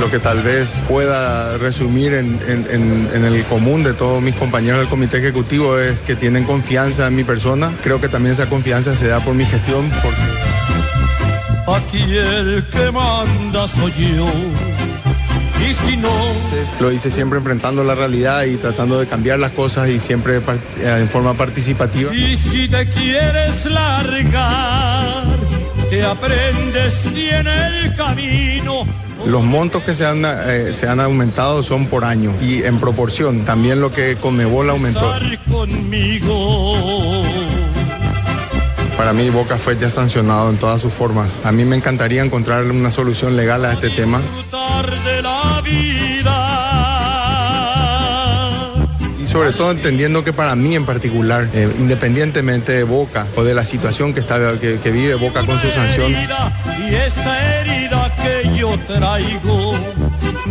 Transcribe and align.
Lo 0.00 0.10
que 0.10 0.18
tal 0.18 0.42
vez 0.42 0.84
pueda 0.88 1.56
resumir 1.58 2.12
en, 2.14 2.38
en- 2.48 2.66
en- 2.70 3.10
en 3.14 3.24
el 3.24 3.44
común 3.44 3.82
de 3.82 3.94
todos 3.94 4.22
mis 4.22 4.34
compañeros 4.36 4.80
del 4.80 4.88
comité 4.88 5.18
ejecutivo 5.18 5.78
es 5.78 5.98
que 6.00 6.14
tienen 6.14 6.44
confianza 6.44 7.06
en 7.06 7.16
mi 7.16 7.24
persona. 7.24 7.70
Creo 7.82 8.00
que 8.00 8.08
también 8.08 8.34
esa 8.34 8.46
confianza 8.46 8.94
se 8.94 9.08
da 9.08 9.20
por 9.20 9.34
mi 9.34 9.44
gestión, 9.46 9.90
porque 10.02 10.20
Aquí 11.68 12.02
el 12.16 12.64
que 12.70 12.92
manda 12.92 13.66
soy 13.66 13.92
yo. 14.16 14.28
Y 15.68 15.72
si 15.90 15.96
no, 15.96 16.10
lo 16.80 16.92
hice 16.92 17.10
siempre 17.10 17.38
enfrentando 17.38 17.82
la 17.82 17.94
realidad 17.96 18.44
y 18.44 18.56
tratando 18.56 19.00
de 19.00 19.06
cambiar 19.08 19.38
las 19.40 19.50
cosas 19.52 19.88
y 19.88 19.98
siempre 19.98 20.36
eh, 20.36 20.98
en 21.00 21.08
forma 21.08 21.34
participativa. 21.34 22.14
y 22.14 22.36
si 22.36 22.68
te 22.68 22.86
quieres 22.88 23.64
largar, 23.66 25.24
que 25.90 26.04
aprendes 26.04 27.12
bien 27.12 27.46
el 27.48 27.96
camino. 27.96 28.86
Los 29.26 29.42
montos 29.42 29.82
que 29.82 29.94
se 29.96 30.06
han, 30.06 30.24
eh, 30.24 30.72
se 30.72 30.88
han 30.88 31.00
aumentado 31.00 31.64
son 31.64 31.86
por 31.86 32.04
año 32.04 32.32
y 32.40 32.62
en 32.62 32.78
proporción. 32.78 33.44
También 33.44 33.80
lo 33.80 33.92
que 33.92 34.16
Conmebol 34.16 34.70
aumentó. 34.70 35.12
Conmigo. 35.50 37.24
Para 38.96 39.12
mí 39.12 39.28
Boca 39.30 39.58
fue 39.58 39.76
ya 39.76 39.90
sancionado 39.90 40.48
en 40.48 40.58
todas 40.58 40.80
sus 40.80 40.92
formas. 40.92 41.32
A 41.42 41.50
mí 41.50 41.64
me 41.64 41.74
encantaría 41.74 42.22
encontrar 42.22 42.64
una 42.66 42.92
solución 42.92 43.36
legal 43.36 43.64
a 43.64 43.72
este 43.72 43.90
tema. 43.90 44.20
Disfrutar 44.20 45.04
de 45.04 45.22
la 45.22 45.60
vida. 45.64 46.62
Y 49.20 49.26
sobre 49.26 49.52
todo 49.52 49.72
entendiendo 49.72 50.22
que 50.22 50.32
para 50.32 50.54
mí 50.54 50.76
en 50.76 50.86
particular, 50.86 51.48
eh, 51.52 51.68
independientemente 51.78 52.72
de 52.72 52.84
Boca 52.84 53.26
o 53.34 53.42
de 53.42 53.54
la 53.54 53.64
situación 53.64 54.14
que, 54.14 54.20
está, 54.20 54.58
que, 54.60 54.78
que 54.78 54.90
vive 54.92 55.16
Boca 55.16 55.44
con 55.44 55.58
su 55.58 55.68
sanción, 55.70 56.12
Y 56.12 56.94
esa 56.94 57.65
yo 58.56 58.76
traigo. 58.86 59.74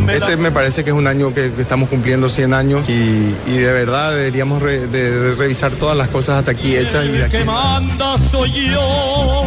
Este 0.10 0.38
me 0.38 0.52
parece 0.52 0.84
que 0.84 0.90
es 0.92 0.96
un 0.96 1.08
año 1.08 1.34
que, 1.34 1.52
que 1.52 1.62
estamos 1.62 1.90
cumpliendo 1.90 2.30
100 2.30 2.54
años 2.54 2.90
y, 2.90 3.34
y 3.48 3.58
de 3.58 3.74
verdad 3.74 4.12
deberíamos 4.14 4.62
re- 4.62 4.88
de- 4.88 5.12
de 5.12 5.36
revisar 5.36 5.72
todas 5.74 5.98
las 5.98 6.10
cosas 6.10 6.40
hasta 6.40 6.52
aquí 6.52 6.76
hechas 6.76 7.06
y 7.06 7.10
de 7.10 7.18
El 7.18 7.24
aquí. 7.24 7.38
que 7.38 7.46
manda 7.46 8.18
soy 8.18 8.52
yo. 8.72 9.44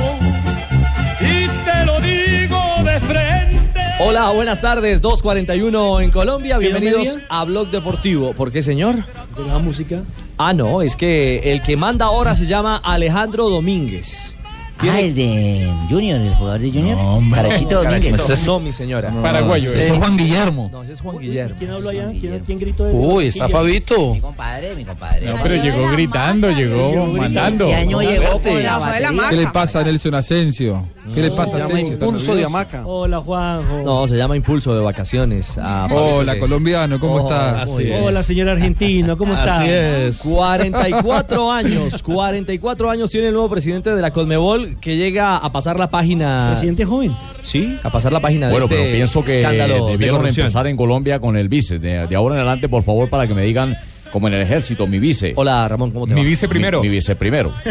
Y 1.21 1.47
te 1.49 1.85
lo 1.85 2.01
digo 2.01 2.59
de 2.85 3.01
frente. 3.01 3.81
Hola, 4.01 4.31
buenas 4.31 4.61
tardes, 4.61 5.03
2.41 5.03 6.03
en 6.03 6.11
Colombia, 6.11 6.59
bienvenidos 6.59 7.19
a 7.29 7.45
Blog 7.45 7.69
Deportivo. 7.71 8.33
¿Por 8.33 8.51
qué, 8.53 8.63
señor? 8.63 8.97
de 9.37 9.45
la 9.47 9.59
música. 9.59 10.01
Ah, 10.39 10.53
no, 10.53 10.83
es 10.83 10.97
que 10.97 11.53
el 11.53 11.63
que 11.63 11.77
manda 11.77 12.07
ahora 12.07 12.35
se 12.35 12.47
llama 12.47 12.77
Alejandro 12.83 13.49
Domínguez. 13.51 14.37
Ah, 14.81 15.01
el 15.01 15.15
de 15.15 15.69
Junior, 15.91 16.21
el 16.21 16.35
jugador 16.35 16.61
de 16.61 16.71
Junior. 16.71 16.99
Carachito 17.35 17.83
Domínguez. 17.83 18.15
Ese 18.31 18.33
es 18.35 18.63
mi 18.63 18.73
señora. 18.73 19.11
Paraguayo. 19.23 19.71
Sí. 19.73 19.79
Ese 19.81 19.93
es 19.93 19.99
Juan 19.99 20.17
Guillermo. 20.17 20.69
No, 20.73 20.83
ese 20.85 20.93
es 20.93 21.01
Juan 21.01 21.19
Guillermo. 21.19 21.57
¿Quién 21.59 21.71
habló 21.73 21.89
allá? 21.89 22.11
¿Quién, 22.21 22.43
quién 22.47 22.59
gritó? 22.61 22.85
de- 22.85 22.93
Uy, 22.95 23.27
está? 23.27 23.49
Fabito. 23.49 24.15
Mi 24.15 24.21
compadre, 24.21 24.75
mi 24.77 24.85
compadre. 24.85 25.27
No, 25.27 25.37
pero 25.43 25.57
llegó 25.63 25.91
gritando, 25.93 26.51
llegó 26.51 26.91
llegó 26.91 27.07
mandando. 27.07 27.67
¿Qué 27.67 27.75
año 27.75 28.01
llegó 28.03 28.41
con 28.41 28.63
la 28.63 28.79
batería? 28.79 29.11
¿Qué 29.31 29.37
le 29.37 29.47
pasa 29.49 29.81
a 29.81 29.85
Nelson 29.85 30.15
Asensio? 30.15 30.85
¿Qué 31.15 31.23
le 31.23 31.31
pasa 31.31 31.57
a 31.57 31.61
Asensio? 31.65 31.95
¿Está 31.95 32.07
nervioso? 32.07 32.83
Hola, 32.85 33.21
Juanjo. 33.21 33.83
No, 33.83 34.07
se 34.07 34.17
llama 34.17 34.37
Impulso 34.37 34.75
de 34.75 34.81
Vacaciones. 34.83 35.57
a 35.59 35.89
Fabito 35.89 36.05
Hola, 36.19 36.39
colombiano, 36.39 37.01
¿cómo 37.01 37.15
Oh, 37.15 37.21
estás? 37.23 37.69
Hola, 38.03 38.23
señor 38.23 38.49
argentino, 38.51 39.17
¿cómo 39.17 39.33
está? 39.33 39.61
Así 39.63 39.71
es. 39.71 40.19
44 40.19 41.51
años, 41.51 42.03
44 42.03 42.91
años 42.91 43.11
tiene 43.11 43.29
el 43.29 43.33
nuevo 43.33 43.49
presidente 43.49 43.95
de 43.95 44.03
la 44.03 44.11
Colmebol 44.13 44.68
que 44.77 44.97
llega 44.97 45.37
a 45.37 45.51
pasar 45.53 45.79
la 45.79 45.89
página. 45.91 46.49
Presidente 46.53 46.85
joven. 46.85 47.13
Sí, 47.43 47.77
a 47.83 47.91
pasar 47.91 48.13
la 48.13 48.21
página 48.21 48.49
Bueno, 48.51 48.67
de 48.67 48.75
este 48.75 48.85
pero 48.85 48.97
pienso 48.97 49.25
que 49.25 49.35
escándalo 49.41 49.87
de 49.87 49.93
debieron 49.93 50.19
corrupción. 50.19 50.47
empezar 50.47 50.67
en 50.67 50.77
Colombia 50.77 51.19
con 51.21 51.37
el 51.37 51.49
vice. 51.49 51.79
De, 51.79 52.07
de 52.07 52.17
ahora 52.17 52.35
en 52.37 52.41
adelante, 52.41 52.69
por 52.69 52.83
favor, 52.83 53.09
para 53.09 53.27
que 53.27 53.35
me 53.35 53.43
digan, 53.43 53.77
como 54.13 54.29
en 54.29 54.35
el 54.35 54.43
ejército, 54.43 54.87
mi 54.87 54.99
vice. 54.99 55.33
Hola, 55.37 55.67
Ramón, 55.69 55.91
¿cómo 55.91 56.07
te 56.07 56.15
Mi 56.15 56.23
va? 56.23 56.27
vice 56.27 56.49
primero. 56.49 56.81
Mi, 56.83 56.89
mi 56.89 56.95
vice 56.97 57.15
primero. 57.17 57.53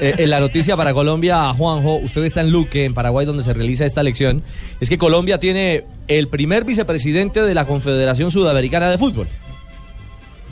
Eh, 0.00 0.14
en 0.18 0.30
la 0.30 0.40
noticia 0.40 0.76
para 0.76 0.92
Colombia, 0.92 1.52
Juanjo, 1.54 1.96
usted 1.96 2.24
está 2.24 2.40
en 2.40 2.50
Luque, 2.50 2.84
en 2.84 2.94
Paraguay, 2.94 3.24
donde 3.26 3.42
se 3.44 3.52
realiza 3.54 3.84
esta 3.86 4.00
elección. 4.00 4.42
Es 4.80 4.88
que 4.88 4.98
Colombia 4.98 5.38
tiene 5.38 5.84
el 6.08 6.26
primer 6.28 6.64
vicepresidente 6.64 7.42
de 7.42 7.54
la 7.54 7.64
Confederación 7.64 8.30
Sudamericana 8.32 8.90
de 8.90 8.98
Fútbol. 8.98 9.28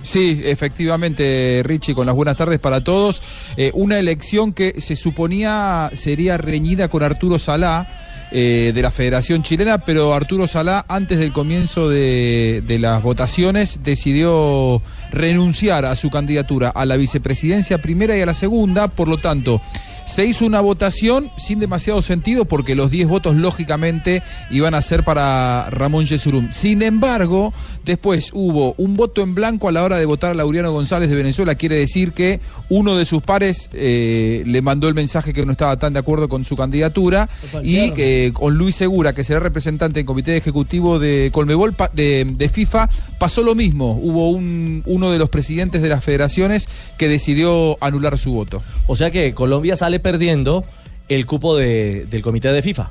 Sí, 0.03 0.43
efectivamente, 0.45 1.63
Richie, 1.65 1.95
con 1.95 2.07
las 2.07 2.15
buenas 2.15 2.37
tardes 2.37 2.59
para 2.61 2.83
todos. 2.83 3.23
Eh, 3.57 3.71
una 3.75 3.99
elección 3.99 4.53
que 4.53 4.75
se 4.79 4.97
suponía 4.97 5.91
sería 5.93 6.37
reñida 6.39 6.89
con 6.89 7.03
Arturo 7.03 7.39
Salá. 7.39 8.09
eh, 8.35 8.73
de 8.75 8.81
la 8.81 8.91
Federación 8.91 9.43
Chilena, 9.43 9.85
pero 9.85 10.15
Arturo 10.15 10.47
Salá, 10.47 10.87
antes 10.89 11.19
del 11.19 11.35
comienzo 11.35 11.91
de, 11.91 12.63
de 12.67 12.79
las 12.79 13.03
votaciones, 13.03 13.81
decidió 13.83 14.81
renunciar 15.11 15.85
a 15.85 15.95
su 15.95 16.09
candidatura 16.09 16.71
a 16.71 16.87
la 16.87 16.97
vicepresidencia 16.97 17.77
primera 17.83 18.17
y 18.17 18.23
a 18.23 18.27
la 18.27 18.33
segunda, 18.33 18.89
por 18.89 19.07
lo 19.07 19.19
tanto, 19.19 19.61
se 20.07 20.27
hizo 20.27 20.45
una 20.45 20.61
votación 20.61 21.31
sin 21.37 21.59
demasiado 21.59 22.03
sentido 22.03 22.45
porque 22.45 22.75
los 22.75 22.91
10 22.91 23.09
votos 23.09 23.37
lógicamente 23.37 24.23
iban 24.51 24.75
a 24.75 24.83
ser 24.83 25.05
para 25.05 25.69
Ramón 25.71 26.07
Yesurum. 26.07 26.51
Sin 26.51 26.83
embargo, 26.83 27.53
después 27.85 28.31
hubo 28.33 28.75
un 28.79 28.97
voto 28.97 29.23
en 29.23 29.35
blanco 29.35 29.69
a 29.69 29.73
la 29.73 29.83
hora 29.83 29.99
de 29.99 30.07
votar 30.07 30.33
a 30.33 30.35
Laureano 30.35 30.73
González 30.73 31.09
de 31.09 31.17
Venezuela. 31.17 31.55
Quiere 31.55 31.77
decir 31.77 32.13
que 32.13 32.41
uno 32.69 32.97
de 32.97 33.05
sus 33.05 33.23
pares 33.23 33.71
eh, 33.73 34.43
le 34.47 34.63
mandó 34.63 34.89
el 34.89 34.95
mensaje 34.95 35.33
que 35.33 35.45
no 35.45 35.53
estaba 35.53 35.77
tan 35.77 35.93
de 35.93 35.99
acuerdo 35.99 36.29
con 36.29 36.45
su 36.45 36.57
candidatura 36.57 37.29
y 37.63 37.93
eh, 37.97 38.33
con 38.33 38.55
Luis 38.55 38.77
Segura, 38.77 39.15
que 39.15 39.25
será 39.25 39.41
representante 39.41 40.01
en 40.01 40.07
comité 40.07 40.37
ejecutivo 40.37 40.99
de 40.99 41.31
Colmebol 41.33 41.75
de, 41.93 42.27
de 42.37 42.49
FIFA, 42.49 42.89
pasó 43.19 43.43
lo 43.43 43.55
mismo. 43.55 43.93
Hubo 43.93 44.31
un, 44.31 44.83
uno 44.87 45.11
de 45.11 45.19
los 45.19 45.29
presidentes 45.29 45.83
de 45.83 45.89
las 45.89 46.05
federaciones 46.05 46.69
que 46.99 47.09
decidió 47.09 47.77
anular 47.83 48.19
su 48.19 48.33
voto. 48.33 48.63
O 48.87 48.97
sea 48.97 49.11
que 49.11 49.35
Colombia 49.35 49.77
sale 49.77 49.92
perdiendo 50.01 50.65
el 51.09 51.27
cupo 51.27 51.57
de- 51.57 52.07
del 52.11 52.23
comité 52.23 52.49
de 52.53 52.63
FIFA. 52.63 52.91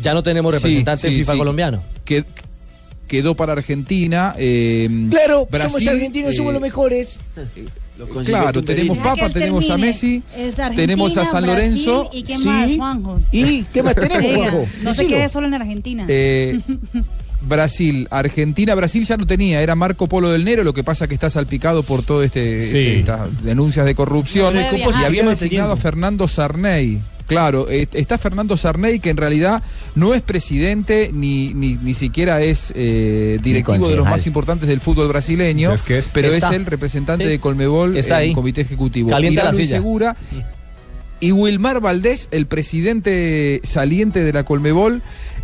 Ya 0.00 0.12
no 0.14 0.22
tenemos 0.22 0.52
representante 0.54 1.08
sí, 1.08 1.16
FIFA 1.16 1.32
sí. 1.32 1.38
colombiano. 1.38 1.82
que 2.04 2.24
quedó 3.08 3.34
para 3.36 3.52
Argentina. 3.52 4.34
eh, 4.38 4.88
Claro, 5.10 5.46
Brasil, 5.50 5.70
somos 5.84 5.86
argentinos, 5.94 6.34
somos 6.36 6.50
eh, 6.50 6.52
los 6.54 6.62
mejores. 6.62 7.18
Claro, 8.26 8.62
tenemos 8.62 8.96
Deja 8.98 9.14
que 9.14 9.20
Papa, 9.22 9.32
tenemos 9.32 9.70
a. 9.70 9.78
Messi, 9.78 10.22
tenemos 10.74 11.16
a 11.16 11.24
San 11.24 11.44
Brasil, 11.44 11.46
Lorenzo. 11.46 12.10
¿Y 12.12 12.22
qué 12.24 12.36
Sí. 12.36 12.44
más, 12.46 12.74
Juanjo? 12.74 13.20
¿Y 13.32 13.62
qué 13.72 13.82
más 13.82 13.94
tenemos, 13.94 14.36
Juanjo? 14.50 14.66
no 14.82 14.92
se 14.92 15.06
quede 15.06 15.28
solo 15.30 15.46
en 15.46 15.54
Argentina. 15.54 16.06
Brasil, 17.46 18.08
Argentina, 18.10 18.74
Brasil 18.74 19.04
ya 19.04 19.16
no 19.16 19.26
tenía, 19.26 19.60
era 19.62 19.74
Marco 19.74 20.06
Polo 20.08 20.30
del 20.30 20.44
Nero, 20.44 20.64
lo 20.64 20.74
que 20.74 20.84
pasa 20.84 21.06
que 21.08 21.14
está 21.14 21.30
salpicado 21.30 21.82
por 21.82 22.02
todo 22.02 22.22
este, 22.22 22.56
este- 22.64 22.98
estas 23.00 23.42
denuncias 23.42 23.86
de 23.86 23.94
corrupción 23.94 24.54
No 24.54 24.60
y 24.60 25.04
había 25.04 25.24
designado 25.26 25.72
a. 25.72 25.76
Fernando 25.76 26.28
Sarney. 26.28 27.00
Claro, 27.26 27.68
está 27.68 28.18
Fernando 28.18 28.56
Sarney 28.56 29.00
que 29.00 29.10
en 29.10 29.16
realidad 29.16 29.60
no 29.96 30.14
es 30.14 30.22
presidente 30.22 31.10
ni, 31.12 31.52
ni, 31.54 31.74
ni 31.74 31.92
siquiera 31.92 32.40
es 32.40 32.72
eh, 32.76 33.40
directivo 33.42 33.88
de 33.88 33.96
los 33.96 34.04
más 34.06 34.28
importantes 34.28 34.68
del 34.68 34.80
fútbol 34.80 35.08
brasileño, 35.08 35.72
¿Es 35.72 35.82
que 35.82 35.98
es? 35.98 36.08
pero 36.12 36.28
Está. 36.32 36.50
es 36.50 36.54
el 36.54 36.66
representante 36.66 37.24
Sí. 37.24 37.30
de 37.30 37.40
Colmebol 37.40 37.96
Está 37.96 38.22
en 38.22 38.28
ahí. 38.28 38.32
comité 38.32 38.60
ejecutivo. 38.60 39.10
Calienta 39.10 39.42
la 39.42 39.52
silla. 39.52 39.76
Segura 39.78 40.16
y 41.18 41.32
Wilmar 41.32 41.80
Valdés, 41.80 42.28
el 42.30 42.46
presidente 42.46 43.60
saliente 43.64 44.22
de 44.22 44.32
la 44.32 44.44
Colmebol, 44.44 45.02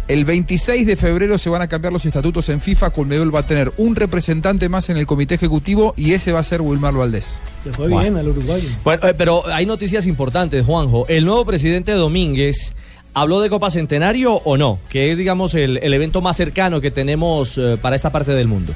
El 0.08 0.24
26 0.24 0.86
de 0.86 0.96
febrero 0.96 1.38
se 1.38 1.48
van 1.48 1.62
a 1.62 1.68
cambiar 1.68 1.92
los 1.92 2.04
estatutos 2.04 2.48
en 2.48 2.60
FIFA. 2.60 2.90
Colmebol 2.90 3.34
va 3.34 3.40
a 3.40 3.46
tener 3.46 3.72
un 3.76 3.94
representante 3.94 4.68
más 4.68 4.90
en 4.90 4.96
el 4.96 5.06
comité 5.06 5.36
ejecutivo 5.36 5.94
y 5.96 6.12
ese 6.12 6.32
va 6.32 6.40
a 6.40 6.42
ser 6.42 6.60
Wilmar 6.60 6.94
Valdés. 6.94 7.38
Le 7.64 7.72
fue 7.72 7.88
bien 7.88 8.16
al 8.16 8.28
uruguayo. 8.28 8.68
Bueno, 8.82 9.08
eh, 9.08 9.14
pero 9.16 9.46
hay 9.46 9.64
noticias 9.64 10.06
importantes, 10.06 10.66
Juanjo. 10.66 11.06
El 11.08 11.24
nuevo 11.24 11.44
presidente 11.46 11.92
Domínguez 11.92 12.72
habló 13.14 13.40
de 13.40 13.48
Copa 13.48 13.70
Centenario 13.70 14.34
o 14.34 14.56
no, 14.56 14.80
que 14.88 15.12
es, 15.12 15.18
digamos, 15.18 15.54
el, 15.54 15.78
el 15.78 15.94
evento 15.94 16.20
más 16.20 16.36
cercano 16.36 16.80
que 16.80 16.90
tenemos 16.90 17.56
eh, 17.56 17.78
para 17.80 17.94
esta 17.94 18.10
parte 18.10 18.32
del 18.32 18.48
mundo. 18.48 18.72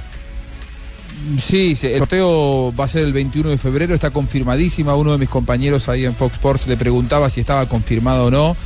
Sí, 1.40 1.74
sí, 1.74 1.88
el 1.88 1.98
sorteo 1.98 2.72
va 2.78 2.84
a 2.84 2.88
ser 2.88 3.02
el 3.04 3.12
21 3.12 3.50
de 3.50 3.58
febrero, 3.58 3.94
está 3.94 4.10
confirmadísima. 4.10 4.94
Uno 4.94 5.12
de 5.12 5.18
mis 5.18 5.28
compañeros 5.28 5.88
ahí 5.88 6.04
en 6.04 6.14
Fox 6.14 6.34
Sports 6.34 6.66
le 6.68 6.76
preguntaba 6.76 7.28
si 7.30 7.40
estaba 7.40 7.66
confirmado 7.66 8.26
o 8.26 8.30
no. 8.30 8.56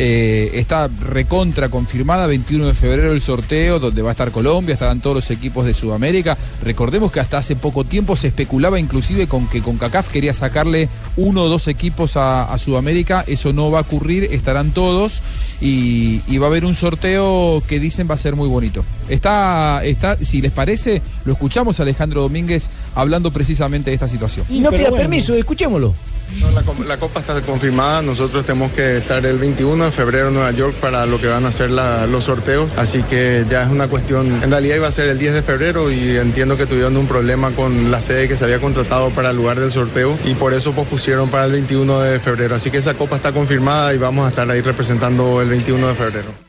Eh, 0.00 0.52
está 0.54 0.88
recontra 1.00 1.70
confirmada, 1.70 2.28
21 2.28 2.68
de 2.68 2.74
febrero 2.74 3.10
el 3.10 3.20
sorteo, 3.20 3.80
donde 3.80 4.00
va 4.00 4.10
a 4.10 4.12
estar 4.12 4.30
Colombia, 4.30 4.74
estarán 4.74 5.00
todos 5.00 5.16
los 5.16 5.30
equipos 5.32 5.66
de 5.66 5.74
Sudamérica. 5.74 6.38
Recordemos 6.62 7.10
que 7.10 7.18
hasta 7.18 7.38
hace 7.38 7.56
poco 7.56 7.82
tiempo 7.82 8.14
se 8.14 8.28
especulaba 8.28 8.78
inclusive 8.78 9.26
con 9.26 9.48
que 9.48 9.60
CONCACAF 9.60 10.08
quería 10.08 10.32
sacarle 10.32 10.88
uno 11.16 11.42
o 11.42 11.48
dos 11.48 11.66
equipos 11.66 12.16
a, 12.16 12.44
a 12.44 12.58
Sudamérica. 12.58 13.24
Eso 13.26 13.52
no 13.52 13.72
va 13.72 13.80
a 13.80 13.82
ocurrir, 13.82 14.28
estarán 14.30 14.70
todos 14.70 15.20
y, 15.60 16.22
y 16.28 16.38
va 16.38 16.46
a 16.46 16.50
haber 16.50 16.64
un 16.64 16.76
sorteo 16.76 17.60
que 17.66 17.80
dicen 17.80 18.08
va 18.08 18.14
a 18.14 18.18
ser 18.18 18.36
muy 18.36 18.48
bonito. 18.48 18.84
Está, 19.08 19.82
está, 19.84 20.16
si 20.22 20.40
les 20.40 20.52
parece, 20.52 21.02
lo 21.24 21.32
escuchamos 21.32 21.80
a 21.80 21.82
Alejandro 21.82 22.22
Domínguez 22.22 22.70
hablando 22.94 23.32
precisamente 23.32 23.90
de 23.90 23.94
esta 23.94 24.06
situación. 24.06 24.46
Y 24.48 24.60
no 24.60 24.70
pida 24.70 24.92
permiso, 24.92 25.34
escuchémoslo. 25.34 25.92
No, 26.36 26.50
la, 26.84 26.96
Copa 26.98 27.20
está 27.20 27.40
confirmada, 27.40 28.02
nosotros 28.02 28.44
tenemos 28.44 28.72
que 28.72 28.98
estar 28.98 29.24
el 29.24 29.38
21 29.38 29.86
de 29.86 29.90
febrero 29.90 30.28
en 30.28 30.34
Nueva 30.34 30.50
York 30.52 30.74
para 30.74 31.06
lo 31.06 31.20
que 31.20 31.26
van 31.26 31.46
a 31.46 31.52
ser 31.52 31.70
los 31.70 32.24
sorteos, 32.24 32.70
así 32.76 33.02
que 33.02 33.46
ya 33.48 33.62
es 33.62 33.70
una 33.70 33.88
cuestión, 33.88 34.42
en 34.42 34.50
realidad 34.50 34.76
iba 34.76 34.88
a 34.88 34.92
ser 34.92 35.08
el 35.08 35.18
10 35.18 35.34
de 35.34 35.42
febrero 35.42 35.90
y 35.90 36.16
entiendo 36.16 36.56
que 36.56 36.66
tuvieron 36.66 36.96
un 36.96 37.06
problema 37.06 37.50
con 37.52 37.90
la 37.90 38.00
sede 38.00 38.28
que 38.28 38.36
se 38.36 38.44
había 38.44 38.60
contratado 38.60 39.10
para 39.10 39.30
el 39.30 39.36
lugar 39.36 39.58
del 39.58 39.72
sorteo 39.72 40.18
y 40.24 40.34
por 40.34 40.52
eso 40.52 40.72
pospusieron 40.72 41.30
para 41.30 41.46
el 41.46 41.52
21 41.52 42.00
de 42.00 42.20
febrero, 42.20 42.54
así 42.54 42.70
que 42.70 42.78
esa 42.78 42.94
Copa 42.94 43.16
está 43.16 43.32
confirmada 43.32 43.94
y 43.94 43.98
vamos 43.98 44.26
a 44.26 44.28
estar 44.28 44.48
ahí 44.50 44.60
representando 44.60 45.40
el 45.40 45.48
21 45.48 45.88
de 45.88 45.94
febrero. 45.94 46.47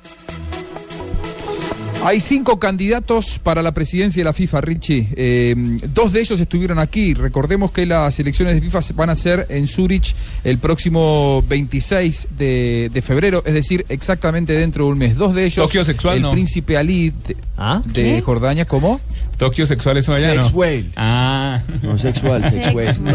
Hay 2.01 2.21
cinco 2.21 2.59
candidatos 2.59 3.39
para 3.43 3.61
la 3.61 3.73
presidencia 3.73 4.21
de 4.21 4.23
la 4.23 4.31
FIFA, 4.31 4.61
Richie. 4.61 5.09
Eh, 5.15 5.53
dos 5.93 6.13
de 6.13 6.21
ellos 6.21 6.39
estuvieron 6.39 6.79
aquí. 6.79 7.13
Recordemos 7.13 7.71
que 7.71 7.85
las 7.85 8.17
elecciones 8.19 8.55
de 8.55 8.61
FIFA 8.61 8.81
se 8.81 8.93
van 8.93 9.09
a 9.09 9.15
ser 9.17 9.45
en 9.49 9.67
Zurich 9.67 10.15
el 10.45 10.59
próximo 10.59 11.43
26 11.49 12.29
de, 12.37 12.89
de 12.93 13.01
febrero, 13.01 13.43
es 13.45 13.53
decir, 13.53 13.85
exactamente 13.89 14.53
dentro 14.53 14.85
de 14.85 14.91
un 14.91 14.97
mes. 14.97 15.17
Dos 15.17 15.35
de 15.35 15.43
ellos, 15.45 15.65
Tokio 15.67 15.83
sexual, 15.83 16.15
el 16.15 16.21
no. 16.23 16.31
príncipe 16.31 16.77
Ali 16.77 17.09
de, 17.27 17.35
de 17.35 17.91
¿Qué? 17.93 18.21
Jordania, 18.21 18.63
¿cómo? 18.63 19.01
Tokio 19.37 19.67
sexual 19.67 19.97
eso 19.97 20.13
allá, 20.13 20.35
¿no? 20.35 20.43
Sex 20.43 20.53
whale. 20.53 20.89
Ah. 20.95 21.61
No, 21.81 21.97
sexual, 21.97 22.41
sex 22.49 22.65
Sex 22.65 22.75
whale. 22.75 23.13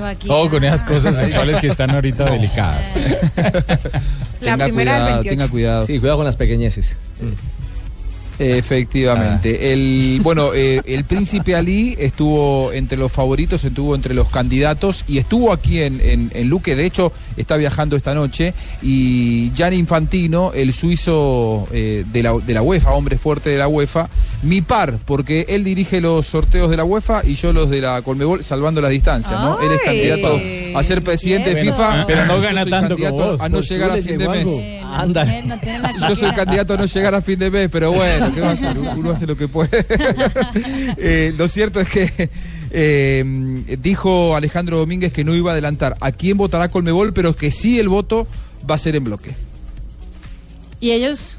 whale. 0.00 0.16
Ojo 0.28 0.50
con 0.50 0.64
esas 0.64 0.84
cosas 0.84 1.16
sexuales 1.24 1.58
que 1.58 1.66
están 1.66 1.90
ahorita 1.90 2.30
delicadas. 2.30 2.92
tenga 4.40 4.70
cuidado, 4.70 5.22
tenga 5.22 5.48
cuidado. 5.48 5.86
Sí, 5.86 5.98
cuidado 5.98 6.18
con 6.18 6.26
las 6.26 6.36
pequeñeces. 6.36 6.96
Efectivamente. 8.38 9.72
El, 9.72 10.20
bueno, 10.22 10.50
eh, 10.54 10.80
el 10.86 11.04
príncipe 11.04 11.54
Ali 11.54 11.96
estuvo 11.98 12.72
entre 12.72 12.98
los 12.98 13.12
favoritos, 13.12 13.64
estuvo 13.64 13.94
entre 13.94 14.14
los 14.14 14.28
candidatos 14.28 15.04
y 15.06 15.18
estuvo 15.18 15.52
aquí 15.52 15.82
en, 15.82 16.00
en, 16.00 16.30
en 16.34 16.48
Luque. 16.48 16.74
De 16.74 16.84
hecho, 16.84 17.12
está 17.36 17.56
viajando 17.56 17.96
esta 17.96 18.14
noche. 18.14 18.54
Y 18.82 19.52
Gianni 19.54 19.76
Infantino, 19.76 20.52
el 20.54 20.72
suizo 20.72 21.68
eh, 21.72 22.04
de, 22.12 22.22
la, 22.22 22.34
de 22.34 22.54
la 22.54 22.62
UEFA, 22.62 22.92
hombre 22.92 23.18
fuerte 23.18 23.50
de 23.50 23.58
la 23.58 23.68
UEFA, 23.68 24.08
mi 24.42 24.62
par, 24.62 24.98
porque 25.04 25.46
él 25.48 25.64
dirige 25.64 26.00
los 26.00 26.26
sorteos 26.26 26.70
de 26.70 26.76
la 26.76 26.84
UEFA 26.84 27.22
y 27.24 27.34
yo 27.34 27.52
los 27.52 27.70
de 27.70 27.80
la 27.80 28.02
Colmebol, 28.02 28.42
salvando 28.42 28.80
las 28.80 28.90
distancias, 28.90 29.40
¿no? 29.40 29.60
Él 29.60 29.72
es 29.72 29.80
candidato 29.80 30.40
a 30.78 30.82
ser 30.82 31.02
presidente 31.02 31.54
de. 31.54 31.64
FIFA. 31.64 32.04
Pero 32.06 32.26
no 32.26 32.40
gana 32.40 32.62
soy 32.62 32.70
tanto 32.70 32.96
como 32.96 33.04
candidato 33.04 33.32
vos. 33.32 33.40
A 33.40 33.48
no 33.48 33.60
llegar 33.60 33.90
a 33.90 33.96
fin 33.96 34.18
de 34.18 34.28
mes. 34.28 34.64
Anda. 34.84 35.24
No 35.24 36.08
Yo 36.08 36.16
soy 36.16 36.32
candidato 36.32 36.74
a 36.74 36.76
no 36.76 36.86
llegar 36.86 37.14
a 37.14 37.22
fin 37.22 37.38
de 37.38 37.50
mes, 37.50 37.68
pero 37.70 37.92
bueno, 37.92 38.23
¿qué 38.32 38.40
va 38.40 38.50
a 38.50 38.52
hacer? 38.52 38.78
Uno 38.78 39.10
hace 39.10 39.26
lo 39.26 39.36
que 39.36 39.48
puede. 39.48 39.84
Eh, 40.96 41.34
lo 41.36 41.48
cierto 41.48 41.80
es 41.80 41.88
que 41.88 42.30
eh, 42.70 43.24
dijo 43.80 44.36
Alejandro 44.36 44.78
Domínguez 44.78 45.12
que 45.12 45.24
no 45.24 45.34
iba 45.34 45.50
a 45.50 45.52
adelantar 45.52 45.96
a 46.00 46.12
quién 46.12 46.36
votará 46.36 46.68
Colmebol, 46.68 47.12
pero 47.12 47.34
que 47.34 47.50
sí 47.50 47.78
el 47.78 47.88
voto 47.88 48.26
va 48.68 48.76
a 48.76 48.78
ser 48.78 48.96
en 48.96 49.04
bloque. 49.04 49.36
Y 50.80 50.92
ellos, 50.92 51.36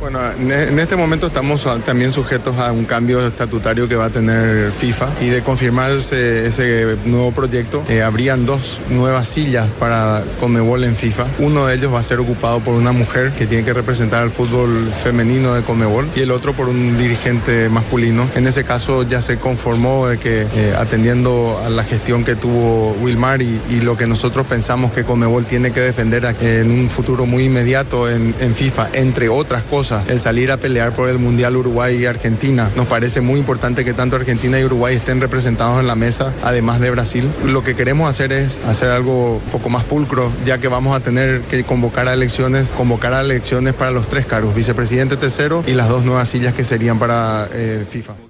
Bueno, 0.00 0.18
en 0.32 0.50
en 0.50 0.78
este 0.78 0.96
momento 0.96 1.26
estamos 1.26 1.66
también 1.84 2.10
sujetos 2.10 2.56
a 2.58 2.72
un 2.72 2.86
cambio 2.86 3.26
estatutario 3.26 3.86
que 3.86 3.96
va 3.96 4.06
a 4.06 4.10
tener 4.10 4.72
FIFA 4.72 5.08
y 5.20 5.28
de 5.28 5.42
confirmarse 5.42 6.46
ese 6.46 6.96
nuevo 7.04 7.32
proyecto, 7.32 7.82
eh, 7.86 8.00
habrían 8.02 8.46
dos 8.46 8.78
nuevas 8.88 9.28
sillas 9.28 9.68
para 9.78 10.22
Conmebol 10.40 10.84
en 10.84 10.96
FIFA. 10.96 11.26
Uno 11.38 11.66
de 11.66 11.74
ellos 11.74 11.92
va 11.92 11.98
a 11.98 12.02
ser 12.02 12.18
ocupado 12.18 12.60
por 12.60 12.74
una 12.74 12.92
mujer 12.92 13.32
que 13.32 13.46
tiene 13.46 13.62
que 13.62 13.74
representar 13.74 14.22
al 14.22 14.30
fútbol 14.30 14.90
femenino 15.04 15.52
de 15.52 15.60
Conmebol 15.62 16.08
y 16.16 16.20
el 16.20 16.30
otro 16.30 16.54
por 16.54 16.68
un 16.70 16.96
dirigente 16.96 17.68
masculino. 17.68 18.26
En 18.36 18.46
ese 18.46 18.64
caso 18.64 19.02
ya 19.02 19.20
se 19.20 19.36
conformó 19.36 20.08
de 20.08 20.16
que 20.18 20.46
eh, 20.54 20.74
atendiendo 20.78 21.60
a 21.62 21.68
la 21.68 21.84
gestión 21.84 22.24
que 22.24 22.36
tuvo 22.36 22.92
Wilmar 23.02 23.42
y, 23.42 23.60
lo 23.82 23.96
que 23.98 24.06
nosotros 24.06 24.46
pensamos 24.46 24.92
que 24.92 25.04
Conmebol 25.04 25.44
tiene 25.44 25.72
que 25.72 25.80
defender 25.80 26.24
a- 26.26 26.34
en 26.40 26.70
un 26.70 26.88
futuro 26.88 27.26
muy 27.26 27.44
inmediato 27.44 28.08
en 28.08 28.34
FIFA, 28.54 28.88
entre 28.94 29.28
otras 29.28 29.62
cosas, 29.64 29.89
el 30.08 30.20
salir 30.20 30.50
a 30.50 30.56
pelear 30.56 30.92
por 30.92 31.08
el 31.08 31.18
Mundial 31.18 31.56
Uruguay 31.56 31.96
y 31.96 32.06
Argentina. 32.06 32.70
Nos 32.76 32.86
parece 32.86 33.20
muy 33.20 33.38
importante 33.40 33.84
que 33.84 33.92
tanto 33.92 34.16
Argentina 34.16 34.58
y 34.58 34.64
Uruguay 34.64 34.96
estén 34.96 35.20
representados 35.20 35.80
en 35.80 35.86
la 35.86 35.96
mesa, 35.96 36.32
además 36.42 36.80
de 36.80 36.90
Brasil. 36.90 37.28
Lo 37.44 37.64
que 37.64 37.74
queremos 37.74 38.08
hacer 38.08 38.32
es 38.32 38.60
hacer 38.66 38.90
algo 38.90 39.36
un 39.36 39.50
poco 39.50 39.68
más 39.68 39.84
pulcro, 39.84 40.32
ya 40.44 40.58
que 40.58 40.68
vamos 40.68 40.96
a 40.96 41.00
tener 41.00 41.40
que 41.42 41.64
convocar 41.64 42.08
a 42.08 42.14
elecciones, 42.14 42.68
convocar 42.68 43.14
a 43.14 43.20
elecciones 43.20 43.74
para 43.74 43.90
los 43.90 44.08
tres 44.08 44.26
cargos, 44.26 44.54
vicepresidente 44.54 45.16
tercero 45.16 45.64
y 45.66 45.72
las 45.72 45.88
dos 45.88 46.04
nuevas 46.04 46.28
sillas 46.28 46.54
que 46.54 46.64
serían 46.64 46.98
para 46.98 47.48
eh, 47.52 47.84
FIFA. 47.88 48.29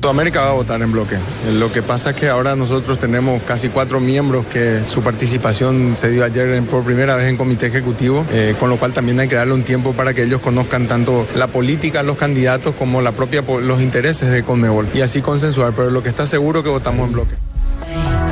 Sudamérica 0.00 0.42
va 0.42 0.50
a 0.50 0.52
votar 0.52 0.80
en 0.82 0.92
bloque. 0.92 1.16
Lo 1.54 1.72
que 1.72 1.82
pasa 1.82 2.10
es 2.10 2.16
que 2.16 2.28
ahora 2.28 2.54
nosotros 2.54 3.00
tenemos 3.00 3.42
casi 3.42 3.70
cuatro 3.70 3.98
miembros 3.98 4.46
que 4.46 4.82
su 4.86 5.02
participación 5.02 5.96
se 5.96 6.10
dio 6.10 6.24
ayer 6.24 6.50
en- 6.50 6.66
por 6.66 6.84
primera 6.84 7.16
vez 7.16 7.26
en 7.28 7.36
comité 7.36 7.66
ejecutivo, 7.66 8.24
eh, 8.32 8.54
con 8.60 8.70
lo 8.70 8.76
cual 8.76 8.92
también 8.92 9.18
hay 9.18 9.26
que 9.26 9.34
darle 9.34 9.54
un 9.54 9.64
tiempo 9.64 9.94
para 9.94 10.14
que 10.14 10.22
ellos 10.22 10.40
conozcan 10.40 10.86
tanto 10.86 11.26
la 11.34 11.48
política 11.48 12.04
los 12.04 12.16
candidatos 12.18 12.74
como 12.78 13.02
la 13.02 13.10
propia 13.12 13.42
los 13.62 13.82
intereses 13.82 14.30
de 14.30 14.44
Conmebol 14.44 14.86
y 14.94 15.00
así 15.00 15.22
consensuar. 15.22 15.72
Pero 15.74 15.90
lo 15.90 16.02
que 16.04 16.08
está 16.08 16.24
seguro 16.26 16.62
que 16.62 16.68
votamos 16.68 17.06
en 17.08 17.12
bloque. 17.12 17.34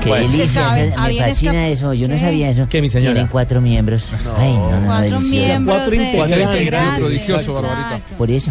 Qué 0.01 0.09
Bueno. 0.11 0.31
Se 0.31 0.37
delicia, 0.37 0.71
me 0.71 1.19
fascina 1.19 1.53
escap- 1.67 1.73
eso, 1.73 1.95
yo 1.95 2.07
no 2.09 2.19
sabía 2.19 2.51
eso. 2.51 2.67
¿Qué, 2.69 2.81
mi 2.83 2.89
señora? 2.89 3.15
Tienen 3.15 3.31
cuatro 3.31 3.61
miembros. 3.61 4.07
Ay, 4.39 4.53
no, 4.53 4.71
no, 4.81 4.87
cuatro 4.87 5.03
delicioso. 5.19 5.31
miembros 5.31 5.77
Cuatro 5.79 5.95
integrantes. 5.95 6.23
Por 8.17 8.31
eso. 8.31 8.51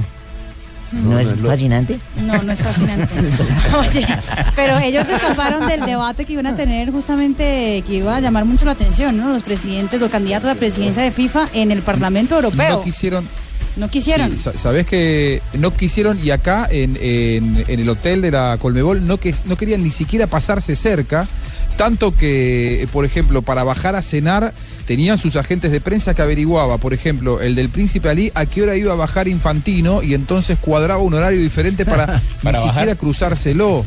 ¿No, 0.94 1.20
es 1.20 1.28
fascinante? 1.40 2.00
No, 2.22 2.42
no 2.44 2.52
es 2.52 2.60
fascinante. 2.62 3.08
Oye, 3.80 4.08
pero 4.56 4.78
ellos 4.78 5.08
se 5.08 5.14
escaparon 5.16 5.68
del 5.68 5.82
debate 5.82 6.26
que 6.26 6.34
iban 6.34 6.48
a 6.48 6.56
tener 6.56 6.92
justamente, 6.92 7.84
que 7.88 7.96
iba 7.96 8.16
a 8.16 8.20
llamar 8.20 8.46
mucho 8.46 8.66
la 8.66 8.72
atención, 8.72 9.18
¿no? 9.18 9.30
Los 9.30 9.44
presidentes, 9.44 10.00
los 10.00 10.10
candidatos 10.10 10.50
a 10.50 10.54
la 10.54 10.60
presidencia 10.60 11.02
de 11.04 11.12
FIFA 11.12 11.48
en 11.54 11.72
el 11.72 11.82
Parlamento 11.82 12.36
Europeo. 12.36 12.78
No 12.78 12.84
quisieron. 12.84 13.28
No 13.76 13.90
quisieron. 13.90 14.32
Sí, 14.32 14.38
sa- 14.38 14.56
Sabés 14.58 14.86
que 14.86 15.42
no 15.58 15.74
quisieron 15.74 16.20
y 16.24 16.30
acá 16.30 16.68
en, 16.70 16.96
en- 17.02 17.66
en 17.68 17.80
el 17.80 17.90
hotel 17.90 18.22
de 18.22 18.30
la 18.32 18.58
Colmebol 18.60 19.06
no, 19.08 19.18
que, 19.20 19.34
no 19.46 19.56
querían 19.56 19.84
ni 19.84 19.90
siquiera 19.90 20.28
pasarse 20.28 20.76
cerca, 20.76 21.28
tanto 21.78 22.16
que, 22.16 22.88
por 22.92 23.06
ejemplo, 23.06 23.42
para 23.42 23.64
bajar 23.64 23.96
a 23.96 24.02
cenar 24.02 24.54
tenían 24.86 25.18
sus 25.18 25.38
agentes 25.38 25.72
de 25.72 25.80
prensa 25.80 26.14
que 26.14 26.22
averiguaba, 26.22 26.78
por 26.78 26.94
ejemplo, 26.94 27.40
el 27.42 27.56
del 27.56 27.70
Príncipe 27.70 28.10
Ali, 28.10 28.32
a 28.36 28.46
qué 28.46 28.64
hora 28.64 28.76
iba 28.76 28.92
a 28.92 28.96
bajar 28.98 29.30
Infantino 29.30 30.04
y 30.04 30.14
entonces 30.14 30.58
cuadraba 30.60 31.02
un 31.02 31.14
horario 31.14 31.40
diferente 31.40 31.86
para, 31.86 32.06
Para 32.44 32.60
ni 32.60 32.66
bajar. 32.66 32.82
siquiera 32.84 32.96
cruzárselo. 32.96 33.86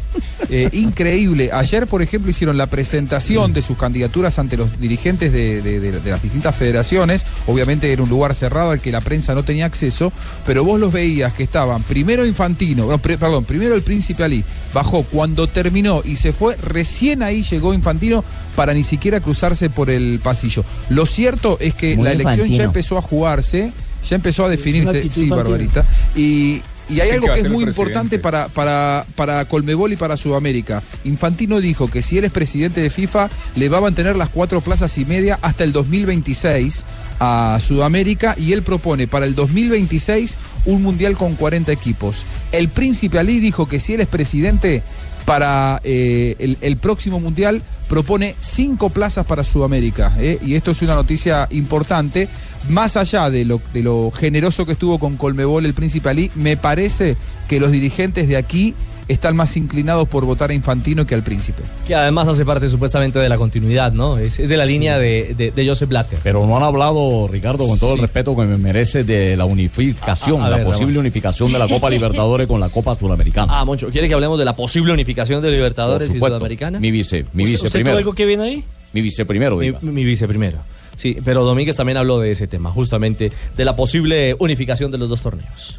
Eh, 0.48 0.70
increíble. 0.72 1.50
Ayer, 1.52 1.86
por 1.86 2.00
ejemplo, 2.02 2.30
hicieron 2.30 2.56
la 2.56 2.66
presentación 2.68 3.52
de 3.52 3.60
sus 3.62 3.76
candidaturas 3.76 4.38
ante 4.38 4.56
los 4.56 4.78
dirigentes 4.80 5.32
de, 5.32 5.60
de- 5.60 5.80
de- 5.80 6.00
de 6.00 6.10
las 6.10 6.22
distintas 6.22 6.54
federaciones. 6.56 7.26
Obviamente 7.46 7.92
era 7.92 8.02
un 8.02 8.08
lugar 8.08 8.34
cerrado 8.34 8.70
al 8.70 8.80
que 8.80 8.90
la 8.92 9.00
prensa 9.02 9.34
no 9.34 9.42
tenía 9.42 9.66
acceso, 9.66 10.12
pero 10.46 10.64
vos 10.64 10.80
los 10.80 10.92
veías 10.92 11.32
que 11.34 11.42
estaban 11.42 11.82
primero 11.82 12.24
Infantino, 12.24 12.86
no, 12.86 12.98
pre- 12.98 13.18
perdón, 13.18 13.44
primero 13.44 13.74
el 13.74 13.82
Príncipe 13.82 14.24
Ali, 14.24 14.44
bajó 14.72 15.02
cuando 15.02 15.46
terminó 15.46 16.02
y 16.04 16.16
se 16.16 16.32
fue, 16.32 16.56
recién 16.56 17.22
ahí 17.22 17.42
llegó 17.42 17.74
Infantino 17.76 18.24
para 18.54 18.74
ni 18.74 18.84
siquiera 18.84 19.20
cruzarse 19.20 19.70
por 19.70 19.90
el 19.90 20.20
pasillo. 20.22 20.64
Lo 20.88 21.06
cierto 21.06 21.58
es 21.60 21.74
que 21.74 21.96
Muy 21.96 22.04
la 22.04 22.12
elección 22.12 22.48
ya 22.48 22.64
empezó 22.64 22.98
a 22.98 23.02
jugarse, 23.02 23.72
ya 24.08 24.16
empezó 24.16 24.44
a 24.44 24.48
definirse, 24.48 25.08
sí. 25.10 25.28
Barbarita, 25.28 25.84
y 26.14 26.62
Y 26.88 27.00
hay 27.00 27.10
algo 27.10 27.26
que 27.26 27.40
es 27.40 27.50
muy 27.50 27.64
importante 27.64 28.18
para, 28.18 28.48
para, 28.48 29.06
para 29.16 29.44
Colmebol 29.46 29.92
y 29.92 29.96
para 29.96 30.16
Sudamérica. 30.16 30.82
Infantino 31.04 31.60
dijo 31.60 31.88
que 31.88 32.00
si 32.00 32.18
él 32.18 32.24
es 32.24 32.30
presidente 32.30 32.80
de 32.80 32.90
FIFA, 32.90 33.28
le 33.56 33.68
va 33.68 33.78
a 33.78 33.80
mantener 33.80 34.16
las 34.16 34.28
cuatro 34.28 34.60
plazas 34.60 34.96
y 34.98 35.04
media 35.04 35.38
hasta 35.42 35.64
el 35.64 35.72
2026 35.72 36.84
a 37.18 37.58
Sudamérica 37.60 38.34
y 38.38 38.52
él 38.52 38.62
propone 38.62 39.08
para 39.08 39.26
el 39.26 39.34
2026 39.34 40.36
un 40.66 40.82
mundial 40.82 41.16
con 41.16 41.34
40 41.34 41.72
equipos. 41.72 42.24
El 42.52 42.68
príncipe 42.68 43.18
Ali 43.18 43.40
dijo 43.40 43.66
que 43.66 43.80
si 43.80 43.94
él 43.94 44.00
es 44.00 44.08
presidente 44.08 44.82
para 45.26 45.80
eh, 45.82 46.56
el, 46.60 46.76
próximo 46.78 47.18
mundial 47.20 47.60
propone 47.88 48.36
cinco 48.38 48.90
plazas 48.90 49.26
para 49.26 49.44
Sudamérica. 49.44 50.14
¿eh? 50.18 50.38
Y 50.40 50.54
esto 50.54 50.70
es 50.70 50.80
una 50.80 50.94
noticia 50.94 51.48
importante. 51.50 52.28
Más 52.70 52.96
allá 52.96 53.28
de 53.28 53.44
lo, 53.44 53.60
de 53.74 53.82
lo 53.82 54.10
generoso 54.12 54.64
que 54.64 54.72
estuvo 54.72 54.98
con 54.98 55.16
Colmebol 55.16 55.66
el 55.66 55.74
príncipe 55.74 56.08
Ali, 56.08 56.30
me 56.36 56.56
parece 56.56 57.16
que 57.48 57.60
los 57.60 57.72
dirigentes 57.72 58.28
de 58.28 58.36
aquí 58.36 58.74
están 59.08 59.36
más 59.36 59.56
inclinados 59.56 60.08
por 60.08 60.24
votar 60.24 60.50
a 60.50 60.54
Infantino 60.54 61.06
que 61.06 61.14
al 61.14 61.22
príncipe. 61.22 61.62
Que 61.86 61.94
además 61.94 62.26
hace 62.28 62.44
parte 62.44 62.68
supuestamente 62.68 63.18
de 63.18 63.28
la 63.28 63.36
continuidad, 63.38 63.92
¿no? 63.92 64.18
Es, 64.18 64.38
es 64.38 64.48
de 64.48 64.56
la 64.56 64.64
línea 64.66 64.98
de, 64.98 65.34
de, 65.36 65.50
de 65.52 65.68
Joseph 65.68 65.88
Blatter. 65.88 66.18
Pero 66.22 66.44
no 66.46 66.56
han 66.56 66.62
hablado, 66.64 67.28
Ricardo, 67.30 67.66
con 67.68 67.78
todo 67.78 67.94
el 67.94 68.00
respeto 68.00 68.34
que 68.36 68.42
me 68.44 68.58
merece 68.58 69.04
de 69.04 69.36
la 69.36 69.44
unificación, 69.44 70.42
A- 70.42 70.46
a 70.46 70.50
la 70.50 70.56
ver, 70.56 70.66
posible 70.66 70.92
Ramón. 70.94 71.00
unificación 71.06 71.52
de 71.52 71.58
la 71.58 71.68
Copa 71.68 71.88
Libertadores 71.96 72.46
con 72.48 72.58
la 72.60 72.68
Copa 72.68 72.94
Sudamericana. 72.96 73.60
Ah, 73.60 73.64
Moncho, 73.64 73.88
¿quiere 73.90 74.08
que 74.08 74.14
hablemos 74.14 74.38
de 74.38 74.44
la 74.44 74.56
posible 74.56 74.92
unificación 74.92 75.40
de 75.42 75.50
Libertadores 75.50 76.08
Por 76.08 76.16
y. 76.16 76.20
Sudamericana? 76.20 76.80
Mi 76.80 76.90
vice, 76.90 77.26
mi 77.32 77.44
vice 77.44 77.56
¿Usted 77.66 77.70
primero. 77.72 77.92
tuvo 77.94 77.98
algo 77.98 78.12
que 78.14 78.24
viene 78.26 78.42
ahí? 78.42 78.64
Mi 78.92 79.02
vice 79.02 79.24
primero, 79.24 79.56
Mi, 79.58 79.70
mi 79.82 80.04
vice 80.04 80.26
primero. 80.26 80.58
Sí, 80.96 81.16
pero 81.24 81.44
Domínguez 81.44 81.76
también 81.76 81.98
habló 81.98 82.18
de 82.20 82.30
ese 82.32 82.46
tema, 82.46 82.70
justamente 82.70 83.30
de 83.56 83.64
la 83.64 83.76
posible 83.76 84.34
unificación 84.38 84.90
de 84.90 84.98
los 84.98 85.08
dos 85.10 85.20
torneos. 85.20 85.78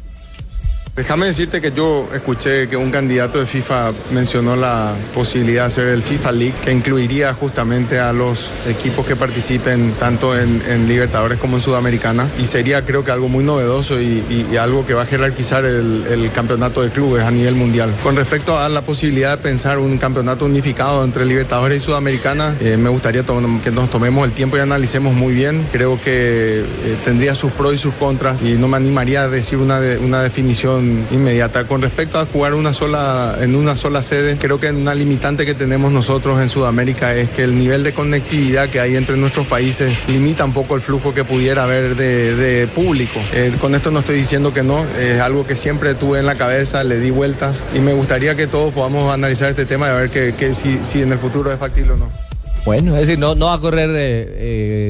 Déjame 0.98 1.26
decirte 1.26 1.60
que 1.60 1.70
yo 1.70 2.08
escuché 2.12 2.66
que 2.66 2.76
un 2.76 2.90
candidato 2.90 3.38
de 3.38 3.46
FIFA 3.46 3.92
mencionó 4.10 4.56
la 4.56 4.94
posibilidad 5.14 5.62
de 5.62 5.66
hacer 5.68 5.86
el 5.86 6.02
FIFA 6.02 6.32
League, 6.32 6.54
que 6.60 6.72
incluiría 6.72 7.32
justamente 7.34 8.00
a 8.00 8.12
los 8.12 8.50
equipos 8.66 9.06
que 9.06 9.14
participen 9.14 9.92
tanto 9.92 10.36
en, 10.36 10.88
Libertadores 10.88 11.38
como 11.38 11.58
en 11.58 11.62
Sudamericana. 11.62 12.26
Y 12.42 12.46
sería 12.46 12.84
creo 12.84 13.04
que 13.04 13.12
algo 13.12 13.28
muy 13.28 13.44
novedoso 13.44 14.00
y, 14.00 14.24
y- 14.50 14.56
algo 14.56 14.84
que 14.84 14.92
va 14.92 15.02
a 15.02 15.06
jerarquizar 15.06 15.64
el, 15.64 16.30
campeonato 16.34 16.82
de 16.82 16.90
clubes 16.90 17.22
a 17.22 17.30
nivel 17.30 17.54
mundial. 17.54 17.94
Con 18.02 18.16
respecto 18.16 18.58
a 18.58 18.68
la 18.68 18.82
posibilidad 18.82 19.36
de 19.36 19.42
pensar 19.42 19.78
un 19.78 19.98
campeonato 19.98 20.46
unificado 20.46 21.04
entre 21.04 21.24
Libertadores 21.26 21.78
y 21.78 21.80
Sudamericana, 21.80 22.56
eh, 22.60 22.76
me 22.76 22.88
gustaría 22.90 23.22
que 23.22 23.70
nos 23.70 23.88
tomemos 23.88 24.26
el 24.26 24.32
tiempo 24.32 24.56
y 24.56 24.60
analicemos 24.60 25.14
muy 25.14 25.32
bien. 25.32 25.64
Creo 25.70 26.00
que 26.00 26.60
eh, 26.62 26.64
tendría 27.04 27.36
sus 27.36 27.52
pros 27.52 27.72
y 27.74 27.78
sus 27.78 27.94
contras 27.94 28.42
y 28.42 28.54
no 28.54 28.66
me 28.66 28.76
animaría 28.78 29.22
a 29.22 29.28
decir 29.28 29.58
una, 29.58 29.78
de- 29.78 29.98
una 29.98 30.22
definición 30.22 30.87
inmediata. 31.10 31.66
Con 31.66 31.82
respecto 31.82 32.18
a 32.18 32.26
jugar 32.26 32.54
una 32.54 32.72
sola, 32.72 33.36
en 33.40 33.54
una 33.54 33.76
sola 33.76 34.02
sede, 34.02 34.36
creo 34.38 34.60
que 34.60 34.70
una 34.70 34.94
limitante 34.94 35.46
que 35.46 35.54
tenemos 35.54 35.92
nosotros 35.92 36.40
en 36.40 36.48
Sudamérica 36.48 37.14
es 37.14 37.30
que 37.30 37.44
el 37.44 37.58
nivel 37.58 37.82
de 37.84 37.92
conectividad 37.92 38.68
que 38.68 38.80
hay 38.80 38.96
entre 38.96 39.16
nuestros 39.16 39.46
países 39.46 40.08
limita 40.08 40.44
un 40.44 40.52
poco 40.52 40.74
el 40.74 40.80
flujo 40.80 41.14
que 41.14 41.24
pudiera 41.24 41.64
haber 41.64 41.96
de, 41.96 42.68
público. 42.74 43.20
Eh, 43.32 43.52
con 43.60 43.74
esto 43.74 43.90
no 43.90 44.00
estoy 44.00 44.16
diciendo 44.16 44.52
que 44.52 44.62
no, 44.62 44.84
es 44.98 45.20
algo 45.20 45.46
que 45.46 45.56
siempre 45.56 45.94
tuve 45.94 46.20
en 46.20 46.26
la 46.26 46.36
cabeza, 46.36 46.84
le 46.84 46.98
di 47.00 47.10
vueltas 47.10 47.64
y 47.74 47.80
me 47.80 47.92
gustaría 47.92 48.34
que 48.34 48.46
todos 48.46 48.72
podamos 48.72 49.12
analizar 49.12 49.50
este 49.50 49.64
tema 49.64 49.86
y 49.86 49.90
a 49.90 49.94
ver 49.94 50.10
que 50.10 50.54
si, 50.54 50.78
si 50.84 51.02
en 51.02 51.12
el 51.12 51.18
futuro 51.18 51.52
es 51.52 51.58
factible 51.58 51.92
o 51.92 51.96
no. 51.96 52.27
Bueno, 52.64 52.92
es 52.94 53.00
decir, 53.06 53.18
no, 53.18 53.34
no 53.34 53.46
va 53.46 53.54
a 53.54 53.58
correr 53.58 53.88
eh, 53.90 53.94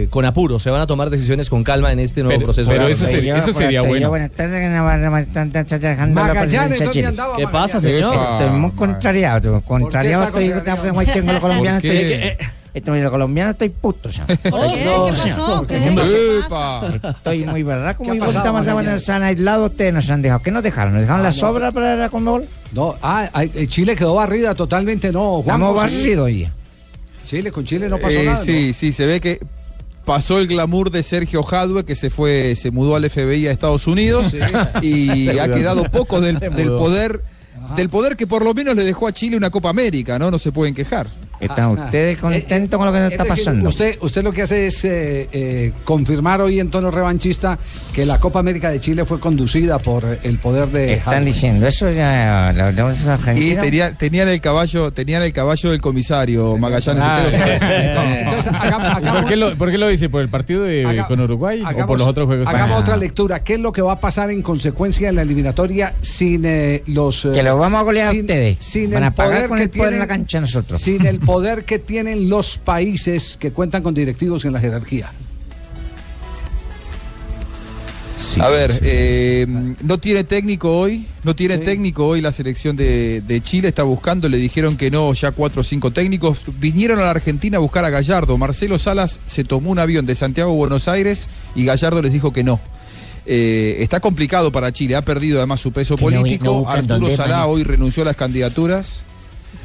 eh, 0.05 0.07
con 0.11 0.25
apuro, 0.25 0.59
se 0.59 0.69
van 0.71 0.81
a 0.81 0.87
tomar 0.87 1.11
decisiones 1.11 1.49
con 1.49 1.63
calma 1.63 1.93
en 1.93 2.01
este 2.01 2.23
nuevo 2.25 2.43
proceso. 2.43 2.69
pero 2.71 2.89
eso 2.89 3.07
sería- 3.07 3.37
eso 3.37 3.53
sería 3.53 3.83
bueno. 3.83 4.09
Buenas 4.09 4.31
tardes, 4.33 4.61
que 4.61 4.69
Navarra 4.69 5.21
está 5.21 5.45
dejando 5.79 6.21
la 6.21 6.27
Magallanes, 6.29 6.49
presidencia 6.49 6.69
de 6.69 6.85
¿dónde 6.85 6.93
Chile. 6.93 7.07
andaba 7.07 7.37
¿Qué 7.37 7.47
pasa, 7.47 7.81
señor? 7.81 8.15
Estoy 8.33 8.59
muy 8.59 8.71
contrariado, 8.73 9.63
contrariado 9.63 10.25
está 10.25 10.39
estoy, 10.75 11.05
dicen 11.07 11.27
los 11.27 11.41
colombianos, 11.41 11.83
¿Por 11.83 11.91
qué? 11.91 12.27
estoy, 12.29 12.47
estoy, 12.75 13.01
los 13.03 13.11
colombianos 13.13 13.53
estoy 13.53 13.69
puto, 13.69 14.09
ya. 14.09 14.27
¿Qué? 14.27 14.37
¿Qué 14.43 14.51
pasó? 14.51 15.67
¿Qué? 15.69 17.09
Estoy 17.09 17.45
muy 17.47 17.63
verdad, 17.63 17.97
como 17.97 18.11
¿Qué 18.13 18.19
mi 18.19 18.23
ha 18.25 18.27
pasado, 18.27 18.53
bonita 18.53 18.53
Magallanes? 18.73 18.93
manzana, 18.93 19.01
se 19.01 19.13
han 19.13 19.23
aislado, 19.23 19.67
ustedes 19.67 19.95
nos 19.95 20.11
han 20.11 20.23
dejado. 20.23 20.43
¿Qué 20.43 20.51
nos 20.51 20.63
dejaron? 20.65 20.95
¿Nos 20.95 21.03
dejaron 21.03 21.21
Ah, 21.21 21.29
la 21.29 21.31
no. 21.31 21.37
sobra 21.37 21.71
para 21.71 21.95
la 21.95 22.09
Conmebol? 22.09 22.47
No, 22.73 22.97
ah, 23.03 23.29
eh, 23.41 23.67
Chile 23.69 23.95
quedó 23.95 24.15
barrida 24.17 24.55
totalmente, 24.55 25.13
no. 25.13 25.43
Juan, 25.43 25.57
Estamos 25.57 25.77
barridos 25.77 26.31
ya. 26.33 26.53
Chile, 27.29 27.53
con 27.53 27.65
Chile 27.65 27.89
no 27.89 27.99
pasó 27.99 28.19
Eh, 28.19 28.25
nada. 28.25 28.37
sí, 28.39 28.73
sí, 28.73 28.93
se 28.93 29.07
ve 29.07 29.21
que 29.21 29.39
pasó 30.05 30.39
el 30.39 30.47
glamour 30.49 30.91
de 30.91 31.03
Sergio 31.03 31.43
Jadue, 31.43 31.85
que 31.85 31.95
se 31.95 32.09
fue, 32.11 32.57
se 32.57 32.71
mudó 32.71 32.97
al 32.97 33.09
FBI 33.09 33.47
a 33.47 33.53
Estados 33.53 33.87
Unidos 33.87 34.31
Sí. 34.31 34.39
y 34.83 35.29
ha 35.39 35.53
quedado 35.53 35.85
poco 35.91 36.21
del, 36.21 36.39
poder, 36.77 37.23
del 37.77 37.89
poder 37.91 38.17
que 38.17 38.27
por 38.27 38.43
lo 38.43 38.55
menos 38.55 38.75
le 38.75 38.85
dejó 38.85 39.07
a 39.07 39.13
Chile 39.13 39.37
una 39.37 39.51
Copa 39.51 39.69
América, 39.69 40.19
¿no? 40.19 40.31
No 40.31 40.39
se 40.39 40.51
pueden 40.51 40.75
quejar. 40.75 41.09
¿Están 41.41 41.65
Ah, 41.65 41.69
ustedes 41.85 42.19
ah. 42.19 42.21
contentos 42.23 42.79
con 42.79 42.87
lo 42.87 42.93
que 42.93 42.99
nos 42.99 43.07
Es 43.09 43.13
está 43.13 43.25
decir, 43.25 43.45
pasando? 43.45 43.69
Usted, 43.69 43.99
usted 44.01 44.23
lo 44.23 44.33
que 44.33 44.43
hace 44.43 44.67
es 44.67 44.85
eh, 44.85 45.29
eh, 45.33 45.73
confirmar 45.85 46.41
hoy 46.41 46.59
en 46.61 46.71
tono 46.71 46.91
revanchista 46.91 47.59
que 47.93 48.05
la 48.05 48.19
Copa 48.19 48.41
América 48.41 48.71
de 48.71 48.81
Chile 48.81 49.05
fue 49.05 49.21
conducida 49.21 49.79
por 49.79 50.05
el 50.23 50.39
poder 50.39 50.69
de. 50.69 50.95
Están 50.95 51.25
diciendo 51.25 51.67
eso 51.67 51.91
ya, 51.91 52.53
la 52.55 52.73
la- 52.73 53.35
Y 53.37 53.55
tenía- 53.55 53.93
tenían 53.93 54.29
el 54.29 54.41
caballo, 54.41 54.93
tenían 54.93 55.23
el 55.23 55.33
caballo 55.33 55.71
del 55.71 55.81
comisario 55.81 56.57
Magallanes. 56.57 57.03
Ah, 57.05 57.23
Usted 57.29 57.41
lo 57.55 57.59
sabe. 57.59 58.21
Entonces, 58.23 58.53
hagamos- 58.53 59.03
¿Y 59.03 59.07
¿Por 59.11 59.25
qué, 59.27 59.37
lo, 59.37 59.57
por 59.57 59.71
qué 59.71 59.79
lo 59.79 59.89
dice? 59.89 60.09
¿Por 60.09 60.23
el 60.23 60.29
partido 60.29 60.63
de, 60.65 60.85
Haga- 60.87 61.07
con 61.07 61.21
Uruguay 61.21 61.63
o 61.63 61.87
por 61.87 61.99
los 61.99 62.09
otros 62.09 62.27
juegos? 62.27 62.49
Hagamos 62.49 62.77
Ah. 62.77 62.81
otra 62.81 62.97
lectura. 62.97 63.41
¿Qué 63.41 63.55
es 63.55 63.61
lo 63.61 63.73
que 63.73 63.83
va 63.83 63.93
a 63.95 64.01
pasar 64.01 64.31
en 64.31 64.43
consecuencia 64.43 65.09
de 65.09 65.13
la 65.13 65.23
eliminatoria 65.23 65.95
sin 66.01 66.45
eh, 66.45 66.83
los. 66.87 67.25
eh, 67.27 67.31
Que 67.35 67.43
lo 67.43 67.57
vamos 67.59 67.81
a 67.81 67.83
golear 67.85 68.09
a 68.15 68.19
ustedes. 68.19 68.57
Sin 68.61 68.91
Van 68.91 69.03
el 69.03 69.09
a 69.09 69.11
pagar 69.13 69.33
poder 69.35 69.49
con 69.49 69.59
que 69.59 69.65
el 69.65 69.71
poder 69.71 69.93
en 69.95 69.99
la 70.01 70.07
cancha 70.07 70.41
nosotros. 70.41 70.81
Sin 70.81 71.07
el 71.07 71.21
poder 71.29 71.65
que 71.67 71.79
tienen 71.79 72.31
los 72.31 72.57
países 72.57 73.37
que 73.39 73.51
cuentan 73.51 73.83
con 73.83 73.93
directivos 73.93 74.47
en 74.47 74.55
la 74.55 74.61
jerarquía. 74.61 75.13
A 78.41 78.49
ver, 78.49 78.81
eh, 78.83 79.47
no 79.83 79.99
tiene 79.99 80.25
técnico 80.25 80.77
hoy, 80.79 81.07
no 81.25 81.37
tiene 81.37 81.59
técnico 81.59 82.07
hoy 82.07 82.21
la 82.23 82.33
selección 82.33 82.77
de, 82.77 83.21
de 83.27 83.41
Chile, 83.43 83.69
está 83.69 83.83
buscando, 83.83 84.29
le 84.29 84.39
dijeron 84.39 84.77
que 84.79 84.91
no, 84.91 85.13
ya 85.13 85.31
cuatro 85.33 85.61
o 85.61 85.65
cinco 85.65 85.91
técnicos. 85.91 86.45
Vinieron 86.59 86.99
a 86.99 87.03
la 87.03 87.11
Argentina 87.11 87.59
a 87.59 87.61
buscar 87.61 87.85
a 87.85 87.91
Gallardo. 87.91 88.39
Marcelo 88.39 88.79
Salas 88.79 89.21
se 89.27 89.45
tomó 89.45 89.71
un 89.71 89.79
avión 89.79 90.07
de 90.07 90.15
Santiago 90.15 90.51
a 90.53 90.55
Buenos 90.55 90.89
Aires 90.89 91.29
y 91.55 91.65
Gallardo 91.67 92.01
les 92.01 92.13
dijo 92.13 92.33
que 92.33 92.43
no. 92.43 92.59
Eh, 93.27 93.77
está 93.81 94.01
complicado 94.01 94.51
para 94.51 94.73
Chile, 94.73 94.97
ha 94.97 95.03
perdido 95.03 95.39
además 95.39 95.61
su 95.61 95.73
peso 95.73 95.97
Que 95.97 96.05
no- 96.05 96.11
no 96.11 96.21
político. 96.23 96.69
Arturo 96.69 97.11
Salá 97.15 97.47
hoy 97.47 97.65
renunció 97.65 98.03
a 98.03 98.07
las 98.07 98.17
candidaturas. 98.17 99.05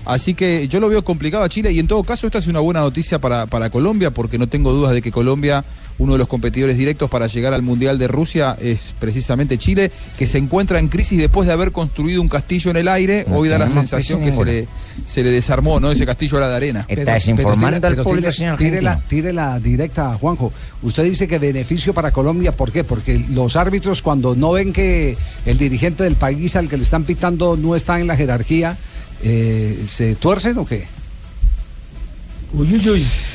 Así 0.05 0.33
que 0.33 0.67
yo 0.67 0.79
lo 0.81 0.89
veo 0.89 1.03
complicado 1.03 1.43
a 1.43 1.49
Chile 1.49 1.71
y 1.71 1.79
en 1.79 1.87
todo 1.87 2.03
caso 2.03 2.27
esta 2.27 2.39
es 2.39 2.47
una 2.47 2.59
buena 2.59 2.81
noticia 2.81 3.19
para, 3.19 3.45
para 3.45 3.69
Colombia 3.69 4.11
porque 4.11 4.37
no 4.37 4.47
tengo 4.47 4.73
dudas 4.73 4.91
de 4.93 5.01
que 5.01 5.11
Colombia, 5.13 5.63
uno 5.97 6.13
de 6.13 6.17
los 6.19 6.27
competidores 6.27 6.77
directos 6.77 7.09
para 7.09 7.27
llegar 7.27 7.53
al 7.53 7.61
Mundial 7.61 7.97
de 7.97 8.09
Rusia 8.09 8.57
es 8.59 8.93
precisamente 8.99 9.57
Chile, 9.57 9.91
que 10.17 10.27
se 10.27 10.39
encuentra 10.39 10.79
en 10.79 10.89
crisis 10.89 11.17
después 11.19 11.47
de 11.47 11.53
haber 11.53 11.71
construido 11.71 12.21
un 12.21 12.27
castillo 12.27 12.69
en 12.71 12.77
el 12.77 12.87
aire. 12.89 13.23
No 13.29 13.37
Hoy 13.37 13.47
da 13.47 13.57
la 13.57 13.69
sensación 13.69 14.19
que 14.25 14.33
se 14.33 14.43
le, 14.43 14.67
se 15.05 15.23
le 15.23 15.29
desarmó, 15.31 15.79
¿no? 15.79 15.89
Ese 15.91 16.05
castillo 16.05 16.37
era 16.37 16.49
de 16.49 16.55
arena. 16.57 16.85
Está 16.89 17.13
desinformando 17.13 17.67
tire- 17.77 17.87
al 17.87 17.93
pero 17.93 18.03
público, 18.03 18.31
señor 18.33 18.57
tire 18.57 18.81
la, 18.81 18.99
tire 19.07 19.31
la 19.31 19.59
directa, 19.61 20.15
Juanjo. 20.15 20.51
Usted 20.81 21.03
dice 21.05 21.29
que 21.29 21.39
beneficio 21.39 21.93
para 21.93 22.11
Colombia, 22.11 22.51
¿por 22.51 22.73
qué? 22.73 22.83
Porque 22.83 23.23
los 23.31 23.55
árbitros 23.55 24.01
cuando 24.01 24.35
no 24.35 24.51
ven 24.51 24.73
que 24.73 25.15
el 25.45 25.57
dirigente 25.57 26.03
del 26.03 26.15
país 26.15 26.57
al 26.57 26.67
que 26.67 26.75
le 26.75 26.83
están 26.83 27.05
pitando 27.05 27.55
no 27.55 27.73
está 27.75 28.01
en 28.01 28.07
la 28.07 28.17
jerarquía, 28.17 28.77
eh, 29.23 29.85
¿se 29.87 30.15
tuercen 30.15 30.57
o 30.57 30.65
qué? 30.65 30.87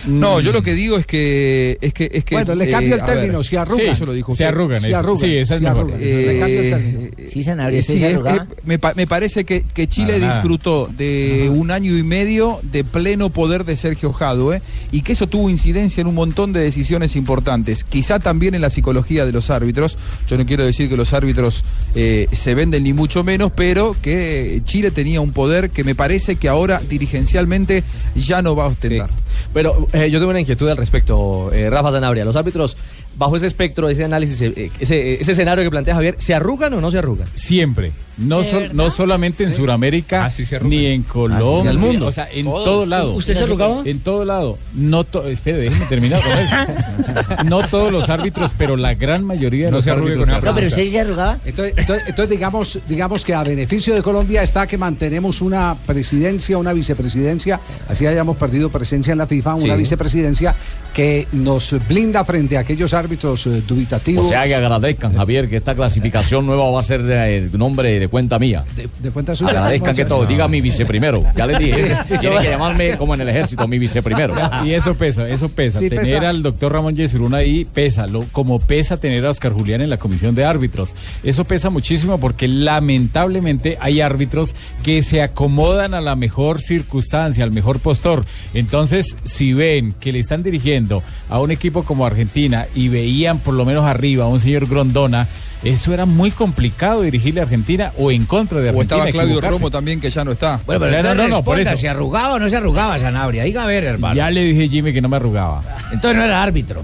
No, 0.07 0.41
yo 0.41 0.53
lo 0.53 0.63
que 0.63 0.75
digo 0.75 0.97
es 0.97 1.05
que 1.07 1.77
es 1.81 1.93
que 1.93 2.09
es 2.13 2.25
que 2.25 2.37
Bueno, 2.37 2.55
le 2.55 2.69
eh, 2.69 2.71
cambio 2.71 2.95
el 2.95 3.01
ver, 3.01 3.15
término, 3.15 3.43
se 3.45 3.59
arrugan. 3.59 3.85
Sí, 3.87 3.91
eso 3.93 4.07
lo 4.07 4.13
dijo 4.13 4.35
Se 4.35 4.45
arrugan, 4.45 4.81
Se 4.81 4.95
arrugan, 4.95 5.21
sí, 5.21 5.37
esa 5.37 5.55
es 5.55 5.59
se 5.61 5.65
mejor. 5.65 5.79
arrugan. 5.81 6.01
Le 6.01 6.39
cambio 6.39 6.61
el 6.61 6.71
término. 6.71 7.01
Sí, 7.29 7.43
Sanabria, 7.43 7.77
Eh, 7.77 7.81
¿usted 7.81 7.95
sí, 7.95 7.99
se 8.01 8.11
es- 8.13 8.19
me, 8.65 8.79
pa- 8.79 8.95
me 8.95 9.07
parece 9.07 9.45
que, 9.45 9.63
que 9.75 9.87
Chile 9.89 10.19
nada. 10.19 10.33
disfrutó 10.35 10.89
de 10.97 11.51
un 11.53 11.71
año 11.71 11.97
y 11.97 12.03
medio 12.05 12.61
de 12.63 12.85
pleno 12.85 13.31
poder 13.31 13.65
de 13.65 13.75
Sergio 13.77 14.13
Jadue 14.13 14.63
y 14.93 15.03
que 15.03 15.13
eso 15.13 15.27
tuvo 15.27 15.51
incidencia 15.51 16.01
en 16.01 16.07
un 16.07 16.15
montón 16.15 16.53
de 16.53 16.61
decisiones 16.61 17.17
importantes. 17.17 17.83
Quizá 17.85 18.21
también 18.21 18.55
en 18.55 18.61
la 18.61 18.71
psicología 18.71 19.27
de 19.27 19.33
los 19.33 19.51
árbitros. 19.51 19.99
Yo 20.29 20.39
no 20.39 20.47
quiero 20.47 20.65
decir 20.65 20.89
que 20.89 20.97
los 20.97 21.13
árbitros 21.13 21.65
eh, 21.95 22.29
se 22.33 22.55
venden 22.55 22.85
ni 22.85 22.93
mucho 22.93 23.25
menos, 23.25 23.51
pero 23.55 23.97
que 24.01 24.63
Chile 24.65 24.91
tenía 24.91 25.21
un 25.21 25.33
poder 25.33 25.71
que 25.71 25.83
me 25.85 25.95
parece 25.95 26.37
que 26.37 26.49
ahora 26.49 26.81
dirigencialmente 26.89 27.83
ya 28.15 28.43
no 28.43 28.55
va 28.55 28.65
a 28.65 28.69
ostentar. 28.69 29.08
Pero 29.53 29.87
eh, 29.93 30.11
yo 30.11 30.19
tengo 30.19 30.31
una 30.31 30.41
inquietud 30.41 30.69
al 30.69 30.77
respecto, 30.77 31.51
eh, 31.53 31.71
Rafa 31.71 31.93
Zanabria. 31.93 32.25
Los 32.25 32.37
árbitros 32.37 32.77
bajo 33.19 33.37
ese 33.37 33.47
espectro, 33.49 33.89
ese 33.89 34.05
análisis, 34.05 34.41
eh, 34.41 34.71
ese, 34.79 35.21
ese 35.21 35.33
escenario 35.33 35.65
que 35.65 35.71
plantea 35.71 35.95
Javier, 35.95 36.15
¿se 36.19 36.35
arrugan 36.35 36.73
o 36.75 36.81
no 36.81 36.91
se 36.91 36.99
arrugan? 36.99 37.29
Siempre. 37.35 37.93
No, 38.17 38.43
¿De 38.43 38.51
sol- 38.51 38.71
no 38.73 38.91
solamente 38.91 39.45
en 39.45 39.51
Sí. 39.51 39.57
Sudamérica, 39.59 40.25
Ah, 40.27 40.31
ni 40.65 40.87
en 40.87 41.03
Ah, 41.07 41.13
Colombia, 41.13 41.71
al 41.71 41.79
mundo. 41.79 42.07
o 42.09 42.13
sea, 42.13 42.29
en 42.33 42.47
Todos. 42.47 42.65
todo 42.65 42.87
lado. 42.87 43.13
¿Usted 43.15 43.35
se 43.35 43.45
arrugaba? 43.45 43.83
En 43.85 44.01
todo 44.01 44.25
lado. 44.25 44.59
No 44.75 45.05
to- 45.05 45.27
espere, 45.29 45.59
déjeme 45.59 45.87
terminar 45.87 46.21
con 46.23 46.33
eso. 46.33 47.45
No 47.45 47.67
todos 47.69 47.93
los 47.93 48.09
árbitros, 48.09 48.51
pero 48.59 48.77
la 48.77 48.95
gran 48.95 49.25
mayoría 49.25 49.67
de 49.67 49.71
No 49.71 49.77
los 49.79 49.85
se 49.85 49.91
árbitros. 49.93 50.17
con 50.19 50.23
esa 50.29 50.37
arrugan. 50.37 50.55
pregunta. 50.55 50.77
se 50.91 51.01
arrugaba? 51.01 51.39
Entonces, 51.45 51.75
entonces- 51.77 52.09
entonces 52.09 52.31
digamos, 52.31 52.79
digamos 52.89 53.25
que 53.25 53.35
a 53.35 53.43
beneficio 53.45 53.95
de 53.95 54.03
Colombia 54.03 54.43
está 54.43 54.67
que 54.67 54.79
mantenemos 54.79 55.41
una 55.41 55.77
presidencia, 55.87 56.59
una 56.59 56.73
vicepresidencia, 56.73 57.61
así 57.89 58.05
hayamos 58.07 58.37
perdido 58.37 58.69
presencia 58.71 59.13
en 59.13 59.19
la 59.19 59.27
FIFA, 59.29 59.55
una 59.55 59.75
Sí. 59.75 59.79
vicepresidencia 59.79 60.55
que 60.93 61.29
nos 61.33 61.75
blinda 61.89 62.25
frente 62.25 62.57
a 62.57 62.61
aquellos 62.61 62.93
árbitros 62.95 63.08
eh, 63.13 63.63
dubitativos. 63.67 64.27
O 64.27 64.29
sea 64.29 64.45
que 64.45 64.55
agradezcan, 64.55 65.15
Javier, 65.15 65.49
que 65.49 65.57
esta 65.57 65.75
clasificación 65.75 66.47
nueva 66.47 66.71
va 66.71 66.81
a 66.81 66.83
ser 66.83 67.03
de 67.03 67.49
nombre 67.57 67.99
de 67.99 68.09
cuenta 68.09 68.39
mía. 68.39 68.65
de 68.75 69.11
cuenta 69.11 69.35
suya. 69.35 69.51
Agradezcan 69.51 69.97
que 69.97 70.05
todo. 70.05 70.27
Diga 70.27 70.49
mi 70.49 70.61
viceprimero. 70.61 71.23
Ya 71.37 71.47
les 71.47 71.59
dije. 71.59 71.97
Tiene 72.21 72.39
que 72.41 72.51
llamarme 72.51 72.97
como 72.97 73.15
en 73.15 73.23
el 73.23 73.29
ejército, 73.29 73.67
mi 73.67 73.79
viceprimero. 73.79 74.35
Y 74.65 74.73
eso 74.73 74.95
pesa, 74.95 75.29
eso 75.29 75.49
pesa. 75.49 75.79
Sí, 75.79 75.89
tener 75.89 76.05
pesa. 76.05 76.29
al 76.29 76.43
doctor 76.43 76.73
Ramón 76.73 76.95
Yesurún 76.95 77.35
ahí 77.35 77.65
pesa, 77.65 78.07
lo, 78.07 78.25
como 78.33 78.59
pesa 78.59 78.97
tener 78.97 79.25
a 79.25 79.31
Oscar 79.31 79.53
Julián 79.53 79.81
en 79.81 79.89
la 79.89 79.99
comisión 79.99 80.35
de 80.35 80.45
árbitros. 80.45 80.95
Eso 81.23 81.45
pesa 81.45 81.71
muchísimo 81.71 82.19
porque 82.19 82.49
lamentablemente 82.49 83.79
hay 83.81 84.01
árbitros 84.01 84.55
que 84.83 85.03
se 85.03 85.23
acomodan 85.23 85.95
a 85.95 86.01
la 86.01 86.17
mejor 86.17 86.61
circunstancia, 86.61 87.45
al 87.45 87.53
mejor 87.53 87.81
postor. 87.81 88.25
Entonces, 88.53 89.17
si 89.25 89.53
ven 89.53 89.95
que 90.01 90.13
le 90.13 90.19
están 90.19 90.43
dirigiendo 90.43 91.03
a 91.29 91.41
un 91.41 91.51
equipo 91.51 91.85
como 91.85 92.07
Argentina 92.07 92.67
y 92.75 92.89
veían 92.99 93.39
por 93.39 93.55
lo 93.55 93.65
menos 93.65 93.85
arriba 93.87 94.25
a 94.25 94.29
un 94.29 94.41
señor 94.41 94.67
Grondona, 94.67 95.27
eso 95.65 95.93
era 95.93 96.05
muy 96.07 96.31
complicado 96.31 97.03
dirigirle 97.03 97.41
a 97.41 97.45
Argentina 97.45 97.93
o 97.99 98.11
en 98.11 98.27
contra 98.27 98.61
de 98.61 98.69
O 98.69 98.71
Argentina. 98.71 99.07
estaba 99.09 99.25
Claudio. 99.27 99.41
Romo 99.41 99.71
también, 99.71 100.01
que 100.01 100.09
ya 100.11 100.25
no 100.25 100.33
está. 100.33 100.61
Bueno, 100.67 100.85
pero 100.85 100.97
entonces 100.99 101.35
responda, 101.35 101.77
¿se 101.77 101.89
arrugaba 101.89 102.35
o 102.35 102.39
no 102.39 102.49
se 102.49 102.57
arrugaba 102.57 102.99
Sanabria? 102.99 103.43
Diga 103.45 103.63
a 103.65 103.67
ver, 103.67 103.85
hermano. 103.85 104.15
Ya 104.15 104.31
le 104.31 104.43
dije 104.45 104.69
Jimmy 104.69 104.93
que 104.93 105.01
no 105.01 105.09
me 105.09 105.17
arrugaba. 105.17 105.63
Entonces 105.93 106.17
no 106.17 106.25
era 106.25 106.43
árbitro. 106.43 106.83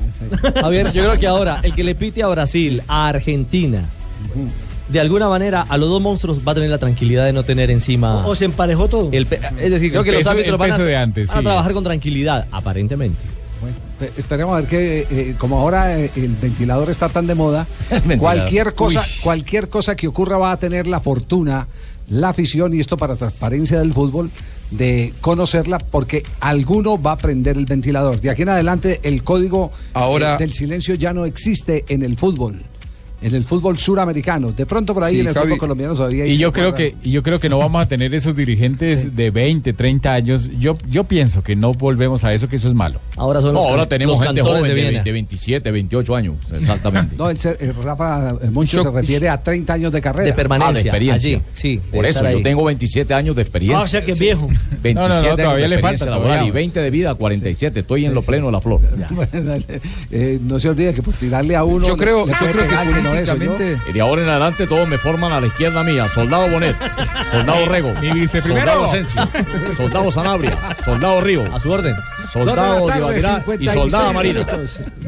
Javier, 0.60 0.92
yo 0.92 1.04
creo 1.04 1.18
que 1.18 1.26
ahora 1.26 1.60
el 1.62 1.72
que 1.74 1.84
le 1.84 1.94
pite 1.94 2.22
a 2.22 2.26
Brasil, 2.28 2.82
a 2.88 3.08
Argentina, 3.08 3.84
de 4.88 5.00
alguna 5.00 5.28
manera 5.28 5.64
a 5.68 5.76
los 5.78 5.88
dos 5.88 6.00
monstruos 6.02 6.40
va 6.46 6.52
a 6.52 6.54
tener 6.54 6.70
la 6.70 6.78
tranquilidad 6.78 7.24
de 7.24 7.32
no 7.32 7.42
tener 7.44 7.70
encima. 7.70 8.26
O, 8.26 8.30
o 8.30 8.34
se 8.34 8.44
emparejó 8.44 8.88
todo. 8.88 9.08
el 9.12 9.26
es 9.60 9.70
decir, 9.70 9.90
creo 9.90 10.02
El 10.02 10.06
que 10.06 10.12
los 10.12 10.26
árbitros 10.26 10.58
van 10.58 10.70
a, 10.72 10.74
peso 10.74 10.84
de 10.84 10.96
antes, 10.96 11.28
van 11.28 11.36
a 11.36 11.40
sí. 11.40 11.44
trabajar 11.44 11.72
con 11.72 11.84
tranquilidad, 11.84 12.46
aparentemente. 12.50 13.18
Eh, 14.00 14.10
Esperemos 14.16 14.54
a 14.56 14.60
ver 14.60 14.68
que, 14.68 15.06
eh, 15.10 15.34
como 15.38 15.58
ahora 15.60 15.98
eh, 15.98 16.10
el 16.16 16.34
ventilador 16.36 16.90
está 16.90 17.08
tan 17.08 17.26
de 17.26 17.34
moda, 17.34 17.66
cualquier 18.18 18.74
cosa, 18.74 19.00
Uy. 19.00 19.06
cualquier 19.22 19.68
cosa 19.68 19.94
que 19.96 20.08
ocurra 20.08 20.38
va 20.38 20.52
a 20.52 20.56
tener 20.58 20.86
la 20.86 21.00
fortuna, 21.00 21.68
la 22.08 22.30
afición, 22.30 22.74
y 22.74 22.80
esto 22.80 22.96
para 22.96 23.16
transparencia 23.16 23.78
del 23.78 23.92
fútbol, 23.92 24.30
de 24.70 25.12
conocerla, 25.20 25.78
porque 25.78 26.24
alguno 26.40 27.00
va 27.00 27.12
a 27.12 27.18
prender 27.18 27.56
el 27.56 27.66
ventilador. 27.66 28.20
De 28.20 28.30
aquí 28.30 28.42
en 28.42 28.48
adelante, 28.48 28.98
el 29.04 29.22
código 29.22 29.70
Ahora- 29.92 30.34
eh, 30.34 30.38
del 30.38 30.52
silencio 30.52 30.94
ya 30.96 31.12
no 31.12 31.24
existe 31.24 31.84
en 31.88 32.02
el 32.02 32.16
fútbol. 32.16 32.60
En 33.24 33.34
el 33.34 33.44
fútbol 33.44 33.78
suramericano. 33.78 34.52
De 34.52 34.66
pronto 34.66 34.92
por 34.94 35.02
ahí 35.02 35.14
Sí, 35.14 35.20
en 35.22 35.28
el 35.28 35.34
Javi. 35.34 35.46
fútbol 35.46 35.58
colombiano 35.58 35.94
todavía 35.94 36.24
hay 36.24 36.32
Y 36.32 36.36
yo 36.36 36.52
creo 36.52 36.74
que 36.74 36.94
y 37.02 37.10
yo 37.10 37.22
creo 37.22 37.40
que 37.40 37.48
no 37.48 37.58
vamos 37.58 37.82
a 37.82 37.88
tener 37.88 38.14
esos 38.14 38.36
dirigentes 38.36 39.16
de 39.16 39.30
20, 39.30 39.72
30 39.72 40.12
años. 40.12 40.50
Yo 40.58 40.76
yo 40.90 41.04
pienso 41.04 41.42
que 41.42 41.56
no 41.56 41.72
volvemos 41.72 42.22
a 42.24 42.32
eso, 42.34 42.48
que 42.48 42.56
eso 42.56 42.68
es 42.68 42.74
malo. 42.74 43.00
Ahora 43.16 43.40
son 43.40 43.54
No, 43.54 43.60
los, 43.60 43.68
ahora 43.68 43.86
tenemos 43.86 44.18
los 44.18 44.26
gente 44.26 44.42
joven 44.42 44.62
de 44.62 44.68
de, 44.68 44.74
Viena. 44.74 45.02
de 45.02 45.12
27, 45.12 45.70
28 45.70 46.14
años, 46.16 46.34
exactamente. 46.52 47.16
No, 47.18 47.30
el, 47.30 47.38
el 47.60 47.74
Rafa 47.82 48.30
eh, 48.42 48.50
Moncho 48.50 48.82
se 48.82 48.90
refiere 48.90 49.28
a 49.28 49.42
30 49.42 49.72
años 49.72 49.92
de 49.92 50.00
carrera. 50.00 50.34
Ah, 50.60 50.72
de 50.72 50.80
experiencia. 50.80 51.40
sí, 51.54 51.80
Por 51.90 52.04
de 52.04 52.10
eso, 52.10 52.28
yo 52.30 52.42
tengo 52.42 52.62
27 52.64 53.14
años 53.14 53.34
de 53.36 53.42
experiencia. 53.42 53.78
Ah, 53.80 53.84
o 53.84 53.86
sea 53.86 54.04
que 54.04 54.12
es 54.12 54.18
viejo. 54.18 54.46
27 54.82 54.94
No, 54.94 55.02
no, 55.02 55.08
no, 55.08 55.14
años 55.14 55.36
todavía 55.36 55.62
de 55.64 55.68
le 55.68 55.78
falta, 55.78 56.04
laboral 56.06 56.28
todavía. 56.32 56.48
y 56.48 56.52
20 56.52 56.80
de 56.80 56.90
vida, 56.90 57.14
47. 57.14 57.80
Estoy 57.80 58.04
en 58.04 58.12
lo 58.14 58.20
pleno 58.22 58.46
de 58.46 58.52
la 58.52 58.60
flor. 58.60 58.80
Eh, 60.10 60.38
no 60.42 60.58
se 60.58 60.68
olvide 60.68 60.92
que 60.94 61.02
por 61.02 61.14
tirarle 61.14 61.56
a 61.56 61.64
uno. 61.64 61.86
Yo 61.86 61.96
creo- 61.96 62.26
le 62.26 62.32
yo 62.32 62.38
creo 62.52 62.68
que 62.68 62.74
políticamente- 63.22 63.80
Y 63.88 63.92
de 63.92 64.00
ahora 64.00 64.22
en 64.22 64.28
adelante 64.28 64.66
todos 64.66 64.88
me 64.88 64.98
forman 64.98 65.32
a 65.32 65.40
la 65.40 65.46
izquierda 65.46 65.82
mía. 65.82 66.06
Soldado 66.08 66.48
Bonet, 66.48 66.76
Soldado 67.30 67.66
Rego, 67.68 67.92
Mi 68.00 68.10
viceprimero. 68.12 68.66
Soldado 68.66 68.84
Asensio, 68.86 69.28
Soldado 69.76 70.10
Sanabria, 70.10 70.58
Soldado 70.84 71.20
Río, 71.20 71.44
A 71.54 71.58
su 71.58 71.70
orden. 71.70 71.94
Soldado 72.32 72.86
Divavirá 72.90 73.44
y 73.58 73.66
56 73.68 73.72
Soldada 73.74 74.12
Marina. 74.12 74.46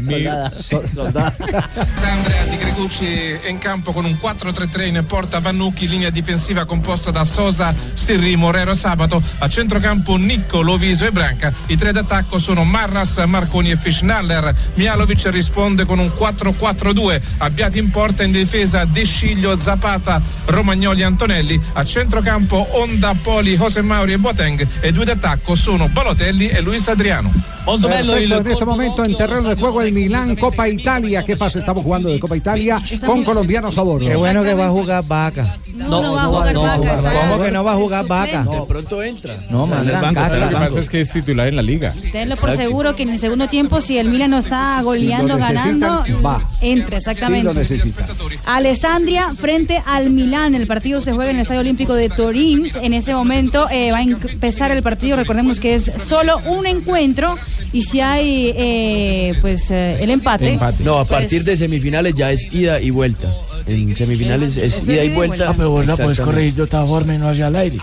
Soldada. 0.01 0.51
Soldada. 0.95 1.35
Andrea 1.39 2.45
Di 2.49 2.57
Gregucci 2.57 3.39
in 3.49 3.59
campo 3.59 3.93
con 3.93 4.05
un 4.05 4.17
4-3-3 4.21 4.87
in 4.87 5.05
porta 5.07 5.41
Vannucchi, 5.41 5.89
linea 5.89 6.11
difensiva 6.11 6.65
composta 6.65 7.11
da 7.11 7.25
Sosa, 7.25 7.75
Stirri, 7.95 8.37
Morero, 8.37 8.75
Sabato, 8.75 9.21
a 9.39 9.49
centrocampo 9.49 10.17
Nicco, 10.17 10.61
Loviso 10.61 11.07
e 11.07 11.11
Branca. 11.13 11.53
I 11.67 11.77
tre 11.77 11.93
d'attacco 11.93 12.39
sono 12.39 12.65
Marras, 12.65 13.17
Marconi 13.27 13.71
e 13.71 13.77
Fischnaller. 13.77 14.55
Mialovic 14.75 15.27
risponde 15.31 15.85
con 15.85 15.99
un 15.99 16.13
4-4-2, 16.17 17.21
avviati 17.39 17.79
in 17.79 17.91
porta 17.97 18.25
in 18.25 18.33
difesa 18.33 18.85
De 18.85 19.07
Sciglio, 19.07 19.57
Zapata, 19.57 20.21
Romagnoli, 20.49 21.03
Antonelli. 21.03 21.59
A 21.73 21.83
centrocampo 21.83 22.67
Onda, 22.73 23.15
Poli, 23.15 23.57
José 23.57 23.81
Mauri 23.81 24.13
e 24.13 24.19
Boateng. 24.19 24.69
E 24.83 24.93
due 24.93 25.07
d'attacco 25.07 25.55
sono 25.55 25.89
Balotelli 25.89 26.49
e 26.49 26.61
Luis 26.61 26.87
Adriano. 26.89 27.33
Perfecto, 27.67 28.17
en 28.17 28.47
este 28.47 28.65
momento 28.65 29.05
en 29.05 29.17
terreno 29.17 29.49
de 29.49 29.57
juego 29.57 29.83
el 29.83 29.93
Milán 29.93 30.37
Copa 30.37 30.69
Italia. 30.69 31.25
¿Qué 31.25 31.37
pasa? 31.37 31.59
Estamos 31.59 31.83
jugando 31.83 32.09
de 32.11 32.21
Copa 32.21 32.37
Italia 32.37 32.81
con 33.05 33.25
colombianos 33.25 33.77
a 33.79 33.83
bordo. 33.83 34.07
Qué 34.07 34.15
bueno 34.15 34.45
que 34.45 34.55
va 34.55 34.67
a 34.67 34.71
jugar 34.71 35.03
Vaca. 35.05 35.57
No, 35.75 36.01
no, 36.01 36.13
va 36.15 36.23
a 36.23 36.27
jugar 36.27 36.55
Vaca. 36.55 36.95
está- 36.97 37.13
¿Cómo 37.29 37.43
que 37.43 37.51
no 37.51 37.65
va 37.65 37.73
a 37.73 37.77
jugar 37.77 38.07
Vaca? 38.07 38.45
De 38.45 38.63
pronto 38.69 39.03
entra. 39.03 39.37
No, 39.51 39.67
man, 39.67 39.87
Lo 39.87 40.01
que 40.49 40.55
pasa 40.55 40.81
es 40.81 40.91
que 40.91 41.01
es 41.01 41.11
titular 41.11 41.49
en 41.49 41.57
la 41.57 41.63
liga. 41.63 41.93
Tenlo 42.13 42.37
por 42.37 42.53
seguro 42.53 42.95
que 42.95 43.03
en 43.03 43.09
el 43.11 43.19
segundo 43.19 43.49
tiempo, 43.49 43.81
si 43.81 43.99
el 43.99 44.11
Milan 44.11 44.31
no 44.31 44.39
está 44.39 44.81
goleando, 44.83 45.35
Si 45.35 45.41
ganando, 45.41 46.05
va. 46.25 46.49
entra, 46.61 47.01
Sí 47.01 47.43
lo 47.43 47.55
necesita. 47.87 48.07
Alessandria 48.45 49.35
frente 49.35 49.83
al 49.85 50.11
Milán. 50.11 50.55
El 50.55 50.67
partido 50.67 51.01
se 51.01 51.13
juega 51.13 51.31
en 51.31 51.37
el 51.37 51.43
Estadio 51.43 51.61
Olímpico 51.61 51.95
de 51.95 52.09
Turín. 52.09 52.71
En 52.83 52.93
ese 52.93 53.15
momento 53.15 53.69
eh, 53.71 53.91
va 53.93 53.99
a 53.99 54.03
empezar 54.03 54.71
el 54.71 54.83
partido. 54.83 55.17
Recordemos 55.17 55.61
que 55.61 55.75
es 55.75 55.91
solo 55.99 56.39
un 56.47 56.67
encuentro. 56.67 57.37
Y 57.73 57.83
si 57.83 58.01
hay 58.01 58.55
eh, 58.57 59.35
pues 59.41 59.71
eh, 59.71 59.99
el 60.01 60.11
empate. 60.11 60.59
No, 60.81 60.99
a 60.99 61.05
pues, 61.05 61.09
partir 61.09 61.45
de 61.45 61.57
semifinales 61.57 62.15
ya 62.15 62.33
es 62.33 62.53
ida 62.53 62.81
y 62.81 62.91
vuelta. 62.91 63.29
En 63.67 63.95
semifinales 63.97 64.57
es 64.57 64.89
ida 64.89 65.05
y 65.05 65.15
vuelta. 65.15 65.51
Ah, 65.51 65.55
pero 65.57 65.71
vos 65.71 65.87
la 65.87 65.97
puedes 65.97 66.13
Exactamente. 66.13 66.23
corregir 66.23 66.55
de 66.55 66.63
otra 66.63 66.87
forma 66.87 67.15
y 67.15 67.19
no 67.19 67.29
hacia 67.29 67.49
el 67.49 67.57
aire. 67.57 67.79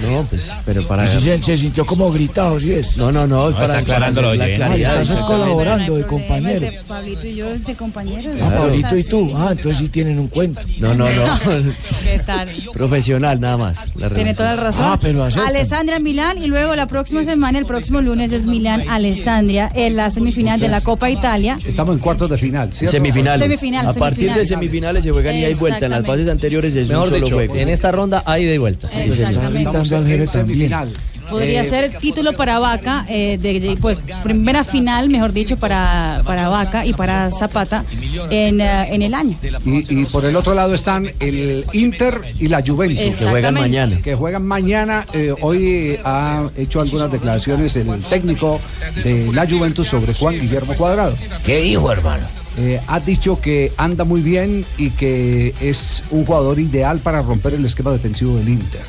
No, 0.00 0.24
pues, 0.28 0.48
pero 0.64 0.86
para. 0.86 1.06
Si 1.06 1.20
se, 1.20 1.42
se 1.42 1.56
sintió 1.56 1.84
como 1.84 2.10
gritado, 2.10 2.58
¿sí 2.58 2.72
es? 2.72 2.96
No, 2.96 3.12
no, 3.12 3.26
no, 3.26 3.50
es 3.50 3.54
para, 3.54 3.66
está 3.66 3.78
aclarándolo 3.78 4.34
la. 4.34 4.44
Ah, 4.44 4.74
estás 4.76 5.20
colaborando 5.20 5.96
de 5.96 6.04
compañero. 6.06 6.60
de 6.60 6.72
Pablito 6.88 7.26
y 7.26 7.34
yo 7.36 7.58
de 7.58 7.74
compañeros. 7.74 8.34
Ah, 8.42 8.54
Pablito 8.58 8.96
y 8.96 9.04
tú. 9.04 9.32
Ah, 9.36 9.48
entonces 9.52 9.78
sí 9.78 9.88
tienen 9.88 10.18
un 10.18 10.28
cuento. 10.28 10.60
No, 10.80 10.94
no, 10.94 11.04
no. 11.10 11.38
¿Qué 12.04 12.18
tal? 12.24 12.48
Profesional, 12.72 13.40
nada 13.40 13.56
más. 13.56 13.86
la 13.96 14.08
Tiene 14.08 14.32
relación. 14.32 14.36
toda 14.36 14.54
la 14.56 14.62
razón. 14.62 14.84
Ah, 14.86 14.98
pero 15.00 15.22
aceptan. 15.22 15.46
Alessandria 15.48 15.98
Milán 15.98 16.38
y 16.42 16.46
luego 16.46 16.74
la 16.74 16.86
próxima 16.86 17.24
semana, 17.24 17.58
el 17.58 17.66
próximo 17.66 18.00
lunes 18.00 18.32
es 18.32 18.46
Milán 18.46 18.88
Alessandria 18.88 19.70
en 19.74 19.96
la 19.96 20.10
semifinal 20.10 20.58
de 20.58 20.68
la 20.68 20.80
Copa 20.80 21.10
Italia. 21.10 21.58
Estamos 21.64 21.94
en 21.96 22.00
cuartos 22.00 22.30
de 22.30 22.38
final, 22.38 22.72
¿cierto? 22.72 22.96
Semifinales. 22.96 23.42
Semifinal, 23.42 23.86
a 23.86 23.92
partir 23.92 24.16
semifinal. 24.30 24.38
de 24.38 24.46
semifinales 24.46 25.04
se 25.04 25.10
juegan 25.10 25.36
y 25.36 25.54
vuelta. 25.54 25.86
En 25.86 25.92
las 25.92 26.06
fases 26.06 26.28
anteriores 26.28 26.74
es 26.74 26.88
Mejor 26.88 27.04
un 27.04 27.10
solo 27.10 27.24
dicho, 27.24 27.34
juego. 27.36 27.54
en 27.56 27.68
esta 27.68 27.92
ronda 27.92 28.22
hay 28.26 28.44
de 28.44 28.58
vuelta. 28.58 28.88
Exactamente. 28.88 29.91
En 29.98 30.26
semifinal. 30.26 30.88
Podría 31.30 31.62
Eh, 31.62 31.68
ser 31.68 31.98
título 31.98 32.32
para 32.36 32.58
Vaca, 32.58 33.06
eh, 33.08 33.38
de, 33.40 33.60
de- 33.60 33.76
pues 33.76 34.02
primera 34.22 34.64
final, 34.64 35.08
mejor 35.08 35.32
dicho, 35.32 35.56
para, 35.56 36.20
para 36.26 36.48
Vaca 36.48 36.84
y 36.84 36.92
para 36.92 37.30
Zapata 37.30 37.84
en, 38.30 38.60
eh, 38.60 38.88
en 38.92 39.02
el 39.02 39.14
año. 39.14 39.38
Y, 39.64 40.00
y 40.02 40.04
por 40.06 40.24
el 40.26 40.34
otro 40.36 40.52
lado 40.52 40.74
están 40.74 41.08
el 41.20 41.64
Inter 41.72 42.20
y 42.38 42.48
la 42.48 42.62
Juventus. 42.66 43.16
Que 43.16 43.24
juegan 43.26 43.54
mañana. 43.54 43.98
Que 44.02 44.14
juegan 44.14 44.44
mañana. 44.44 45.06
Eh, 45.14 45.32
hoy 45.40 45.96
ha 46.04 46.44
hecho 46.56 46.80
algunas 46.80 47.10
declaraciones 47.10 47.76
el 47.76 47.86
técnico 48.10 48.60
de 49.02 49.30
la 49.32 49.48
Juventus 49.48 49.88
sobre 49.88 50.12
Juan 50.14 50.38
Guillermo 50.38 50.74
Cuadrado. 50.74 51.14
¿Qué 51.46 51.60
dijo, 51.60 51.90
hermano? 51.90 52.24
Eh, 52.58 52.78
ha 52.88 53.00
dicho 53.00 53.40
que 53.40 53.72
anda 53.78 54.04
muy 54.04 54.20
bien 54.20 54.66
y 54.76 54.90
que 54.90 55.54
es 55.62 56.02
un 56.10 56.26
jugador 56.26 56.58
ideal 56.58 56.98
para 56.98 57.22
romper 57.22 57.54
el 57.54 57.64
esquema 57.64 57.92
defensivo 57.92 58.36
del 58.36 58.50
Inter, 58.50 58.82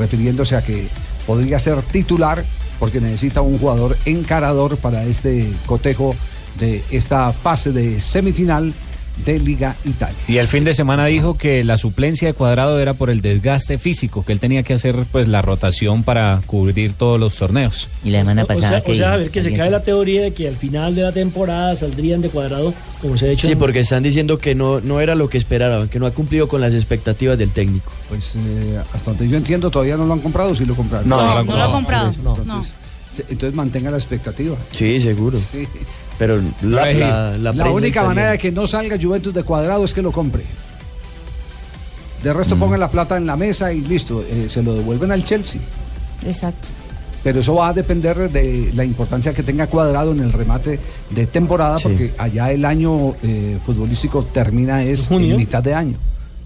refiriéndose 0.00 0.56
a 0.56 0.62
que 0.62 0.88
podría 1.26 1.58
ser 1.60 1.80
titular 1.82 2.44
porque 2.80 3.00
necesita 3.00 3.42
un 3.42 3.58
jugador 3.58 3.96
encarador 4.06 4.78
para 4.78 5.04
este 5.04 5.46
cotejo 5.66 6.16
de 6.58 6.82
esta 6.90 7.32
fase 7.32 7.70
de 7.72 8.00
semifinal 8.00 8.72
de 9.24 9.38
Liga 9.38 9.76
Italia. 9.84 10.16
Y 10.28 10.38
el 10.38 10.48
fin 10.48 10.64
de 10.64 10.74
semana 10.74 11.06
dijo 11.06 11.36
que 11.38 11.64
la 11.64 11.78
suplencia 11.78 12.28
de 12.28 12.34
Cuadrado 12.34 12.78
era 12.80 12.94
por 12.94 13.10
el 13.10 13.20
desgaste 13.20 13.78
físico, 13.78 14.24
que 14.24 14.32
él 14.32 14.40
tenía 14.40 14.62
que 14.62 14.74
hacer 14.74 14.96
pues 15.12 15.28
la 15.28 15.42
rotación 15.42 16.02
para 16.02 16.40
cubrir 16.46 16.92
todos 16.94 17.18
los 17.20 17.34
torneos. 17.36 17.88
Y 18.04 18.10
la 18.10 18.20
semana 18.20 18.44
O 18.48 18.58
sea, 18.58 18.82
o 18.86 18.94
sea, 18.94 19.12
a 19.14 19.16
ver, 19.16 19.30
que 19.30 19.42
se 19.42 19.52
cae 19.54 19.70
la 19.70 19.82
teoría 19.82 20.22
de 20.22 20.32
que 20.32 20.48
al 20.48 20.56
final 20.56 20.94
de 20.94 21.02
la 21.02 21.12
temporada 21.12 21.74
saldrían 21.76 22.20
de 22.20 22.28
cuadrado, 22.30 22.72
como 23.02 23.16
se 23.16 23.26
ha 23.26 23.30
hecho. 23.32 23.46
Sí, 23.46 23.52
en- 23.52 23.58
porque 23.58 23.80
están 23.80 24.02
diciendo 24.02 24.38
que 24.38 24.54
no, 24.54 24.80
no 24.80 25.00
era 25.00 25.14
lo 25.14 25.28
que 25.28 25.38
esperaban, 25.38 25.88
que 25.88 25.98
no 25.98 26.06
ha 26.06 26.10
cumplido 26.10 26.48
con 26.48 26.60
las 26.60 26.72
expectativas 26.74 27.36
del 27.38 27.50
técnico. 27.50 27.90
Pues 28.08 28.34
eh, 28.36 28.78
hasta 28.94 29.10
donde 29.12 29.28
yo 29.28 29.36
entiendo 29.36 29.70
todavía 29.70 29.96
no 29.96 30.06
lo 30.06 30.12
han 30.14 30.20
comprado, 30.20 30.54
sí 30.54 30.64
lo 30.64 30.74
compraron. 30.74 31.08
No, 31.08 31.16
no 31.16 31.22
lo 31.34 31.38
han 31.40 31.46
No 31.46 31.56
lo 31.56 31.62
ha 31.62 31.72
comprado. 31.72 32.12
No. 32.22 32.36
Entonces, 32.36 32.72
entonces 33.28 33.54
mantenga 33.54 33.90
la 33.90 33.96
expectativa. 33.98 34.56
Sí, 34.72 35.00
seguro. 35.00 35.38
Sí. 35.38 35.66
Pero 36.20 36.38
la, 36.62 36.92
la, 36.92 37.36
la, 37.38 37.50
única 37.70 37.88
italiana- 37.88 38.02
manera 38.08 38.30
de 38.32 38.38
que 38.38 38.52
no 38.52 38.66
salga 38.68 38.96
Juventus 39.00 39.34
de 39.34 39.42
cuadrado 39.42 39.84
es 39.84 39.92
que 39.92 40.02
lo 40.02 40.12
compre. 40.12 40.42
De 42.22 42.32
resto 42.34 42.56
pongan 42.56 42.78
la 42.80 42.90
plata 42.90 43.16
en 43.16 43.26
la 43.26 43.34
mesa 43.36 43.72
y 43.72 43.80
listo, 43.80 44.22
eh, 44.30 44.46
se 44.48 44.62
lo 44.62 44.74
devuelven 44.74 45.10
al 45.10 45.24
Chelsea. 45.24 45.60
Exacto. 46.26 46.68
Pero 47.24 47.40
eso 47.40 47.54
va 47.54 47.68
a 47.68 47.72
depender 47.72 48.30
de 48.30 48.70
la 48.74 48.84
importancia 48.84 49.32
que 49.32 49.42
tenga 49.42 49.66
cuadrado 49.66 50.12
en 50.12 50.20
el 50.20 50.32
remate 50.32 50.78
de 51.10 51.26
temporada, 51.26 51.76
porque 51.82 52.12
allá 52.18 52.52
el 52.52 52.64
año 52.66 53.14
eh, 53.22 53.56
futbolístico 53.64 54.22
termina 54.24 54.82
es 54.84 55.06
junio? 55.06 55.32
en 55.32 55.36
mitad 55.38 55.62
de 55.62 55.72
año, 55.74 55.96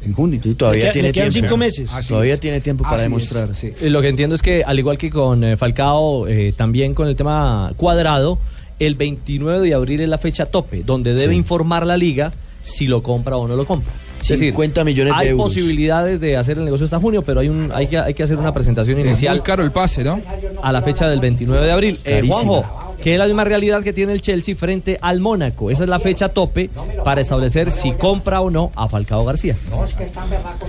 en 0.04 0.12
junio. 0.12 0.38
Sí, 0.42 0.54
todavía 0.54 0.86
Le 0.86 0.92
tiene 0.92 1.08
le 1.08 1.14
quedan 1.14 1.30
tiempo. 1.30 1.48
cinco 1.48 1.56
meses. 1.56 1.92
Así 1.92 2.08
Todavía 2.10 2.34
es. 2.34 2.40
tiene 2.40 2.60
tiempo 2.60 2.84
para 2.84 2.96
Así 2.96 3.04
es, 3.04 3.10
demostrar. 3.10 3.54
sí. 3.56 3.72
Eh, 3.80 3.90
Lo 3.90 4.00
que 4.00 4.08
entiendo 4.08 4.36
es 4.36 4.42
que, 4.42 4.62
al 4.64 4.78
igual 4.78 4.96
que 4.98 5.10
con 5.10 5.42
eh, 5.42 5.56
Falcao, 5.56 6.28
eh, 6.28 6.52
también 6.56 6.94
con 6.94 7.06
el 7.08 7.14
tema 7.16 7.72
cuadrado, 7.76 8.38
el 8.86 8.94
29 8.94 9.66
de 9.66 9.74
abril 9.74 10.00
es 10.00 10.08
la 10.08 10.18
fecha 10.18 10.46
tope, 10.46 10.82
donde 10.84 11.14
debe 11.14 11.32
Sí. 11.32 11.38
informar 11.38 11.86
la 11.86 11.96
liga 11.96 12.32
si 12.62 12.86
lo 12.86 13.02
compra 13.02 13.36
o 13.36 13.46
no 13.48 13.56
lo 13.56 13.66
compra. 13.66 13.92
Es 14.22 14.28
decir, 14.28 14.48
50 14.52 14.84
millones 14.84 15.12
de 15.12 15.18
hay 15.20 15.28
euros. 15.28 15.48
posibilidades 15.48 16.18
de 16.18 16.38
hacer 16.38 16.56
el 16.56 16.64
negocio 16.64 16.84
hasta 16.84 16.98
junio, 16.98 17.20
pero 17.20 17.40
hay, 17.40 17.48
un, 17.50 17.70
hay, 17.74 17.88
que, 17.88 17.98
hay 17.98 18.14
que 18.14 18.22
hacer 18.22 18.38
una 18.38 18.54
presentación 18.54 18.98
Es 19.00 19.06
inicial 19.06 19.36
muy 19.36 19.44
caro 19.44 19.62
el 19.62 19.70
pase, 19.70 20.02
¿no? 20.02 20.18
a 20.62 20.72
la 20.72 20.80
fecha 20.80 21.06
del 21.10 21.20
29 21.20 21.66
de 21.66 21.72
abril. 21.72 21.98
Eh. 22.06 22.22
Juanjo, 22.26 22.64
que 23.04 23.12
es 23.12 23.18
la 23.18 23.26
misma 23.26 23.44
realidad 23.44 23.82
que 23.82 23.92
tiene 23.92 24.14
el 24.14 24.22
Chelsea 24.22 24.56
frente 24.56 24.98
al 25.02 25.20
Mónaco. 25.20 25.70
Esa 25.70 25.84
es 25.84 25.90
la 25.90 26.00
fecha 26.00 26.30
tope 26.30 26.70
para 27.04 27.20
establecer 27.20 27.70
si 27.70 27.92
compra 27.92 28.40
o 28.40 28.50
no 28.50 28.72
a 28.74 28.88
Falcao 28.88 29.24
García. 29.26 29.56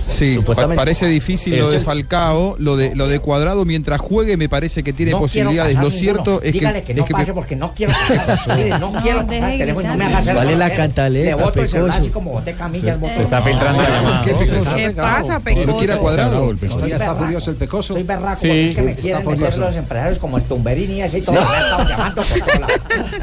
Sí, 0.08 0.34
pa- 0.34 0.40
Supuestamente. 0.40 0.76
parece 0.76 1.06
difícil 1.06 1.58
lo 1.58 1.70
de. 1.70 1.80
Falcao, 1.80 2.56
lo 2.58 2.76
de 2.76 2.94
lo 2.94 3.08
de 3.08 3.20
Cuadrado 3.20 3.64
mientras 3.64 4.00
juegue 4.00 4.36
me 4.36 4.48
parece 4.48 4.82
que 4.82 4.92
tiene 4.92 5.12
No 5.12 5.18
posibilidades. 5.20 5.74
Lo 5.76 5.80
ninguno. 5.82 5.98
cierto 5.98 6.36
es 6.42 6.52
que, 6.52 6.58
Dígale 6.58 6.82
que 6.82 6.92
es 6.92 6.98
no 6.98 7.04
que- 7.06 7.12
pase 7.14 7.32
porque 7.32 7.56
no 7.56 7.72
quiero 7.74 7.92
pasar. 8.26 8.58
No, 8.80 8.90
No, 8.90 9.02
quiero 9.02 9.22
deje 9.24 9.40
pasar 9.40 9.50
el 9.52 9.58
de 9.58 9.64
teléfono, 9.64 9.88
no 9.88 9.94
me 9.96 10.04
gritar. 10.04 10.08
haga 10.10 10.18
hacer 10.18 10.34
Vale 10.34 10.56
la 10.56 10.64
grosero. 10.66 10.82
cantaleta, 10.82 11.24
Le 11.36 11.42
boto 11.42 11.60
el 11.62 11.68
celular 11.70 11.90
pecoso. 11.90 12.02
así 12.02 12.10
como 12.12 12.30
boté 12.32 12.52
camillas. 12.52 13.00
boto- 13.00 13.14
Se 13.14 13.22
está 13.22 13.42
filtrando 13.42 13.82
la 13.82 13.88
llamada. 13.88 14.22
¿Qué 14.24 14.34
Pecoso? 14.34 14.74
¿Qué 14.74 14.90
pasa, 14.90 15.32
¿No 15.38 15.42
quiere 15.44 15.62
a 15.64 15.66
Pecoso? 15.96 15.98
Cuadrado? 16.00 16.54
Todavía 16.56 16.96
está 16.96 17.14
furioso 17.14 17.50
el 17.50 17.56
pecoso. 17.56 17.94
Soy 17.94 18.02
berraco 18.02 18.36
Sí. 18.42 18.48
porque 18.48 18.66
es 18.66 18.74
que 18.76 18.82
me 18.82 18.94
quieren 18.94 19.26
meter 19.26 19.58
los 19.58 19.74
empresarios 19.76 20.18
como 20.18 20.36
el 20.36 20.42
Tumberini 20.44 20.96
y 20.96 21.02
así 21.02 21.20
todo. 21.22 21.36
Me 21.36 21.88
llamando 21.88 22.22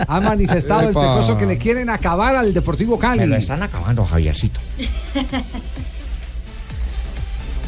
Ha 0.07 0.19
manifestado 0.19 0.81
el 0.81 0.93
pecoso 0.93 1.37
que 1.37 1.45
le 1.45 1.57
quieren 1.57 1.89
acabar 1.89 2.35
al 2.35 2.53
Deportivo 2.53 2.97
Cali. 2.99 3.21
Me 3.21 3.27
lo 3.27 3.35
están 3.35 3.63
acabando, 3.63 4.05
Javiercito. 4.05 4.59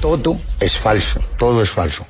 Todo 0.01 0.37
es 0.59 0.77
falso, 0.77 1.19
todo 1.39 1.61
es 1.61 1.71
falso. 1.71 2.05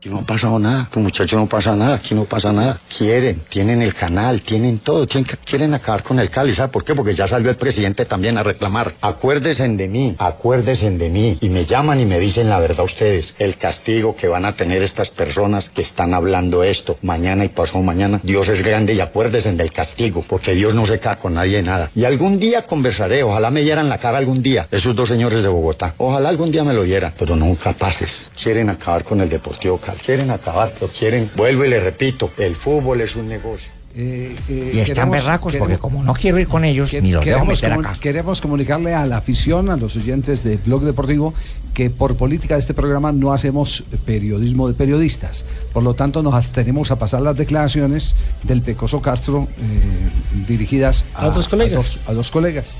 Aquí 0.00 0.08
no 0.08 0.20
ha 0.20 0.22
pasado 0.22 0.58
nada, 0.58 0.88
tu 0.90 0.98
muchacho 0.98 1.36
no 1.36 1.46
pasa 1.46 1.76
nada, 1.76 1.96
aquí 1.96 2.14
no 2.14 2.24
pasa 2.24 2.54
nada. 2.54 2.80
Quieren, 2.96 3.38
tienen 3.50 3.82
el 3.82 3.92
canal, 3.92 4.40
tienen 4.40 4.78
todo, 4.78 5.06
quieren 5.44 5.74
acabar 5.74 6.02
con 6.02 6.18
el 6.18 6.30
Cali. 6.30 6.54
¿Sabe 6.54 6.72
por 6.72 6.86
qué? 6.86 6.94
Porque 6.94 7.14
ya 7.14 7.28
salió 7.28 7.50
el 7.50 7.56
presidente 7.56 8.06
también 8.06 8.38
a 8.38 8.42
reclamar. 8.42 8.94
Acuérdense 9.02 9.68
de 9.68 9.88
mí, 9.88 10.16
acuérdense 10.16 10.90
de 10.90 11.10
mí. 11.10 11.36
Y 11.42 11.50
me 11.50 11.66
llaman 11.66 12.00
y 12.00 12.06
me 12.06 12.18
dicen 12.18 12.48
la 12.48 12.58
verdad 12.58 12.86
ustedes. 12.86 13.34
El 13.38 13.58
castigo 13.58 14.16
que 14.16 14.26
van 14.26 14.46
a 14.46 14.54
tener 14.54 14.82
estas 14.82 15.10
personas 15.10 15.68
que 15.68 15.82
están 15.82 16.14
hablando 16.14 16.64
esto 16.64 16.96
mañana 17.02 17.44
y 17.44 17.50
pasado 17.50 17.82
mañana. 17.82 18.20
Dios 18.22 18.48
es 18.48 18.62
grande 18.62 18.94
y 18.94 19.00
acuérdense 19.00 19.52
del 19.52 19.70
castigo, 19.70 20.24
porque 20.26 20.54
Dios 20.54 20.74
no 20.74 20.86
se 20.86 20.98
cae 20.98 21.16
con 21.16 21.34
nadie 21.34 21.62
nada. 21.62 21.90
Y 21.94 22.04
algún 22.04 22.40
día 22.40 22.64
conversaré, 22.64 23.22
ojalá 23.22 23.50
me 23.50 23.60
dieran 23.60 23.90
la 23.90 23.98
cara 23.98 24.16
algún 24.16 24.42
día, 24.42 24.66
esos 24.70 24.96
dos 24.96 25.10
señores 25.10 25.42
de 25.42 25.48
Bogotá. 25.48 25.92
Ojalá 25.98 26.30
algún 26.30 26.50
día 26.50 26.64
me 26.64 26.72
lo 26.72 26.84
dieran, 26.84 27.12
pero 27.18 27.36
no 27.36 27.54
capaces. 27.62 28.30
Quieren 28.42 28.70
acabar 28.70 29.04
con 29.04 29.20
el 29.20 29.28
Deportivo 29.28 29.76
Cali. 29.76 29.89
Quieren 30.04 30.30
acabar, 30.30 30.72
pero 30.78 30.90
quieren, 30.96 31.28
vuelvo 31.36 31.64
y 31.64 31.68
le 31.68 31.80
repito, 31.80 32.30
el 32.38 32.54
fútbol 32.54 33.00
es 33.00 33.16
un 33.16 33.28
negocio. 33.28 33.70
Eh, 33.92 34.36
eh, 34.48 34.70
Y 34.74 34.78
están 34.78 34.94
queremos- 35.10 35.16
berracos 35.24 35.56
porque 35.56 35.76
como 35.78 36.04
no 36.04 36.14
quiero 36.14 36.38
ir 36.38 36.46
con 36.46 36.64
ellos, 36.64 36.90
que- 36.92 37.02
ni 37.02 37.10
los 37.10 37.24
dejo 37.24 37.38
queremos, 37.38 37.60
meter 37.60 37.72
acá. 37.72 37.96
queremos 38.00 38.40
comunicarle 38.40 38.94
a 38.94 39.04
la 39.04 39.16
afición, 39.16 39.68
a 39.68 39.76
los 39.76 39.96
oyentes 39.96 40.44
de 40.44 40.58
Blog 40.58 40.82
Deportivo, 40.84 41.34
que 41.74 41.90
por 41.90 42.14
política 42.16 42.54
de 42.54 42.60
este 42.60 42.72
programa 42.72 43.10
no 43.10 43.32
hacemos 43.32 43.82
periodismo 44.04 44.68
de 44.68 44.74
periodistas. 44.74 45.44
Por 45.72 45.82
lo 45.82 45.94
tanto, 45.94 46.22
nos 46.22 46.34
abstenemos 46.34 46.92
a 46.92 47.00
pasar 47.00 47.22
las 47.22 47.36
declaraciones 47.36 48.14
del 48.44 48.62
Pecoso 48.62 49.02
Castro 49.02 49.48
eh, 49.58 50.44
dirigidas 50.46 51.04
A 51.14 51.26
colegas. 51.48 51.74
dos, 51.74 51.98
a 52.06 52.12
dos 52.12 52.30
colegas. 52.30 52.74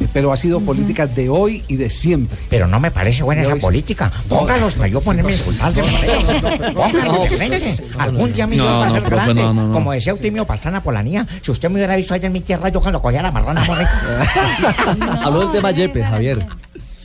Eh, 0.00 0.08
Pero 0.12 0.32
ha 0.32 0.36
sido 0.36 0.60
política 0.60 1.06
de 1.06 1.28
hoy 1.28 1.62
y 1.68 1.76
de 1.76 1.90
siempre. 1.90 2.36
Pero 2.48 2.66
no 2.66 2.80
me 2.80 2.90
parece 2.90 3.22
buena 3.22 3.42
De 3.42 3.48
esa 3.48 3.56
política. 3.56 4.10
Póngalos 4.28 4.74
para 4.74 4.88
yo 4.88 5.00
ponerme 5.00 5.32
frente. 5.34 5.82
Póngalos 6.72 7.22
de 7.22 7.36
frente. 7.36 7.84
Algún 7.98 8.32
día 8.32 8.46
mi 8.46 8.56
Dios 8.56 8.66
va 8.66 8.86
a 8.86 8.90
ser 8.90 9.02
grande. 9.02 9.42
no, 9.42 9.54
no, 9.54 9.66
no. 9.68 9.72
Como 9.72 9.92
decía 9.92 10.12
Eutimio 10.12 10.46
Pastrana 10.46 10.82
Polanía, 10.82 11.26
si 11.42 11.50
usted 11.50 11.68
me 11.68 11.76
hubiera 11.76 11.96
visto 11.96 12.14
allá 12.14 12.26
en 12.26 12.32
mi 12.32 12.40
tierra, 12.40 12.68
yo 12.70 12.80
cuando 12.80 13.00
cogía 13.02 13.22
la 13.22 13.30
marrana 13.30 13.64
Mónica. 13.66 15.22
Habló 15.22 15.40
del 15.40 15.52
tema 15.52 15.70
Yepes, 15.70 16.06
Javier. 16.06 16.46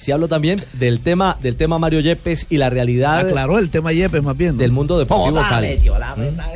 Sí 0.05 0.11
hablo 0.11 0.27
también 0.27 0.63
del 0.73 0.99
tema 0.99 1.35
del 1.41 1.55
tema 1.55 1.79
Mario 1.79 1.99
Yepes 1.99 2.45
y 2.51 2.57
la 2.57 2.69
realidad 2.69 3.21
Aclaró 3.21 3.57
el 3.57 3.71
tema 3.71 3.91
Yepes 3.91 4.21
más 4.21 4.37
bien. 4.37 4.51
¿no? 4.51 4.61
del 4.61 4.71
mundo 4.71 4.99
deportivo 4.99 5.41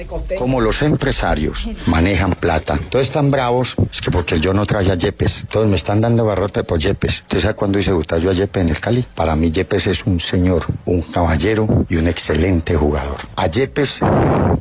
costeño. 0.06 0.40
Como 0.40 0.62
los 0.62 0.84
empresarios 0.84 1.68
manejan 1.88 2.36
plata, 2.36 2.80
todos 2.92 3.08
están 3.08 3.32
bravos, 3.32 3.74
es 3.92 4.02
que 4.02 4.12
porque 4.12 4.40
yo 4.40 4.54
no 4.54 4.68
traje 4.68 4.92
a 4.92 4.94
Yepes, 4.94 5.46
todos 5.50 5.68
me 5.68 5.78
están 5.78 6.00
dando 6.00 6.26
barrote 6.26 6.64
por 6.64 6.78
Yepes. 6.78 7.22
¿Usted 7.22 7.40
sabe 7.40 7.56
cuándo 7.56 7.80
hice 7.80 7.90
debutar 7.90 8.20
yo 8.20 8.30
a 8.30 8.34
Yepes 8.34 8.62
en 8.62 8.70
el 8.70 8.80
Cali? 8.80 9.04
Para 9.16 9.36
mí 9.36 9.50
Yepes 9.50 9.88
es 9.88 10.06
un 10.06 10.20
señor, 10.20 10.66
un 10.86 11.02
caballero 11.02 11.88
y 11.90 11.96
un 11.96 12.08
excelente 12.08 12.76
jugador. 12.76 13.18
A 13.36 13.48
Yepes 13.48 14.00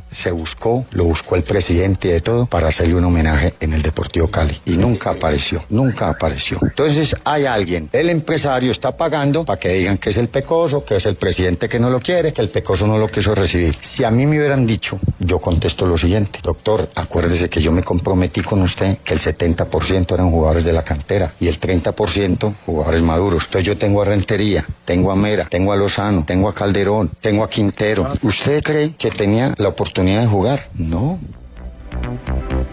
se 0.09 0.31
buscó, 0.31 0.83
lo 0.91 1.03
buscó 1.03 1.35
el 1.35 1.43
presidente 1.43 2.07
y 2.07 2.11
de 2.11 2.21
todo 2.21 2.47
para 2.47 2.69
hacerle 2.69 2.95
un 2.95 3.05
homenaje 3.05 3.53
en 3.59 3.73
el 3.73 3.83
Deportivo 3.83 4.29
Cali 4.29 4.59
y 4.65 4.77
nunca 4.77 5.11
apareció, 5.11 5.63
nunca 5.69 6.09
apareció. 6.09 6.57
Entonces 6.63 7.15
hay 7.23 7.45
alguien, 7.45 7.87
el 7.93 8.09
empresario 8.09 8.71
está 8.79 8.95
pagando 8.95 9.43
para 9.43 9.59
que 9.59 9.73
digan 9.73 9.97
que 9.97 10.09
es 10.09 10.17
el 10.17 10.29
pecoso, 10.29 10.85
que 10.85 10.95
es 10.95 11.05
el 11.05 11.15
presidente 11.15 11.67
que 11.67 11.79
no 11.79 11.89
lo 11.89 11.99
quiere, 11.99 12.31
que 12.31 12.41
el 12.41 12.49
pecoso 12.49 12.87
no 12.87 12.97
lo 12.97 13.09
quiso 13.09 13.35
recibir. 13.35 13.75
Si 13.81 14.05
a 14.05 14.09
mí 14.09 14.25
me 14.25 14.39
hubieran 14.39 14.65
dicho, 14.65 14.97
yo 15.19 15.39
contesto 15.39 15.85
lo 15.85 15.97
siguiente, 15.97 16.39
doctor, 16.41 16.87
acuérdese 16.95 17.49
que 17.49 17.61
yo 17.61 17.73
me 17.73 17.83
comprometí 17.83 18.41
con 18.41 18.61
usted 18.61 18.97
que 19.03 19.13
el 19.13 19.19
70% 19.19 20.13
eran 20.13 20.31
jugadores 20.31 20.63
de 20.63 20.71
la 20.71 20.83
cantera 20.83 21.31
y 21.41 21.47
el 21.47 21.59
30% 21.59 22.53
jugadores 22.65 23.01
maduros. 23.01 23.43
Entonces 23.45 23.67
yo 23.67 23.77
tengo 23.77 24.01
a 24.01 24.05
Rentería, 24.05 24.65
tengo 24.85 25.11
a 25.11 25.15
Mera, 25.15 25.45
tengo 25.49 25.73
a 25.73 25.75
Lozano, 25.75 26.23
tengo 26.25 26.47
a 26.47 26.53
Calderón, 26.53 27.11
tengo 27.19 27.43
a 27.43 27.49
Quintero. 27.49 28.13
¿Usted 28.21 28.63
cree 28.63 28.93
que 28.97 29.11
tenía 29.11 29.53
la 29.57 29.67
oportunidad 29.67 30.21
de 30.21 30.27
jugar? 30.27 30.63
No. 30.75 31.19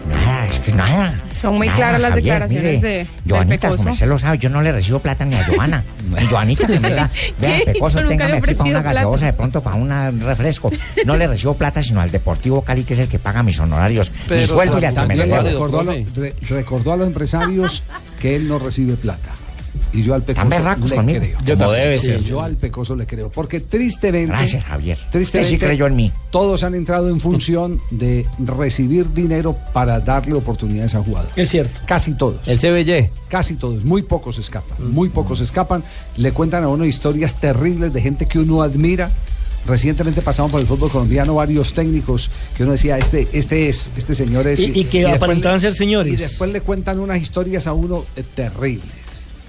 Nada, 0.09 0.45
es 0.47 0.59
que 0.59 0.71
nada. 0.73 1.13
Son 1.33 1.55
muy 1.57 1.67
Nada, 1.67 1.77
claras 1.77 2.01
las 2.01 2.09
Javier, 2.11 2.23
declaraciones 2.23 2.75
mire, 2.83 2.89
de, 2.89 3.07
Joanita, 3.29 3.69
como 3.69 3.91
usted 3.91 4.07
lo 4.07 4.17
sabe, 4.17 4.37
yo 4.37 4.49
no 4.49 4.61
le 4.61 4.71
recibo 4.71 4.99
plata 4.99 5.25
ni 5.25 5.35
a 5.35 5.45
Joana. 5.45 5.83
Ni 6.19 6.25
Joanita 6.27 6.67
que 6.67 6.79
me 6.79 6.89
da. 6.91 7.09
Vea, 7.39 7.57
¿Qué? 7.59 7.63
Pecoso, 7.73 7.99
téngame 8.07 8.37
aquí 8.37 8.53
para 8.53 8.69
una 8.69 8.79
plata. 8.81 8.93
gaseosa, 8.93 9.25
de 9.25 9.33
pronto 9.33 9.61
para 9.61 9.75
un 9.75 10.21
refresco. 10.21 10.71
No 11.05 11.17
le 11.17 11.27
recibo 11.27 11.55
plata, 11.55 11.83
sino 11.83 11.99
al 12.01 12.09
Deportivo 12.11 12.61
Cali, 12.61 12.83
que 12.83 12.93
es 12.93 12.99
el 13.01 13.07
que 13.09 13.19
paga 13.19 13.43
mis 13.43 13.59
honorarios. 13.59 14.11
mi 14.29 14.47
sueldo 14.47 14.79
y 14.79 14.85
al 14.85 14.93
que 14.95 15.01
me 15.05 15.15
lo 15.15 15.25
También 15.27 15.45
recordó, 15.53 15.79
a 15.81 15.83
lo- 15.83 15.91
re- 16.15 16.33
recordó 16.49 16.93
a 16.93 16.97
los 16.97 17.07
empresarios 17.07 17.83
que 18.21 18.35
él 18.35 18.47
no 18.47 18.57
recibe 18.57 18.93
plata. 18.95 19.29
Y 19.93 20.03
yo 20.03 20.13
al 20.13 20.23
Pecoso 20.23 20.49
berracos 20.49 20.89
le 20.89 20.95
conmigo. 20.95 21.19
creo. 21.19 21.37
Yo 21.45 21.57
Como 21.57 21.71
debe 21.71 21.97
Sí, 21.99 22.05
ser. 22.07 22.23
Yo 22.23 22.41
al 22.41 22.55
Pecoso 22.57 22.95
le 22.95 23.05
creo. 23.05 23.29
Porque 23.29 23.59
tristemente. 23.59 24.27
Gracias, 24.27 24.63
Javier. 24.63 24.97
Tristemente. 25.11 25.39
Usted 25.39 25.49
sí 25.49 25.57
creyó 25.57 25.87
en 25.87 25.95
mí. 25.95 26.11
Todos 26.31 26.63
han 26.63 26.75
entrado 26.75 27.09
en 27.09 27.19
función 27.19 27.79
de 27.91 28.25
recibir 28.39 29.13
dinero 29.13 29.55
para 29.73 29.99
darle 29.99 30.33
oportunidades 30.33 30.95
a 30.95 31.01
jugadores. 31.01 31.37
Es 31.37 31.49
cierto. 31.49 31.79
Casi 31.85 32.13
todos. 32.13 32.47
El 32.47 32.59
CBY. 32.59 33.09
Casi 33.29 33.55
todos. 33.55 33.83
Muy 33.85 34.03
pocos 34.03 34.37
escapan. 34.37 34.91
Muy 34.91 35.09
pocos 35.09 35.39
escapan. 35.41 35.83
Le 36.17 36.31
cuentan 36.31 36.63
a 36.63 36.67
uno 36.69 36.85
historias 36.85 37.39
terribles 37.39 37.93
de 37.93 38.01
gente 38.01 38.27
que 38.27 38.39
uno 38.39 38.61
admira. 38.61 39.09
Recientemente 39.65 40.21
pasaban 40.21 40.49
por 40.49 40.61
el 40.61 40.67
fútbol 40.67 40.89
colombiano 40.89 41.35
varios 41.35 41.73
técnicos 41.73 42.29
que 42.55 42.63
uno 42.63 42.71
decía, 42.71 42.97
este, 42.97 43.27
este 43.33 43.67
es, 43.67 43.91
este 43.97 44.15
señor 44.15 44.47
es. 44.47 44.61
Y- 44.61 44.71
y 44.79 44.85
que 44.85 45.05
aparentaban 45.05 45.57
le- 45.57 45.61
ser 45.61 45.73
señores. 45.73 46.13
Y 46.13 46.15
después 46.15 46.49
le 46.51 46.61
cuentan 46.61 46.99
unas 47.01 47.21
historias 47.21 47.67
a 47.67 47.73
uno 47.73 48.05
eh, 48.15 48.23
terribles. 48.33 48.85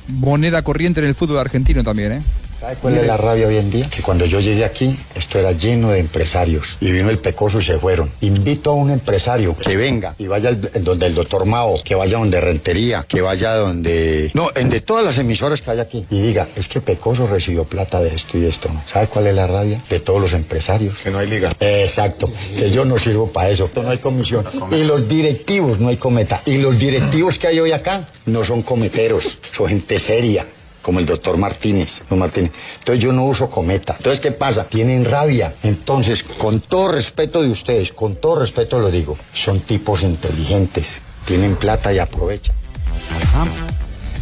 Moneda 0.09 0.63
corriente 0.63 1.01
en 1.01 1.07
el 1.07 1.15
fútbol 1.15 1.39
argentino 1.39 1.85
también, 1.85 2.13
¿eh? 2.13 2.23
¿Sabe 2.61 2.75
cuál 2.75 2.99
es 2.99 3.07
la 3.07 3.17
rabia 3.17 3.47
hoy 3.47 3.57
en 3.57 3.71
día? 3.71 3.87
Que 3.89 4.03
cuando 4.03 4.27
yo 4.27 4.41
llegué 4.41 4.65
aquí, 4.65 4.97
esto 5.15 5.39
era 5.39 5.53
lleno 5.53 5.91
de 5.91 6.01
empresarios. 6.01 6.77
Y 6.81 6.91
vino 6.91 7.09
el 7.09 7.19
pecoso 7.19 7.61
y 7.61 7.63
se 7.63 7.79
fueron. 7.79 8.11
Invito 8.21 8.73
a 8.73 8.75
un 8.75 8.91
empresario 8.91 9.55
que 9.57 9.77
venga 9.77 10.17
y 10.19 10.27
vaya 10.27 10.53
donde 10.53 11.07
el 11.07 11.15
doctor 11.15 11.47
Mao, 11.47 11.81
que 11.85 11.95
vaya 11.95 12.19
donde 12.19 12.41
Rentería, 12.41 13.05
que 13.07 13.21
vaya 13.21 13.55
donde... 13.55 14.33
No, 14.35 14.49
en 14.57 14.71
de 14.71 14.81
todas 14.81 15.05
las 15.05 15.19
emisoras 15.19 15.63
que 15.63 15.71
hay 15.71 15.79
aquí. 15.79 16.05
Y 16.11 16.21
diga, 16.21 16.49
es 16.57 16.67
que 16.67 16.81
Pecoso 16.81 17.29
recibió 17.29 17.63
plata 17.63 18.01
de 18.01 18.13
esto 18.13 18.37
y 18.37 18.41
de 18.41 18.49
esto. 18.49 18.69
¿Sabe 18.87 19.07
cuál 19.07 19.29
es 19.29 19.37
la 19.37 19.47
rabia? 19.47 19.81
De 19.89 20.01
todos 20.01 20.21
los 20.21 20.33
empresarios. 20.33 20.95
Que 20.97 21.13
no 21.13 21.19
hay 21.19 21.29
liga. 21.29 21.53
Exacto. 21.61 22.29
Que 22.57 22.73
yo 22.73 22.85
no 22.85 22.99
sirvo 22.99 23.31
para 23.31 23.51
eso. 23.51 23.71
No 23.77 23.91
hay 23.91 23.99
comisión. 23.99 24.45
Y 24.73 24.83
los 24.83 25.09
directivos, 25.09 25.79
no 25.79 25.91
hay 25.91 25.97
cometa. 25.97 26.43
Y 26.45 26.59
los 26.59 26.77
directivos 26.77 27.39
que 27.39 27.47
hay 27.47 27.61
hoy 27.61 27.71
acá 27.71 28.05
no 28.27 28.43
son 28.43 28.63
cometeros. 28.63 29.39
Son 29.53 29.69
gente 29.69 30.01
seria 30.01 30.45
como 30.89 31.01
el 31.01 31.05
doctor 31.05 31.37
Martínez, 31.37 32.03
don 32.09 32.19
Martínez. 32.19 32.51
Entonces 32.79 33.05
yo 33.05 33.13
no 33.13 33.27
uso 33.27 33.51
cometa. 33.51 33.95
Entonces, 33.99 34.21
¿qué 34.21 34.33
pasa? 34.33 34.65
Tienen 34.65 35.05
rabia. 35.05 35.53
Entonces, 35.63 36.23
con 36.23 36.61
todo 36.61 36.93
respeto 36.93 37.43
de 37.43 37.51
ustedes, 37.51 37.93
con 37.93 38.17
todo 38.17 38.41
respeto 38.41 38.79
lo 38.79 38.91
digo, 38.91 39.15
son 39.35 39.61
tipos 39.61 40.03
inteligentes, 40.03 41.03
tienen 41.27 41.57
plata 41.57 41.93
y 41.93 41.99
aprovechan. 41.99 42.57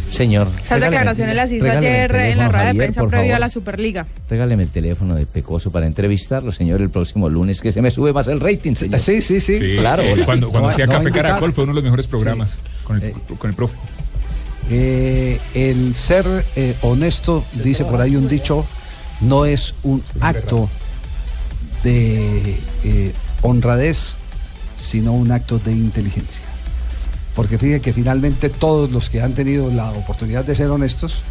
Señor. 0.09 0.49
Esas 0.61 0.81
declaraciones 0.81 1.37
las 1.37 1.49
hizo 1.53 1.71
ayer 1.71 2.13
en 2.13 2.37
la 2.37 2.49
rueda 2.49 2.65
de 2.65 2.75
prensa 2.75 3.07
previo 3.07 3.37
a 3.37 3.39
la 3.39 3.47
Superliga. 3.47 4.05
Regáleme 4.29 4.63
el 4.63 4.69
teléfono 4.69 5.15
de 5.15 5.25
Pecoso 5.25 5.71
para 5.71 5.85
entrevistarlo, 5.85 6.51
señor, 6.51 6.81
el 6.81 6.89
próximo 6.89 7.29
lunes, 7.29 7.61
que 7.61 7.71
se 7.71 7.81
me 7.81 7.91
sube 7.91 8.11
más 8.11 8.27
el 8.27 8.41
rating, 8.41 8.75
señor. 8.75 8.99
Sí, 8.99 9.21
sí, 9.21 9.39
sí. 9.39 9.77
Claro. 9.77 10.03
hola. 10.11 10.25
Cuando, 10.25 10.49
cuando 10.49 10.67
No, 10.67 10.73
hacía 10.73 10.85
no 10.85 10.91
Café. 10.91 11.11
Caracol 11.11 11.53
fue 11.53 11.63
uno 11.63 11.71
de 11.71 11.75
los 11.75 11.83
mejores 11.85 12.07
programas 12.07 12.57
con, 12.83 13.01
el, 13.01 13.13
con 13.37 13.49
el 13.49 13.55
profe. 13.55 13.77
Eh, 14.69 15.39
el 15.53 15.95
ser 15.95 16.25
eh, 16.55 16.75
honesto, 16.81 17.43
dice 17.63 17.85
por 17.85 18.01
ahí 18.01 18.15
un 18.15 18.27
dicho, 18.27 18.65
no 19.21 19.45
es 19.45 19.73
un 19.83 20.03
acto 20.19 20.69
de 21.83 22.57
eh, 22.83 23.13
honradez, 23.41 24.15
sino 24.77 25.13
un 25.13 25.31
acto 25.31 25.59
de 25.59 25.71
inteligencia. 25.71 26.43
Porque 27.35 27.57
fíjate 27.57 27.81
que 27.81 27.93
finalmente 27.93 28.49
todos 28.49 28.91
los 28.91 29.09
que 29.09 29.21
han 29.21 29.33
tenido 29.33 29.71
la 29.71 29.91
oportunidad 29.91 30.43
de 30.43 30.55
ser 30.55 30.69
honestos 30.69 31.21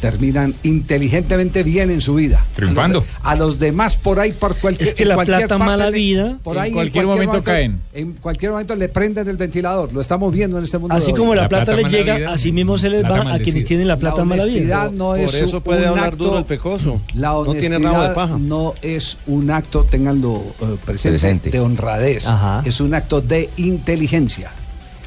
terminan 0.00 0.54
inteligentemente 0.62 1.62
bien 1.62 1.90
en 1.90 2.00
su 2.00 2.14
vida. 2.14 2.44
Triunfando. 2.54 2.98
A 2.98 3.02
los, 3.02 3.06
de- 3.06 3.28
a 3.28 3.34
los 3.36 3.58
demás 3.58 3.96
por 3.96 4.20
ahí, 4.20 4.32
por 4.32 4.56
cualquier 4.56 4.88
Es 4.88 4.94
que 4.94 5.02
en 5.02 5.08
la 5.10 5.14
cualquier 5.16 5.38
plata 5.38 5.58
parte 5.58 5.70
mala 5.70 5.90
le- 5.90 5.96
vida, 5.98 6.38
por 6.42 6.56
en 6.56 6.62
ahí 6.62 6.72
cualquier 6.72 7.06
momento 7.06 7.42
caen. 7.42 7.80
En 7.92 8.12
cualquier 8.14 8.52
momento 8.52 8.74
le 8.76 8.88
prenden 8.88 9.28
el 9.28 9.36
ventilador. 9.36 9.92
Lo 9.92 10.00
estamos 10.00 10.32
viendo 10.32 10.58
en 10.58 10.64
este 10.64 10.78
mundo. 10.78 10.94
Así 10.94 11.12
como 11.12 11.34
la, 11.34 11.48
plata, 11.48 11.72
les 11.74 11.90
llega, 11.90 12.32
así 12.32 12.52
mismo 12.52 12.78
se 12.78 12.88
les 12.90 13.04
va 13.04 13.34
a 13.34 13.38
quienes 13.38 13.64
tienen 13.64 13.88
la 13.88 13.96
plata 13.96 14.24
mala 14.24 14.44
vida. 14.44 14.52
honestidad 14.54 14.90
no 14.92 15.16
es 15.16 15.26
Por 15.32 15.34
eso 15.42 15.56
un- 15.58 15.62
puede 15.62 15.82
un 15.82 15.88
hablar 15.88 16.12
acto- 16.12 16.24
duro 16.24 16.38
el 16.38 16.44
pecoso. 16.44 17.00
La 17.14 17.28
No 17.30 17.54
tiene 17.54 17.78
rabo 17.78 18.02
de 18.02 18.10
paja. 18.10 18.36
no 18.38 18.74
es 18.82 19.16
un 19.26 19.50
acto, 19.50 19.84
tenganlo 19.84 20.42
eh, 20.60 20.76
presente, 20.84 21.18
Presente. 21.18 21.50
de 21.50 21.60
honradez. 21.60 22.26
Ajá. 22.26 22.62
Es 22.64 22.80
un 22.80 22.94
acto 22.94 23.20
de 23.20 23.50
inteligencia. 23.56 24.50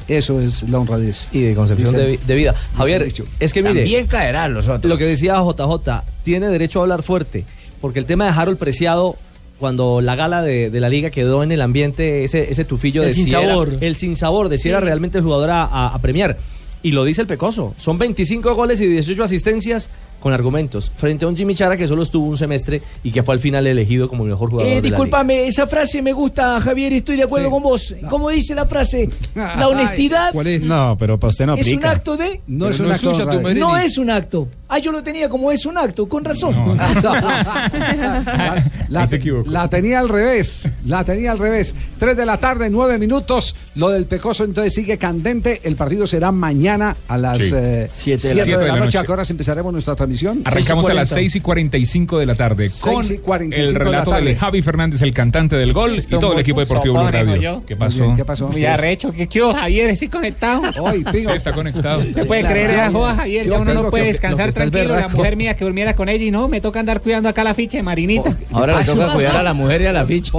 Eso 0.08 0.40
es 0.40 0.62
la 0.68 0.78
honradez. 0.78 1.28
Y 1.32 1.40
de 1.42 1.54
concepción 1.54 1.92
de, 1.92 2.06
vi- 2.06 2.18
de 2.26 2.34
vida. 2.34 2.54
Javier, 2.76 3.12
es 3.40 3.52
que 3.52 3.62
mire. 3.62 3.74
También 3.80 4.06
caerán 4.06 4.54
los 4.54 4.68
otros. 4.68 4.88
Lo 4.90 4.98
que 4.98 5.04
decía 5.04 5.36
JJ, 5.42 6.02
tiene 6.24 6.48
derecho 6.48 6.80
a 6.80 6.82
hablar 6.82 7.02
fuerte, 7.02 7.44
porque 7.80 7.98
el 7.98 8.04
tema 8.06 8.24
de 8.26 8.30
Harold 8.30 8.58
Preciado, 8.58 9.16
cuando 9.58 10.00
la 10.00 10.16
gala 10.16 10.42
de, 10.42 10.70
de 10.70 10.80
la 10.80 10.88
liga 10.88 11.10
quedó 11.10 11.42
en 11.42 11.52
el 11.52 11.60
ambiente, 11.62 12.24
ese, 12.24 12.50
ese 12.50 12.64
tufillo 12.64 13.02
El 13.02 13.08
de 13.08 13.14
si 13.14 13.20
era- 13.22 13.40
sinsabor. 13.40 13.76
el 13.80 13.96
sinsabor, 13.96 14.48
de 14.48 14.56
si 14.56 14.64
Sí. 14.64 14.68
era 14.70 14.80
realmente 14.80 15.18
el 15.18 15.24
jugador 15.24 15.50
a, 15.50 15.64
a- 15.64 15.88
a 15.94 15.98
premiar. 16.00 16.36
Y 16.84 16.90
lo 16.90 17.04
dice 17.04 17.20
el 17.22 17.28
Pecoso, 17.28 17.74
son 17.78 17.96
25 17.98 18.54
goles 18.56 18.80
y 18.80 18.86
18 18.86 19.22
asistencias 19.22 19.88
con 20.22 20.32
argumentos, 20.32 20.90
frente 20.96 21.24
a 21.24 21.28
un 21.28 21.36
Jimmy 21.36 21.54
Chara 21.54 21.76
que 21.76 21.86
solo 21.88 22.02
estuvo 22.04 22.26
un 22.26 22.36
semestre 22.38 22.80
y 23.02 23.10
que 23.10 23.22
fue 23.22 23.34
al 23.34 23.40
final 23.40 23.66
elegido 23.66 24.08
como 24.08 24.22
el 24.24 24.30
mejor 24.30 24.50
jugador 24.50 24.70
Eh, 24.70 24.74
de 24.76 24.76
la 24.76 24.82
liga. 24.82 24.96
discúlpame, 24.96 25.46
esa 25.48 25.66
frase 25.66 26.00
me 26.00 26.12
gusta, 26.12 26.60
Javier, 26.60 26.92
estoy 26.92 27.16
de 27.16 27.24
acuerdo 27.24 27.48
Sí. 27.48 27.52
con 27.52 27.62
vos. 27.62 27.94
¿Cómo 28.08 28.30
dice 28.30 28.54
la 28.54 28.66
frase? 28.66 29.08
La 29.34 29.68
honestidad 29.68 30.32
No, 30.62 30.96
pero 30.98 31.18
para 31.18 31.30
usted 31.30 31.46
no 31.46 31.54
es 31.54 31.66
un 31.66 31.74
aplica. 31.74 31.90
acto 31.90 32.16
de... 32.16 32.40
No 32.46 32.68
es 32.68 32.78
un 32.80 32.90
acto. 32.92 33.12
No 33.54 33.76
es 33.76 33.98
un 33.98 34.10
acto. 34.10 34.48
Ah, 34.68 34.78
yo 34.78 34.90
lo 34.92 35.02
tenía 35.02 35.28
como 35.28 35.52
es 35.52 35.66
un 35.66 35.76
acto, 35.76 36.08
con 36.08 36.24
razón. 36.24 36.54
La, 36.76 38.64
la 39.46 39.68
tenía 39.68 40.00
al 40.00 40.08
revés, 40.08 40.68
la 40.86 41.04
tenía 41.04 41.32
al 41.32 41.38
revés. 41.38 41.74
Tres 41.98 42.16
de 42.16 42.24
la 42.26 42.38
tarde, 42.38 42.70
nueve 42.70 42.98
minutos. 42.98 43.54
Lo 43.74 43.90
del 43.90 44.06
Pecoso 44.06 44.44
entonces 44.44 44.72
sigue 44.74 44.96
candente. 44.98 45.60
El 45.64 45.76
partido 45.76 46.06
será 46.06 46.32
mañana 46.32 46.96
a 47.08 47.18
las 47.18 47.38
Sí. 47.38 47.50
eh, 47.54 47.90
Siete 47.92 48.28
siete 48.28 48.28
de 48.28 48.34
la 48.56 48.58
de, 48.58 48.66
la 48.68 48.72
noche. 48.74 48.84
noche. 48.86 48.98
¿A 48.98 49.04
qué 49.04 49.12
horas 49.12 49.30
empezaremos 49.30 49.72
nuestra 49.72 49.94
transmisión? 49.94 50.11
Arrancamos 50.44 50.88
a 50.88 50.94
las 50.94 51.08
6 51.08 51.36
y 51.36 51.40
45 51.40 52.18
de 52.18 52.26
la 52.26 52.34
tarde 52.34 52.68
con 52.80 53.04
6 53.04 53.18
y 53.18 53.22
45 53.22 53.68
el 53.68 53.72
la 53.74 53.78
relato 53.78 54.12
de 54.12 54.36
Javi 54.36 54.62
Fernández, 54.62 55.02
el 55.02 55.14
cantante 55.14 55.56
del 55.56 55.72
gol, 55.72 55.98
y 55.98 56.02
todo 56.02 56.32
el 56.32 56.40
equipo 56.40 56.60
deportivo 56.60 56.94
Blue 57.00 57.10
Radio. 57.10 57.36
yo. 57.36 57.62
¿Qué 57.66 57.76
pasó? 57.76 58.04
bien, 58.04 58.16
¿Qué 58.16 58.24
pasó? 58.24 58.48
Muy 58.48 58.64
arrecho. 58.64 59.12
¿Qué, 59.12 59.26
qué 59.26 59.42
hubo, 59.42 59.54
Javier? 59.54 59.90
¿Estoy 59.90 60.08
conectado? 60.08 60.62
Hoy, 60.80 61.04
Sí, 61.12 61.26
está 61.34 61.52
conectado. 61.52 62.02
¿Se 62.02 62.24
puede 62.24 62.44
creer 62.44 62.90
joda, 62.92 63.14
Javier? 63.16 63.46
Ya 63.46 63.58
uno 63.58 63.74
no 63.74 63.90
puede 63.90 64.06
descansar 64.06 64.52
tranquilo. 64.52 64.96
La 64.96 65.08
mujer 65.08 65.36
mía 65.36 65.56
que 65.56 65.64
durmiera 65.64 65.94
con 65.94 66.08
ella 66.08 66.24
y 66.24 66.30
no, 66.30 66.48
me 66.48 66.60
toca 66.60 66.80
andar 66.80 67.00
cuidando 67.00 67.28
acá 67.28 67.44
la 67.44 67.54
ficha 67.54 67.78
de 67.78 67.82
Marinita. 67.82 68.36
Ahora 68.52 68.78
le 68.78 68.84
toca 68.84 69.12
cuidar 69.14 69.36
a 69.36 69.42
la 69.42 69.52
mujer 69.52 69.82
y 69.82 69.86
a 69.86 69.92
la 69.92 70.04
ficha. 70.04 70.32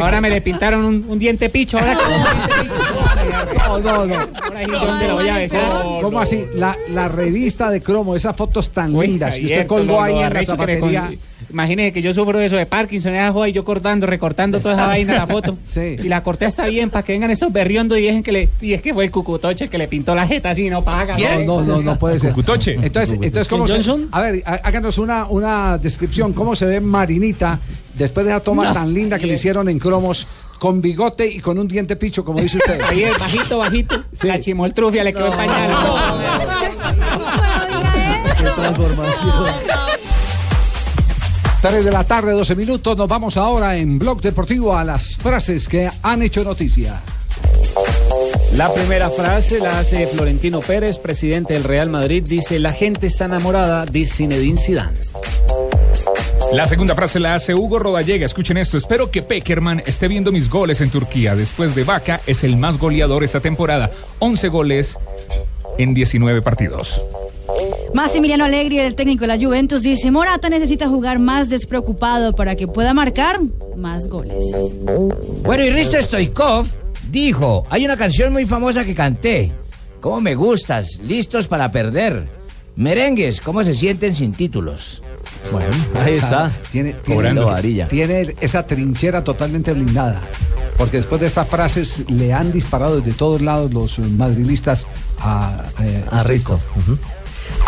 Ahora 0.00 0.20
me 0.20 0.30
le 0.30 0.40
pintaron 0.40 0.84
un, 0.84 1.18
diente 1.18 1.48
picho. 1.48 1.78
Ahora. 1.78 1.98
No, 3.68 3.78
no, 3.78 4.06
no. 4.06 4.14
Ahora 4.14 4.64
sí, 4.64 4.70
¿dónde 4.70 5.08
lo 5.08 5.14
voy 5.14 5.28
a 5.28 5.38
besar? 5.38 5.72
¿Cómo 6.02 6.20
así? 6.20 6.44
La, 6.54 6.76
la 6.90 7.08
revista 7.08 7.70
de 7.70 7.80
cromo, 7.80 8.16
esas 8.16 8.34
fotos 8.34 8.70
tan 8.82 8.94
Uy, 8.94 9.06
lindas 9.08 9.34
que 9.36 9.44
usted 9.44 9.66
colgó 9.66 9.92
lo- 9.94 10.02
ahí 10.02 10.12
lo 10.12 10.18
en 10.18 10.20
la 10.22 10.26
arrecho 10.28 10.56
que 10.56 10.66
me 10.66 10.74
zapatería. 10.76 11.06
con- 11.06 11.28
Imagínese 11.50 11.92
que 11.94 12.02
yo 12.02 12.12
sufro 12.12 12.38
de 12.38 12.44
eso 12.44 12.56
de 12.56 12.66
Parkinson, 12.66 13.14
esa 13.14 13.32
joda 13.32 13.48
y 13.48 13.52
yo 13.52 13.64
cortando, 13.64 14.06
recortando 14.06 14.60
toda 14.60 14.74
esa 14.74 14.86
vaina 14.86 15.14
la 15.14 15.26
foto. 15.26 15.56
Y 15.76 16.06
la 16.08 16.22
corté 16.22 16.44
hasta 16.44 16.66
bien 16.66 16.90
para 16.90 17.02
que 17.04 17.12
vengan 17.12 17.30
estos 17.30 17.50
berriondos 17.50 17.98
y 17.98 18.02
dejen 18.02 18.22
que 18.22 18.32
le. 18.32 18.48
Y 18.60 18.74
es 18.74 18.82
que 18.82 18.92
fue 18.92 19.04
el 19.04 19.10
cucutoche 19.10 19.68
que 19.68 19.78
le 19.78 19.88
pintó 19.88 20.14
la 20.14 20.26
jeta 20.26 20.50
así, 20.50 20.68
no 20.68 20.82
paga. 20.84 21.16
No, 21.16 21.38
no, 21.44 21.62
no, 21.62 21.82
no 21.82 21.98
puede 21.98 22.18
ser. 22.18 22.30
Cucutoche. 22.30 22.74
Entonces, 22.74 23.14
entonces 23.14 23.48
¿cómo 23.48 23.66
se, 23.66 23.80
A 24.12 24.20
ver, 24.20 24.42
há- 24.44 24.60
háganos 24.62 24.98
una, 24.98 25.24
una 25.26 25.78
descripción. 25.78 26.34
¿Cómo 26.34 26.54
se 26.54 26.66
ve 26.66 26.80
Marinita 26.80 27.58
después 27.94 28.26
de 28.26 28.32
esa 28.32 28.40
toma 28.40 28.64
No. 28.64 28.74
tan 28.74 28.92
linda 28.92 29.18
que 29.18 29.26
le 29.26 29.34
hicieron 29.34 29.68
en 29.70 29.78
cromos 29.78 30.26
con 30.58 30.82
bigote 30.82 31.26
y 31.26 31.38
con 31.40 31.58
un 31.58 31.66
diente 31.66 31.96
picho, 31.96 32.24
como 32.26 32.40
dice 32.42 32.58
usted? 32.58 32.78
Ahí 32.82 33.04
es 33.04 33.18
bajito, 33.18 33.56
bajito. 33.58 34.04
La 34.22 34.38
chimoltrufia 34.38 35.02
le 35.02 35.12
quedó 35.14 35.28
el 35.28 35.32
pañal. 35.32 35.70
Qué 38.38 38.44
transformación. 38.44 39.44
3 41.60 41.84
de 41.84 41.90
la 41.90 42.04
tarde, 42.04 42.32
12 42.32 42.54
minutos. 42.54 42.96
Nos 42.96 43.08
vamos 43.08 43.36
ahora 43.36 43.76
en 43.76 43.98
Blog 43.98 44.20
Deportivo 44.20 44.76
a 44.76 44.84
las 44.84 45.16
frases 45.16 45.66
que 45.66 45.88
han 46.02 46.22
hecho 46.22 46.44
noticia. 46.44 47.00
La 48.54 48.72
primera 48.72 49.10
frase 49.10 49.58
la 49.58 49.80
hace 49.80 50.06
Florentino 50.06 50.60
Pérez, 50.60 50.98
presidente 50.98 51.54
del 51.54 51.64
Real 51.64 51.90
Madrid. 51.90 52.24
Dice, 52.26 52.58
la 52.60 52.72
gente 52.72 53.08
está 53.08 53.24
enamorada 53.24 53.84
de 53.84 54.06
Zinedine 54.06 54.58
Zidane. 54.58 54.98
La 56.52 56.66
segunda 56.66 56.94
frase 56.94 57.18
la 57.18 57.34
hace 57.34 57.54
Hugo 57.54 57.78
Rodallega. 57.78 58.24
Escuchen 58.24 58.56
esto. 58.56 58.78
Espero 58.78 59.10
que 59.10 59.22
Peckerman 59.22 59.82
esté 59.84 60.08
viendo 60.08 60.32
mis 60.32 60.48
goles 60.48 60.80
en 60.80 60.90
Turquía. 60.90 61.34
Después 61.34 61.74
de 61.74 61.84
Vaca, 61.84 62.20
es 62.26 62.44
el 62.44 62.56
más 62.56 62.78
goleador 62.78 63.24
esta 63.24 63.40
temporada. 63.40 63.90
11 64.20 64.48
goles 64.48 64.96
en 65.76 65.92
19 65.92 66.40
partidos. 66.40 67.02
Massimiliano 67.94 68.44
Allegri, 68.44 68.78
el 68.78 68.94
técnico 68.94 69.22
de 69.22 69.28
la 69.28 69.38
Juventus, 69.38 69.82
dice, 69.82 70.10
Morata 70.10 70.48
necesita 70.48 70.88
jugar 70.88 71.18
más 71.18 71.48
despreocupado 71.48 72.34
para 72.34 72.54
que 72.54 72.68
pueda 72.68 72.92
marcar 72.94 73.40
más 73.76 74.08
goles. 74.08 74.44
Bueno, 75.42 75.64
y 75.64 75.70
Risto 75.70 76.00
Stoikov 76.00 76.66
dijo, 77.10 77.66
hay 77.70 77.84
una 77.84 77.96
canción 77.96 78.32
muy 78.32 78.46
famosa 78.46 78.84
que 78.84 78.94
canté. 78.94 79.52
¿Cómo 80.00 80.20
me 80.20 80.34
gustas? 80.34 80.98
Listos 81.02 81.48
para 81.48 81.72
perder. 81.72 82.28
Merengues, 82.76 83.40
¿cómo 83.40 83.64
se 83.64 83.74
sienten 83.74 84.14
sin 84.14 84.32
títulos? 84.32 85.02
Bueno, 85.50 85.68
ahí 86.00 86.12
está. 86.12 86.52
Tiene, 86.70 86.92
tiene, 87.04 87.32
varilla. 87.40 87.88
tiene 87.88 88.34
esa 88.40 88.64
trinchera 88.66 89.24
totalmente 89.24 89.72
blindada. 89.72 90.20
Porque 90.76 90.98
después 90.98 91.20
de 91.20 91.26
estas 91.26 91.48
frases 91.48 92.08
le 92.08 92.32
han 92.32 92.52
disparado 92.52 93.00
desde 93.00 93.18
todos 93.18 93.40
lados 93.40 93.72
los 93.72 93.98
madrilistas 93.98 94.86
a, 95.18 95.64
eh, 95.80 96.04
A 96.08 96.20
Stoichkov. 96.20 96.60
Risto. 96.76 96.98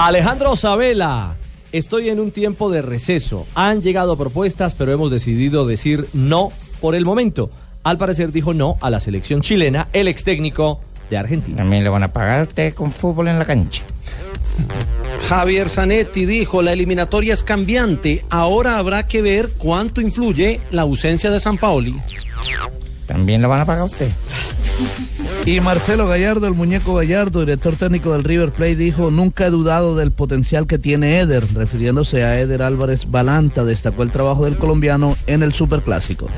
Alejandro 0.01 0.57
Sabela, 0.57 1.35
estoy 1.73 2.09
en 2.09 2.21
un 2.21 2.31
tiempo 2.31 2.71
de 2.71 2.81
receso. 2.81 3.47
Han 3.55 3.83
llegado 3.83 4.17
propuestas, 4.17 4.75
pero 4.75 4.93
hemos 4.93 5.11
decidido 5.11 5.67
decir 5.67 6.07
no 6.15 6.53
por 6.81 6.95
el 6.95 7.05
momento. 7.05 7.51
Al 7.83 7.99
parecer 7.99 8.33
dijo 8.33 8.55
no 8.55 8.79
a 8.81 8.89
la 8.89 8.99
selección 8.99 9.43
chilena, 9.43 9.89
el 9.93 10.09
ex 10.09 10.25
técnico 10.25 10.81
de 11.11 11.19
Argentina. 11.19 11.59
También 11.59 11.85
le 11.85 11.91
van 11.91 12.03
a 12.03 12.15
pagar 12.15 12.41
a 12.41 12.43
usted 12.45 12.73
con 12.73 12.93
fútbol 12.93 13.29
en 13.29 13.39
la 13.39 13.45
cancha. 13.45 13.83
Javier 15.29 15.69
Zanetti 15.69 16.25
dijo, 16.25 16.63
la 16.63 16.73
eliminatoria 16.73 17.35
es 17.35 17.45
cambiante, 17.45 18.25
ahora 18.31 18.79
habrá 18.79 19.07
que 19.07 19.21
ver 19.21 19.51
cuánto 19.59 20.01
influye 20.01 20.63
la 20.71 20.81
ausencia 20.83 21.31
de 21.31 21.41
San 21.41 21.59
Paoli. 21.59 21.95
También 23.11 23.43
lo 23.43 23.49
van 23.49 23.63
a 23.63 23.67
pagar 23.67 23.83
usted. 23.87 24.09
Y 25.45 25.59
Marcelo 25.59 26.07
Gallardo, 26.07 26.47
el 26.47 26.55
muñeco 26.55 26.95
Gallardo, 26.95 27.41
director 27.41 27.75
técnico 27.75 28.13
del 28.13 28.23
River 28.23 28.53
Plate, 28.53 28.77
dijo, 28.77 29.11
nunca 29.11 29.47
he 29.47 29.51
dudado 29.51 29.97
del 29.97 30.13
potencial 30.13 30.69
que 30.69 30.79
tiene 30.79 31.19
Eder, 31.19 31.45
refiriéndose 31.55 32.23
a 32.23 32.39
Eder 32.39 32.63
Álvarez 32.63 33.11
Balanta, 33.11 33.65
destacó 33.65 34.05
el 34.05 34.13
trabajo 34.13 34.45
del 34.45 34.59
colombiano 34.59 35.17
en 35.27 35.43
el 35.43 35.53
Superclásico. 35.53 36.29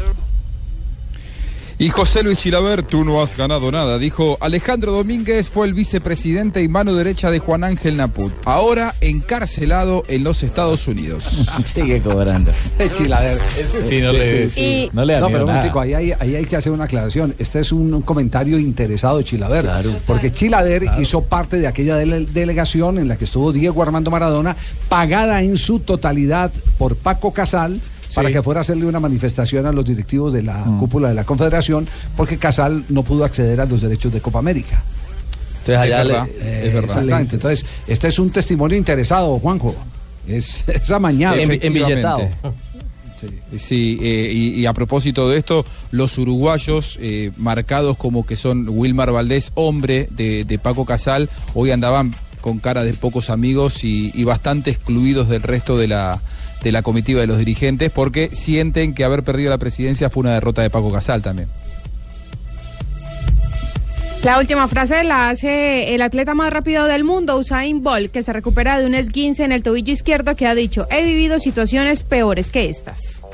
Y 1.83 1.88
José 1.90 2.23
Luis 2.23 2.38
Chilaver, 2.38 2.85
tú 2.85 3.05
no 3.05 3.21
has 3.21 3.37
ganado 3.37 3.73
nada. 3.73 3.99
Dijo, 3.99 4.38
Alejandro 4.40 4.92
Domínguez 4.92 5.51
fue 5.51 5.66
el 5.66 5.75
vicepresidente 5.75 6.62
y 6.62 6.68
mano 6.68 6.95
derecha 6.95 7.29
de 7.29 7.40
Juan 7.40 7.64
Ángel 7.64 7.97
Naput. 7.97 8.33
Ahora 8.45 8.95
encarcelado 9.01 10.05
en 10.07 10.23
los 10.23 10.45
Estados 10.45 10.87
Unidos. 10.87 11.25
Sigue 11.64 12.01
cobrando. 12.01 12.53
Chilaver. 12.97 13.40
Ese 13.59 13.83
sí 13.83 14.01
no 14.01 14.12
le- 14.12 14.49
sí, 14.51 14.90
no 14.92 15.05
le 15.05 15.14
No, 15.18 15.23
dañó 15.23 15.33
pero 15.33 15.45
un 15.75 15.83
ahí, 15.83 15.95
hay, 15.95 16.12
ahí 16.21 16.37
hay 16.37 16.45
que 16.45 16.55
hacer 16.55 16.71
una 16.71 16.85
aclaración. 16.85 17.35
Este 17.40 17.59
es 17.59 17.73
un, 17.73 17.92
un 17.92 18.03
comentario 18.03 18.61
interesado 18.61 19.18
de 19.18 19.25
Chilaver. 19.25 19.68
Porque 20.07 20.31
Chilaver 20.31 20.85
hizo 21.01 21.23
parte 21.25 21.59
de 21.59 21.66
aquella 21.66 21.97
dele- 21.97 22.27
delegación 22.27 22.99
en 22.99 23.09
la 23.09 23.16
que 23.16 23.25
estuvo 23.25 23.53
Diego 23.53 23.83
Armando 23.83 24.12
Maradona, 24.12 24.57
pagada 24.88 25.42
en 25.42 25.57
su 25.57 25.81
totalidad 25.81 26.53
por 26.79 26.95
Paco 26.95 27.33
Casal. 27.33 27.81
Para 28.14 28.31
que 28.33 28.42
fuera 28.42 28.61
a 28.61 28.62
hacerle 28.62 28.85
una 28.87 29.01
manifestación 29.01 29.66
a 29.66 29.72
los 29.72 29.85
directivos 29.85 30.33
de 30.33 30.42
la 30.42 30.64
cúpula 30.79 31.09
de 31.09 31.14
la 31.14 31.25
Confederación, 31.25 31.87
porque 32.16 32.37
Casal 32.37 32.85
no 32.88 33.03
pudo 33.03 33.25
acceder 33.25 33.61
a 33.61 33.64
los 33.66 33.81
derechos 33.81 34.12
de 34.12 34.20
Copa 34.20 34.38
América. 34.40 34.83
Entonces 35.61 35.77
allá 35.77 36.01
es 36.03 36.07
le- 36.07 36.12
verdad, 36.12 36.29
eh, 36.40 36.62
es 36.66 36.75
verdad. 36.75 36.90
Exactamente. 36.98 37.35
Entonces, 37.37 37.66
este 37.87 38.09
es 38.09 38.18
un 38.18 38.31
testimonio 38.31 38.77
interesado, 38.77 39.38
Juanjo. 39.38 39.75
Es, 40.27 40.64
es 40.66 40.90
amañado. 40.90 41.37
Efectivamente. 41.37 42.31
Sí, 43.57 43.98
eh, 44.03 44.31
y, 44.35 44.61
y 44.61 44.66
a 44.66 44.72
propósito 44.72 45.29
de 45.29 45.38
esto, 45.38 45.64
los 45.92 46.18
uruguayos 46.18 46.98
eh, 47.01 47.31
marcados 47.37 47.96
como 47.96 48.27
que 48.27 48.37
son 48.37 48.68
Wilmar 48.68 49.12
Valdés, 49.12 49.53
hombre 49.55 50.09
de, 50.11 50.44
de 50.44 50.59
Paco 50.59 50.85
Casal, 50.85 51.31
hoy 51.55 51.70
andaban 51.70 52.16
con 52.40 52.59
cara 52.59 52.83
de 52.83 52.92
pocos 52.94 53.31
amigos 53.31 53.85
y, 53.85 54.11
y 54.14 54.25
bastante 54.25 54.70
excluidos 54.70 55.29
del 55.29 55.42
resto 55.44 55.79
de 55.79 55.87
la, 55.87 56.20
de 56.62 56.72
la 56.72 56.83
comitiva 56.83 57.20
de 57.20 57.27
los 57.27 57.38
dirigentes 57.38 57.90
porque 57.90 58.31
sienten 58.33 58.94
que 58.94 59.05
haber 59.05 59.22
perdido 59.22 59.51
la 59.51 59.59
presidencia 59.59 60.11
fue 60.11 60.22
una 60.22 60.35
derrota 60.35 60.62
de 60.62 60.70
Paco 60.70 60.92
Casal 60.92 61.22
también. 61.22 61.48
La 64.22 64.38
última 64.38 64.68
frase 64.68 65.03
la 65.03 65.31
hace 65.31 65.94
el 65.96 66.03
atleta 66.03 66.35
más 66.35 66.53
rápido 66.53 66.85
del 66.85 67.03
mundo, 67.03 67.37
Usain 67.37 67.83
Bolt, 67.83 68.12
que 68.12 68.22
se 68.22 68.33
recupera 68.33 68.79
de 68.79 68.87
un 68.87 68.94
esguince 68.94 69.42
en 69.42 69.51
el 69.51 69.64
tobillo 69.64 69.92
izquierdo 69.92 70.37
que 70.37 70.46
ha 70.46 70.55
dicho, 70.55 70.87
he 70.92 71.03
vivido 71.03 71.40
situaciones 71.40 72.05
peores 72.05 72.48
que 72.51 72.68
estas. 72.68 73.25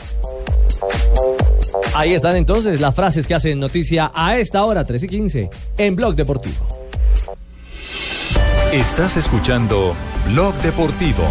Ahí 1.95 2.15
están 2.15 2.37
entonces 2.37 2.81
las 2.81 2.95
frases 2.95 3.27
que 3.27 3.35
hacen 3.35 3.61
noticia 3.61 4.13
a 4.15 4.39
esta 4.39 4.65
hora, 4.65 4.85
3 4.85 5.03
y 5.03 5.09
15, 5.09 5.51
en 5.77 5.95
Blog 5.95 6.15
Deportivo. 6.15 6.67
Estás 8.73 9.19
escuchando 9.19 9.95
Blog 10.27 10.55
Deportivo. 10.63 11.25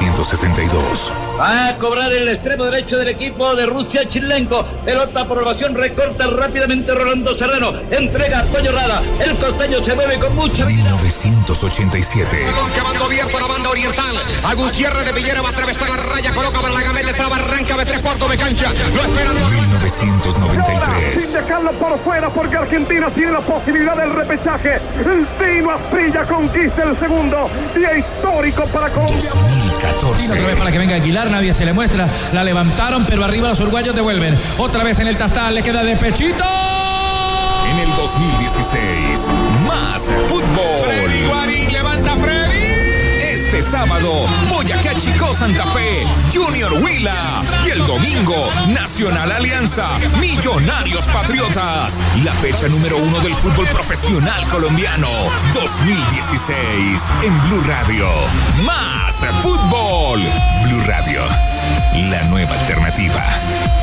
1962. 0.00 1.27
Va 1.38 1.68
a 1.68 1.76
cobrar 1.76 2.10
el 2.10 2.26
extremo 2.26 2.64
derecho 2.64 2.98
del 2.98 3.08
equipo 3.08 3.54
de 3.54 3.64
Rusia 3.66 4.08
Chilenko. 4.08 4.64
Pelota 4.84 5.24
por 5.24 5.38
elevación, 5.38 5.72
recorta 5.72 6.26
rápidamente 6.26 6.92
Rolando 6.92 7.38
Serrano. 7.38 7.74
Entrega 7.92 8.40
a 8.40 8.44
Toño 8.44 8.72
Rada. 8.72 9.02
El 9.24 9.36
costeño 9.36 9.84
se 9.84 9.94
mueve 9.94 10.18
con 10.18 10.34
mucha 10.34 10.64
vida. 10.64 10.90
1987. 11.00 12.44
Balón 12.44 12.72
que 12.72 12.82
mando 12.82 13.04
abierto 13.04 13.36
a 13.36 13.40
la 13.40 13.46
banda 13.46 13.70
oriental. 13.70 14.16
A 14.42 14.54
Gutiérrez 14.54 15.04
de 15.04 15.12
Villera 15.12 15.40
va 15.40 15.50
a 15.50 15.52
atravesar 15.52 15.88
la 15.88 15.96
raya, 15.96 16.34
coloca 16.34 16.60
para 16.60 16.74
la 16.74 16.82
gameta, 16.82 17.12
traba, 17.12 17.36
arranca 17.36 17.76
de 17.76 17.84
tres 17.84 18.00
cuartos 18.00 18.30
de 18.30 18.36
cancha. 18.36 18.72
Lo 18.72 19.02
esperan. 19.02 19.68
1993. 19.78 21.22
Sin 21.22 21.32
dejarlo 21.34 21.72
por 21.72 21.98
fuera 22.00 22.28
porque 22.30 22.56
Argentina 22.56 23.10
tiene 23.10 23.32
la 23.32 23.40
posibilidad 23.40 23.96
del 23.96 24.12
repechaje. 24.12 24.80
El 24.98 25.26
Tino 25.38 25.70
Asprilla 25.70 26.24
conquista 26.24 26.82
el 26.82 26.98
segundo 26.98 27.48
día 27.74 27.96
histórico 27.96 28.64
para 28.66 28.90
Colombia. 28.90 29.30
2014. 29.32 30.32
Otra 30.32 30.46
vez 30.46 30.56
para 30.56 30.72
que 30.72 30.78
venga 30.78 30.96
Aguilar, 30.96 31.27
nadie 31.28 31.54
se 31.54 31.64
le 31.64 31.72
muestra. 31.72 32.08
La 32.32 32.44
levantaron, 32.44 33.04
pero 33.04 33.24
arriba 33.24 33.48
los 33.48 33.60
uruguayos 33.60 33.94
devuelven. 33.94 34.38
Otra 34.58 34.84
vez 34.84 34.98
en 35.00 35.08
el 35.08 35.16
tastal, 35.16 35.54
le 35.54 35.62
queda 35.62 35.82
de 35.82 35.96
pechito. 35.96 36.44
En 37.70 37.78
el 37.78 37.94
2016, 37.96 39.28
más 39.66 40.10
fútbol. 40.28 40.78
Sábado, 43.68 44.24
Boyacá 44.48 44.94
Chico 44.94 45.34
Santa 45.34 45.66
Fe, 45.66 46.06
Junior 46.32 46.72
Huila. 46.82 47.42
Y 47.66 47.70
el 47.70 47.86
domingo, 47.86 48.48
Nacional 48.68 49.30
Alianza, 49.30 49.98
Millonarios 50.18 51.06
Patriotas. 51.08 52.00
La 52.24 52.32
fecha 52.34 52.66
número 52.68 52.96
uno 52.96 53.20
del 53.20 53.34
fútbol 53.34 53.66
profesional 53.66 54.48
colombiano. 54.48 55.08
2016, 55.52 57.12
en 57.22 57.48
Blue 57.48 57.62
Radio. 57.66 58.08
Más 58.64 59.22
fútbol. 59.42 60.20
Blue 60.64 60.82
Radio, 60.86 61.22
la 62.10 62.22
nueva 62.24 62.54
alternativa. 62.54 63.77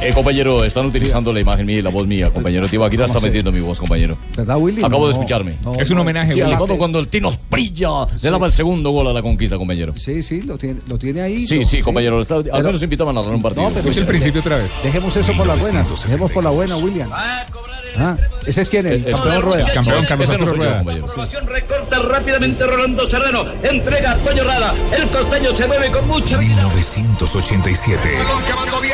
Eh, 0.00 0.12
compañero, 0.14 0.64
están 0.64 0.86
utilizando 0.86 1.32
la 1.32 1.40
imagen 1.40 1.66
mía 1.66 1.78
y 1.78 1.82
la 1.82 1.90
voz 1.90 2.06
mía, 2.06 2.30
compañero. 2.30 2.68
Tibaquira 2.68 3.06
está 3.06 3.14
¿Cómo 3.14 3.18
así? 3.18 3.26
metiendo 3.26 3.50
mi 3.50 3.58
voz, 3.60 3.80
compañero. 3.80 4.16
¿Verdad, 4.36 4.56
Willy? 4.56 4.84
Acabo 4.84 5.06
de 5.08 5.12
escucharme. 5.12 5.56
no, 5.62 5.74
Es 5.74 5.90
un 5.90 5.98
homenaje, 5.98 6.32
Sí, 6.34 6.40
Willy. 6.42 6.54
cuando, 6.56 6.78
cuando 6.78 6.98
el 7.00 7.08
Tino 7.08 7.32
Prilla 7.50 8.06
le 8.22 8.30
daba 8.30 8.46
el 8.46 8.52
segundo 8.52 8.90
gol 8.90 9.08
a 9.08 9.12
la 9.12 9.22
conquista, 9.22 9.56
compañero. 9.58 9.94
Sí, 9.96 10.22
sí, 10.22 10.42
lo 10.42 10.56
tiene, 10.56 10.80
lo 10.86 10.98
tiene 10.98 11.20
ahí. 11.22 11.48
Sí, 11.48 11.56
lo- 11.60 11.66
sí, 11.66 11.82
compañero. 11.82 12.20
está- 12.20 12.36
al 12.36 12.44
Pero- 12.44 12.62
menos 12.62 12.82
invitaba 12.82 13.10
a 13.10 13.14
narrar 13.14 13.34
un 13.34 13.42
partido. 13.42 13.64
No, 13.64 13.74
pero- 13.74 13.90
el 13.90 14.06
principio 14.06 14.40
otra 14.40 14.58
vez. 14.58 14.70
Dejemos 14.84 15.16
eso 15.16 15.32
por 15.32 15.46
la 15.48 15.56
buena. 15.56 15.82
Dejemos 15.82 16.30
por 16.32 16.44
la 16.44 16.50
buena, 16.50 16.76
William. 16.76 17.10
Ah, 18.00 18.16
ese 18.46 18.62
es 18.62 18.68
quien, 18.68 18.86
el 18.86 19.04
campeón 19.04 19.42
rueda. 19.42 19.72
Campeón, 19.74 20.04
Carlos 20.04 20.30
Arturo 20.30 20.52
Rueda. 20.52 20.84
Recorta 21.44 21.98
rápidamente 21.98 22.64
Rolando 22.64 23.10
Serrano. 23.10 23.44
Entrega 23.64 24.12
a 24.12 24.16
Toño 24.18 24.44
Rada. 24.44 24.74
El 24.96 25.08
costeño 25.08 25.56
se 25.56 25.66
mueve 25.66 25.90
con 25.90 26.06
mucha 26.06 26.38
vida. 26.38 26.54
1987. 26.54 28.10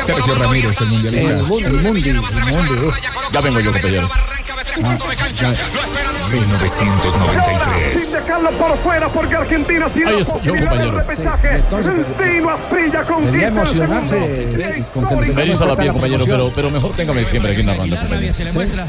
Sergio 0.07 0.35
Ramírez, 0.35 0.75
el 0.81 0.89
mundialista. 0.95 1.29
El 1.29 1.43
Mundi, 1.43 1.63
el 1.65 1.73
Mundi, 1.73 2.09
el 2.09 2.21
Mundi. 2.21 2.85
uf. 2.85 2.95
Ya 3.31 3.41
vengo 3.41 3.59
yo, 3.59 3.71
compañero. 3.71 4.09
Ah, 4.83 4.97
ya. 5.35 5.53
1993. 6.31 8.01
Sin 8.01 8.13
dejarlo 8.13 8.51
por 8.51 8.77
fuera 8.77 9.09
porque 9.09 9.35
Argentina 9.35 9.87
tiene 9.89 10.09
Ahí 10.09 10.15
la 10.15 10.21
estoy 10.21 10.41
yo, 10.43 10.55
compañero. 10.55 10.91
repechaje. 10.91 11.63
Asprilla 12.55 13.03
emocionarse 13.47 14.85
con 14.93 15.21
le 15.21 15.33
Me 15.33 15.41
eriza 15.41 15.65
la 15.65 15.75
piel, 15.75 15.91
compañero, 15.91 16.25
pero, 16.25 16.51
pero 16.55 16.71
mejor 16.71 16.91
téngame 16.91 17.25
siempre 17.25 17.51
aquí 17.53 17.63
narrando, 17.63 17.97
compañero. 17.97 18.33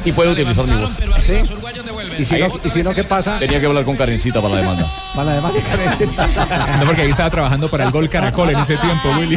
Y 0.04 0.12
puede 0.12 0.30
utilizar 0.30 0.66
mi 0.66 0.80
voz. 0.80 0.90
Sí. 1.22 1.32
¿Y 2.18 2.24
si, 2.24 2.38
no, 2.38 2.48
¿Y 2.62 2.70
si 2.70 2.82
no, 2.82 2.94
qué 2.94 3.04
pasa? 3.04 3.38
Tenía 3.38 3.60
que 3.60 3.66
hablar 3.66 3.84
con 3.84 3.96
Karencita 3.96 4.40
para 4.40 4.54
la 4.54 4.60
demanda. 4.60 4.90
Para 5.14 5.32
además 5.32 5.52
No, 6.80 6.86
porque 6.86 7.02
ahí 7.02 7.10
estaba 7.10 7.30
trabajando 7.30 7.70
para 7.70 7.84
el 7.84 7.90
gol 7.90 8.08
Caracol 8.08 8.50
en 8.50 8.58
ese 8.58 8.76
tiempo, 8.76 9.08
Willy. 9.18 9.36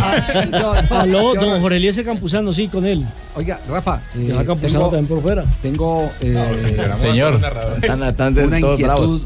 Aló, 0.89 1.33
don 1.33 1.61
Jorge 1.61 1.77
Eliezer 1.77 2.05
Campuzano, 2.05 2.53
sí, 2.53 2.67
con 2.67 2.85
él. 2.85 3.05
Oiga, 3.35 3.59
Rafa, 3.69 4.01
eh, 4.15 4.33
tengo, 4.61 4.83
también 4.89 5.07
por 5.07 5.21
fuera. 5.21 5.43
tengo 5.61 6.11
eh, 6.21 6.95
Señor. 6.99 7.39
Tan- 7.85 8.15
tan 8.15 8.33
de 8.33 8.45
una 8.45 8.59
inquietud, 8.59 8.83
bravos. 8.83 9.21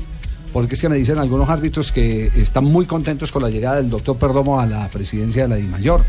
porque 0.52 0.76
es 0.76 0.82
que 0.82 0.90
me 0.90 0.96
dicen 0.96 1.18
algunos 1.18 1.50
árbitros 1.50 1.92
que 1.92 2.28
están 2.36 2.66
muy 2.66 2.86
contentos 2.86 3.32
con 3.32 3.42
la 3.44 3.50
llegada 3.50 3.78
del 3.78 3.90
doctor 3.90 4.18
Perdomo 4.18 4.60
a 4.60 4.66
la 4.66 4.88
presidencia 4.90 5.44
de 5.44 5.48
la 5.50 5.56
DIMAYOR. 5.56 6.04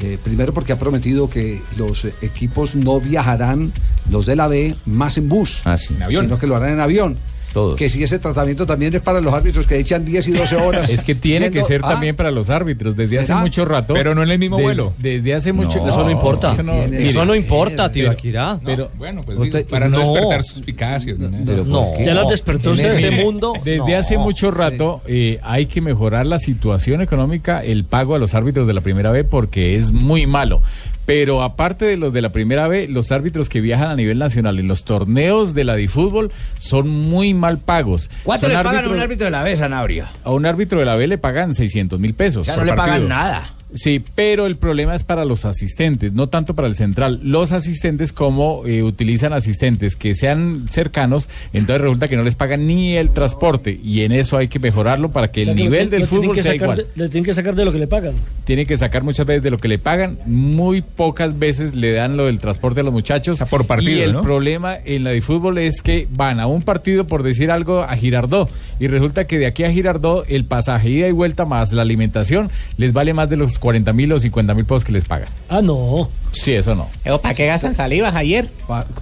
Eh, 0.00 0.18
primero 0.22 0.52
porque 0.52 0.72
ha 0.72 0.78
prometido 0.78 1.30
que 1.30 1.62
los 1.76 2.04
equipos 2.20 2.74
no 2.74 3.00
viajarán, 3.00 3.72
los 4.10 4.26
de 4.26 4.34
la 4.34 4.48
B, 4.48 4.74
más 4.86 5.16
en 5.18 5.28
bus, 5.28 5.62
avión. 6.02 6.24
sino 6.24 6.38
que 6.38 6.46
lo 6.48 6.56
harán 6.56 6.70
en 6.70 6.80
avión. 6.80 7.16
Todos. 7.54 7.78
Que 7.78 7.88
si 7.88 8.02
ese 8.02 8.18
tratamiento 8.18 8.66
también 8.66 8.94
es 8.94 9.00
para 9.00 9.20
los 9.22 9.32
árbitros 9.32 9.66
que 9.66 9.78
echan 9.78 10.04
10 10.04 10.28
y 10.28 10.32
12 10.32 10.56
horas. 10.56 10.90
Es 10.94 11.02
que 11.04 11.14
tiene 11.14 11.50
que 11.50 11.62
ser 11.62 11.80
Ah, 11.84 11.90
también 11.90 12.14
para 12.16 12.30
los 12.30 12.50
árbitros 12.50 12.94
desde 12.96 13.22
¿Será? 13.22 13.36
hace 13.36 13.42
mucho 13.42 13.64
rato. 13.64 13.94
Pero 13.94 14.14
no 14.14 14.22
en 14.22 14.30
el 14.32 14.38
mismo 14.38 14.56
De- 14.58 14.62
vuelo. 14.64 14.92
Desde 14.98 15.32
hace 15.34 15.52
mucho 15.54 15.86
eso 15.88 16.04
no 16.04 16.10
importa. 16.10 16.52
Eso 16.52 16.62
no, 16.62 16.72
Tiene- 16.74 17.06
Eso 17.08 17.24
no 17.24 17.34
importa, 17.34 17.90
pero- 17.90 18.10
Tibaquirá. 18.10 18.58
Pero 18.64 18.90
bueno, 18.98 19.22
pues 19.24 19.38
Usted- 19.38 19.60
digo, 19.60 19.70
para 19.70 19.88
no, 19.88 19.98
no. 19.98 20.04
despertar 20.04 20.42
suspicacias. 20.42 21.18
¿no? 21.18 21.96
Ya 22.04 22.12
las 22.14 22.28
despertó 22.28 22.68
En 22.70 22.74
usted. 22.74 22.88
este 23.04 23.10
mundo. 23.24 23.52
Desde 23.64 23.78
no. 23.78 23.96
hace 23.96 24.18
mucho 24.18 24.50
rato 24.50 25.00
eh, 25.06 25.38
hay 25.42 25.66
que 25.66 25.80
mejorar 25.80 26.26
la 26.26 26.38
situación 26.38 27.00
económica, 27.02 27.62
el 27.62 27.84
pago 27.84 28.14
a 28.14 28.18
los 28.18 28.34
árbitros 28.34 28.66
de 28.66 28.74
la 28.74 28.80
primera 28.80 29.10
B 29.12 29.24
porque 29.24 29.76
es 29.76 29.92
muy 29.92 30.26
malo. 30.26 30.60
Pero 31.06 31.42
aparte 31.42 31.84
de 31.84 31.96
los 31.98 32.12
de 32.12 32.22
la 32.22 32.30
primera 32.30 32.66
B, 32.66 32.88
los 32.88 33.12
árbitros 33.12 33.48
que 33.48 33.60
viajan 33.60 33.90
a 33.90 33.94
nivel 33.96 34.18
nacional 34.18 34.58
en 34.58 34.68
los 34.68 34.84
torneos 34.84 35.52
de 35.54 35.64
la 35.64 35.74
DiFútbol 35.76 36.32
son 36.58 36.88
muy 36.88 37.34
mal 37.34 37.58
pagos. 37.58 38.08
¿Cuánto 38.22 38.46
Son 38.46 38.56
le 38.56 38.62
pagan 38.62 38.84
a 38.84 38.88
un 38.88 38.94
árbitros- 38.94 39.02
árbitro 39.02 39.24
de 39.26 39.30
la 39.30 39.42
B, 39.42 39.56
Sanabria? 39.56 40.10
A 40.24 40.30
un 40.32 40.46
árbitro 40.46 40.78
de 40.78 40.86
la 40.86 40.96
B 40.96 41.06
le 41.06 41.18
pagan 41.18 41.52
600 41.54 42.00
mil 42.00 42.14
pesos. 42.14 42.42
O 42.42 42.44
sea, 42.44 42.56
no 42.56 42.64
le 42.64 42.72
pagan 42.72 43.06
nada. 43.08 43.52
Sí, 43.74 44.02
pero 44.14 44.46
el 44.46 44.56
problema 44.56 44.94
es 44.94 45.02
para 45.02 45.24
los 45.24 45.44
asistentes, 45.44 46.12
no 46.12 46.28
tanto 46.28 46.54
para 46.54 46.68
el 46.68 46.76
central. 46.76 47.18
Los 47.24 47.50
asistentes, 47.52 48.12
como 48.12 48.62
eh, 48.66 48.82
utilizan 48.84 49.32
asistentes 49.32 49.96
que 49.96 50.14
sean 50.14 50.66
cercanos, 50.70 51.28
entonces 51.52 51.82
resulta 51.82 52.06
que 52.06 52.16
no 52.16 52.22
les 52.22 52.36
pagan 52.36 52.66
ni 52.66 52.96
el 52.96 53.10
transporte. 53.10 53.78
Y 53.82 54.02
en 54.02 54.12
eso 54.12 54.36
hay 54.38 54.46
que 54.48 54.60
mejorarlo 54.60 55.10
para 55.10 55.32
que 55.32 55.42
O 55.42 55.44
sea, 55.44 55.52
el 55.52 55.56
que 55.58 55.62
nivel 55.64 55.88
tienen- 55.88 55.90
del 55.90 56.08
tienen 56.08 56.22
fútbol 56.22 56.36
sea 56.36 56.52
sacar 56.52 56.62
igual. 56.78 56.86
Le 56.94 57.08
tienen 57.08 57.24
que 57.24 57.34
sacar 57.34 57.54
de 57.56 57.64
lo 57.64 57.72
que 57.72 57.78
le 57.78 57.86
pagan. 57.88 58.14
Tiene 58.44 58.64
que 58.66 58.76
sacar 58.76 59.02
muchas 59.02 59.26
veces 59.26 59.42
de 59.42 59.50
lo 59.50 59.58
que 59.58 59.68
le 59.68 59.78
pagan, 59.78 60.18
muy 60.24 60.82
pocas 60.82 61.36
veces 61.38 61.74
le 61.74 61.92
dan 61.92 62.16
lo 62.16 62.26
del 62.26 62.38
transporte 62.38 62.80
a 62.80 62.82
los 62.84 62.92
muchachos. 62.92 63.42
por 63.50 63.66
partido, 63.66 63.98
y 63.98 64.02
el 64.02 64.12
¿no? 64.12 64.22
problema 64.22 64.76
en 64.84 65.02
la 65.04 65.10
de 65.10 65.20
fútbol 65.20 65.58
es 65.58 65.82
que 65.82 66.06
van 66.10 66.38
a 66.40 66.46
un 66.46 66.62
partido, 66.62 67.06
por 67.06 67.22
decir 67.24 67.50
algo, 67.50 67.82
a 67.82 67.96
Girardot. 67.96 68.48
Y 68.78 68.86
resulta 68.86 69.26
que 69.26 69.38
de 69.38 69.46
aquí 69.46 69.64
a 69.64 69.72
Girardot, 69.72 70.24
el 70.28 70.44
pasaje 70.44 70.90
ida 70.90 71.08
y 71.08 71.12
vuelta 71.12 71.44
más 71.44 71.72
la 71.72 71.82
alimentación 71.82 72.50
les 72.76 72.92
vale 72.92 73.14
más 73.14 73.28
de 73.28 73.36
los 73.36 73.58
40 73.64 73.92
mil 73.94 74.12
o 74.12 74.18
50 74.18 74.52
mil 74.52 74.66
pesos 74.66 74.84
que 74.84 74.92
les 74.92 75.06
pagan. 75.06 75.28
Ah, 75.48 75.62
no. 75.62 76.10
Sí, 76.32 76.52
eso 76.54 76.74
no. 76.74 76.86
¿Para 77.22 77.34
qué 77.34 77.46
gastan 77.46 77.74
salivas 77.74 78.14
ayer? 78.14 78.50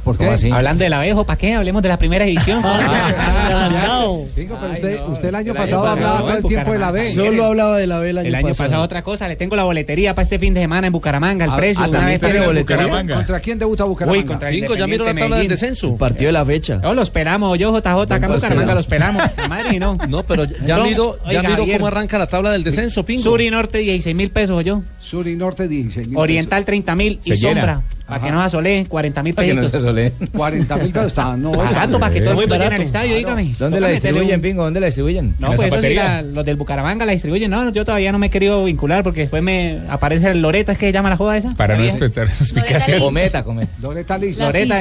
¿Por 0.04 0.16
qué? 0.16 0.28
así? 0.28 0.50
Hablando 0.52 0.84
del 0.84 0.92
abejo, 0.92 1.24
¿para 1.24 1.36
qué? 1.38 1.54
Hablemos 1.54 1.82
de 1.82 1.88
la 1.88 1.98
primera 1.98 2.24
división. 2.26 2.62
Pingo, 4.36 4.56
pero 4.60 4.72
usted, 4.72 5.00
usted 5.08 5.28
el 5.28 5.34
año 5.34 5.54
pasado 5.54 5.86
hablaba 5.86 6.20
todo 6.20 6.36
el 6.36 6.44
tiempo 6.44 6.72
de 6.72 6.78
la 6.78 6.90
B. 6.90 7.12
Solo 7.12 7.44
hablaba 7.46 7.78
de 7.78 7.86
la 7.86 7.98
B 7.98 8.10
el 8.10 8.18
El 8.18 8.34
año 8.34 8.54
pasado 8.54 8.82
otra 8.82 9.02
cosa, 9.02 9.28
le 9.28 9.36
tengo 9.36 9.56
la 9.56 9.64
boletería 9.64 10.14
para 10.14 10.22
este 10.24 10.38
fin 10.38 10.54
de 10.54 10.60
semana 10.60 10.86
en 10.86 10.92
Bucaramanga, 10.92 11.44
el 11.44 11.50
Ah, 11.52 11.56
precio. 11.56 11.82
ah, 11.84 11.88
una 11.88 12.06
vez 12.06 12.20
tiene 12.20 12.46
boletería. 12.46 13.14
¿Contra 13.16 13.40
quién 13.40 13.58
debuta 13.58 13.84
Bucaramanga? 13.84 14.20
Uy, 14.22 14.26
contra 14.28 14.48
el 14.50 14.60
Pingo, 14.60 14.76
¿ya 14.76 14.86
miró 14.86 15.04
la 15.04 15.14
tabla 15.14 15.36
del 15.38 15.48
descenso? 15.48 15.96
partido 15.96 16.28
de 16.28 16.32
la 16.32 16.44
fecha. 16.44 16.76
No, 16.82 16.94
lo 16.94 17.02
esperamos, 17.02 17.58
yo 17.58 17.72
JJ, 17.76 17.86
acá 18.12 18.26
en 18.26 18.32
Bucaramanga 18.32 18.74
lo 18.74 18.80
esperamos. 18.80 19.22
La 19.36 19.48
madre 19.48 19.78
no. 19.80 19.96
No, 20.08 20.22
pero 20.22 20.44
ya 20.44 20.78
miro, 20.78 21.16
miro 21.26 21.66
cómo 21.72 21.86
arranca 21.86 22.18
la 22.18 22.26
tabla 22.26 22.50
del 22.52 22.62
descenso, 22.62 23.04
Pingo. 23.04 23.22
Sur 23.22 23.40
y 23.40 23.50
norte 23.50 23.78
16 23.78 24.14
mil 24.14 24.30
pesos 24.30 24.51
yo. 24.60 24.82
Sur 24.98 25.26
y 25.26 25.36
norte 25.36 25.68
16 25.68 26.08
mil. 26.08 26.18
Oriental 26.18 26.64
30 26.64 26.94
mil 26.94 27.18
y 27.24 27.34
llena. 27.34 27.60
sombra. 27.60 27.82
Para 28.12 28.24
que 28.24 28.30
no 28.32 28.40
se 28.40 28.44
asole, 28.46 28.86
40 28.88 29.22
mil 29.22 29.34
Para 29.34 29.46
que 29.48 29.54
no 29.54 29.60
pesitos. 29.62 29.82
se 29.82 29.88
asole. 29.88 30.12
40 30.32 30.76
mil 30.76 30.92
pesos 30.92 31.06
está, 31.08 31.36
no. 31.36 31.50
Barato 31.52 31.98
para 31.98 32.12
que 32.12 32.20
todo 32.20 32.30
el 32.30 32.36
mundo 32.36 32.54
llene 32.54 32.64
el 32.64 32.70
barato. 32.70 32.82
estadio, 32.82 33.16
dígame. 33.16 33.54
¿Dónde 33.58 33.80
la 33.80 33.88
distribuyen, 33.88 34.34
un- 34.36 34.40
Pingo? 34.42 34.64
¿Dónde 34.64 34.80
la 34.80 34.86
distribuyen? 34.86 35.34
No, 35.38 35.52
pues 35.54 35.72
eso 35.72 35.80
sí, 35.82 35.94
la- 35.94 36.22
los 36.22 36.44
del 36.44 36.56
Bucaramanga 36.56 37.04
la 37.04 37.12
distribuyen. 37.12 37.50
No, 37.50 37.70
yo 37.70 37.84
todavía 37.84 38.12
no 38.12 38.18
me 38.18 38.26
he 38.26 38.30
querido 38.30 38.64
vincular 38.64 39.02
porque 39.02 39.22
después 39.22 39.42
me 39.42 39.80
aparece 39.88 40.30
el 40.30 40.40
Loreta, 40.42 40.72
¿es 40.72 40.78
que 40.78 40.86
se 40.86 40.92
llama 40.92 41.10
la 41.10 41.16
joda 41.16 41.36
esa? 41.36 41.54
Para 41.54 41.76
no 41.76 41.82
respetar 41.82 42.30
suspicacias. 42.30 43.02
Cometa, 43.02 43.42
cometa. 43.44 43.72
Loreta 43.80 44.18
Liz. 44.18 44.38
Loreta, 44.38 44.76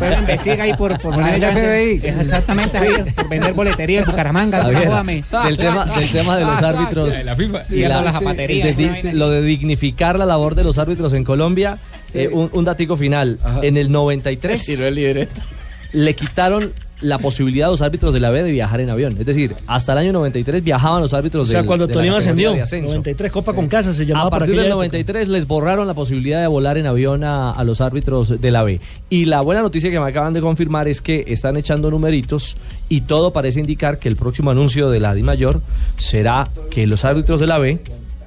me 0.00 0.14
investiga 0.18 0.64
ahí 0.64 0.74
por, 0.74 0.98
FBI. 1.00 2.00
Exactamente, 2.04 3.12
por 3.14 3.28
vender 3.28 3.52
boletería 3.52 4.00
en 4.00 4.04
Bucaramanga. 4.06 4.64
del 4.68 5.56
tema, 5.56 5.84
del 5.86 6.08
tema 6.10 6.36
de 6.36 6.44
los 6.44 6.62
árbitros 6.62 7.16
De 7.16 7.24
la 7.24 7.36
FIFA. 7.36 7.58
y 7.70 7.80
la- 7.82 7.98
el 7.98 8.74
vaina. 8.74 9.12
lo 9.12 9.30
de 9.30 9.42
dignificar 9.42 10.18
la 10.18 10.26
labor 10.26 10.54
de 10.54 10.64
los 10.64 10.78
árbitros 10.78 11.12
en 11.12 11.24
Colombia, 11.24 11.71
eh, 12.14 12.28
un, 12.32 12.50
un 12.52 12.64
datico 12.64 12.96
final. 12.96 13.38
En 13.62 13.76
el 13.76 13.90
93 13.90 14.64
Tiró 14.64 14.86
el 14.86 15.28
le 15.92 16.14
quitaron 16.14 16.72
la 17.02 17.18
posibilidad 17.18 17.66
a 17.68 17.72
los 17.72 17.82
árbitros 17.82 18.14
de 18.14 18.20
la 18.20 18.30
B 18.30 18.44
de 18.44 18.50
viajar 18.52 18.80
en 18.80 18.88
avión. 18.88 19.16
Es 19.18 19.26
decir, 19.26 19.54
hasta 19.66 19.90
el 19.92 19.98
año 19.98 20.12
93 20.12 20.62
viajaban 20.62 21.02
los 21.02 21.12
árbitros 21.12 21.48
O 21.48 21.50
sea, 21.50 21.58
del- 21.58 21.66
cuando 21.66 21.88
de 21.88 21.92
Tolima 21.94 22.18
ascendió, 22.18 22.52
de 22.52 22.62
ascenso. 22.62 22.86
93 22.92 23.32
Copa 23.32 23.52
con 23.54 23.66
Casa 23.66 23.92
se 23.92 24.06
llamaba 24.06 24.28
A 24.28 24.30
partir 24.30 24.50
del 24.50 24.66
época. 24.66 24.74
93 24.76 25.26
les 25.28 25.46
borraron 25.48 25.88
la 25.88 25.94
posibilidad 25.94 26.40
de 26.40 26.46
volar 26.46 26.78
en 26.78 26.86
avión 26.86 27.24
a, 27.24 27.50
a 27.50 27.64
los 27.64 27.80
árbitros 27.80 28.40
de 28.40 28.50
la 28.52 28.62
B. 28.62 28.80
Y 29.10 29.24
la 29.24 29.40
buena 29.40 29.62
noticia 29.62 29.90
que 29.90 29.98
me 29.98 30.06
acaban 30.08 30.32
de 30.32 30.40
confirmar 30.40 30.86
es 30.86 31.00
que 31.02 31.24
están 31.26 31.56
echando 31.56 31.90
numeritos 31.90 32.56
y 32.88 33.00
todo 33.02 33.32
parece 33.32 33.58
indicar 33.58 33.98
que 33.98 34.08
el 34.08 34.14
próximo 34.14 34.52
anuncio 34.52 34.88
de 34.88 35.00
la 35.00 35.12
DIMAYOR 35.12 35.60
será 35.98 36.48
que 36.70 36.86
los 36.86 37.04
árbitros 37.04 37.40
de 37.40 37.48
la 37.48 37.58
B 37.58 37.80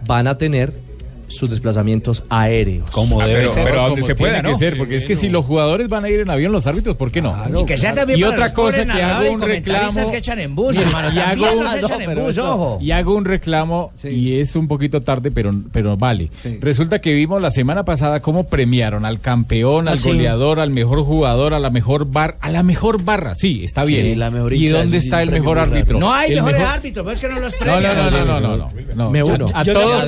van 0.05 0.27
a 0.27 0.37
tener 0.37 0.73
sus 1.27 1.49
desplazamientos 1.49 2.23
aéreos. 2.29 2.89
Como 2.91 3.21
Ah, 3.21 3.27
debe 3.27 3.41
pero- 3.41 3.53
ser, 3.53 3.63
pero 3.65 3.81
donde 3.87 4.03
se 4.03 4.15
pueda, 4.15 4.41
que 4.41 4.49
¿no? 4.49 4.57
ser, 4.57 4.77
porque 4.77 4.95
es 4.95 5.05
que 5.05 5.15
si 5.15 5.29
los 5.29 5.45
jugadores 5.45 5.87
van 5.89 6.05
a 6.05 6.09
ir 6.09 6.19
en 6.21 6.29
avión, 6.29 6.51
los 6.51 6.67
árbitros, 6.67 6.95
¿por 6.95 7.11
qué 7.11 7.21
no? 7.21 7.35
Y 7.61 7.65
que 7.65 7.77
sea 7.77 7.93
también 7.93 8.19
y 8.19 8.21
para 8.23 8.33
otra 8.33 8.45
los 8.45 8.53
cosa 8.53 8.85
que 8.85 9.01
hago 9.01 9.25
y 9.25 9.29
un 9.29 9.41
reclamo 9.41 10.11
que 10.11 10.17
echan 10.17 10.39
en 10.39 10.55
bus, 10.55 10.75
y- 10.77 10.81
hermano, 10.81 11.13
y 11.13 11.19
hago 11.19 11.45
los 11.45 11.73
un- 11.73 11.79
echan 11.79 12.01
en 12.01 12.15
bus, 12.23 12.37
ojo. 12.37 12.77
y 12.81 12.91
hago 12.91 13.15
un 13.15 13.25
reclamo 13.25 13.91
y 14.03 14.39
es 14.39 14.55
un 14.55 14.67
poquito 14.67 15.01
tarde, 15.01 15.31
pero, 15.31 15.51
pero 15.71 15.97
vale. 15.97 16.29
Resulta 16.61 16.99
que 16.99 17.13
vimos 17.13 17.41
la 17.41 17.51
semana 17.51 17.83
pasada 17.85 18.19
cómo 18.19 18.47
premiaron 18.47 19.05
al 19.05 19.19
campeón, 19.19 19.87
Ah, 19.87 19.91
al 19.91 19.97
sí. 19.97 20.09
goleador, 20.09 20.59
al 20.59 20.69
mejor 20.71 21.01
jugador, 21.03 21.53
a 21.53 21.59
la 21.59 21.69
mejor 21.69 22.05
bar, 22.11 22.37
a 22.41 22.49
la 22.51 22.63
mejor 22.63 23.03
barra. 23.03 23.35
Sí, 23.35 23.63
está 23.63 23.85
Sí, 23.85 23.93
bien. 23.95 24.19
la 24.19 24.29
mejor 24.31 24.53
¿Y 24.53 24.67
dónde 24.67 24.97
está 24.97 25.21
el 25.21 25.31
mejor 25.31 25.59
árbitro? 25.59 25.99
No 25.99 26.13
hay 26.13 26.31
mejores 26.35 26.59
mejor- 26.59 26.73
árbitros, 26.75 27.03
pues 27.03 27.15
es 27.15 27.21
que 27.27 27.33
no 27.33 27.39
los 27.39 27.53
premian. 27.55 27.83
no, 27.83 28.11
no, 28.11 28.25
no, 28.25 28.39
no, 28.57 28.69
no. 28.95 29.11
Me 29.11 29.23
uno. 29.23 29.47
A 29.53 29.63
todos 29.63 30.05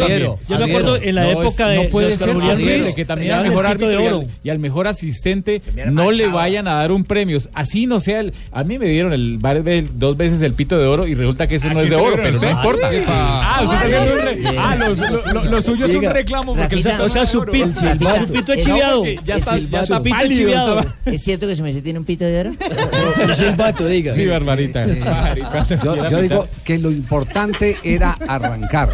yo 0.47 0.57
me 0.59 0.65
acuerdo 0.65 0.95
en 0.97 1.15
la 1.17 1.33
No 1.33 1.41
es- 1.41 1.47
época 1.47 1.67
de- 1.67 1.75
no 1.75 1.81
de 1.83 1.87
puede 1.89 2.15
ser 2.15 2.33
Ruiz, 2.33 2.95
que 2.95 3.05
también 3.05 3.33
al 3.33 3.43
mejor 3.49 3.63
de 3.65 3.69
árbitro 3.71 3.91
y 4.01 4.05
al, 4.07 4.13
Oro. 4.13 4.27
y 4.43 4.49
al 4.49 4.59
mejor 4.59 4.87
asistente 4.87 5.61
no 5.91 6.11
le 6.11 6.27
vayan 6.27 6.67
a 6.67 6.75
dar 6.75 6.91
un 6.91 7.03
premio. 7.03 7.37
Así 7.53 7.85
no 7.87 7.99
sea 7.99 8.19
el. 8.21 8.33
A 8.51 8.63
mí 8.63 8.79
me 8.79 8.87
dieron 8.87 9.13
el 9.13 9.39
dos 9.93 10.17
veces 10.17 10.41
el 10.41 10.53
pito 10.53 10.77
de 10.77 10.85
oro 10.85 11.07
y 11.07 11.15
resulta 11.15 11.47
que 11.47 11.55
eso 11.55 11.69
no 11.69 11.81
es 11.81 11.89
de 11.89 11.95
oro, 11.95 12.15
pero 12.15 12.39
no 12.39 12.49
importa. 12.49 12.89
Ah, 13.07 13.61
un 13.63 13.79
re- 13.79 14.57
Ah, 14.57 14.75
lo, 15.49 15.61
suyo 15.61 15.85
es 15.85 15.93
un 15.93 16.03
reclamo 16.03 16.55
porque 16.55 16.75
O 16.77 17.09
sea, 17.09 17.25
su, 17.25 17.43
pito 17.45 18.53
es 18.53 18.63
chiviado. 18.63 19.03
ya 19.25 19.35
está- 19.35 20.01
pito 20.01 20.15
chiviado. 20.29 20.85
¿Es 21.05 21.21
cierto 21.23 21.47
que 21.47 21.55
su 21.55 21.63
merced 21.63 21.83
tiene 21.83 21.99
un 21.99 22.05
pito 22.05 22.25
de 22.25 22.39
oro? 22.39 22.51
Un 23.27 23.35
silbato, 23.35 23.87
diga. 23.87 24.13
Sí, 24.13 24.25
Barbarita. 24.25 24.85
Yo, 25.83 26.21
digo 26.21 26.47
que 26.63 26.77
lo 26.77 26.91
importante 26.91 27.77
era 27.83 28.17
arrancar 28.27 28.89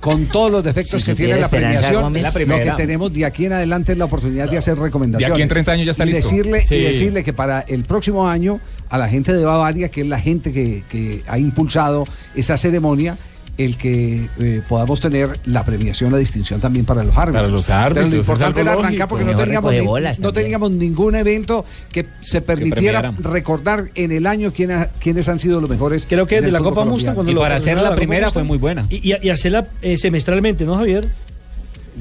con 0.00 0.26
todos 0.26 0.50
los 0.50 0.64
defectos 0.64 1.04
que 1.04 1.14
tiene 1.14 1.27
la 1.36 1.48
premiación. 1.48 2.02
Gómez. 2.02 2.22
La 2.22 2.30
Lo 2.30 2.64
que 2.64 2.70
tenemos 2.76 3.12
de 3.12 3.24
aquí 3.24 3.46
en 3.46 3.52
adelante 3.52 3.92
es 3.92 3.98
la 3.98 4.06
oportunidad 4.06 4.50
de 4.50 4.58
hacer 4.58 4.78
recomendaciones. 4.78 5.28
De 5.28 5.34
aquí 5.34 5.42
en 5.42 5.48
30 5.48 5.72
años 5.72 5.86
ya 5.86 5.92
está 5.92 6.04
y 6.04 6.12
listo. 6.12 6.28
Decirle, 6.28 6.62
Sí. 6.64 6.74
Y 6.76 6.82
decirle 6.82 7.24
que 7.24 7.32
para 7.32 7.60
el 7.60 7.84
próximo 7.84 8.28
año 8.28 8.60
a 8.88 8.98
la 8.98 9.08
gente 9.08 9.32
de 9.32 9.44
Bavaria, 9.44 9.90
que 9.90 10.02
es 10.02 10.06
la 10.06 10.18
gente 10.18 10.52
que, 10.52 10.82
que 10.88 11.22
ha 11.26 11.38
impulsado 11.38 12.04
esa 12.34 12.56
ceremonia, 12.56 13.16
el 13.58 13.76
que 13.76 14.28
eh, 14.38 14.62
podamos 14.68 15.00
tener 15.00 15.28
la 15.44 15.64
premiación, 15.64 16.12
la 16.12 16.18
distinción 16.18 16.60
también 16.60 16.86
para 16.86 17.04
los 17.04 17.16
árbitros. 17.16 17.42
Para 17.42 17.48
los 17.52 17.66
Pero 17.66 17.78
árbitros, 17.78 18.06
lo 18.08 18.14
es 18.20 18.26
importante 18.28 18.60
era 18.60 18.72
arrancar 18.72 19.08
porque 19.08 19.24
no 19.24 19.36
teníamos, 19.36 19.72
ni- 19.72 20.22
no 20.22 20.32
teníamos 20.32 20.70
ningún 20.70 21.14
evento 21.16 21.64
que 21.92 22.06
se 22.20 22.40
permitiera 22.40 23.12
recordar 23.18 23.90
en 23.94 24.12
el 24.12 24.26
año 24.26 24.52
quiénes, 24.52 24.86
quiénes 25.00 25.28
han 25.28 25.38
sido 25.38 25.60
los 25.60 25.68
mejores. 25.68 26.06
Creo 26.08 26.26
que 26.26 26.38
en 26.38 26.44
de 26.44 26.50
la 26.52 26.60
Copa. 26.60 26.84
Mustang 26.84 27.14
cuando 27.14 27.32
Y 27.32 27.34
lo 27.34 27.40
para 27.40 27.56
hacer 27.56 27.76
la 27.76 27.94
primera 27.94 28.30
fue 28.30 28.44
muy 28.44 28.58
buena. 28.58 28.86
Y, 28.88 29.12
y- 29.12 29.16
y 29.20 29.28
hacerla 29.30 29.66
eh, 29.82 29.96
semestralmente, 29.98 30.64
¿no, 30.64 30.76
Javier? 30.76 31.08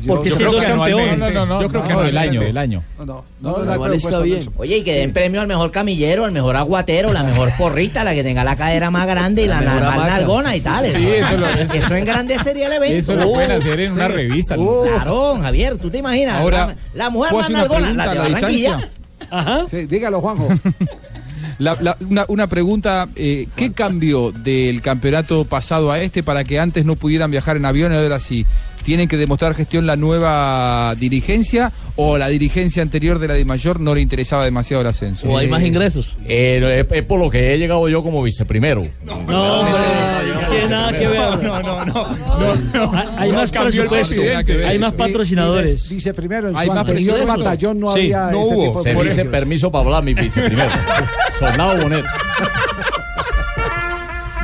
Porque 0.05 0.29
yo 0.29 0.35
creo 0.37 0.51
que 0.51 0.57
campeones. 0.59 1.17
No, 1.17 1.29
no, 1.31 1.45
no, 1.45 1.61
Yo 1.61 1.69
creo 1.69 1.83
que 1.83 1.93
no, 1.93 1.99
no, 2.01 2.05
el 2.07 2.17
año, 2.17 2.41
no. 2.41 2.47
el 2.47 2.57
año. 2.57 2.83
No, 2.99 3.05
no, 3.05 3.13
no, 3.41 3.49
No, 3.51 3.57
no, 3.59 3.65
no, 3.65 3.73
igual 3.75 3.91
no, 3.91 3.97
está 3.97 4.11
no, 4.11 4.21
bien. 4.21 4.45
no, 4.45 4.51
Oye, 4.57 4.77
y 4.77 4.83
que 4.83 4.93
den 4.95 5.13
premio 5.13 5.41
al 5.41 5.47
mejor 5.47 5.71
camillero, 5.71 6.25
al 6.25 6.31
mejor 6.31 6.55
aguatero, 6.57 7.11
la 7.13 7.23
mejor 7.23 7.51
porrita, 7.57 8.03
la 8.03 8.13
que 8.13 8.23
tenga 8.23 8.43
la 8.43 8.55
cadera 8.55 8.91
más 8.91 9.07
grande 9.07 9.43
y 9.43 9.47
la, 9.47 9.61
más 9.61 9.97
nalgona 10.09 10.55
y 10.55 10.61
tal. 10.61 10.85
Sí, 10.91 11.07
eso 11.07 11.37
lo- 11.37 11.47
eso 11.49 11.95
engrandecería 11.95 12.67
el 12.67 12.73
evento. 12.73 12.97
Eso 12.97 13.15
lo 13.15 13.31
pueden 13.31 13.51
hacer 13.51 13.79
en 13.79 13.91
una 13.93 14.07
revista. 14.07 14.55
Claro, 14.55 15.37
Javier, 15.41 15.77
¿tú 15.77 15.89
te 15.89 15.97
imaginas? 15.99 16.39
Ahora, 16.41 16.67
la, 16.67 16.75
la 16.93 17.09
mujer 17.09 17.31
¿puedo 17.31 17.49
más 17.49 17.65
pregunta 17.67 18.05
la 18.05 18.13
de 18.13 18.19
Barranquilla. 18.19 18.89
Ajá. 19.29 19.65
Sí, 19.67 19.85
dígalo, 19.85 20.21
Juanjo. 20.21 20.47
La- 21.59 21.75
la- 21.81 21.97
una, 22.07 22.23
una 22.27 22.45
pregunta, 22.45 23.07
eh, 23.15 23.47
¿qué 23.55 23.71
cambió 23.73 24.31
del 24.31 24.79
campeonato 24.81 25.43
pasado 25.45 25.91
a 25.91 25.99
este 25.99 26.21
para 26.21 26.43
que 26.43 26.59
antes 26.59 26.85
no 26.85 26.95
pudieran 26.95 27.31
viajar 27.31 27.57
en 27.57 27.65
avión 27.65 27.91
y 27.91 27.95
ahora 27.95 28.19
sí? 28.19 28.45
¿Tienen 28.83 29.07
que 29.09 29.17
demostrar 29.17 29.53
gestión 29.53 29.85
la 29.85 29.97
nueva 29.97 30.95
dirigencia 30.95 31.71
o 31.97 32.17
la 32.17 32.29
dirigencia 32.29 32.81
anterior 32.81 33.19
de 33.19 33.27
la 33.27 33.33
de 33.33 33.43
mayor 33.43 33.81
no 33.81 33.93
le 33.93 33.99
interesaba 34.01 34.45
demasiado 34.45 34.81
el 34.81 34.87
ascenso? 34.87 35.27
O 35.29 35.37
hay 35.37 35.49
más 35.49 35.61
ingresos. 35.63 36.17
Eh, 36.25 36.59
no, 36.61 36.69
es, 36.69 36.85
es 36.89 37.03
por 37.03 37.19
lo 37.19 37.29
que 37.29 37.53
he 37.53 37.57
llegado 37.57 37.89
yo 37.89 38.01
como 38.01 38.23
viceprimero. 38.23 38.87
No, 39.03 39.21
no 39.23 39.65
tiene 40.49 40.69
nada 40.69 40.97
que 40.97 41.07
ver. 41.07 41.19
No, 41.43 41.61
no, 41.61 41.85
no. 41.85 42.91
Hay- 43.17 43.31
más 43.33 43.51
presupuesto, 43.51 44.21
hay 44.65 44.79
más 44.79 44.93
patrocinadores. 44.93 45.91
Hay 46.55 46.69
más 46.69 46.77
anterior 46.79 47.25
batallón 47.27 47.79
no 47.79 47.91
había 47.91 48.31
no 48.31 48.41
este 48.41 48.55
hubo. 48.55 48.67
tipo 48.69 48.83
de 48.83 48.93
Se 48.95 49.03
dice 49.03 49.25
permiso 49.25 49.69
para 49.71 49.83
hablar, 49.85 50.03
mi 50.03 50.13
viceprimero. 50.13 50.69
Soldado 51.37 51.81
Bonet. 51.81 52.05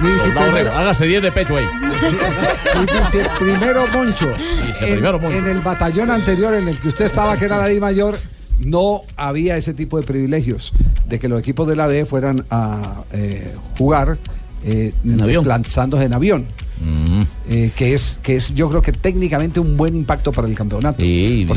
Dice 0.04 0.30
primero-. 0.32 0.72
Hágase 0.74 1.06
10 1.06 1.24
de 1.24 1.32
pecho 1.32 1.58
ahí. 1.58 1.66
y 1.66 3.00
dice 3.00 3.28
primero 3.40 3.88
Moncho. 3.88 4.32
Dice 4.66 4.86
en, 4.88 4.94
primero 4.96 5.20
Moncho. 5.20 5.38
en 5.38 5.48
el 5.48 5.60
batallón 5.62 6.12
anterior 6.12 6.54
en 6.54 6.68
el 6.68 6.80
que 6.80 6.88
usted 6.90 7.06
estaba, 7.06 7.38
que 7.38 7.46
era 7.46 7.58
la 7.58 7.66
D 7.68 7.80
mayor, 7.80 8.16
no 8.60 9.02
había 9.16 9.58
ese 9.58 9.74
tipo 9.74 9.98
de 10.00 10.04
privilegios 10.06 10.72
de 11.08 11.20
que 11.20 11.28
los 11.28 11.40
equipos 11.40 11.68
de 11.68 11.76
la 11.76 11.88
B 11.88 12.06
fueran 12.06 12.46
a 12.50 13.04
eh, 13.12 13.54
jugar 13.78 14.18
eh, 14.66 14.94
En 15.04 15.22
avión. 15.22 15.48
lanzándose 15.48 16.06
en 16.06 16.14
avión. 16.14 16.46
Mm. 16.82 17.24
Eh, 17.56 17.72
que 17.76 17.94
es 17.94 18.18
que 18.24 18.36
es 18.36 18.54
yo 18.56 18.68
creo 18.70 18.82
que 18.82 18.92
técnicamente 18.92 19.60
un 19.60 19.78
buen 19.78 19.96
impacto 19.96 20.32
para 20.32 20.48
el 20.48 20.56
campeonato. 20.56 20.98
porque 20.98 21.06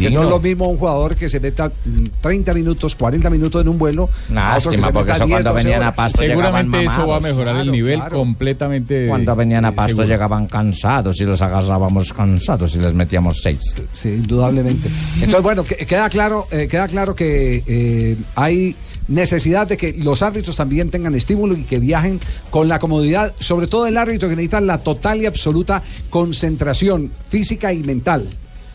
digno. 0.06 0.20
no 0.20 0.24
es 0.24 0.30
lo 0.30 0.40
mismo 0.40 0.68
un 0.68 0.76
jugador 0.76 1.16
que 1.16 1.28
se 1.28 1.40
meta 1.40 1.68
mm, 1.68 2.04
30 2.20 2.52
minutos, 2.54 2.94
40 2.96 3.30
minutos 3.30 3.62
en 3.62 3.68
un 3.68 3.78
vuelo. 3.78 4.08
Lástima, 4.30 4.92
porque 4.92 5.12
eso 5.12 5.24
10, 5.24 5.34
cuando 5.36 5.52
12 5.52 5.64
venían 5.64 5.82
a. 5.82 5.94
Pasto 5.94 6.22
llegaban 6.22 6.44
Seguramente 6.66 6.84
eso 6.92 7.06
va 7.08 7.16
a 7.16 7.20
mejorar 7.20 7.56
el 7.56 7.62
Claro, 7.62 7.72
nivel 7.72 7.98
claro. 7.98 8.16
completamente. 8.16 9.06
Cuando 9.08 9.34
venían 9.36 9.64
a 9.64 9.72
Pasto 9.72 9.88
seguro. 9.88 10.06
llegaban 10.08 10.46
cansados 10.46 11.20
y 11.20 11.24
los 11.24 11.40
agarrábamos 11.40 12.12
cansados 12.12 12.74
y 12.76 12.78
les 12.78 12.92
metíamos 12.94 13.38
seis. 13.42 13.60
Sí, 13.92 14.08
indudablemente. 14.10 14.88
Entonces, 15.16 15.42
bueno, 15.42 15.64
que- 15.64 15.76
queda 15.86 16.08
claro, 16.10 16.46
eh, 16.50 16.68
queda 16.70 16.88
claro 16.88 17.14
que 17.14 17.62
eh, 17.66 18.16
hay 18.34 18.74
necesidad 19.08 19.66
de 19.66 19.76
que 19.76 19.92
los 19.92 20.22
árbitros 20.22 20.56
también 20.56 20.90
tengan 20.90 21.14
estímulo 21.14 21.56
y 21.56 21.62
que 21.62 21.78
viajen 21.78 22.20
con 22.50 22.68
la 22.68 22.78
comodidad, 22.78 23.32
sobre 23.38 23.66
todo 23.66 23.86
el 23.86 23.96
árbitro 23.96 24.28
que 24.28 24.36
necesita 24.36 24.60
la 24.60 24.78
total 24.78 25.22
y 25.22 25.26
absoluta 25.26 25.82
concentración 26.10 27.10
física 27.28 27.72
y 27.72 27.82
mental. 27.82 28.26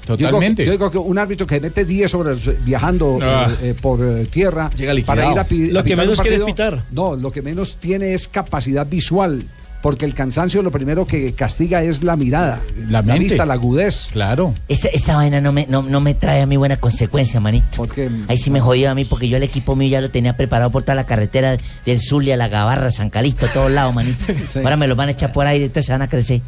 Yo 0.08 0.18
digo 0.18 0.30
que- 0.30 0.34
Totalmente. 0.34 0.66
Yo 0.66 0.72
digo, 0.72 0.90
que 0.90 0.98
un 0.98 1.18
árbitro 1.20 1.46
que 1.46 1.60
mete 1.60 1.86
10 1.86 2.14
horas 2.16 2.40
viajando 2.66 3.20
Ah. 3.22 3.52
eh, 3.62 3.70
eh, 3.70 3.76
por 3.80 4.02
eh, 4.04 4.26
tierra 4.26 4.70
Llega 4.76 4.94
para 5.06 5.32
ir 5.32 5.38
a, 5.40 5.44
pi- 5.44 5.68
Lo 5.70 5.82
a 5.82 5.84
que 5.84 5.96
menos 5.96 6.20
quiere 6.20 6.44
pitar. 6.44 6.84
No, 6.92 7.16
lo 7.16 7.32
que 7.32 7.42
menos 7.44 7.76
tiene 7.76 8.14
es 8.16 8.28
capacidad 8.28 8.88
visual. 8.88 9.44
Porque 9.82 10.06
el 10.06 10.14
cansancio 10.14 10.62
lo 10.62 10.72
primero 10.72 11.06
que 11.06 11.34
castiga 11.34 11.82
es 11.84 12.04
la 12.04 12.16
mirada, 12.16 12.62
La 12.90 13.02
vista, 13.02 13.46
la 13.46 13.54
agudez. 13.56 14.10
Claro. 14.12 14.54
Esa, 14.68 14.90
esa 14.90 15.16
vaina 15.16 15.42
no 15.42 15.52
me, 15.52 15.66
no, 15.68 15.82
no 15.82 16.02
me 16.02 16.14
trae 16.14 16.42
a 16.42 16.46
mí 16.46 16.56
buena 16.58 16.78
consecuencia, 16.78 17.40
manito. 17.40 17.66
Porque 17.78 18.10
Ahí 18.28 18.38
sí 18.38 18.52
me 18.52 18.60
jodió 18.60 18.92
a 18.92 18.96
mí 18.96 19.06
porque 19.06 19.28
yo 19.28 19.38
el 19.38 19.44
equipo 19.44 19.76
mío 19.76 19.90
ya 19.90 20.02
lo 20.02 20.10
tenía 20.12 20.38
preparado 20.38 20.70
por 20.72 20.84
toda 20.84 20.96
la 20.96 21.06
carretera 21.06 21.58
del 21.86 22.00
Zulia, 22.02 22.38
la 22.38 22.48
Gabarra, 22.48 22.92
San 22.92 23.10
Calixto, 23.10 23.48
todos 23.48 23.72
lados, 23.72 23.94
manito. 23.96 24.24
Ahora 24.56 24.78
me 24.78 24.88
lo 24.88 24.96
van 24.96 25.08
a 25.10 25.12
echar 25.12 25.32
por 25.32 25.48
ahí, 25.48 25.58
entonces 25.62 25.86
se 25.88 25.92
van 25.92 26.02
a 26.04 26.08
crecer. 26.08 26.42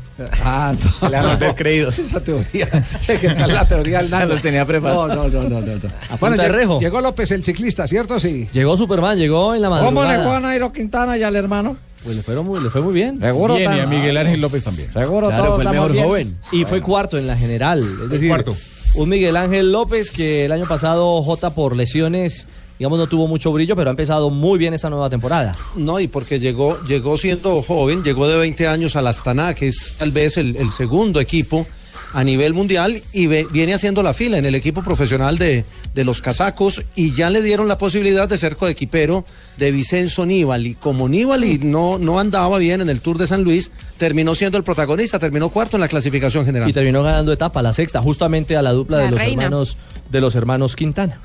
Ah, 0.43 0.73
Se 0.99 1.09
le 1.09 1.17
van 1.17 1.25
a 1.25 1.29
volver 1.33 1.55
creídos. 1.55 1.97
Esa 1.99 2.19
teoría. 2.19 2.67
¿Qué 3.07 3.29
tal 3.29 3.53
la 3.53 3.67
teoría 3.67 3.99
del 3.99 4.09
nano? 4.11 4.25
Los 4.27 4.41
tenía 4.41 4.65
preparados. 4.65 5.09
No, 5.09 5.27
no, 5.27 5.49
no, 5.49 5.49
no. 5.49 5.61
no, 5.61 5.71
no. 5.83 5.89
A 6.09 6.15
Bueno, 6.17 6.35
llegó, 6.35 6.53
rejo. 6.55 6.79
llegó 6.79 7.01
López, 7.01 7.31
el 7.31 7.43
ciclista, 7.43 7.87
¿cierto? 7.87 8.19
Sí. 8.19 8.47
Llegó 8.53 8.77
Superman, 8.77 9.17
llegó 9.17 9.55
en 9.55 9.61
la 9.63 9.69
madrugada. 9.69 10.39
Nairo 10.39 10.71
Quintana 10.71 11.17
y 11.17 11.23
al 11.23 11.35
hermano? 11.35 11.75
Pues 12.03 12.15
le 12.17 12.23
fue 12.23 12.35
muy, 12.41 12.61
le 12.61 12.69
fue 12.69 12.81
muy 12.81 12.93
bien. 12.93 13.19
Seguro 13.19 13.55
Bien, 13.55 13.75
y 13.75 13.79
a 13.79 13.85
Miguel 13.87 14.17
Ángel 14.17 14.41
López 14.41 14.63
también. 14.63 14.91
Seguro 14.91 15.27
Claro, 15.27 15.43
todos 15.45 15.55
fue 15.55 15.63
el 15.63 15.69
mejor 15.71 15.91
bien. 15.93 16.03
joven. 16.03 16.37
Y 16.51 16.65
fue 16.65 16.81
cuarto 16.81 17.17
en 17.17 17.27
la 17.27 17.37
general. 17.37 17.79
Es 18.03 18.09
decir, 18.09 18.27
cuarto. 18.29 18.55
un 18.95 19.09
Miguel 19.09 19.37
Ángel 19.37 19.71
López 19.71 20.11
que 20.11 20.45
el 20.45 20.51
año 20.51 20.65
pasado 20.67 21.21
J 21.23 21.49
por 21.51 21.75
lesiones, 21.77 22.47
digamos, 22.77 22.99
no 22.99 23.07
tuvo 23.07 23.27
mucho 23.27 23.51
brillo, 23.53 23.75
pero 23.77 23.89
ha 23.89 23.91
empezado 23.91 24.29
muy 24.29 24.59
bien 24.59 24.73
esta 24.73 24.89
nueva 24.89 25.09
temporada. 25.09 25.55
No, 25.77 25.99
y 25.99 26.07
porque 26.09 26.39
llegó, 26.39 26.77
llegó 26.85 27.17
siendo 27.17 27.61
joven, 27.61 28.03
llegó 28.03 28.27
de 28.27 28.37
20 28.37 28.67
años 28.67 28.95
al 28.97 29.07
Astana, 29.07 29.53
que 29.53 29.67
es 29.69 29.95
tal 29.97 30.11
vez 30.11 30.35
el, 30.37 30.57
el 30.57 30.71
segundo 30.71 31.19
equipo 31.21 31.65
a 32.13 32.23
nivel 32.23 32.53
mundial, 32.53 33.01
y 33.13 33.27
ve- 33.27 33.47
viene 33.51 33.73
haciendo 33.73 34.03
la 34.03 34.13
fila 34.13 34.37
en 34.37 34.45
el 34.45 34.53
equipo 34.55 34.83
profesional 34.83 35.37
de, 35.37 35.65
de 35.93 36.03
los 36.03 36.21
casacos, 36.21 36.83
y 36.95 37.13
ya 37.13 37.29
le 37.29 37.41
dieron 37.41 37.67
la 37.67 37.77
posibilidad 37.77 38.27
de 38.27 38.37
ser 38.37 38.55
coequipero 38.57 39.25
de 39.57 39.71
Vicenzo 39.71 40.25
Nibali. 40.25 40.73
Como 40.75 41.07
Nibali 41.07 41.59
no, 41.59 41.99
no 41.99 42.19
andaba 42.19 42.57
bien 42.57 42.81
en 42.81 42.89
el 42.89 43.01
Tour 43.01 43.17
de 43.19 43.27
San 43.27 43.43
Luis, 43.43 43.71
terminó 43.97 44.33
siendo 44.35 44.57
el 44.57 44.63
protagonista, 44.63 45.19
terminó 45.19 45.49
cuarto 45.49 45.77
en 45.77 45.81
la 45.81 45.87
clasificación 45.87 46.45
general. 46.45 46.69
Y 46.69 46.73
terminó 46.73 47.03
ganando 47.03 47.31
etapa, 47.31 47.61
la 47.61 47.73
sexta, 47.73 48.01
justamente 48.01 48.57
a 48.57 48.61
la 48.63 48.71
dupla 48.71 48.97
La 48.97 49.03
de 49.03 49.11
los 49.11 49.19
reina. 49.19 49.43
hermanos 49.43 49.77
de 50.09 50.21
los 50.21 50.33
hermanos 50.35 50.75
Quintana. 50.75 51.19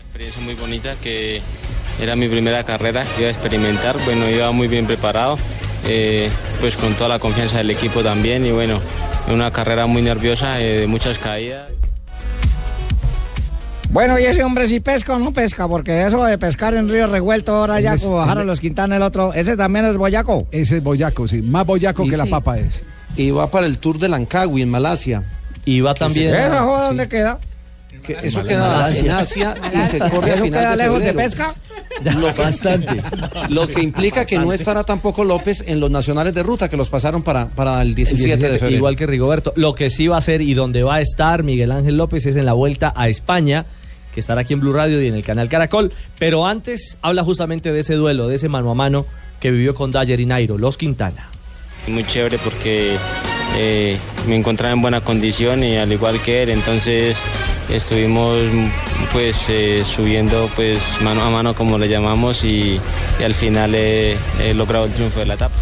experiencia 0.00 0.42
muy 0.42 0.54
bonita 0.54 0.96
que 1.02 1.40
era 2.00 2.16
mi 2.16 2.28
primera 2.28 2.64
carrera 2.64 3.04
que 3.04 3.22
iba 3.22 3.28
a 3.28 3.32
experimentar. 3.32 3.96
Bueno, 4.04 4.28
iba 4.28 4.50
muy 4.52 4.66
bien 4.68 4.86
preparado, 4.86 5.36
eh, 5.86 6.30
pues 6.60 6.76
con 6.76 6.94
toda 6.94 7.08
la 7.08 7.18
confianza 7.18 7.58
del 7.58 7.70
equipo 7.70 8.02
también 8.02 8.44
y 8.44 8.50
bueno, 8.50 8.80
una 9.28 9.52
carrera 9.52 9.86
muy 9.86 10.02
nerviosa, 10.02 10.60
eh, 10.60 10.80
de 10.80 10.86
muchas 10.86 11.18
caídas. 11.18 11.68
Bueno, 13.90 14.18
y 14.18 14.24
ese 14.24 14.44
hombre 14.44 14.68
sí 14.68 14.80
pesca 14.80 15.14
o 15.14 15.18
no 15.18 15.32
pesca, 15.32 15.66
porque 15.66 16.06
eso 16.06 16.22
de 16.24 16.36
pescar 16.36 16.74
en 16.74 16.88
río 16.88 17.06
revuelto 17.06 17.54
ahora 17.54 17.80
ya 17.80 17.96
como 17.96 18.16
bajaron 18.16 18.46
los 18.46 18.60
Quintana 18.60 18.96
el 18.96 19.02
otro, 19.02 19.32
ese 19.32 19.56
también 19.56 19.86
es 19.86 19.96
boyaco. 19.96 20.46
Ese 20.50 20.76
es 20.78 20.82
boyaco, 20.82 21.26
sí. 21.26 21.40
Más 21.40 21.66
boyaco 21.66 22.06
que 22.08 22.16
la 22.16 22.26
papa 22.26 22.58
es. 22.58 22.82
Y 23.16 23.30
va 23.30 23.50
para 23.50 23.66
el 23.66 23.78
Tour 23.78 23.98
de 23.98 24.08
Langkawi 24.08 24.62
en 24.62 24.68
Malasia. 24.70 25.22
Y 25.64 25.80
va 25.80 25.94
también- 25.94 26.34
¿Esa 26.34 26.62
joda 26.62 26.80
Sí. 26.82 26.86
dónde 26.88 27.08
queda? 27.08 27.38
Que 28.02 28.16
eso 28.22 28.42
queda 28.44 28.88
en 28.96 29.10
Asia 29.10 29.54
y 29.74 29.84
se 29.86 29.98
corre 29.98 30.30
a 30.30 30.34
¿Eso 30.34 30.44
final 30.44 30.60
queda 30.60 30.70
de 30.70 30.76
lejos 30.76 31.02
de 31.02 31.12
pesca? 31.14 31.54
Lo 32.16 32.32
que, 32.32 32.42
Bastante. 32.42 33.02
Lo 33.48 33.66
que 33.66 33.82
implica 33.82 34.24
que 34.24 34.38
no 34.38 34.52
estará 34.52 34.84
tampoco 34.84 35.24
López 35.24 35.64
en 35.66 35.80
los 35.80 35.90
nacionales 35.90 36.32
de 36.32 36.42
ruta 36.44 36.68
que 36.68 36.76
los 36.76 36.90
pasaron 36.90 37.22
para, 37.22 37.46
para 37.48 37.82
el 37.82 37.94
17, 37.94 38.50
de 38.50 38.58
febrero. 38.58 38.76
Igual 38.76 38.94
que 38.96 39.06
Rigoberto. 39.06 39.52
Lo 39.56 39.74
que 39.74 39.90
sí 39.90 40.06
va 40.06 40.18
a 40.18 40.20
ser 40.20 40.42
y 40.42 40.54
donde 40.54 40.84
va 40.84 40.96
a 40.96 41.00
estar 41.00 41.42
Miguel 41.42 41.72
Ángel 41.72 41.96
López 41.96 42.24
es 42.26 42.36
en 42.36 42.46
la 42.46 42.52
vuelta 42.52 42.92
a 42.94 43.08
España, 43.08 43.66
que 44.18 44.20
estará 44.20 44.40
aquí 44.40 44.52
en 44.52 44.58
Blue 44.58 44.72
Radio 44.72 45.00
y 45.00 45.06
en 45.06 45.14
el 45.14 45.22
canal 45.22 45.48
Caracol. 45.48 45.92
Pero 46.18 46.44
antes 46.44 46.98
habla 47.02 47.22
justamente 47.22 47.72
de 47.72 47.78
ese 47.78 47.94
duelo, 47.94 48.26
de 48.26 48.34
ese 48.34 48.48
mano 48.48 48.68
a 48.68 48.74
mano 48.74 49.06
que 49.38 49.52
vivió 49.52 49.76
con 49.76 49.92
Dyer 49.92 50.18
y 50.18 50.26
Nairo, 50.26 50.58
los 50.58 50.76
Quintana. 50.76 51.28
Muy 51.86 52.04
chévere 52.04 52.36
porque 52.38 52.96
eh, 53.56 53.96
me 54.26 54.34
encontraba 54.34 54.72
en 54.72 54.82
buena 54.82 55.02
condición 55.02 55.62
y 55.62 55.76
al 55.76 55.92
igual 55.92 56.20
que 56.20 56.42
él, 56.42 56.50
entonces 56.50 57.16
estuvimos 57.72 58.42
pues 59.12 59.38
eh, 59.48 59.84
subiendo 59.86 60.50
pues 60.56 60.80
mano 61.04 61.22
a 61.22 61.30
mano 61.30 61.54
como 61.54 61.78
le 61.78 61.88
llamamos 61.88 62.42
y, 62.42 62.80
al 63.24 63.36
final 63.36 63.76
he 63.76 64.16
logrado 64.56 64.86
el 64.86 64.92
triunfo 64.92 65.20
de 65.20 65.26
la 65.26 65.34
etapa. 65.34 65.54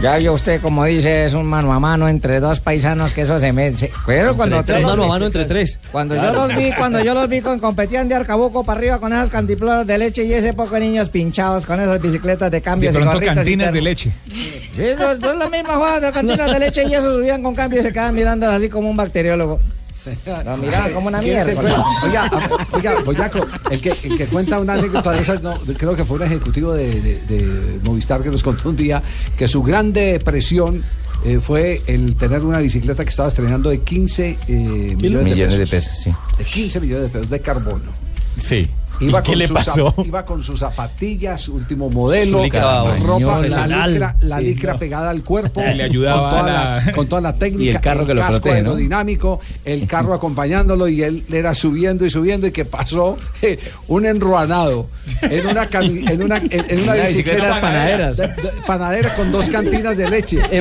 Ya 0.00 0.16
vio 0.16 0.32
usted, 0.32 0.60
como 0.60 0.84
dice, 0.84 1.26
es 1.26 1.34
un 1.34 1.46
mano 1.46 1.72
a 1.72 1.78
mano 1.78 2.08
entre 2.08 2.40
dos 2.40 2.58
paisanos 2.58 3.12
que 3.12 3.20
eso 3.22 3.38
se 3.38 3.52
me... 3.52 3.72
pero 4.04 4.34
cuando 4.36 4.64
tres, 4.64 4.82
mano 4.82 5.04
a 5.04 5.08
mano 5.08 5.26
entre 5.26 5.44
tres. 5.44 5.78
Cuando 5.92 6.14
Claro. 6.14 6.32
yo 6.32 6.48
los 6.48 6.56
vi, 6.56 6.72
cuando 6.72 7.04
yo 7.04 7.14
los 7.14 7.28
vi 7.28 7.40
con 7.40 7.60
competían 7.60 8.08
de 8.08 8.16
arcabuco 8.16 8.64
para 8.64 8.78
arriba 8.78 8.98
con 8.98 9.12
esas 9.12 9.30
cantiploras 9.30 9.86
de 9.86 9.98
leche 9.98 10.24
y 10.24 10.32
ese 10.32 10.54
poco 10.54 10.74
de 10.74 10.80
niños 10.80 11.08
pinchados 11.08 11.66
con 11.66 11.78
esas 11.80 12.02
bicicletas 12.02 12.50
de 12.50 12.60
cambio. 12.60 12.90
De 12.90 12.98
pronto 12.98 13.20
cantinas 13.20 13.72
de 13.72 13.80
leche. 13.80 14.12
Sí, 14.28 14.82
no 14.98 15.12
es 15.12 15.20
la 15.38 15.48
misma 15.48 15.74
jugada 15.74 16.00
de 16.00 16.12
cantinas 16.12 16.50
de 16.50 16.58
leche 16.58 16.84
y 16.88 16.94
eso 16.94 17.16
subían 17.18 17.42
con 17.42 17.54
cambio 17.54 17.78
y 17.78 17.82
se 17.82 17.92
quedaban 17.92 18.14
mirando 18.14 18.48
así 18.50 18.68
como 18.68 18.90
un 18.90 18.96
bacteriólogo. 18.96 19.60
Lo 20.44 20.56
miraban 20.56 20.92
como 20.94 21.08
una 21.08 21.20
¿Quién 21.20 21.44
se 21.44 21.52
mierda. 21.54 21.84
Oiga, 22.04 22.30
oiga, 22.72 22.94
Boyaco, 23.04 23.46
el 23.70 23.80
que, 23.80 23.90
el 24.04 24.16
que 24.16 24.26
cuenta 24.26 24.58
una 24.58 24.74
anécdota 24.74 25.10
de 25.12 25.20
esas, 25.20 25.42
no, 25.42 25.54
creo 25.78 25.94
que 25.94 26.04
fue 26.04 26.16
un 26.16 26.22
ejecutivo 26.24 26.72
de, 26.72 27.00
de- 27.00 27.20
de 27.26 27.78
Movistar 27.84 28.22
que 28.22 28.30
nos 28.30 28.42
contó 28.42 28.68
un 28.70 28.76
día 28.76 29.02
que 29.36 29.46
su 29.48 29.62
gran 29.62 29.92
depresión 29.92 30.82
eh, 31.24 31.38
fue 31.38 31.82
el 31.86 32.16
tener 32.16 32.40
una 32.42 32.58
bicicleta 32.58 33.04
que 33.04 33.10
estaba 33.10 33.28
estrenando 33.28 33.70
de 33.70 33.80
15 33.80 34.38
eh, 34.48 34.96
millones, 34.96 35.34
Millones 35.34 35.52
de 35.54 35.58
de 35.58 35.66
pesos. 35.66 35.92
pesos, 35.92 36.02
sí. 36.02 36.12
De 36.38 36.44
15 36.44 36.80
millones 36.80 37.02
de 37.04 37.08
pesos 37.10 37.30
de 37.30 37.40
carbono. 37.40 37.92
Sí. 38.40 38.68
Iba 39.02 39.20
¿Y 39.20 39.22
qué 39.22 39.30
con 39.32 39.38
le 39.38 39.46
sus 39.46 39.54
pasó? 39.56 39.94
Iba 40.04 40.24
con 40.24 40.42
sus 40.42 40.58
zapatillas, 40.60 41.48
último 41.48 41.90
modelo, 41.90 42.38
Su 42.38 42.44
licra 42.44 42.82
ropa, 43.06 43.40
la 43.42 43.86
licra, 43.86 44.16
la 44.20 44.38
Sí, 44.38 44.44
licra 44.44 44.72
no. 44.74 44.78
pegada 44.78 45.10
al 45.10 45.22
cuerpo, 45.22 45.60
le 45.74 45.82
ayudaba 45.82 46.20
con, 46.20 46.30
toda 46.30 46.42
la... 46.52 46.76
la- 46.86 46.92
con 46.92 47.06
toda 47.06 47.20
la 47.20 47.32
técnica, 47.34 47.62
Y 47.64 47.68
el 47.70 47.80
carro 47.80 48.06
que 48.06 48.14
lo 48.14 48.20
casco 48.22 48.40
protege, 48.42 48.62
¿no? 48.62 48.70
aerodinámico, 48.70 49.40
el 49.64 49.86
carro 49.86 50.14
acompañándolo 50.14 50.88
y 50.88 51.02
él 51.02 51.24
le 51.28 51.38
era 51.38 51.54
subiendo 51.54 52.04
y 52.04 52.10
subiendo 52.10 52.46
y 52.46 52.52
que 52.52 52.64
pasó 52.64 53.18
eh, 53.42 53.58
un 53.88 54.06
enruanado 54.06 54.86
en 55.22 55.46
una 55.46 55.68
cami- 55.68 56.08
en 56.10 56.22
una 56.22 56.36
en, 56.38 56.64
en 56.68 56.82
una 56.82 56.94
bicicleta 56.94 57.60
panaderas. 57.60 58.16
de- 58.16 58.28
de- 58.28 58.52
panadera 58.66 59.14
con 59.14 59.32
dos 59.32 59.48
cantinas 59.48 59.96
de 59.96 60.08
leche 60.08 60.40
y, 60.52 60.58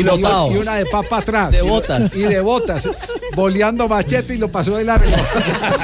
una 0.58 0.76
de 0.76 0.86
papa 0.86 1.20
atrás 1.20 1.52
De 1.52 1.62
botas. 1.62 2.16
y 2.16 2.22
de 2.24 2.40
botas 2.42 2.90
boleando 3.36 3.88
machete 3.88 4.36
y 4.36 4.38
lo 4.38 4.48
pasó 4.50 4.78
de 4.78 4.84
largo 4.84 5.10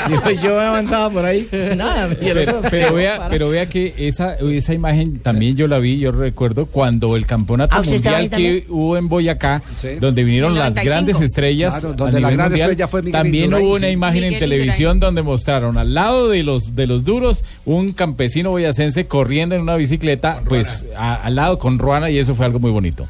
Yo, 0.09 0.31
yo 0.31 0.59
avanzaba 0.59 1.09
por 1.09 1.25
ahí. 1.25 1.47
Nada, 1.75 2.09
y 2.21 2.27
el 2.29 2.37
Pero, 2.69 2.93
vea, 2.93 3.27
pero 3.29 3.49
vea 3.49 3.67
que 3.67 3.93
esa, 3.97 4.35
esa 4.35 4.73
imagen 4.73 5.19
también 5.19 5.55
yo 5.55 5.67
la 5.67 5.79
vi, 5.79 5.97
yo 5.97 6.11
recuerdo 6.11 6.65
cuando 6.65 7.15
el 7.15 7.25
campeonato 7.25 7.75
Ah, 7.75 7.81
¿usted 7.81 7.95
estaba 7.95 8.19
mundial 8.19 8.39
que 8.41 8.65
hubo 8.69 8.97
en 8.97 9.07
Boyacá, 9.09 9.61
Sí. 9.73 9.89
donde 9.99 10.23
vinieron 10.23 10.53
las 10.55 10.69
95. 10.75 10.89
grandes 10.93 11.21
estrellas, 11.21 11.73
Claro, 11.79 11.89
a 11.89 11.93
donde 11.97 12.19
la 12.19 12.27
nivel 12.29 12.37
gran 12.37 12.49
mundial, 12.49 12.69
estrella 12.71 12.87
fue 12.87 13.01
Miguel 13.01 13.11
también 13.21 13.43
Indurain, 13.45 13.65
hubo 13.67 13.75
una 13.75 13.87
sí. 13.87 13.93
imagen 13.93 14.23
en 14.23 14.29
Miguel 14.29 14.39
televisión 14.39 14.99
donde 14.99 15.21
mostraron 15.23 15.77
al 15.77 15.93
lado 15.93 16.29
de 16.29 16.43
los 16.43 16.75
de 16.75 16.87
los 16.87 17.03
duros 17.03 17.43
un 17.65 17.93
campesino 17.93 18.51
boyacense 18.51 19.05
corriendo 19.07 19.55
en 19.55 19.61
una 19.61 19.75
bicicleta, 19.75 20.41
pues 20.47 20.85
a- 20.97 21.15
al 21.15 21.35
lado 21.35 21.59
con 21.59 21.79
Ruana 21.79 22.09
y 22.09 22.17
eso 22.19 22.35
fue 22.35 22.45
algo 22.45 22.59
muy 22.59 22.71
bonito. 22.71 23.07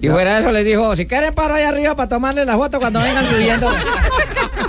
Y 0.00 0.08
fuera 0.08 0.34
de 0.34 0.40
eso 0.40 0.52
les 0.52 0.64
dijo, 0.64 0.94
si 0.94 1.06
quieren 1.06 1.34
paro 1.34 1.54
ahí 1.54 1.64
arriba 1.64 1.96
para 1.96 2.08
tomarle 2.08 2.44
la 2.44 2.56
foto 2.56 2.78
cuando 2.78 3.00
vengan 3.02 3.26
subiendo. 3.28 3.68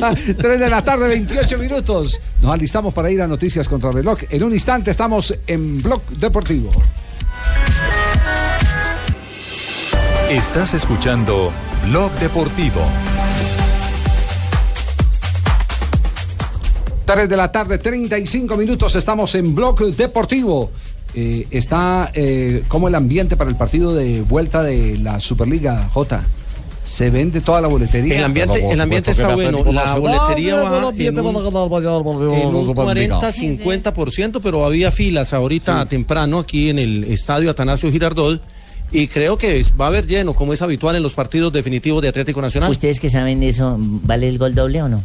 3 0.38 0.60
de 0.60 0.70
la 0.70 0.82
tarde, 0.82 1.08
28 1.08 1.58
minutos. 1.58 2.20
Nos 2.40 2.52
alistamos 2.52 2.94
para 2.94 3.10
ir 3.10 3.20
a 3.22 3.26
Noticias 3.28 3.68
contra 3.68 3.90
reloj. 3.90 4.20
En 4.30 4.42
un 4.42 4.52
instante 4.52 4.90
estamos 4.90 5.36
en 5.46 5.82
Blog 5.82 6.02
Deportivo. 6.10 6.70
Estás 10.30 10.74
escuchando 10.74 11.50
Blog 11.88 12.12
Deportivo. 12.12 12.80
3 17.04 17.28
de 17.28 17.36
la 17.36 17.50
tarde, 17.50 17.78
35 17.78 18.56
minutos. 18.56 18.94
Estamos 18.94 19.34
en 19.34 19.54
Blog 19.54 19.80
Deportivo. 19.96 20.70
eh, 21.12 21.48
está 21.50 22.12
eh, 22.14 22.62
como 22.68 22.86
el 22.86 22.94
ambiente 22.94 23.36
para 23.36 23.50
el 23.50 23.56
partido 23.56 23.92
de 23.96 24.22
vuelta 24.22 24.62
de 24.62 24.96
la 24.98 25.18
Superliga 25.18 25.88
J. 25.92 26.22
Se 26.84 27.10
vende 27.10 27.40
toda 27.40 27.60
la 27.60 27.68
boletería. 27.68 28.18
El 28.18 28.24
ambiente, 28.24 28.68
el 28.68 28.80
ambiente 28.80 29.12
está 29.12 29.34
bueno. 29.34 29.64
La 29.72 29.94
boletería 29.96 30.56
va 30.56 30.78
en 30.78 30.84
un, 30.84 31.00
en 31.00 32.54
un 32.54 32.74
40-50%, 32.74 34.40
pero 34.42 34.64
había 34.64 34.90
filas 34.90 35.32
ahorita 35.32 35.86
temprano 35.86 36.38
aquí 36.40 36.70
en 36.70 36.78
el 36.78 37.04
estadio 37.04 37.50
Atanasio 37.50 37.90
Girardot. 37.90 38.42
Y 38.92 39.06
creo 39.06 39.38
que 39.38 39.64
va 39.80 39.84
a 39.84 39.88
haber 39.88 40.06
lleno, 40.06 40.34
como 40.34 40.52
es 40.52 40.62
habitual 40.62 40.96
en 40.96 41.02
los 41.04 41.14
partidos 41.14 41.52
definitivos 41.52 42.02
de 42.02 42.08
Atlético 42.08 42.42
Nacional. 42.42 42.72
¿Ustedes 42.72 42.98
que 42.98 43.08
saben 43.08 43.40
eso, 43.44 43.76
vale 43.78 44.26
el 44.26 44.36
gol 44.36 44.54
doble 44.54 44.82
o 44.82 44.88
no? 44.88 45.04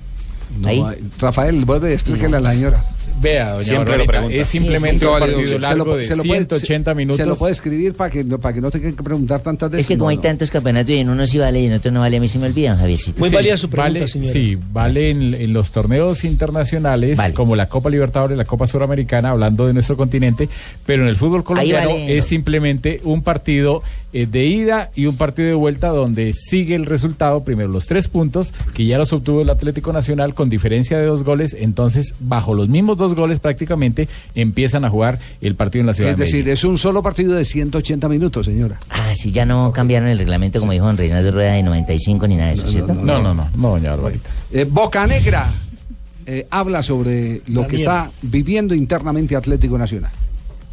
No, 0.59 0.67
Ahí. 0.67 0.83
Rafael, 1.19 1.65
vuelve, 1.65 1.93
explíquele 1.93 2.37
a 2.37 2.39
la 2.39 2.51
señora. 2.53 2.83
Vea, 3.21 3.51
doña 3.53 3.63
Siempre 3.63 3.91
Barbarita, 3.91 4.05
lo 4.05 4.11
pregunta. 4.11 4.35
es 4.41 4.47
simplemente 4.47 4.99
Sí, 4.99 4.99
sí. 4.99 5.05
un 5.05 5.13
Se 5.13 5.19
partido 5.19 5.51
lo- 5.53 5.59
largo 5.59 5.95
de 5.95 6.03
se 6.03 6.15
lo 6.17 6.23
puede- 6.23 6.39
180 6.41 6.91
se- 6.91 6.95
minutos. 6.95 7.15
Se 7.17 7.25
lo 7.25 7.35
puede 7.37 7.53
escribir 7.53 7.93
para 7.93 8.09
que, 8.09 8.23
no- 8.25 8.39
para 8.39 8.53
que 8.53 8.59
no 8.61 8.69
tengan 8.71 8.93
que 8.93 9.03
preguntar 9.03 9.39
tantas 9.39 9.71
veces. 9.71 9.85
Es 9.85 9.87
que 9.87 9.97
como 9.97 10.09
hay 10.09 10.17
tantos 10.17 10.51
campeonatos 10.51 10.89
y 10.91 10.97
en 10.97 11.09
uno 11.09 11.25
sí 11.25 11.37
vale 11.37 11.61
y 11.61 11.65
en 11.67 11.73
otro 11.75 11.91
no 11.93 12.01
vale, 12.01 12.17
a 12.17 12.19
mí 12.19 12.27
se 12.27 12.39
me 12.39 12.47
olvidan, 12.47 12.77
Javiercito. 12.77 13.23
Sí, 13.25 13.33
vale, 13.71 14.07
Sí, 14.07 14.57
vale 14.71 15.11
en, 15.11 15.33
en 15.33 15.53
los 15.53 15.71
torneos 15.71 16.25
internacionales 16.25 17.17
como 17.33 17.55
la 17.55 17.67
Copa 17.69 17.89
Libertadores, 17.89 18.37
la 18.37 18.45
Copa 18.45 18.67
Suramericana, 18.67 19.29
hablando 19.29 19.65
de 19.65 19.73
nuestro 19.73 19.95
continente, 19.95 20.49
pero 20.85 21.03
en 21.03 21.09
el 21.09 21.15
fútbol 21.15 21.43
colombiano 21.45 21.89
vale, 21.91 22.17
es 22.17 22.23
no. 22.25 22.29
simplemente 22.29 22.99
un 23.05 23.23
partido 23.23 23.81
eh, 24.11 24.27
de 24.31 24.45
ida 24.45 24.91
y 24.95 25.07
un 25.07 25.17
partido 25.17 25.47
de 25.49 25.53
vuelta 25.55 25.89
donde 25.89 26.33
sigue 26.33 26.75
el 26.75 26.85
resultado, 26.85 27.43
primero 27.43 27.67
los 27.69 27.85
tres 27.85 28.07
puntos, 28.07 28.53
que 28.73 28.85
ya 28.85 28.97
los 28.97 29.11
obtuvo 29.11 29.41
el 29.41 29.49
Atlético 29.49 29.91
Nacional 29.91 30.33
con 30.36 30.49
diferencia 30.49 30.97
de 30.99 31.05
dos 31.05 31.23
goles, 31.23 31.55
entonces 31.59 32.13
bajo 32.19 32.53
los 32.53 32.69
mismos 32.69 32.97
dos 32.97 33.15
goles 33.15 33.39
prácticamente 33.39 34.07
empiezan 34.36 34.86
a 34.86 34.89
jugar 34.89 35.19
el 35.41 35.55
partido 35.55 35.81
en 35.81 35.88
la 35.88 35.93
ciudad 35.93 36.11
Es 36.11 36.17
de 36.17 36.23
decir, 36.25 36.36
Medellín. 36.39 36.53
es 36.53 36.63
un 36.63 36.77
solo 36.77 37.01
partido 37.01 37.33
de 37.33 37.43
180 37.45 38.07
minutos, 38.09 38.45
señora. 38.45 38.79
Ah, 38.89 39.13
sí, 39.15 39.31
ya 39.31 39.45
no 39.45 39.71
cambiaron 39.71 40.09
el 40.09 40.17
reglamento 40.17 40.59
como 40.59 40.71
dijo 40.73 40.86
don 40.86 40.97
Reinaldo 40.97 41.31
Rueda 41.31 41.53
de 41.53 41.63
95 41.63 42.27
ni 42.27 42.36
nada 42.36 42.49
de 42.49 42.53
eso, 42.55 42.67
¿cierto? 42.67 42.93
No, 42.93 43.21
no, 43.21 43.33
no, 43.33 43.49
no, 43.55 43.69
doña 43.69 43.91
Barbarita. 43.91 44.29
Eh, 44.51 44.65
Boca 44.69 45.07
Negra 45.07 45.47
eh, 46.25 46.47
habla 46.49 46.83
sobre 46.83 47.41
lo 47.47 47.61
La 47.61 47.67
que 47.67 47.77
mierda. 47.77 48.05
está 48.05 48.11
viviendo 48.21 48.75
internamente 48.75 49.36
Atlético 49.36 49.77
Nacional. 49.77 50.11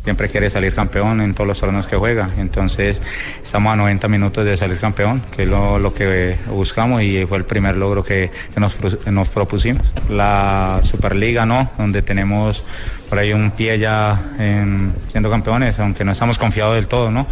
Siempre 0.04 0.28
quiere 0.28 0.50
salir 0.50 0.74
campeón 0.74 1.20
en 1.20 1.32
todos 1.32 1.46
los 1.46 1.60
torneos 1.60 1.86
que 1.86 1.96
juega. 1.96 2.28
Entonces 2.38 3.00
estamos 3.42 3.72
a 3.72 3.76
90 3.76 4.08
minutos 4.08 4.44
de 4.44 4.56
salir 4.56 4.78
campeón, 4.78 5.22
que 5.34 5.44
es 5.44 5.48
lo, 5.48 5.78
lo 5.78 5.94
que 5.94 6.36
buscamos 6.48 7.02
y 7.02 7.24
fue 7.26 7.38
el 7.38 7.44
primer 7.44 7.76
logro 7.76 8.02
que, 8.02 8.30
que 8.52 8.58
nos, 8.60 8.76
nos 9.06 9.28
propusimos. 9.28 9.82
La 10.10 10.80
Superliga 10.82 11.46
no, 11.46 11.70
donde 11.78 12.02
tenemos 12.02 12.64
por 13.08 13.18
ahí 13.18 13.32
un 13.32 13.52
pie 13.52 13.78
ya 13.78 14.20
en- 14.40 14.92
siendo 15.12 15.30
campeones, 15.30 15.78
aunque 15.78 16.04
no 16.04 16.12
estamos 16.12 16.36
confiados 16.38 16.74
del 16.74 16.88
todo, 16.88 17.10
¿no? 17.12 17.28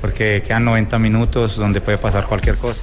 Porque 0.00 0.42
quedan 0.46 0.64
90 0.64 0.98
minutos 0.98 1.56
donde 1.56 1.80
puede 1.82 1.98
pasar 1.98 2.24
cualquier 2.26 2.56
cosa. 2.56 2.80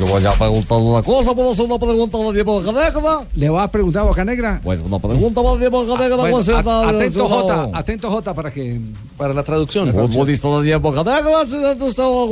Yo 0.00 0.06
voy 0.06 0.24
a 0.26 0.32
preguntar 0.32 0.78
una 0.78 1.02
cosa, 1.04 1.34
¿puedo 1.34 1.52
hacer 1.52 1.64
una 1.66 1.78
pregunta 1.78 2.18
a 2.18 2.32
Diego 2.32 2.60
Bocanegra? 2.60 3.24
¿Le 3.36 3.48
va 3.48 3.62
a 3.62 3.68
preguntar 3.70 4.02
a 4.02 4.06
Boca 4.06 4.24
Negra? 4.24 4.60
Pues 4.64 4.80
una 4.80 4.98
pregunta 4.98 5.40
para 5.40 5.56
Diego 5.56 5.84
Bocanegra. 5.84 6.16
Bueno, 6.16 6.36
pues, 6.36 6.48
a- 6.48 6.88
atento 6.88 7.28
J, 7.28 7.70
atento 7.72 8.10
J 8.10 8.34
para 8.34 8.52
que... 8.52 8.80
Para 9.16 9.32
la 9.34 9.44
traducción. 9.44 9.88
El 9.88 9.94
futbolista 9.94 10.48
de 10.58 10.62
Diego 10.64 10.80
Bocanegra, 10.80 11.46
si 11.46 11.56
usted 11.56 12.02
va 12.02 12.24
a 12.24 12.26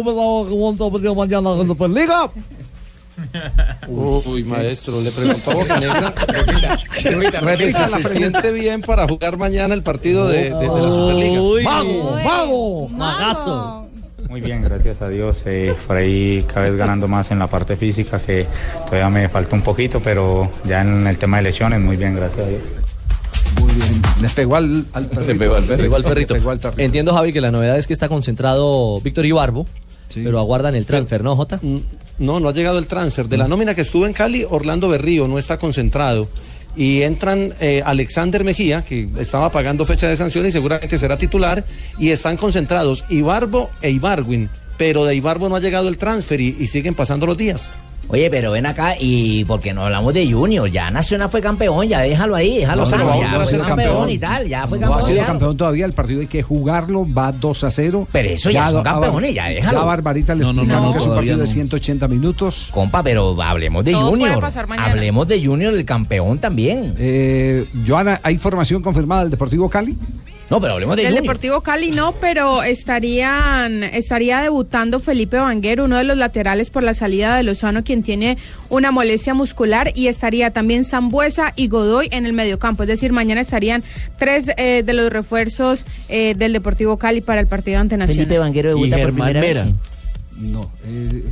comenzar 0.49 0.87
a 0.87 0.91
partir 0.91 1.15
mañana 1.15 1.51
en 1.53 1.59
la 1.61 1.67
Superliga. 1.67 2.31
Uy, 3.89 4.43
maestro, 4.43 5.01
le 5.01 5.11
preguntó 5.13 5.51
a 5.53 5.55
Boca 5.55 5.79
Negra 5.79 6.15
que 7.57 7.73
si 7.73 7.73
se 8.03 8.09
siente 8.09 8.51
bien 8.51 8.81
para 8.81 9.07
jugar 9.07 9.37
mañana 9.37 9.75
el 9.75 9.83
partido 9.85 10.27
de, 10.27 10.51
de- 10.51 10.69
de 10.69 10.83
la 10.83 10.91
Superliga. 10.91 11.41
¡Mago! 11.71 12.17
¡Mago! 12.25 12.89
¡Magazo! 12.89 13.82
Muy 14.33 14.41
bien, 14.41 14.63
gracias 14.63 15.03
a 15.03 15.11
Dios. 15.11 15.43
eh, 15.45 15.75
por 15.87 15.95
ahí 15.95 16.43
cada 16.47 16.71
vez 16.71 16.79
ganando 16.79 17.07
más 17.07 17.31
en 17.31 17.39
la 17.39 17.49
parte 17.49 17.77
física, 17.77 18.19
que 18.19 18.47
todavía 18.87 19.11
me 19.11 19.29
falta 19.29 19.55
un 19.55 19.61
poquito, 19.61 20.01
pero 20.01 20.51
ya 20.65 20.81
en 20.81 21.07
el 21.07 21.19
tema 21.19 21.37
de 21.37 21.43
lesiones, 21.43 21.79
muy 21.81 21.99
bien, 21.99 22.17
gracias 22.17 22.47
a 22.47 22.49
Dios. 22.49 22.63
Muy 23.61 23.73
bien. 23.75 24.03
Les 24.23 24.33
pegó 24.33 24.57
al, 24.57 24.87
al 24.95 25.07
perrito. 25.09 25.39
pegó 25.39 25.57
al 25.57 25.65
perrito. 25.65 26.33
Les 26.33 26.41
pegó 26.41 26.51
al 26.51 26.59
perrito. 26.59 26.81
Entiendo, 26.81 27.13
Javi, 27.13 27.35
que 27.35 27.43
la 27.43 27.51
novedad 27.51 27.77
es 27.77 27.87
que 27.87 27.93
está 27.93 28.09
concentrado 28.09 28.99
Víctor 29.03 29.27
Ibarbo, 29.27 29.67
pero 30.15 30.39
aguardan 30.39 30.77
el 30.77 30.87
transfer, 30.87 31.23
¿no, 31.23 31.37
Jota? 31.37 31.61
No, 32.19 32.41
no 32.41 32.49
ha 32.49 32.55
llegado 32.55 32.79
el 32.79 32.87
transfer. 32.87 33.29
De 33.29 33.37
la 33.37 33.49
nómina 33.49 33.75
que 33.75 33.83
estuvo 33.83 34.07
en 34.07 34.15
Cali, 34.15 34.47
Orlando 34.49 34.89
Berrío 34.89 35.29
no 35.29 35.39
está 35.39 35.59
concentrado. 35.59 36.27
Y 36.75 37.03
entran 37.03 37.53
eh, 37.61 37.83
Alexander 37.85 38.45
Mejía, 38.45 38.83
que 38.83 39.09
estaba 39.19 39.51
pagando 39.51 39.85
fecha 39.85 40.09
de 40.09 40.17
sanción 40.17 40.47
y 40.47 40.51
seguramente 40.51 40.99
será 40.99 41.19
titular. 41.19 41.65
Y 41.99 42.11
están 42.11 42.37
concentrados 42.37 43.05
Ibarbo 43.09 43.71
e 43.83 43.91
Ibarwin. 43.91 44.49
Pero 44.79 45.05
de 45.05 45.15
Ibarbo 45.15 45.49
no 45.49 45.57
ha 45.57 45.61
llegado 45.61 45.89
el 45.89 45.99
transfer 45.99 46.41
y, 46.41 46.57
y 46.59 46.67
siguen 46.67 46.95
pasando 46.95 47.27
los 47.27 47.37
días. 47.37 47.71
Oye, 48.09 48.29
pero 48.31 48.51
ven 48.51 48.67
acá 48.67 48.95
y 48.99 49.45
porque 49.47 49.73
no 49.73 49.85
hablamos 49.85 50.13
de 50.13 50.31
Junior, 50.31 50.69
ya 50.69 50.91
Nacional 50.91 51.31
fue 51.31 51.41
campeón, 51.41 51.89
ya 51.89 52.01
déjalo 52.01 52.35
ahí, 52.35 52.59
déjalo 52.59 52.83
No, 52.83 52.87
sano, 52.87 53.05
no, 53.07 53.19
ya 53.21 53.31
no 53.31 53.41
fue 53.47 53.59
campeón, 53.59 53.67
campeón. 53.89 54.11
y 54.11 54.19
tal, 54.19 54.49
ya 54.49 54.67
fue 54.67 54.79
no 54.79 54.83
campeón. 54.87 55.01
ha 55.01 55.07
sido 55.07 55.17
ya. 55.17 55.27
campeón 55.27 55.57
todavía, 55.57 55.87
el 55.87 55.93
partido 55.95 56.21
hay 56.21 56.27
que 56.27 56.43
jugarlo, 56.43 57.07
va 57.11 57.33
2 57.33 57.65
a 57.65 57.71
0. 57.71 58.09
Pero 58.13 58.29
eso 58.29 58.51
ya 58.51 58.69
son 58.69 58.83
campeones, 58.83 59.35
ya 59.35 59.49
déjalo. 59.49 59.79
Ya 59.79 59.85
Barbarita 59.85 60.35
les 60.35 60.47
No, 60.47 60.53
no, 60.53 60.63
explicó 60.63 60.83
no, 60.87 60.93
que 60.93 60.99
es 60.99 61.07
un 61.07 61.15
partido 61.15 61.37
de 61.39 61.45
no. 61.45 61.51
180 61.51 62.09
minutos. 62.09 62.69
Compa, 62.71 63.03
pero 63.03 63.41
hablemos 63.41 63.83
de 63.85 63.93
Todo 63.93 64.11
puede 64.11 64.23
Junior. 64.25 64.41
pasar 64.41 64.67
mañana. 64.67 64.91
Hablemos 64.91 65.27
de 65.29 65.45
Junior, 65.45 65.73
el 65.73 65.85
campeón 65.87 66.39
también. 66.39 66.95
Eh, 66.99 67.65
Joana, 67.87 68.21
¿hay 68.23 68.37
formación 68.37 68.83
confirmada 68.83 69.23
del 69.23 69.31
Deportivo 69.31 69.71
Cali? 69.71 69.97
No, 70.53 70.61
pero 70.61 70.75
hablemos 70.75 70.99
Del 70.99 71.15
Deportivo 71.15 71.63
Cali 71.63 71.91
no, 71.93 72.13
pero 72.21 72.63
estarían 72.63 73.83
estaría 73.83 74.43
debutando 74.43 75.01
Felipe 75.01 75.39
Vanguero, 75.39 75.85
uno 75.87 75.97
de 75.97 76.05
los 76.05 76.19
laterales 76.19 76.69
por 76.69 76.83
la 76.83 76.93
salida 76.93 77.39
de 77.39 77.43
Lozano, 77.43 77.85
quien 77.85 78.03
tiene 78.03 78.37
una 78.69 78.91
molestia 78.91 79.33
muscular, 79.33 79.93
y 79.95 80.09
estaría 80.09 80.51
también 80.51 80.85
Zambuesa 80.85 81.55
y 81.57 81.69
Godoy 81.69 82.09
en 82.11 82.27
el 82.27 82.35
mediocampo. 82.35 82.83
Es 82.83 82.89
decir, 82.91 83.15
mañana 83.15 83.41
estarían 83.41 83.83
tres 84.19 84.51
eh, 84.59 84.83
de 84.85 84.93
los 84.93 85.11
refuerzos 85.11 85.87
eh, 86.11 86.35
del 86.37 86.53
Deportivo 86.53 86.99
Cali 86.99 87.23
para 87.23 87.41
el 87.41 87.47
partido 87.47 87.81
ante 87.81 87.97
Nacional. 87.97 88.27
Felipe 88.27 88.39
Vanguero 88.39 88.69
debuta 88.69 88.99
por 88.99 89.15
primera 89.15 89.41
vez. 89.41 89.65
No. 90.41 90.71
eh, 90.87 91.23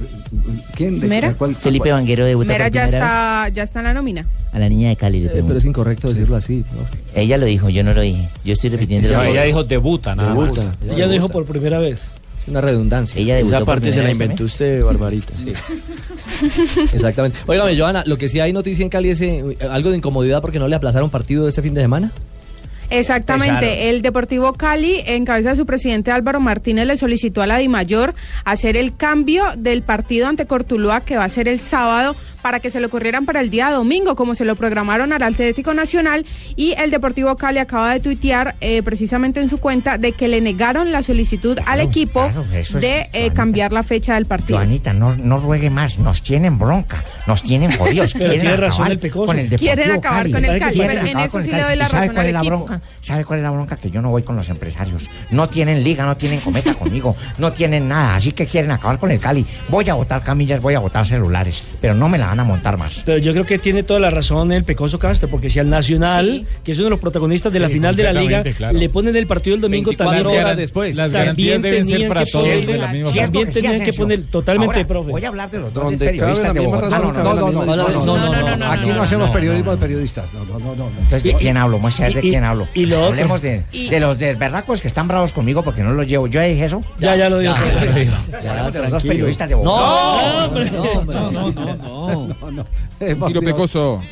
¿Quién? 0.76 1.01
de- 1.01 1.09
¿Mera? 1.09 1.28
de 1.30 1.34
cuál- 1.34 1.57
Felipe 1.57 1.88
cuál- 1.88 2.01
Vanguero 2.01 2.24
debuta 2.26 2.53
Mira, 2.53 2.66
por 2.66 2.72
ya 2.74 2.84
está, 2.84 3.48
ya 3.48 3.62
está 3.64 3.80
en 3.80 3.84
la 3.86 3.94
nómina. 3.94 4.26
A 4.53 4.59
la 4.59 4.68
niña 4.68 4.88
de 4.88 4.96
Cali 4.96 5.20
le 5.20 5.28
pregunto. 5.28 5.48
pero 5.48 5.59
es 5.59 5.64
incorrecto 5.64 6.09
decirlo 6.09 6.36
así. 6.36 6.64
Ella 7.14 7.36
lo 7.38 7.46
dijo, 7.46 7.68
yo 7.70 7.82
no 7.82 7.92
lo 7.94 8.01
dije. 8.03 8.28
Yo 8.44 8.53
estoy 8.53 8.70
repitiendo 8.70 9.09
lo 9.09 9.20
que 9.22 9.30
ella 9.30 9.44
dijo 9.44 9.64
debuta, 9.64 10.14
nada 10.14 10.28
Debuta. 10.30 10.64
más. 10.64 10.76
Ella 10.96 11.09
dijo 11.09 11.28
por 11.28 11.44
primera 11.44 11.78
vez. 11.78 12.09
Es 12.42 12.48
una 12.48 12.61
redundancia. 12.61 13.20
Ella 13.20 13.38
Esa 13.38 13.64
parte 13.64 13.92
se 13.92 14.03
la 14.03 14.11
inventó 14.12 14.36
también. 14.44 14.46
usted, 14.46 14.82
Barbarita. 14.84 15.32
Sí. 15.36 15.53
Exactamente. 16.94 17.38
Óigame, 17.46 17.76
Joana, 17.78 18.03
lo 18.07 18.16
que 18.18 18.28
sí 18.28 18.40
hay 18.40 18.53
noticia 18.53 18.82
en 18.82 18.88
Cali 18.88 19.11
es 19.11 19.20
eh, 19.20 19.57
algo 19.70 19.90
de 19.90 19.96
incomodidad 19.98 20.40
porque 20.40 20.59
no 20.59 20.68
le 20.68 20.74
aplazaron 20.76 21.11
partido 21.11 21.46
este 21.48 21.62
fin 21.62 21.74
de 21.74 21.82
semana. 21.82 22.12
Exactamente. 22.91 23.61
Pesaron. 23.61 23.88
El 23.88 24.03
Deportivo 24.03 24.53
Cali, 24.53 25.03
en 25.07 25.24
cabeza 25.24 25.51
de 25.51 25.57
su 25.57 25.66
presidente 25.66 26.11
Álvaro 26.12 26.41
Martínez, 26.41 26.86
le 26.86 26.97
solicitó 26.97 27.43
a 27.43 27.47
la 27.47 27.57
DIMAYOR 27.59 28.14
hacer 28.45 28.76
el 28.76 28.97
cambio 28.97 29.45
del 29.57 29.82
partido 29.82 30.26
ante 30.28 30.47
Cortuluá, 30.47 31.01
que 31.03 31.16
va 31.16 31.24
a 31.24 31.28
ser 31.28 31.49
el 31.49 31.59
sábado, 31.59 32.14
para 32.43 32.61
que 32.61 32.70
se 32.70 32.80
lo 32.80 32.88
corrieran 32.91 33.26
para 33.26 33.41
el 33.41 33.51
día 33.51 33.70
domingo, 33.70 34.16
como 34.16 34.34
se 34.34 34.45
lo 34.45 34.57
programaron 34.57 35.12
al 35.12 35.22
Atlético 35.22 35.74
Nacional. 35.74 36.24
Y 36.57 36.72
el 36.78 36.91
Deportivo 36.91 37.36
Cali 37.36 37.59
acaba 37.59 37.93
de 37.93 38.01
tuitear 38.01 38.57
eh, 38.61 38.82
precisamente 38.82 39.41
en 39.41 39.49
su 39.49 39.59
cuenta 39.59 39.99
de 39.99 40.12
que 40.12 40.26
le 40.28 40.41
negaron 40.41 40.91
la 40.93 41.03
solicitud 41.03 41.59
al 41.66 41.80
equipo 41.80 42.22
claro, 42.22 42.45
eso 42.55 42.78
es- 42.78 42.82
de 42.82 43.11
eh, 43.12 43.30
cambiar 43.32 43.72
la 43.72 43.82
fecha 43.82 44.14
del 44.14 44.26
partido. 44.26 44.59
Joanita, 44.59 44.93
no, 44.93 45.14
no 45.16 45.38
ruegue 45.38 45.70
más, 45.70 45.99
nos 45.99 46.22
tienen 46.22 46.59
bronca, 46.59 47.05
nos 47.26 47.43
tienen 47.43 47.72
jodidos. 47.72 48.12
Pero 48.20 48.24
quieren 48.30 48.41
tiene 48.41 48.57
razón 48.57 48.72
acabar 48.72 48.93
el 48.93 48.99
Pecoso. 48.99 49.26
Con 49.26 49.38
el 49.38 49.49
Quieren 49.49 49.76
Deportivo 49.88 49.99
acabar 49.99 50.22
Cali. 50.22 50.32
con 50.32 50.45
el 50.45 50.59
Cali, 50.61 50.78
pero 50.80 51.07
en 51.07 51.18
eso 51.18 51.41
sí 51.43 51.51
le 51.51 51.62
doy 51.62 51.76
la 51.76 51.84
¿Y 51.84 51.88
sabe 51.88 52.07
razón 52.07 52.18
al 52.18 52.32
la 52.32 52.38
equipo? 52.41 52.80
Bronca? 52.81 52.97
¿Sabe 53.03 53.24
cuál 53.24 53.39
es 53.39 53.43
la 53.45 53.51
bronca? 53.51 53.76
Que 53.76 53.91
yo 53.91 54.03
no 54.03 54.11
voy 54.11 54.22
con 54.22 54.37
los 54.37 54.49
empresarios. 54.49 55.09
No 55.31 55.49
tienen 55.49 55.83
liga, 55.85 56.05
no 56.05 56.16
tienen 56.16 56.41
cometa 56.41 56.74
conmigo, 56.78 57.16
no 57.39 57.53
tienen 57.53 57.89
nada, 57.89 58.16
así 58.16 58.33
que 58.33 58.47
quieren 58.47 58.70
acabar 58.70 58.99
con 58.99 59.11
el 59.11 59.18
Cali. 59.18 59.45
Voy 59.68 59.89
a 59.89 59.95
botar 59.95 60.22
camillas, 60.22 60.61
voy 60.61 60.74
a 60.74 60.81
botar 60.81 61.05
celulares, 61.07 61.62
pero 61.81 61.95
no 61.95 62.09
me 62.09 62.18
la 62.18 62.26
van 62.26 62.41
a 62.41 62.45
montar 62.45 62.76
más. 62.76 63.03
Pero 63.05 63.18
yo 63.18 63.33
creo 63.33 63.47
que 63.47 63.59
tiene 63.59 63.83
toda 63.83 64.01
la 64.01 64.11
razón 64.11 64.53
el 64.53 64.64
Pecoso 64.64 64.99
Castro, 64.99 65.28
porque 65.28 65.51
si 65.51 65.59
al 65.59 65.68
Nacional, 65.70 66.47
Sí. 66.47 66.47
que 66.64 66.72
es 66.72 66.78
uno 66.78 66.87
de 66.87 66.91
los 66.91 67.01
protagonistas 67.01 67.53
de 67.53 67.59
Sí, 67.59 67.62
la 67.62 67.68
final 67.68 67.95
de 67.97 68.03
la 68.03 68.12
liga, 68.12 68.43
claro. 68.57 68.76
le 68.78 68.89
ponen 68.89 69.16
el 69.16 69.26
partido 69.26 69.55
el 69.57 69.61
domingo 69.62 69.91
24 69.91 70.22
también. 70.22 70.45
horas 70.45 70.57
después. 70.57 70.97
Las 70.97 71.12
también 71.12 71.62
deben 71.62 71.85
ser 71.87 71.93
tenían 71.95 72.09
para 72.09 72.24
que 72.24 72.31
todos 72.31 72.45
poner- 72.47 72.66
de 72.66 72.78
la 72.78 72.87
misma 72.89 73.07
También 73.11 73.26
forma. 73.33 73.53
Sí, 73.53 73.61
tenían 73.61 73.81
que 73.85 73.93
poner 73.93 74.22
totalmente, 74.26 74.74
Ahora, 74.76 74.89
profe. 74.89 75.11
Voy 75.11 75.24
a 75.24 75.28
hablar 75.28 75.51
de 75.51 75.59
los 75.59 75.72
dos 75.74 75.85
Donde 75.85 76.07
periodistas 76.07 76.55
de 76.55 76.61
Bogotá. 76.61 76.89
No, 76.99 77.12
no, 77.12 77.12
no, 77.12 77.35
no, 77.35 77.51
no, 77.64 77.76
discusión. 77.87 78.07
no, 78.07 78.16
no, 78.16 78.33
no, 78.51 78.57
no, 78.57 78.66
Aquí 78.70 78.87
no, 78.89 78.95
no 78.97 79.03
hacemos 79.03 79.26
no, 79.28 79.33
periodismo 79.33 79.66
no, 79.66 79.72
de 79.72 79.76
periodistas. 79.78 80.33
No, 80.35 80.45
no, 80.45 80.59
no, 80.59 80.74
no. 80.76 80.89
Entonces, 80.89 81.22
¿de 81.22 81.33
quién 81.35 81.57
hablo? 81.57 81.78
Muestra 81.78 82.09
de 82.11 82.20
quién 82.20 82.45
hablo. 82.45 82.68
Y 82.75 82.87
lo 82.87 82.97
otro- 82.99 83.09
Hablemos 83.11 83.43
de, 83.43 83.64
y- 83.73 83.89
de 83.91 84.01
los 84.01 84.18
desberracos 84.18 84.81
que 84.81 84.89
están 84.89 85.09
bravos 85.09 85.33
conmigo 85.33 85.62
porque 85.62 85.83
no 85.83 85.93
los 85.93 86.07
llevo. 86.07 86.27
¿Yo 86.27 86.41
dije 86.41 86.64
eso? 86.64 86.81
Ya, 86.99 87.16
ya 87.16 87.29
lo 87.29 87.39
digo. 87.39 87.53
Ya, 88.43 88.51
hablemos 88.51 88.73
de 88.73 88.89
los 88.91 89.03
periodistas 89.05 89.49
de 89.49 89.55
Bogotá. 89.55 89.77
No, 89.81 90.45
hombre. 90.47 90.71
no, 90.71 91.05
no, 91.05 91.31
no, 91.31 92.29
No, 92.41 92.51
no. 92.51 92.66
Tiro 93.29 93.41
pecoso. 93.43 94.03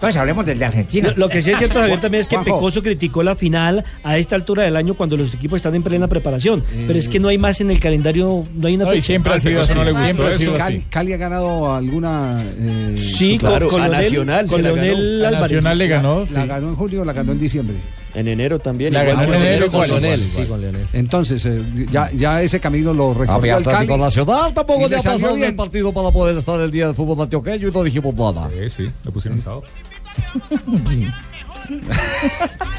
Pues 0.00 0.16
hablemos 0.16 0.44
del 0.44 0.58
de 0.58 0.64
Argentina. 0.64 1.08
Lo, 1.10 1.16
lo 1.16 1.28
que 1.28 1.40
sí 1.40 1.50
es 1.52 1.58
cierto, 1.58 1.78
Javier, 1.80 2.00
también 2.00 2.20
es 2.22 2.26
que 2.26 2.36
Juanjo. 2.36 2.56
Pecoso 2.56 2.82
criticó 2.82 3.22
la 3.22 3.34
final 3.34 3.84
a 4.02 4.18
esta 4.18 4.34
altura 4.36 4.64
del 4.64 4.76
año 4.76 4.94
cuando 4.94 5.16
los 5.16 5.32
equipos 5.34 5.56
están 5.56 5.74
en 5.74 5.82
plena 5.82 6.08
preparación. 6.08 6.62
Pero 6.86 6.98
es 6.98 7.08
que 7.08 7.18
no 7.20 7.28
hay 7.28 7.38
más 7.38 7.60
en 7.60 7.70
el 7.70 7.80
calendario, 7.80 8.42
no 8.54 8.68
hay 8.68 8.74
una 8.74 8.84
No, 8.86 9.00
siempre 9.00 9.32
ha 9.34 9.38
sido 9.38 9.60
así, 9.60 9.72
siempre 9.72 10.26
ha 10.26 10.32
sido 10.38 10.54
Cali, 10.56 10.76
así. 10.78 10.86
Cali 10.90 11.12
ha 11.12 11.16
ganado 11.16 11.72
alguna. 11.72 12.42
eh, 12.58 12.98
Sí, 13.16 13.38
Super- 13.40 13.62
con- 13.62 13.70
con 13.70 13.82
a 13.82 13.88
Leonel- 13.88 14.02
Nacional 14.02 14.46
con 14.46 14.56
se 14.56 14.62
la 14.62 14.68
Leonel 14.72 14.92
ganó. 14.92 15.26
Álvarez. 15.28 15.36
A 15.36 15.40
Nacional 15.40 15.78
le 15.78 15.86
ganó, 15.88 16.20
La, 16.20 16.26
sí. 16.26 16.32
la 16.34 16.46
ganó 16.46 16.68
en 16.68 16.74
junio 16.74 17.04
la 17.04 17.12
ganó 17.12 17.21
en 17.30 17.38
diciembre. 17.38 17.76
En 18.14 18.26
enero 18.28 18.58
también. 18.58 18.92
La 18.92 19.02
igual 19.04 19.16
ganó 19.18 19.30
que 19.30 19.36
en 19.38 19.42
enero 19.46 19.70
con 19.70 19.86
Leonel, 19.86 20.20
sí, 20.20 20.44
con 20.44 20.60
Leonel. 20.60 20.86
Entonces, 20.92 21.44
eh, 21.46 21.62
ya, 21.90 22.10
ya 22.12 22.42
ese 22.42 22.58
camino 22.60 22.92
lo 22.92 23.12
recorrió 23.14 23.32
Había 23.34 23.56
el 23.58 23.64
Cali. 23.64 23.96
Nacional, 23.96 24.52
tampoco 24.52 24.88
le 24.88 24.96
ha 24.96 25.02
pasado 25.02 25.34
bien. 25.36 25.48
el 25.50 25.54
partido 25.54 25.92
para 25.92 26.10
poder 26.10 26.36
estar 26.36 26.58
el 26.60 26.70
día 26.70 26.86
del 26.86 26.94
fútbol 26.94 27.20
antioqueño 27.22 27.68
y 27.68 27.70
no 27.70 27.82
dijimos 27.84 28.14
nada. 28.14 28.50
Sí, 28.50 28.68
sí, 28.84 28.90
lo 29.04 29.12
pusieron 29.12 29.40
sábado. 29.40 29.62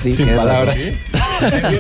Sí, 0.04 0.14
Sin 0.14 0.28
qué 0.28 0.34
palabras. 0.36 0.76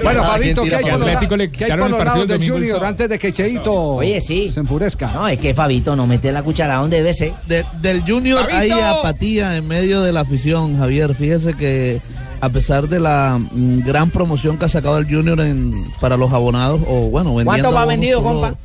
Bueno, 0.04 0.24
Fabito, 0.24 0.64
¿qué 0.64 0.76
hay 0.76 0.84
Que 0.84 0.92
por 0.92 1.02
Atlético 1.02 1.38
le 1.38 1.52
qué 1.52 1.66
hay 1.66 1.78
por 1.78 2.18
el 2.18 2.28
del 2.28 2.50
Junior 2.50 2.84
antes 2.86 3.10
de 3.10 3.20
que 3.20 3.32
Cheito 3.32 3.74
Oye, 3.74 4.22
sí. 4.22 4.50
se 4.50 4.62
enfurezca? 4.62 5.12
No, 5.14 5.28
es 5.28 5.40
que 5.40 5.54
Fabito 5.54 5.96
no 5.96 6.08
mete 6.08 6.32
la 6.32 6.42
cuchara 6.44 6.76
donde 6.76 6.98
debe 6.98 7.14
ser. 7.14 7.34
De- 7.48 7.66
del 7.82 8.02
Junior 8.02 8.48
hay 8.52 8.72
apatía 8.72 9.58
en 9.58 9.68
medio 9.68 10.02
de 10.02 10.12
la 10.12 10.22
afición, 10.22 10.78
Javier. 10.78 11.14
Fíjese 11.14 11.54
que 11.54 12.02
a 12.44 12.50
pesar 12.50 12.90
de 12.90 13.00
la 13.00 13.40
mm, 13.40 13.80
gran 13.86 14.10
promoción 14.10 14.58
que 14.58 14.66
ha 14.66 14.70
sacado 14.70 14.98
el 14.98 15.06
Junior 15.06 15.40
en, 15.40 15.74
para 16.02 16.18
los 16.18 16.34
abonados, 16.34 16.82
o 16.88 17.10
bueno, 17.10 17.34
vendiendo 17.36 17.70
¿Cuánto 17.70 17.72
va 17.74 17.86
vendido, 17.86 18.20
solo- 18.22 18.42
compa? 18.42 18.56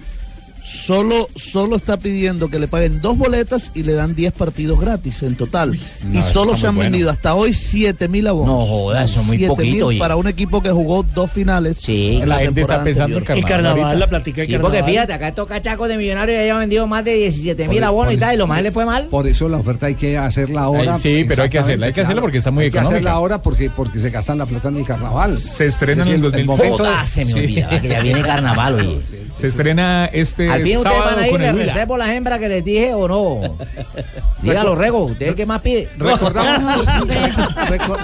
Solo, 0.71 1.29
solo 1.35 1.77
está 1.77 1.97
pidiendo 1.97 2.49
que 2.49 2.59
le 2.59 2.69
paguen 2.69 3.01
dos 3.01 3.17
boletas 3.17 3.73
y 3.75 3.85
le 3.85 3.95
dan 3.95 4.15
10 4.15 4.33
partidos 4.33 4.79
gratis 4.79 5.23
en 5.23 5.35
total. 5.35 5.79
no, 6.05 6.19
y 6.19 6.23
solo 6.23 6.53
está 6.53 6.61
se 6.61 6.67
han 6.67 6.75
bueno. 6.77 6.91
vendido 6.91 7.11
hasta 7.11 7.35
hoy 7.35 7.55
7 7.55 8.07
mil 8.09 8.27
abonos. 8.27 8.55
No 8.59 8.67
joda, 8.67 9.05
eso 9.05 9.21
es 9.21 9.27
muy 9.27 9.39
7.000 9.39 9.47
poquito, 9.49 9.87
oye. 9.87 9.99
para 9.99 10.17
un 10.17 10.29
equipo 10.29 10.61
que 10.63 10.71
jugó 10.71 11.03
dos 11.03 11.31
finales. 11.33 11.79
Sí. 11.81 12.19
en 12.21 12.29
la, 12.29 12.39
temporada 12.39 12.81
anterior. 12.83 13.25
El 13.29 13.45
carnaval, 13.45 13.99
la 13.99 14.09
platica 14.09 14.43
del 14.43 14.47
Sí, 14.47 14.53
porque 14.59 14.79
carnaval. 14.79 14.91
fíjate, 14.91 15.13
acá 15.15 15.29
estos 15.29 15.49
cachacos 15.49 15.89
de 15.89 15.97
millonarios 15.97 16.37
ya 16.39 16.45
llevan 16.45 16.61
vendido 16.61 16.87
más 16.87 17.05
de 17.05 17.15
17 17.15 17.67
mil 17.69 17.83
abonos 17.83 18.13
y 18.13 18.17
tal, 18.19 18.35
y 18.35 18.39
lo 18.39 18.47
más 18.47 18.63
le 18.63 18.71
fue 18.71 18.85
mal. 18.85 19.07
Por 19.07 19.27
eso 19.27 19.49
la 19.49 19.57
oferta 19.57 19.87
hay 19.87 19.95
que 19.95 20.19
hacerla 20.19 20.63
ahora. 20.63 20.99
Sí, 20.99 21.25
pero 21.27 21.45
hay 21.45 21.51
que 21.51 21.59
hacerla, 21.59 21.87
hay 21.87 21.93
que 21.95 22.03
hacerla 22.03 22.21
porque 22.21 22.39
está 22.39 22.51
muy 22.51 22.65
hay 22.65 22.71
que 22.71 22.77
económica. 22.79 22.97
hacerla 22.97 23.13
ahora 23.13 23.43
porque, 23.43 23.71
porque 23.71 24.01
se 24.01 24.11
gastan 24.11 24.37
la 24.39 24.45
plata 24.47 24.69
en 24.69 24.77
el 24.77 24.85
carnaval. 24.85 25.39
Se 25.39 25.67
estrena 25.67 26.03
Es 26.03 26.09
en 26.09 26.15
el 26.17 26.21
decir, 26.21 26.45
2000. 26.45 26.47
momento 26.47 26.83
de- 26.85 26.89
Joda, 26.91 27.07
se 27.07 27.25
me 27.25 27.33
Sí. 27.33 27.39
olvidaba 27.39 27.81
que 27.81 27.89
ya 27.89 28.01
viene 28.01 28.23
carnaval, 28.23 28.75
oye. 28.75 28.99
Se 29.39 29.47
estrena 29.47 30.07
este 30.07 30.51
Al 30.51 30.63
fin 30.65 30.79
ustedes 30.79 30.97
sábado 30.97 31.15
van 31.15 31.25
a 31.25 31.27
ir, 31.27 31.33
con 31.33 31.43
le 31.43 31.53
reservo 31.53 31.97
las 31.97 32.09
hembras 32.11 32.41
que 32.41 32.49
les 32.49 32.65
dije 32.65 32.93
o 32.93 33.07
no. 33.07 33.57
Dígalo, 34.43 34.75
Rego, 34.75 35.05
usted 35.05 35.27
es 35.27 35.29
el 35.31 35.35
que 35.37 35.47
más 35.47 35.61
pide. 35.61 35.89
Recordamos, 35.99 36.85
recor- 36.87 37.99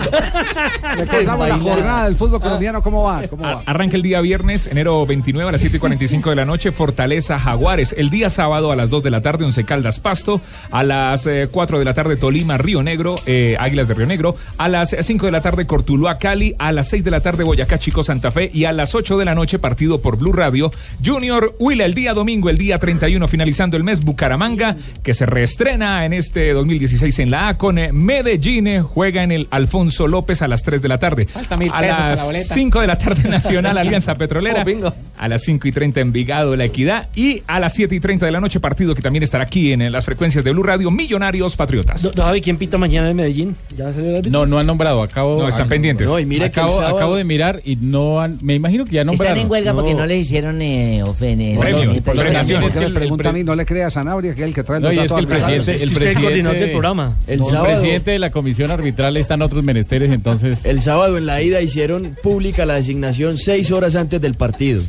recordamos 0.97 1.49
la 1.49 1.59
jornada 1.59 2.05
del 2.05 2.16
fútbol 2.16 2.41
colombiano, 2.41 2.82
¿cómo 2.82 3.03
va? 3.05 3.26
¿Cómo 3.28 3.43
va? 3.43 3.62
Arranca 3.66 3.97
el 3.97 4.03
día 4.03 4.20
viernes, 4.20 4.66
enero 4.68 5.05
29 5.07 5.49
a 5.49 5.53
las 5.53 5.61
7 5.61 5.76
y 5.76 5.80
45 5.80 6.30
de 6.30 6.37
la 6.37 6.45
noche, 6.45 6.70
Fortaleza 6.72 7.39
Jaguares. 7.39 7.95
El 7.99 8.11
día 8.11 8.30
sábado 8.30 8.70
a 8.70 8.76
las 8.76 8.91
2 8.91 9.03
de 9.03 9.11
la 9.11 9.20
tarde, 9.20 9.45
Once 9.45 9.64
Caldas 9.64 9.99
Pasto. 9.99 10.41
A 10.70 10.82
las 10.85 11.26
eh, 11.26 11.49
4 11.51 11.78
de 11.80 11.85
la 11.85 11.95
tarde, 11.95 12.16
Tolima 12.16 12.59
Río 12.59 12.82
Negro, 12.82 13.16
eh, 13.26 13.57
Águilas 13.59 13.89
de 13.89 13.95
Río 13.95 14.07
Negro. 14.07 14.37
A 14.59 14.68
las 14.68 14.95
5 14.99 15.26
de 15.26 15.32
la 15.32 15.41
tarde, 15.41 15.66
Cortuluá 15.66 16.18
Cali. 16.18 16.55
A 16.59 16.70
las 16.72 16.89
6 16.91 17.03
de 17.05 17.11
la 17.11 17.20
tarde, 17.20 17.43
Boyacá 17.45 17.78
Chico 17.78 18.03
Santa 18.05 18.30
Fe. 18.30 18.51
Y 18.53 18.64
a 18.66 18.72
las 18.72 18.95
8 18.95 19.18
de 19.18 19.24
la 19.24 19.35
noche, 19.35 19.59
partido 19.59 20.01
por 20.01 20.16
Blue 20.16 20.32
Radio. 20.32 20.70
Junior 21.05 21.24
Huila 21.59 21.85
el 21.85 21.95
día 21.95 22.12
domingo, 22.14 22.51
el 22.51 22.59
día 22.59 22.79
31, 22.79 23.27
finalizando 23.29 23.77
el 23.77 23.85
mes, 23.85 24.03
Bucaramanga, 24.05 24.77
que 25.03 25.14
se 25.14 25.27
reestrena 25.27 26.05
en 26.05 26.12
este 26.12 26.53
2016 26.53 27.18
en 27.20 27.31
la 27.31 27.49
A 27.49 27.59
con 27.59 27.79
eh, 27.79 27.93
Medellín. 27.93 28.66
eh, 28.66 28.81
Juega 28.83 29.22
en 29.22 29.33
el 29.33 29.49
Alfonso 29.51 30.07
López 30.07 30.43
a 30.43 30.49
las 30.49 30.62
3 30.62 30.83
de 30.83 30.89
la 30.89 30.99
tarde. 30.99 31.27
Falta 31.27 31.57
mil 31.57 31.70
a 31.72 31.81
pesos 31.81 31.95
para 31.97 32.05
la 32.05 32.11
las 32.11 32.25
boleta. 32.25 32.55
5 32.55 32.81
de 32.81 32.87
la 32.87 32.99
tarde, 32.99 33.29
Nacional 33.29 33.79
Alianza 33.79 34.16
Petrolera. 34.16 34.62
Oh, 34.62 34.64
bingo. 34.64 34.95
A 35.18 35.29
las 35.29 35.43
5 35.43 35.68
y 35.68 35.72
30 35.72 36.01
Envigado, 36.01 36.57
La 36.57 36.64
Equidad. 36.64 37.09
Y 37.14 37.43
a 37.47 37.61
las 37.61 37.75
7 37.75 37.95
y 37.95 38.01
30 38.01 38.27
de 38.27 38.33
la 38.33 38.41
noche, 38.41 38.61
partido 38.61 38.95
que 38.95 39.03
también 39.03 39.22
estará 39.22 39.45
aquí 39.45 39.72
en, 39.72 39.83
eh, 39.83 39.91
las 39.91 40.05
frecuencias 40.05 40.45
de 40.45 40.51
Blue 40.53 40.62
Radio, 40.62 40.91
Millonarios 40.91 41.57
Patriotas. 41.57 42.09
Javi, 42.14 42.41
¿quién 42.41 42.57
pita 42.57 42.79
mañana 42.79 43.11
en 43.11 43.16
Medellín? 43.16 43.57
¿Ya? 43.77 43.91
No, 44.31 44.47
no 44.47 44.59
han 44.59 44.66
nombrado, 44.66 45.03
acabo. 45.03 45.39
No, 45.41 45.49
están 45.49 45.68
pendientes. 45.68 46.07
No, 46.07 46.18
y 46.18 46.27
mire 46.27 46.51
que 46.51 46.61
el 46.61 46.66
acabo, 46.66 46.77
sábado- 46.79 46.97
acabo 46.97 47.16
de 47.16 47.25
mirar 47.25 47.61
y 47.64 47.77
no 47.77 48.20
han. 48.20 48.39
Me 48.43 48.55
imagino 48.55 48.85
que 48.85 48.93
ya 48.93 49.05
nombraron. 49.05 49.37
Están 49.37 49.47
en 49.47 49.51
huelga 49.51 49.72
porque 49.75 49.95
no 49.95 50.07
les 50.07 50.25
hicieron 50.25 50.61
eh, 50.62 51.03
ofene- 51.15 51.59
Premio, 51.59 51.85
no, 51.85 51.93
no, 51.95 52.03
por 52.03 52.15
no, 52.17 52.23
premiación. 52.23 52.61
no, 52.61 52.67
¿Por 52.67 52.73
qué 52.73 52.75
que 52.75 52.81
me 52.81 52.87
el- 52.87 52.93
el 52.93 52.99
pregunta 52.99 53.29
a 53.29 53.33
mí? 53.33 53.45
No 53.45 53.55
le 53.55 53.67
crea 53.67 53.87
a 53.87 53.91
Sanabria, 53.91 54.35
que 54.35 54.41
es 54.43 54.47
el 54.49 54.55
que 54.55 54.62
trae 54.62 54.81
No, 54.81 54.89
los 54.89 54.95
y 54.95 54.99
es 54.99 55.03
datos 55.05 55.17
que 55.17 55.21
el 55.21 55.27
presidente, 55.29 55.75
Es 55.75 55.83
el 55.83 55.89
que 55.89 55.95
usted 55.95 56.07
es 56.09 56.17
el 56.17 56.23
presidente, 56.25 56.59
del 56.61 56.71
programa. 56.71 57.17
El 57.27 57.41
presidente 57.41 58.11
de 58.11 58.19
la 58.19 58.31
comisión 58.31 58.71
arbitral 58.71 59.17
está 59.17 59.35
en 59.35 59.43
otros 59.43 59.65
menesteres, 59.65 60.12
entonces. 60.12 60.65
El 60.65 60.83
sábado 60.83 61.17
en 61.19 61.27
la 61.27 61.41
ida 61.43 61.61
hicieron 61.61 62.17
pública 62.23 62.67
la 62.67 62.75
designación 62.75 63.39
seis 63.39 63.71
horas 63.71 63.97
antes 63.97 64.21
del 64.21 64.35
partido. 64.35 64.83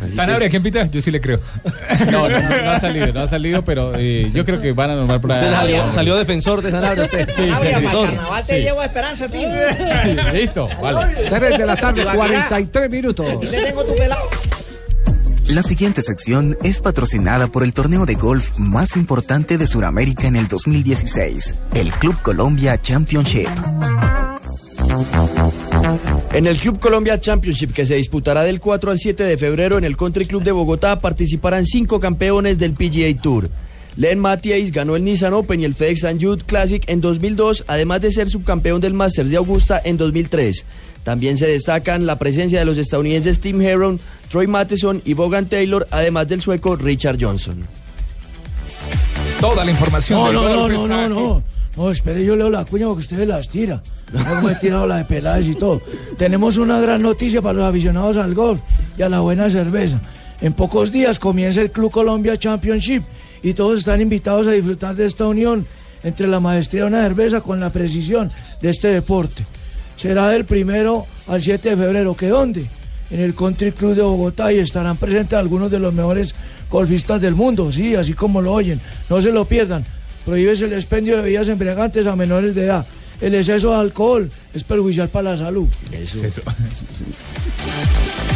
Así 0.00 0.12
Sanabria, 0.12 0.46
que- 0.46 0.50
¿quién 0.50 0.62
pita? 0.62 0.86
Yo 0.86 1.00
sí 1.00 1.10
le 1.10 1.20
creo. 1.20 1.40
No, 2.12 2.28
no, 2.28 2.38
no 2.40 2.70
ha 2.70 2.78
salido, 2.78 3.12
no 3.12 3.20
ha 3.20 3.26
salido, 3.26 3.64
pero 3.64 3.92
eh, 3.96 4.28
yo 4.32 4.44
creo 4.44 4.60
que 4.60 4.70
van 4.72 4.90
a 4.90 4.94
nombrar 4.94 5.20
por 5.20 5.32
ahí. 5.32 5.40
Salió, 5.40 5.90
salió 5.92 6.16
defensor 6.16 6.62
de 6.62 6.70
Sanabria 6.70 7.02
usted. 7.04 7.28
Sí, 7.28 7.34
Sanabria, 7.42 7.70
el 7.78 7.82
defensor. 7.82 8.08
carnaval 8.14 8.46
te 8.46 8.56
Sí. 8.56 8.62
llevo 8.62 8.80
a 8.80 8.84
Esperanza, 8.84 9.28
tío. 9.28 9.48
Listo, 10.32 10.68
vale. 10.80 11.28
3 11.28 11.58
de 11.58 11.66
la 11.66 11.76
tarde, 11.76 12.02
Ibaguirá. 12.02 12.48
43 12.48 12.90
minutos. 12.90 13.40
Te 13.40 13.46
tengo 13.62 13.84
tu 13.84 13.94
pelado. 13.96 14.20
La 15.48 15.62
siguiente 15.62 16.02
sección 16.02 16.58
es 16.62 16.78
patrocinada 16.78 17.46
por 17.46 17.64
el 17.64 17.72
torneo 17.72 18.04
de 18.04 18.16
golf 18.16 18.58
más 18.58 18.96
importante 18.96 19.56
de 19.56 19.66
Sudamérica 19.66 20.28
en 20.28 20.36
el 20.36 20.46
2016, 20.46 21.54
el 21.74 21.90
Club 21.92 22.20
Colombia 22.20 22.78
Championship. 22.82 23.48
En 26.34 26.46
el 26.46 26.58
Club 26.58 26.78
Colombia 26.78 27.18
Championship, 27.18 27.72
que 27.72 27.86
se 27.86 27.94
disputará 27.94 28.42
del 28.42 28.60
4 28.60 28.90
al 28.90 28.98
7 28.98 29.24
de 29.24 29.38
febrero 29.38 29.78
en 29.78 29.84
el 29.84 29.96
Country 29.96 30.26
Club 30.26 30.42
de 30.42 30.52
Bogotá, 30.52 31.00
participarán 31.00 31.64
cinco 31.64 31.98
campeones 31.98 32.58
del 32.58 32.74
PGA 32.74 33.18
Tour. 33.18 33.48
Len 33.96 34.18
Matthews 34.18 34.70
ganó 34.70 34.96
el 34.96 35.02
Nissan 35.02 35.32
Open 35.32 35.60
y 35.60 35.64
el 35.64 35.74
FedEx 35.74 36.04
St. 36.04 36.24
Jude 36.24 36.44
Classic 36.44 36.84
en 36.88 37.00
2002, 37.00 37.64
además 37.66 38.02
de 38.02 38.12
ser 38.12 38.28
subcampeón 38.28 38.82
del 38.82 38.94
Masters 38.94 39.30
de 39.30 39.38
Augusta 39.38 39.80
en 39.82 39.96
2003. 39.96 40.64
También 41.08 41.38
se 41.38 41.46
destacan 41.46 42.04
la 42.04 42.18
presencia 42.18 42.58
de 42.58 42.66
los 42.66 42.76
estadounidenses 42.76 43.40
Tim 43.40 43.62
Heron, 43.62 43.98
Troy 44.30 44.46
Matheson 44.46 45.00
y 45.06 45.14
Bogan 45.14 45.46
Taylor, 45.46 45.86
además 45.90 46.28
del 46.28 46.42
sueco 46.42 46.76
Richard 46.76 47.16
Johnson. 47.18 47.66
Toda 49.40 49.64
la 49.64 49.70
información 49.70 50.20
No, 50.20 50.26
del 50.26 50.34
no, 50.34 50.68
no, 50.68 50.68
no, 50.68 50.86
no, 50.86 51.08
no. 51.08 51.42
No, 51.78 51.90
espere, 51.90 52.22
yo 52.22 52.36
leo 52.36 52.50
la 52.50 52.66
cuña 52.66 52.88
porque 52.88 53.00
ustedes 53.00 53.26
las 53.26 53.48
tira. 53.48 53.82
No 54.12 54.42
me 54.42 54.52
he 54.52 54.56
tirado 54.56 54.86
la 54.86 54.98
de 54.98 55.06
Peláez 55.06 55.46
y 55.46 55.54
todo. 55.54 55.80
Tenemos 56.18 56.58
una 56.58 56.78
gran 56.78 57.00
noticia 57.00 57.40
para 57.40 57.54
los 57.54 57.66
aficionados 57.66 58.18
al 58.18 58.34
golf 58.34 58.60
y 58.98 59.00
a 59.00 59.08
la 59.08 59.20
buena 59.20 59.48
cerveza. 59.48 59.98
En 60.42 60.52
pocos 60.52 60.92
días 60.92 61.18
comienza 61.18 61.62
el 61.62 61.70
Club 61.70 61.90
Colombia 61.90 62.36
Championship 62.36 63.02
y 63.42 63.54
todos 63.54 63.78
están 63.78 64.02
invitados 64.02 64.46
a 64.46 64.50
disfrutar 64.50 64.94
de 64.94 65.06
esta 65.06 65.26
unión 65.26 65.66
entre 66.04 66.28
la 66.28 66.38
maestría 66.38 66.82
de 66.82 66.88
una 66.88 67.02
cerveza 67.02 67.40
con 67.40 67.60
la 67.60 67.70
precisión 67.70 68.30
de 68.60 68.68
este 68.68 68.88
deporte. 68.88 69.46
Será 69.98 70.28
del 70.28 70.44
primero 70.44 71.06
al 71.26 71.42
7 71.42 71.70
de 71.70 71.76
febrero. 71.76 72.14
¿Qué 72.16 72.28
dónde? 72.28 72.66
En 73.10 73.20
el 73.20 73.34
Country 73.34 73.72
Club 73.72 73.94
de 73.94 74.02
Bogotá 74.02 74.52
y 74.52 74.58
estarán 74.58 74.96
presentes 74.96 75.38
algunos 75.38 75.70
de 75.70 75.80
los 75.80 75.92
mejores 75.92 76.34
golfistas 76.70 77.20
del 77.20 77.34
mundo. 77.34 77.72
Sí, 77.72 77.94
así 77.96 78.14
como 78.14 78.40
lo 78.40 78.52
oyen. 78.52 78.80
No 79.10 79.20
se 79.20 79.32
lo 79.32 79.44
pierdan. 79.44 79.84
Prohíbes 80.24 80.60
el 80.60 80.72
expendio 80.72 81.16
de 81.16 81.22
bebidas 81.22 81.48
embriagantes 81.48 82.06
a 82.06 82.14
menores 82.14 82.54
de 82.54 82.66
edad. 82.66 82.86
El 83.20 83.34
exceso 83.34 83.70
de 83.70 83.76
alcohol 83.76 84.30
es 84.54 84.62
perjudicial 84.62 85.08
para 85.08 85.30
la 85.30 85.36
salud. 85.36 85.68
Eso. 85.90 86.42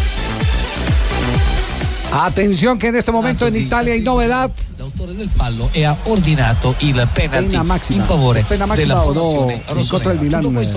Atención 2.15 2.79
que 2.79 2.89
en 2.89 2.97
este 2.97 3.11
momento 3.11 3.47
en 3.47 3.57
Italia 3.57 3.95
hay 3.95 4.01
novedad. 4.01 4.51
L'autore 4.79 5.15
del 5.15 5.31
fallo 5.31 5.71
ha 5.87 5.97
ordinato 6.07 6.75
il 6.81 6.95
penalty 7.15 7.49
Pena 7.51 7.63
máxima. 7.63 8.03
in 8.03 8.05
favore 8.09 8.45
Pena 8.45 8.67
della 8.67 8.97
del. 8.97 9.63
42 9.89 10.77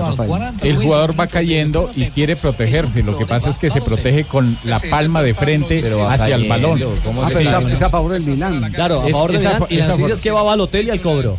El 0.61 0.77
jugador 0.77 1.19
va 1.19 1.27
cayendo 1.27 1.89
y 1.95 2.05
quiere 2.05 2.35
protegerse. 2.35 3.03
Lo 3.03 3.17
que 3.17 3.25
pasa 3.25 3.49
es 3.49 3.57
que 3.57 3.69
se 3.69 3.81
protege 3.81 4.25
con 4.25 4.57
la 4.63 4.79
palma 4.79 5.21
de 5.21 5.33
frente 5.33 5.83
hacia 6.09 6.35
el 6.35 6.47
balón. 6.47 6.79
¿cómo 7.03 7.23
Ah, 7.23 7.27
pero 7.27 7.39
esa, 7.41 7.51
llama? 7.51 7.71
esa 7.73 7.85
a 7.87 7.89
favor 7.89 8.11
del 8.13 8.25
Milan. 8.25 8.71
Claro, 8.71 9.01
a 9.01 9.05
Es- 9.07 9.11
favor 9.11 9.31
de 9.31 9.37
esa 9.37 9.53
Milán. 9.55 9.67
Y 9.69 9.77
la 9.77 9.87
noticia 9.87 10.13
es 10.13 10.21
que 10.21 10.31
va 10.31 10.43
Balotelli 10.43 10.89
al 10.91 11.01
cobro. 11.01 11.37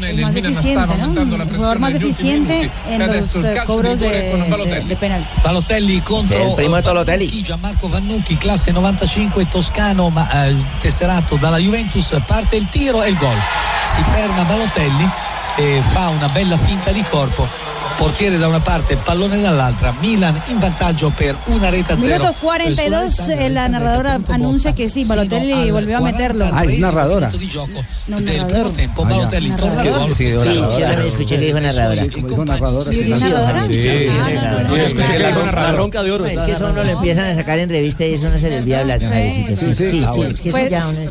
El 0.00 0.20
más 0.20 0.36
eficiente, 0.36 0.96
¿no? 0.96 1.22
El 1.22 1.48
jugador 1.54 1.78
más 1.78 1.94
eficiente 1.94 2.70
en 2.88 3.06
los 3.06 3.36
cobros 3.66 3.98
de, 3.98 4.08
de, 4.08 4.80
de 4.86 4.96
penalti. 4.96 5.28
Balotelli 5.42 6.00
contro 6.00 6.56
Balotelli. 6.56 7.42
Gianmarco 7.42 7.88
Vannucchi, 7.88 8.36
classe 8.36 8.70
95, 8.72 9.46
toscano 9.46 10.10
ma 10.10 10.46
eh, 10.46 10.56
tesserato 10.78 11.36
dalla 11.36 11.58
Juventus, 11.58 12.16
parte 12.26 12.56
il 12.56 12.68
tiro 12.68 13.02
e 13.02 13.10
il 13.10 13.16
gol. 13.16 13.38
Si 13.94 14.02
ferma 14.12 14.44
Balotelli 14.44 15.10
e 15.58 15.82
fa 15.88 16.08
una 16.08 16.28
bella 16.28 16.56
finta 16.56 16.92
di 16.92 17.02
corpo 17.02 17.76
portiere 17.98 18.38
da 18.38 18.46
una 18.46 18.60
parte, 18.60 18.96
pallone 18.96 19.40
dall'altra, 19.40 19.92
Milan 20.00 20.40
in 20.46 20.60
vantaggio 20.60 21.10
per 21.10 21.36
una 21.46 21.68
rete 21.68 21.94
a 21.94 22.00
zero. 22.00 22.18
Minuto 22.18 22.38
42, 22.40 23.28
eh, 23.30 23.48
la 23.50 23.66
narradora 23.66 24.20
anuncia 24.28 24.72
que 24.72 24.88
sí, 24.88 25.04
Balotelli 25.04 25.68
volvió 25.72 25.98
a 25.98 26.00
meterlo. 26.00 26.48
Ah, 26.52 26.64
es 26.64 26.78
narradora. 26.78 27.28
No, 28.06 28.20
narrador. 28.20 28.72
Tempo, 28.72 29.04
Balotelli 29.04 29.50
torna 29.56 29.80
al 29.80 29.90
gol. 29.90 30.14
Sí, 30.14 30.30
yo 30.30 30.44
también 30.44 31.00
escuché 31.00 31.38
que 31.38 31.46
dijo 31.46 31.60
narradora. 31.60 32.02
Dijo 32.04 32.44
narradora. 32.44 32.88
¿Sí, 32.88 33.02
sí. 33.02 33.10
narradora? 33.10 33.66
Sí, 33.68 34.06
La 35.52 35.72
ronca 35.72 36.02
de 36.04 36.12
oro. 36.12 36.26
Es 36.26 36.40
que 36.44 36.52
eso 36.52 36.68
uno 36.70 36.84
lo 36.84 36.90
empiezan 36.90 37.26
a 37.30 37.34
sacar 37.34 37.58
en 37.58 37.68
revista 37.68 38.06
y 38.06 38.14
eso 38.14 38.28
no 38.28 38.38
se 38.38 38.48
le 38.48 38.58
olvida 38.58 38.80
hablar. 38.80 39.00
Sí, 39.00 39.56
sí, 39.56 39.74
sí. 39.74 40.50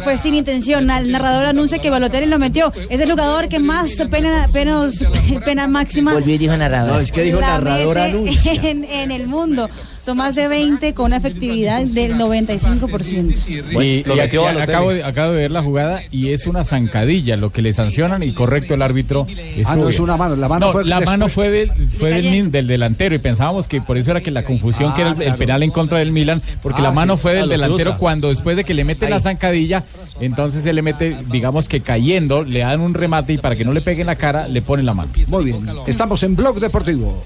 Fue, 0.03 0.17
sin 0.17 0.35
intención. 0.35 0.89
El 0.89 1.11
narrador 1.11 1.47
anuncia 1.47 1.79
que 1.79 1.89
Balotelli 1.89 2.27
lo 2.27 2.39
metió. 2.39 2.71
Es 2.89 3.01
el 3.01 3.09
jugador 3.11 3.49
que 3.49 3.59
más 3.59 3.89
pena, 4.09 4.36
penos, 4.51 5.03
pena 5.45 5.67
máxima. 5.67 6.13
Volvió 6.13 6.35
y 6.35 6.37
dijo 6.37 6.55
narradora. 6.55 6.93
No, 6.95 6.99
es 6.99 7.11
que 7.11 7.23
dijo 7.23 7.39
la 7.39 7.59
narrador 7.59 7.95
mete 7.95 8.09
anuncia. 8.09 8.53
En, 8.53 8.83
en 8.83 9.11
el 9.11 9.27
mundo. 9.27 9.69
Son 10.07 10.15
más 10.15 10.35
de 10.35 10.47
20 10.47 10.93
con 10.93 11.07
una 11.07 11.17
efectividad 11.17 11.83
del 11.85 12.13
95%. 12.15 13.35
Y, 13.83 14.03
lo 14.05 14.13
y 14.15 14.17
metió 14.17 14.47
aquí- 14.47 14.59
acabo, 14.61 14.91
de, 14.93 15.03
acabo 15.03 15.31
de 15.33 15.37
ver 15.37 15.51
la 15.51 15.61
jugada 15.61 16.01
y 16.11 16.29
es 16.29 16.47
una 16.47 16.63
zancadilla 16.63 17.35
lo 17.35 17.49
que 17.51 17.61
le 17.61 17.73
sancionan 17.73 18.23
y 18.23 18.31
correcto 18.31 18.73
el 18.73 18.83
árbitro. 18.83 19.27
Ah, 19.65 19.75
no, 19.75 19.89
es 19.89 19.99
una 19.99 20.15
mano. 20.15 20.37
La 20.37 20.47
mano 20.47 20.67
No, 20.67 20.71
fue 20.71 20.85
la 20.85 21.01
mano 21.01 21.25
después. 21.25 21.49
fue, 21.49 21.57
del, 21.57 21.71
fue 21.99 22.09
del, 22.09 22.17
cayendo. 22.23 22.43
min- 22.43 22.51
del 22.51 22.67
delantero 22.67 23.15
y 23.15 23.17
pensábamos 23.17 23.67
que 23.67 23.81
por 23.81 23.97
eso 23.97 24.11
era 24.11 24.21
que 24.21 24.31
la 24.31 24.43
confusión 24.43 24.91
Ah, 24.93 24.95
que 24.95 25.01
era 25.01 25.11
el, 25.11 25.35
penal 25.35 25.61
en 25.63 25.71
contra 25.71 25.97
del 25.97 26.13
Milan, 26.13 26.41
porque 26.63 26.79
Ah, 26.79 26.83
la 26.85 26.91
mano 26.91 27.17
sí. 27.17 27.23
fue 27.23 27.31
Ah, 27.31 27.35
del 27.41 27.49
delantero 27.49 27.89
cruza. 27.91 27.99
cuando 27.99 28.29
después 28.29 28.55
de 28.55 28.63
que 28.63 28.73
le 28.73 28.85
mete 28.85 29.09
la 29.09 29.19
zancadilla, 29.19 29.83
entonces 30.21 30.63
se 30.63 30.71
le 30.71 30.81
mete, 30.83 31.17
digamos 31.29 31.67
que 31.67 31.81
cayendo, 31.81 32.45
le 32.45 32.59
dan 32.59 32.79
un 32.79 32.93
remate 32.93 33.33
y 33.33 33.37
para 33.39 33.57
que 33.57 33.65
no 33.65 33.73
le 33.73 33.81
pegue 33.81 33.99
en 34.01 34.07
la 34.07 34.15
cara, 34.15 34.47
le 34.47 34.61
ponen 34.61 34.85
la 34.85 34.93
mano. 34.93 35.11
Muy 35.27 35.43
bien. 35.43 35.67
Estamos 35.85 36.23
en 36.23 36.33
Blog 36.37 36.61
Deportivo. 36.61 37.25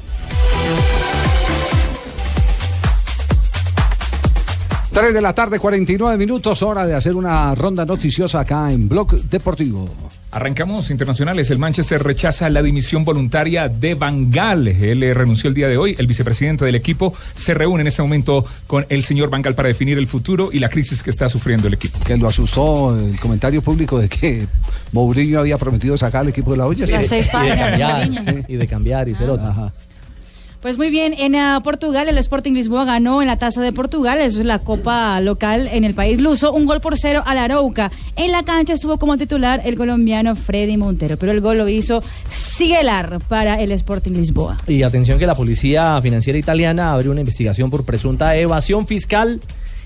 3 4.92 5.14
de 5.14 5.22
la 5.22 5.34
tarde, 5.34 5.58
49 5.58 6.18
minutos, 6.18 6.62
hora 6.64 6.86
de 6.86 6.94
hacer 6.94 7.16
una 7.16 7.56
ronda 7.56 7.86
noticiosa 7.86 8.42
acá 8.42 8.72
en 8.74 8.90
Blog 8.90 9.22
Deportivo. 9.24 9.90
Arrancamos 10.32 10.92
internacionales. 10.92 11.50
El 11.50 11.60
Manchester 11.60 12.04
rechaza 12.04 12.50
la 12.50 12.62
dimisión 12.62 13.06
voluntaria 13.06 13.70
de 13.70 13.96
Van 13.96 14.30
Gaal. 14.30 14.68
Él 14.68 15.02
eh, 15.04 15.14
renunció 15.14 15.48
el 15.48 15.54
día 15.54 15.70
de 15.70 15.78
hoy. 15.78 15.96
El 15.98 16.08
vicepresidente 16.08 16.66
del 16.66 16.76
equipo 16.76 17.14
se 17.34 17.54
reúne 17.54 17.82
en 17.82 17.88
este 17.88 18.02
momento 18.02 18.46
con 18.68 18.86
el 18.90 19.04
señor 19.04 19.30
Van 19.30 19.42
Gaal 19.42 19.56
para 19.56 19.70
definir 19.70 19.98
el 19.98 20.08
futuro 20.08 20.50
y 20.52 20.60
la 20.60 20.68
crisis 20.68 21.02
que 21.04 21.10
está 21.10 21.30
sufriendo 21.30 21.68
el 21.68 21.74
equipo. 21.76 21.98
Que 22.06 22.18
lo 22.18 22.28
asustó 22.28 22.98
el 22.98 23.18
comentario 23.18 23.62
público 23.62 23.98
de 23.98 24.10
que 24.10 24.46
Mourinho 24.92 25.40
había 25.40 25.58
prometido 25.58 25.98
sacar 25.98 26.22
al 26.22 26.30
equipo 26.30 26.52
de 26.52 26.58
la 26.58 26.68
olla. 26.68 26.86
Las 26.86 27.08
seis 27.08 27.30
Y 27.34 27.50
de 27.50 27.58
cambiar, 27.58 28.10
y 28.48 28.56
de 28.56 28.68
cambiar 28.68 29.08
y 29.08 29.16
ser 29.16 29.30
otro. 29.30 29.48
Ajá. 29.48 29.72
Pues 30.62 30.78
muy 30.78 30.92
bien, 30.92 31.16
en 31.18 31.36
ah, 31.36 31.60
Portugal 31.64 32.08
el 32.08 32.20
Sporting 32.20 32.54
Lisboa 32.54 32.86
ganó 32.86 33.24
en 33.24 33.28
la 33.28 33.38
Taza 33.38 33.62
de 33.62 33.74
Portugal, 33.74 34.22
eso 34.22 34.38
es 34.38 34.46
la 34.46 34.60
copa 34.60 35.20
local 35.20 35.68
en 35.72 35.84
el 35.84 35.96
país 35.96 36.22
luso, 36.22 36.54
un 36.54 36.68
gol 36.68 36.80
por 36.82 37.00
cero 37.00 37.24
al 37.26 37.40
Arauca. 37.40 37.92
En 38.16 38.32
la 38.32 38.44
cancha 38.44 38.74
estuvo 38.74 39.00
como 39.00 39.18
titular 39.18 39.64
el 39.66 39.76
colombiano 39.76 40.36
Freddy 40.36 40.78
Montero, 40.78 41.18
pero 41.18 41.32
el 41.32 41.42
gol 41.42 41.58
lo 41.58 41.68
hizo 41.68 42.04
Siguelar 42.30 43.20
para 43.28 43.60
el 43.60 43.72
Sporting 43.72 44.12
Lisboa. 44.12 44.58
Y 44.68 44.84
atención 44.84 45.18
que 45.18 45.26
la 45.26 45.34
policía 45.34 46.00
financiera 46.00 46.38
italiana 46.38 46.94
abrió 46.94 47.10
una 47.10 47.22
investigación 47.22 47.72
por 47.72 47.84
presunta 47.84 48.36
evasión 48.36 48.86
fiscal 48.86 49.42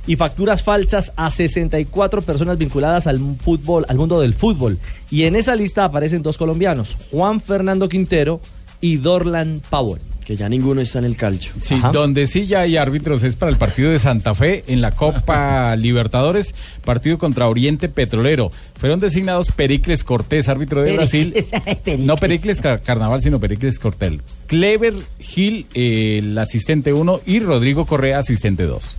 y 0.06 0.18
facturas 0.18 0.62
falsas 0.62 1.14
a 1.16 1.30
64 1.30 2.22
personas 2.22 2.58
vinculadas 2.58 3.08
al 3.08 3.20
fútbol, 3.38 3.86
al 3.88 3.98
mundo 3.98 4.20
del 4.20 4.34
fútbol. 4.34 4.78
Y 5.10 5.24
en 5.24 5.38
esa 5.38 5.56
lista 5.56 5.86
aparecen 5.86 6.22
dos 6.22 6.38
colombianos, 6.38 6.98
Juan 7.12 7.40
Fernando 7.40 7.88
Quintero 7.88 8.42
y 8.82 8.98
Dorlan 8.98 9.62
Pavón. 9.70 10.15
Que 10.26 10.36
ya 10.36 10.50
ninguno 10.50 10.82
está 10.82 10.98
en 11.00 11.06
el 11.06 11.16
calcio. 11.16 11.52
Sí, 11.60 11.80
donde 11.94 12.26
sí 12.26 12.48
ya 12.48 12.62
hay 12.62 12.78
árbitros 12.78 13.22
es 13.22 13.36
para 13.36 13.52
el 13.52 13.58
partido 13.58 13.92
de 13.92 14.00
Santa 14.00 14.34
Fe 14.34 14.64
en 14.66 14.82
la 14.82 14.90
Copa 14.92 15.76
Libertadores, 15.78 16.56
partido 16.84 17.20
contra 17.20 17.48
Oriente 17.48 17.90
Petrolero. 17.90 18.50
Fueron 18.80 19.00
designados 19.00 19.52
Pericles 19.52 20.04
Cortés, 20.04 20.50
árbitro 20.50 20.82
de 20.82 20.94
Brasil. 20.96 21.32
Pericles. 21.84 22.00
No 22.00 22.18
Pericles 22.18 22.60
Car- 22.60 22.82
Carnaval, 22.82 23.22
sino 23.22 23.40
Pericles 23.40 23.78
Cortel. 23.78 24.22
Clever 24.48 24.96
Gil, 25.20 25.68
eh, 25.76 26.18
el 26.24 26.36
asistente 26.40 26.92
1, 26.92 27.20
y 27.28 27.40
Rodrigo 27.40 27.86
Correa, 27.86 28.18
asistente 28.20 28.64
2. 28.64 28.98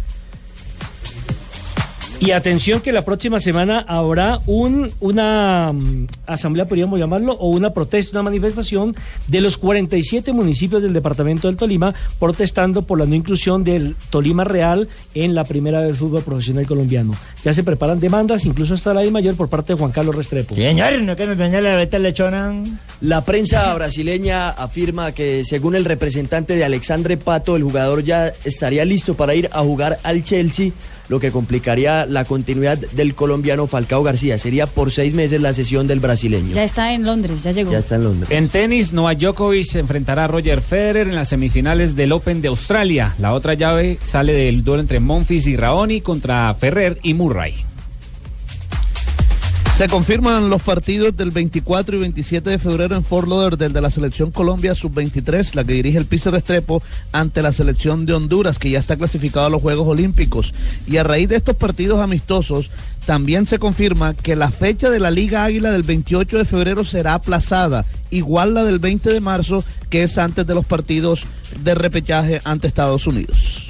Y 2.19 2.31
atención 2.31 2.81
que 2.81 2.93
la 2.93 3.05
próxima 3.05 3.41
semana 3.41 3.85
habrá 3.87 4.39
un, 4.47 4.91
una 5.01 5.73
mm, 5.73 6.07
asamblea, 6.27 6.67
podríamos 6.67 6.99
llamarlo, 6.99 7.35
o 7.35 7.49
una 7.49 7.71
protesta, 7.71 8.19
una 8.19 8.23
manifestación 8.23 8.97
de 9.27 9.41
los 9.43 9.59
47 9.59 10.33
municipios 10.33 10.83
del 10.83 10.95
departamento 10.95 11.49
del 11.49 11.57
Tolima 11.57 11.95
protestando 12.19 12.83
por 12.83 12.99
la 12.99 13.05
no 13.05 13.14
inclusión 13.14 13.64
del 13.64 13.97
Tolima 14.09 14.45
Real 14.45 14.89
en 15.14 15.35
la 15.35 15.45
primera 15.45 15.83
del 15.83 15.95
fútbol 15.95 16.23
profesional 16.23 16.67
colombiano. 16.67 17.14
Ya 17.45 17.53
se 17.53 17.62
preparan 17.62 18.01
demandas, 18.01 18.47
incluso 18.47 18.75
hasta 18.75 18.95
la 18.95 19.03
de 19.03 19.11
mayor 19.11 19.37
por 19.37 19.49
parte 19.49 19.75
de 19.75 19.79
Juan 19.79 19.93
Carlos 19.93 20.14
Restrepo. 20.14 20.55
Señor, 20.55 21.01
no 21.03 21.17
que 21.17 21.27
nos 21.27 21.39
la 21.39 21.77
beta 21.77 21.99
lechona. 21.99 22.55
La 23.03 23.25
prensa 23.25 23.75
brasileña 23.75 24.49
afirma 24.51 25.12
que 25.12 25.45
según 25.45 25.75
el 25.75 25.85
representante 25.85 26.57
de 26.57 26.64
Alexandre 26.64 27.19
Pato, 27.19 27.57
el 27.57 27.62
jugador 27.62 28.03
ya 28.03 28.33
estaría 28.45 28.85
listo 28.87 29.14
para 29.14 29.35
ir 29.35 29.51
a 29.53 29.61
jugar 29.61 29.99
al 30.03 30.23
Chelsea, 30.23 30.73
lo 31.09 31.21
que 31.21 31.31
complicaría 31.31 32.07
la 32.07 32.25
continuidad 32.25 32.79
del 32.79 33.15
colombiano 33.15 33.67
Falcao 33.67 34.03
García. 34.03 34.39
Sería 34.39 34.67
por 34.67 34.91
seis 34.91 35.15
meses 35.15 35.41
la 35.41 35.55
sesión 35.55 35.87
del 35.87 36.01
brasileño. 36.01 36.55
Ya 36.55 36.65
está 36.65 36.93
en 36.93 37.05
Londres, 37.05 37.43
ya 37.43 37.53
llegó. 37.53 37.73
Ya 37.73 37.79
está 37.79 37.97
en 37.97 38.05
Londres. 38.05 38.31
En 38.31 38.49
tenis, 38.49 38.93
Novak 38.93 39.19
Djokovic 39.19 39.65
se 39.65 39.79
enfrentará 39.79 40.25
a 40.25 40.29
Roger 40.29 40.61
Federer 40.63 41.09
en 41.09 41.15
las 41.15 41.29
semifinales 41.29 41.97
del 41.97 42.13
Open 42.13 42.41
de 42.43 42.49
Australia. 42.49 43.15
La 43.19 43.35
otra 43.35 43.55
llave 43.55 43.99
sale 44.03 44.33
del 44.33 44.65
duelo 44.65 44.81
entre 44.81 45.01
Monfils 45.01 45.47
y 45.47 45.57
Raoni 45.57 46.01
contra 46.01 46.55
Ferrer 46.55 46.99
y 47.03 47.15
Murray. 47.15 47.55
Se 49.77 49.89
confirman 49.89 50.49
los 50.49 50.62
partidos 50.62 51.14
del 51.18 51.33
24 51.33 51.97
y 51.99 52.01
27 52.01 52.49
de 52.49 52.59
febrero 52.59 52.97
en 52.97 53.05
Fort 53.05 53.29
Lauderdale 53.29 53.74
de 53.74 53.83
la 53.83 53.91
selección 53.91 54.31
Colombia 54.31 54.74
sub-23, 54.74 55.53
la 55.53 55.64
que 55.64 55.74
dirige 55.74 55.99
el 55.99 56.07
Piso 56.07 56.31
Restrepo 56.31 56.83
ante 57.12 57.43
la 57.43 57.53
selección 57.53 58.07
de 58.07 58.14
Honduras, 58.14 58.59
que 58.59 58.70
ya 58.70 58.79
está 58.79 58.97
clasificado 58.97 59.45
a 59.45 59.51
los 59.51 59.61
Juegos 59.61 59.87
Olímpicos. 59.87 60.55
Y 60.87 60.97
a 60.97 61.03
raíz 61.03 61.29
de 61.29 61.37
estos 61.37 61.57
partidos 61.57 62.01
amistosos, 62.01 62.70
también 63.05 63.47
se 63.47 63.59
confirma 63.59 64.14
que 64.14 64.35
la 64.35 64.51
fecha 64.51 64.89
de 64.89 64.99
la 64.99 65.11
Liga 65.11 65.45
Águila 65.45 65.70
del 65.72 65.83
28 65.83 66.39
de 66.39 66.45
febrero 66.47 66.83
será 66.83 67.12
aplazada, 67.12 67.85
igual 68.11 68.55
la 68.55 68.64
del 68.64 68.79
20 68.79 69.12
de 69.12 69.20
marzo, 69.20 69.62
que 69.91 70.05
es 70.05 70.16
antes 70.16 70.47
de 70.47 70.55
los 70.55 70.64
partidos 70.64 71.27
de 71.62 71.74
repechaje 71.74 72.41
ante 72.45 72.66
Estados 72.66 73.07
Unidos. 73.07 73.66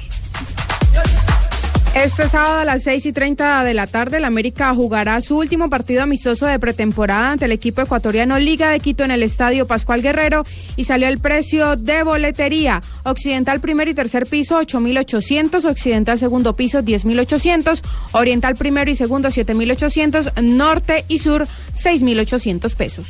Este 1.95 2.29
sábado 2.29 2.59
a 2.59 2.65
las 2.65 2.83
6 2.83 3.07
y 3.07 3.11
30 3.11 3.63
de 3.63 3.73
la 3.73 3.87
tarde, 3.87 4.17
el 4.17 4.25
América 4.25 4.73
jugará 4.75 5.19
su 5.21 5.37
último 5.37 5.69
partido 5.69 6.03
amistoso 6.03 6.45
de 6.45 6.59
pretemporada 6.59 7.31
ante 7.31 7.45
el 7.45 7.51
equipo 7.51 7.81
ecuatoriano 7.81 8.37
Liga 8.37 8.69
de 8.69 8.79
Quito 8.79 9.03
en 9.03 9.11
el 9.11 9.23
Estadio 9.23 9.65
Pascual 9.65 10.01
Guerrero 10.01 10.43
y 10.75 10.83
salió 10.83 11.07
el 11.07 11.17
precio 11.17 11.75
de 11.75 12.03
boletería. 12.03 12.83
Occidental 13.03 13.59
primer 13.61 13.87
y 13.87 13.95
tercer 13.95 14.27
piso 14.27 14.59
8.800, 14.61 15.65
Occidental 15.65 16.19
segundo 16.19 16.55
piso 16.55 16.83
10.800, 16.83 17.81
Oriental 18.11 18.55
primero 18.55 18.91
y 18.91 18.95
segundo 18.95 19.29
7.800, 19.29 20.41
Norte 20.43 21.05
y 21.07 21.17
Sur 21.17 21.47
6.800 21.73 22.75
pesos. 22.75 23.07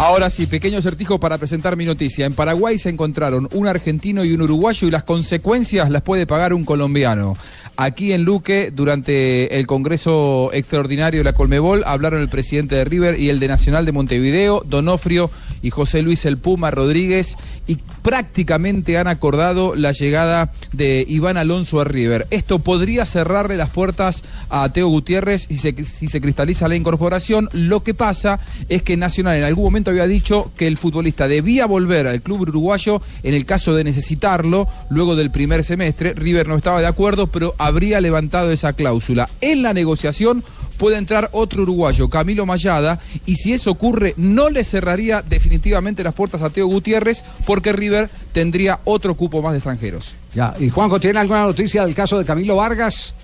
Ahora 0.00 0.30
sí, 0.30 0.46
pequeño 0.46 0.80
certijo 0.80 1.20
para 1.20 1.36
presentar 1.36 1.76
mi 1.76 1.84
noticia. 1.84 2.24
En 2.24 2.32
Paraguay 2.32 2.78
se 2.78 2.88
encontraron 2.88 3.50
un 3.52 3.66
argentino 3.66 4.24
y 4.24 4.32
un 4.32 4.40
uruguayo 4.40 4.88
y 4.88 4.90
las 4.90 5.02
consecuencias 5.02 5.90
las 5.90 6.00
puede 6.00 6.26
pagar 6.26 6.54
un 6.54 6.64
colombiano. 6.64 7.36
Aquí 7.76 8.12
en 8.12 8.24
Luque, 8.24 8.70
durante 8.70 9.58
el 9.58 9.66
Congreso 9.66 10.50
Extraordinario 10.52 11.20
de 11.20 11.24
la 11.24 11.32
Colmebol, 11.32 11.82
hablaron 11.86 12.20
el 12.20 12.28
presidente 12.28 12.74
de 12.74 12.84
River 12.84 13.18
y 13.18 13.30
el 13.30 13.40
de 13.40 13.48
Nacional 13.48 13.86
de 13.86 13.92
Montevideo, 13.92 14.62
Donofrio 14.66 15.30
y 15.62 15.70
José 15.70 16.02
Luis 16.02 16.24
El 16.24 16.38
Puma 16.38 16.70
Rodríguez, 16.70 17.36
y 17.66 17.78
prácticamente 18.02 18.98
han 18.98 19.06
acordado 19.06 19.74
la 19.74 19.92
llegada 19.92 20.52
de 20.72 21.04
Iván 21.08 21.36
Alonso 21.36 21.80
a 21.80 21.84
River. 21.84 22.26
Esto 22.30 22.58
podría 22.58 23.04
cerrarle 23.04 23.56
las 23.56 23.70
puertas 23.70 24.24
a 24.48 24.70
Teo 24.72 24.88
Gutiérrez 24.88 25.46
si 25.48 25.56
se, 25.56 25.84
si 25.84 26.08
se 26.08 26.20
cristaliza 26.20 26.68
la 26.68 26.76
incorporación. 26.76 27.48
Lo 27.52 27.82
que 27.82 27.94
pasa 27.94 28.40
es 28.68 28.82
que 28.82 28.96
Nacional 28.96 29.36
en 29.36 29.44
algún 29.44 29.64
momento 29.64 29.90
había 29.90 30.06
dicho 30.06 30.50
que 30.56 30.66
el 30.66 30.76
futbolista 30.76 31.28
debía 31.28 31.66
volver 31.66 32.06
al 32.06 32.22
club 32.22 32.42
uruguayo 32.42 33.00
en 33.22 33.34
el 33.34 33.44
caso 33.44 33.74
de 33.74 33.84
necesitarlo 33.84 34.66
luego 34.88 35.16
del 35.16 35.30
primer 35.30 35.64
semestre. 35.64 36.14
River 36.14 36.48
no 36.48 36.56
estaba 36.56 36.80
de 36.80 36.86
acuerdo, 36.86 37.26
pero 37.28 37.54
habría 37.60 38.00
levantado 38.00 38.50
esa 38.50 38.72
cláusula. 38.72 39.28
En 39.40 39.62
la 39.62 39.72
negociación 39.72 40.42
puede 40.78 40.96
entrar 40.96 41.28
otro 41.32 41.62
uruguayo, 41.62 42.08
Camilo 42.08 42.46
Mayada, 42.46 42.98
y 43.26 43.34
si 43.36 43.52
eso 43.52 43.70
ocurre, 43.70 44.14
no 44.16 44.48
le 44.48 44.64
cerraría 44.64 45.22
definitivamente 45.22 46.02
las 46.02 46.14
puertas 46.14 46.40
a 46.42 46.50
Teo 46.50 46.66
Gutiérrez, 46.66 47.22
porque 47.46 47.72
River 47.72 48.10
tendría 48.32 48.80
otro 48.84 49.14
cupo 49.14 49.42
más 49.42 49.52
de 49.52 49.58
extranjeros. 49.58 50.16
Ya, 50.34 50.54
y 50.58 50.70
Juanjo, 50.70 50.98
¿tiene 50.98 51.18
alguna 51.18 51.44
noticia 51.44 51.84
del 51.84 51.94
caso 51.94 52.18
de 52.18 52.24
Camilo 52.24 52.56
Vargas 52.56 53.14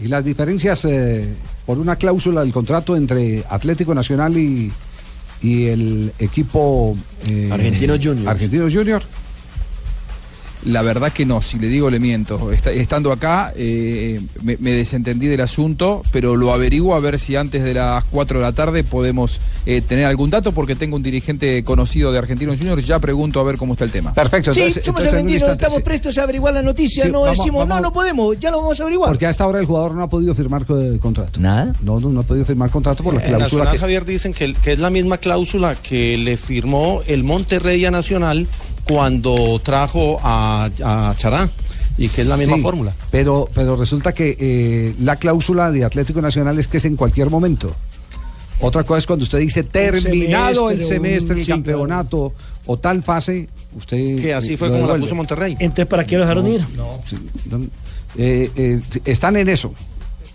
y 0.00 0.08
las 0.08 0.24
diferencias 0.24 0.84
eh, 0.84 1.28
por 1.64 1.78
una 1.78 1.96
cláusula 1.96 2.40
del 2.40 2.52
contrato 2.52 2.96
entre 2.96 3.44
Atlético 3.48 3.94
Nacional 3.94 4.36
y, 4.36 4.72
y 5.42 5.66
el 5.66 6.12
equipo 6.18 6.96
eh, 7.28 7.50
Argentino 7.52 7.94
Junior. 8.02 8.28
Argentino 8.28 8.64
Junior. 8.70 9.02
La 10.66 10.82
verdad 10.82 11.10
que 11.12 11.24
no, 11.24 11.40
si 11.40 11.58
le 11.58 11.68
digo 11.68 11.88
le 11.90 11.98
miento. 11.98 12.52
Esta- 12.52 12.70
estando 12.70 13.12
acá 13.12 13.52
eh, 13.56 14.20
me, 14.42 14.56
me 14.58 14.70
desentendí 14.72 15.26
del 15.26 15.40
asunto, 15.40 16.02
pero 16.12 16.36
lo 16.36 16.52
averiguo 16.52 16.94
a 16.94 17.00
ver 17.00 17.18
si 17.18 17.34
antes 17.36 17.62
de 17.62 17.72
las 17.74 18.04
4 18.04 18.38
de 18.38 18.44
la 18.44 18.52
tarde 18.52 18.84
podemos 18.84 19.40
eh, 19.64 19.80
tener 19.80 20.04
algún 20.04 20.28
dato 20.30 20.52
porque 20.52 20.74
tengo 20.76 20.96
un 20.96 21.02
dirigente 21.02 21.64
conocido 21.64 22.12
de 22.12 22.18
Argentinos 22.18 22.58
Juniors, 22.58 22.86
ya 22.86 22.98
pregunto 22.98 23.40
a 23.40 23.44
ver 23.44 23.56
cómo 23.56 23.72
está 23.72 23.84
el 23.84 23.92
tema. 23.92 24.12
Perfecto, 24.12 24.52
Sí, 24.52 24.60
entonces, 24.60 24.84
somos 24.84 25.00
entonces 25.00 25.14
argentinos, 25.14 25.52
estamos 25.52 25.76
sí. 25.78 25.82
prestos 25.82 26.18
a 26.18 26.22
averiguar 26.24 26.52
la 26.54 26.62
noticia, 26.62 27.04
Sí, 27.04 27.10
no 27.10 27.22
vamos- 27.22 27.38
decimos, 27.38 27.66
vamos- 27.66 27.82
no, 27.82 27.88
no 27.88 27.92
podemos, 27.92 28.38
ya 28.38 28.50
lo 28.50 28.58
vamos 28.58 28.78
a 28.78 28.82
averiguar. 28.82 29.10
Porque 29.10 29.26
hasta 29.26 29.44
ahora 29.44 29.60
el 29.60 29.66
jugador 29.66 29.94
no 29.94 30.02
ha 30.02 30.08
podido 30.10 30.34
firmar 30.34 30.66
eh, 30.68 30.98
contrato. 31.00 31.40
¿Nada? 31.40 31.74
No, 31.82 31.98
no, 32.00 32.10
no 32.10 32.20
ha 32.20 32.24
podido 32.24 32.44
firmar 32.44 32.68
contrato 32.70 33.02
por 33.02 33.14
la 33.14 33.20
En 33.20 33.26
cláusula 33.28 33.64
Nacional 33.64 33.72
que... 33.72 33.78
Javier 33.78 34.04
dicen 34.04 34.34
que, 34.34 34.54
que 34.54 34.72
es 34.72 34.78
la 34.78 34.90
misma 34.90 35.16
cláusula 35.18 35.74
que 35.74 36.18
le 36.18 36.36
firmó 36.36 37.00
el 37.06 37.24
Monterrey 37.24 37.84
a 37.86 37.90
Nacional 37.90 38.46
cuando 38.94 39.60
trajo 39.62 40.18
a, 40.22 40.68
a 40.82 41.14
Chará 41.16 41.48
y 41.96 42.08
que 42.08 42.22
es 42.22 42.26
la 42.26 42.36
misma 42.36 42.56
Sí, 42.56 42.62
fórmula. 42.62 42.94
Pero, 43.10 43.48
pero 43.54 43.76
resulta 43.76 44.12
que 44.12 44.36
eh, 44.38 44.94
la 45.00 45.16
cláusula 45.16 45.70
de 45.70 45.84
Atlético 45.84 46.20
Nacional 46.20 46.58
es 46.58 46.66
que 46.68 46.78
es 46.78 46.84
en 46.84 46.96
cualquier 46.96 47.30
momento. 47.30 47.74
Otra 48.62 48.84
cosa 48.84 48.98
es 48.98 49.06
cuando 49.06 49.22
usted 49.22 49.38
dice 49.38 49.62
terminado 49.62 50.70
el 50.70 50.84
semestre, 50.84 51.32
un- 51.34 51.38
el 51.38 51.44
sí, 51.44 51.50
campeonato 51.50 52.34
o 52.66 52.76
tal 52.78 53.02
fase, 53.02 53.48
usted. 53.76 54.20
Que 54.20 54.34
así 54.34 54.56
fue 54.56 54.68
lo 54.68 54.74
como 54.74 54.86
la 54.92 54.98
puso 54.98 55.14
Monterrey. 55.14 55.56
Entonces, 55.58 55.86
¿para 55.86 56.04
qué 56.04 56.16
lo 56.16 56.22
dejaron 56.22 56.46
ir? 56.46 56.66
Sí, 57.06 57.16
no, 57.50 57.60
eh, 58.18 58.50
eh, 58.56 58.80
están 59.04 59.36
en 59.36 59.48
eso. 59.48 59.72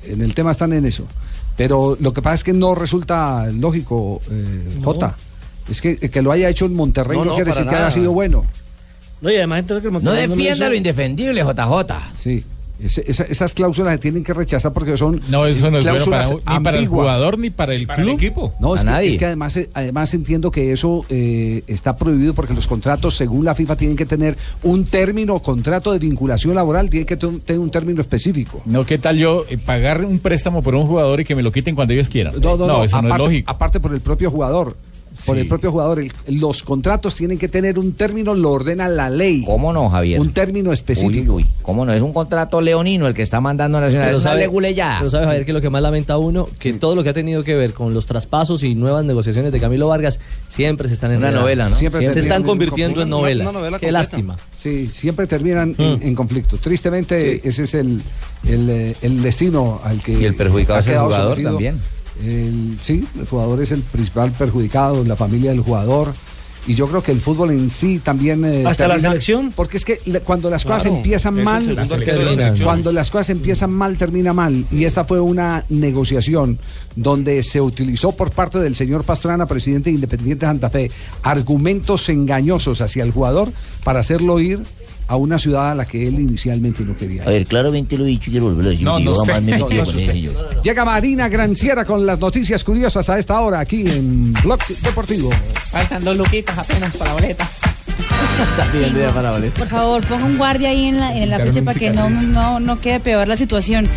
En 0.08 0.22
el 0.22 0.34
tema 0.34 0.52
están 0.52 0.74
en 0.74 0.86
eso. 0.86 1.06
Pero 1.58 1.98
lo 2.00 2.14
que 2.14 2.22
pasa 2.22 2.36
es 2.36 2.44
que 2.44 2.54
no 2.54 2.74
resulta 2.76 3.46
lógico, 3.48 4.22
eh, 4.32 4.70
No. 4.82 5.16
Es 5.70 5.82
que, 5.82 5.98
que 5.98 6.22
lo 6.22 6.32
haya 6.32 6.50
hecho 6.50 6.66
en 6.66 6.74
Monterrey 6.76 7.18
No, 7.18 7.26
no, 7.26 7.30
no, 7.32 7.36
quiere 7.36 7.52
decir 7.52 7.66
que 7.68 7.76
haya 7.76 7.92
sido 7.92 8.12
bueno. 8.14 8.46
No, 9.22 9.32
y 9.32 9.36
además 9.36 9.60
entonces 9.60 9.82
que 9.82 9.88
el 9.88 10.04
No 10.04 10.12
lo 10.12 10.16
defienda 10.16 10.54
hizo- 10.66 10.70
lo 10.70 10.76
indefendible, 10.76 11.42
JJ. 11.42 12.12
Sí. 12.18 12.44
Esa- 12.78 13.24
esas 13.24 13.54
cláusulas 13.54 13.94
se 13.94 14.00
tienen 14.00 14.22
que 14.22 14.34
rechazar 14.34 14.74
porque 14.74 14.98
son 14.98 15.22
No, 15.30 15.46
eso 15.46 15.72
no 15.72 15.78
es 15.78 15.86
bueno 15.86 16.06
para, 16.06 16.24
cláusulas 16.28 16.46
ni 16.58 16.60
para 16.64 16.78
el 16.78 16.88
jugador 16.88 17.40
ni 17.40 17.50
para 17.50 17.74
el 17.74 17.88
club. 17.88 18.16
equipo. 18.16 18.54
No, 18.60 18.76
es 18.76 18.82
A 18.82 18.84
que, 18.84 18.92
nadie. 18.92 19.08
es 19.08 19.18
que 19.18 19.26
además, 19.26 19.56
eh, 19.56 19.70
además 19.74 20.14
entiendo 20.14 20.52
que 20.52 20.74
eso 20.74 21.06
eh, 21.08 21.64
está 21.68 21.96
prohibido 21.96 22.34
porque 22.34 22.54
los 22.54 22.68
contratos, 22.68 23.16
según 23.16 23.46
la 23.46 23.56
FIFA, 23.56 23.78
tienen 23.78 23.96
que 23.96 24.06
tener 24.06 24.36
un 24.64 24.84
término, 24.84 25.40
contrato 25.40 25.94
de 25.94 26.00
vinculación 26.00 26.54
laboral, 26.54 26.90
tiene 26.90 27.06
que 27.06 27.16
tener 27.16 27.60
un 27.60 27.72
término 27.72 28.02
específico. 28.02 28.62
No, 28.66 28.86
¿qué 28.86 28.98
tal 28.98 29.18
yo 29.18 29.46
eh, 29.50 29.58
pagar 29.58 30.04
un 30.04 30.20
préstamo 30.20 30.62
por 30.62 30.76
un 30.76 30.86
jugador 30.86 31.22
y 31.22 31.24
que 31.24 31.34
me 31.34 31.44
lo 31.44 31.54
quiten 31.54 31.76
cuando 31.76 31.94
ellos 31.94 32.10
quieran? 32.10 32.34
No, 32.42 32.58
no, 32.58 32.68
no, 32.68 32.84
eso 32.84 32.98
no 32.98 33.08
es 33.08 33.12
aparte, 33.14 33.24
lógico. 33.24 33.52
aparte 33.52 33.80
por 33.80 33.94
el 33.94 34.02
propio 34.02 34.30
jugador. 34.30 34.76
Por 35.26 35.36
Sí. 35.36 35.42
el 35.42 35.48
propio 35.48 35.72
jugador. 35.72 36.00
El- 36.00 36.12
los 36.40 36.62
contratos 36.64 37.16
tienen 37.16 37.38
que 37.38 37.48
tener 37.48 37.80
un 37.80 37.94
término, 37.94 38.34
lo 38.34 38.52
ordena 38.52 38.88
la 38.90 39.10
ley. 39.10 39.44
¿Cómo 39.46 39.72
no, 39.72 39.90
Javier? 39.90 40.20
Un 40.20 40.34
término 40.34 40.74
específico. 40.74 41.34
Uy, 41.36 41.44
uy, 41.44 41.50
¿cómo 41.62 41.86
no? 41.86 41.94
Es 41.94 42.02
un 42.02 42.12
contrato 42.12 42.60
leonino 42.60 43.08
el 43.08 43.14
que 43.14 43.22
está 43.22 43.40
mandando 43.40 43.78
a 43.78 43.82
Nacional. 43.82 44.08
Pero 44.08 44.18
una 44.18 44.24
sabe, 44.24 44.42
leguleyada. 44.42 45.00
pero 45.00 45.12
sabe, 45.12 45.26
Javier, 45.26 45.46
que 45.46 45.54
lo 45.54 45.62
que 45.62 45.70
más 45.70 45.82
lamenta 45.82 46.18
uno, 46.18 46.48
que 46.60 46.74
todo 46.74 46.96
lo 46.96 47.04
que 47.04 47.10
ha 47.10 47.14
tenido 47.14 47.44
que 47.44 47.56
ver 47.56 47.74
con 47.74 47.94
los 47.94 48.06
traspasos 48.06 48.62
y 48.64 48.76
nuevas 48.76 49.06
negociaciones 49.06 49.52
de 49.52 49.60
Camilo 49.60 49.88
Vargas, 49.88 50.20
siempre 50.50 50.88
se 50.90 50.96
están 50.96 51.12
Una 51.12 51.16
enredando. 51.18 51.42
novela, 51.42 51.70
¿no? 51.70 51.76
Siempre 51.76 52.10
se 52.10 52.20
están 52.20 52.42
en 52.42 52.48
convirtiendo 52.48 53.02
en 53.02 53.10
novelas. 53.10 53.48
Una 53.50 53.60
novela 53.60 53.80
Qué 53.80 53.88
completa. 53.88 53.92
lástima. 54.00 54.38
Sí, 54.62 54.88
siempre 54.88 55.28
terminan 55.28 55.76
en, 55.78 55.94
Mm. 55.94 56.00
en 56.02 56.16
conflicto. 56.16 56.58
Tristemente, 56.58 57.48
ese 57.48 57.64
es 57.64 57.74
el, 57.76 58.02
el, 58.48 58.96
el 59.02 59.22
destino 59.22 59.80
al 59.84 60.02
que. 60.02 60.14
Y 60.20 60.26
el 60.26 60.36
perjudicado 60.36 60.80
es 60.80 60.88
el 60.88 60.98
jugador 61.00 61.26
sometido. 61.38 61.52
también. 61.52 61.80
El- 62.24 62.78
sí, 62.82 63.06
el 63.20 63.28
jugador 63.28 63.62
es 63.62 63.72
el 63.72 63.82
principal 63.82 64.32
perjudicado, 64.32 65.04
la 65.04 65.16
familia 65.16 65.52
del 65.52 65.62
jugador. 65.62 66.14
Y 66.68 66.74
yo 66.74 66.88
creo 66.88 67.04
que 67.04 67.12
el 67.12 67.22
fútbol 67.22 67.52
en 67.52 67.70
sí 67.70 68.00
también. 68.04 68.44
eh, 68.44 68.64
¿Hasta 68.66 68.88
la 68.88 68.98
selección? 68.98 69.54
Porque 69.56 69.78
es 69.78 69.86
que 69.86 70.00
le- 70.08 70.22
cuando 70.22 70.50
las 70.50 70.64
cosas 70.64 70.82
Claro, 70.82 70.98
empiezan 70.98 71.44
mal, 71.44 71.64
termina. 72.00 72.54
cuando 72.64 72.92
las 72.92 73.12
cosas 73.12 73.30
empiezan 73.30 73.70
mal, 73.72 73.98
termina 73.98 74.34
mal. 74.34 74.66
Y 74.72 74.86
esta 74.86 75.06
fue 75.06 75.20
una 75.20 75.64
negociación 75.70 76.58
donde 76.96 77.44
se 77.44 77.62
utilizó 77.62 78.14
por 78.14 78.32
parte 78.32 78.58
del 78.58 78.76
señor 78.76 79.04
Pastrana, 79.04 79.46
presidente 79.46 79.92
de 79.92 79.96
Independiente 79.96 80.48
Santa 80.48 80.72
Fe, 80.72 80.90
argumentos 81.22 82.10
engañosos 82.10 82.82
hacia 82.82 83.04
el 83.04 83.12
jugador 83.12 83.52
para 83.84 84.00
hacerlo 84.00 84.40
ir 84.40 84.60
a 85.08 85.16
una 85.16 85.38
ciudad 85.38 85.72
a 85.72 85.76
la 85.76 85.86
que 85.86 86.08
él 86.08 86.20
inicialmente 86.20 86.84
no 86.84 86.96
quería. 86.96 87.24
ir. 87.24 87.28
A 87.28 87.32
ver, 87.32 87.46
claramente 87.46 87.98
lo 87.98 88.06
he 88.06 88.08
dicho 88.08 88.30
y 88.30 88.32
quiero 88.32 88.48
volverlo 88.48 88.70
a 88.70 88.72
decir. 88.72 88.86
No, 88.86 89.00
no 89.00 89.12
usted. 89.12 89.42
me 89.42 89.58
No, 89.58 89.70
no 89.70 89.84
usted. 89.84 90.62
Llega 90.64 90.86
Marina 90.86 91.28
Granciera 91.30 91.86
con 91.86 92.06
las 92.06 92.20
noticias 92.20 92.64
curiosas 92.64 93.08
a 93.10 93.20
esta 93.20 93.40
hora 93.40 93.60
aquí 93.60 93.88
en 93.88 94.34
Blog 94.34 94.60
Deportivo. 94.82 95.30
Faltan 95.72 96.04
dos 96.04 96.18
luquitas 96.18 96.58
apenas 96.58 96.96
para 96.98 97.14
la 97.14 97.22
boleta. 97.22 97.50
Por 99.52 99.68
favor, 99.68 100.06
ponga 100.06 100.26
un 100.26 100.38
guardia 100.38 100.70
ahí 100.70 100.86
en, 100.88 101.00
la, 101.00 101.16
en 101.16 101.24
el 101.24 101.34
afiche 101.34 101.62
para 101.62 101.80
que 101.80 101.92
no, 101.92 102.10
no, 102.10 102.60
no 102.60 102.80
quede 102.80 103.00
peor 103.00 103.28
la 103.28 103.38
situación. 103.38 103.90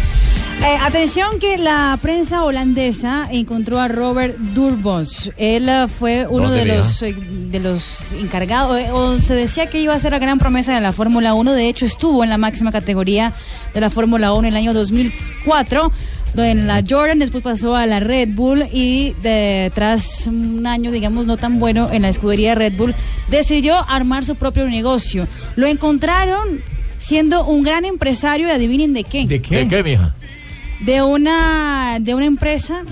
Eh, 0.61 0.77
atención 0.83 1.39
que 1.39 1.57
la 1.57 1.97
prensa 2.03 2.43
holandesa 2.43 3.29
encontró 3.31 3.81
a 3.81 3.87
Robert 3.87 4.37
Durbos. 4.37 5.31
Él 5.37 5.69
eh, 5.69 5.87
fue 5.87 6.27
uno 6.29 6.49
¿Dónde 6.49 6.65
de 6.65 6.77
los, 6.77 7.03
eh, 7.05 7.15
de 7.17 7.61
los 7.61 8.11
encargados, 8.13 8.77
eh, 8.81 8.91
o 8.91 9.21
se 9.23 9.35
decía 9.35 9.67
que 9.67 9.81
iba 9.81 9.95
a 9.95 9.99
ser 10.01 10.13
la 10.13 10.19
gran 10.19 10.39
promesa 10.41 10.75
de 10.75 10.81
la 10.81 10.93
Fórmula 10.93 11.35
1. 11.35 11.53
De 11.53 11.69
hecho, 11.69 11.87
estuvo 11.87 12.25
en 12.25 12.31
la 12.31 12.39
máxima 12.39 12.73
categoría 12.73 13.35
de 13.73 13.81
la 13.81 13.89
Fórmula 13.89 14.33
1 14.33 14.49
en 14.49 14.55
el 14.55 14.57
año 14.57 14.75
2004 14.75 15.93
en 16.37 16.67
la 16.67 16.83
Jordan, 16.89 17.19
después 17.19 17.43
pasó 17.43 17.75
a 17.75 17.87
la 17.87 18.01
Red 18.01 18.29
Bull 18.33 18.65
y 18.73 19.15
de- 19.23 19.73
tras 19.75 20.27
un 20.27 20.67
año, 20.67 20.91
digamos, 20.93 21.27
no 21.27 21.37
tan 21.37 21.59
bueno 21.59 21.89
en 21.93 22.03
la 22.03 22.09
escudería 22.11 22.55
Red 22.55 22.75
Bull, 22.77 22.95
decidió 23.29 23.77
armar 23.89 24.25
su 24.25 24.37
propio 24.37 24.67
negocio. 24.69 25.27
Lo 25.57 25.67
encontraron 25.67 26.61
siendo 27.01 27.45
un 27.47 27.63
gran 27.63 27.85
empresario 27.85 28.49
y 28.49 28.51
adivinen 28.51 28.93
de 28.93 29.05
qué. 29.05 29.27
¿De 29.27 29.41
qué? 29.41 29.57
¿De 29.65 29.69
qué, 29.69 29.83
mija? 29.83 30.15
De 30.81 31.03
una, 31.03 31.99
de 32.01 32.15
una 32.15 32.27
empresa 32.27 32.83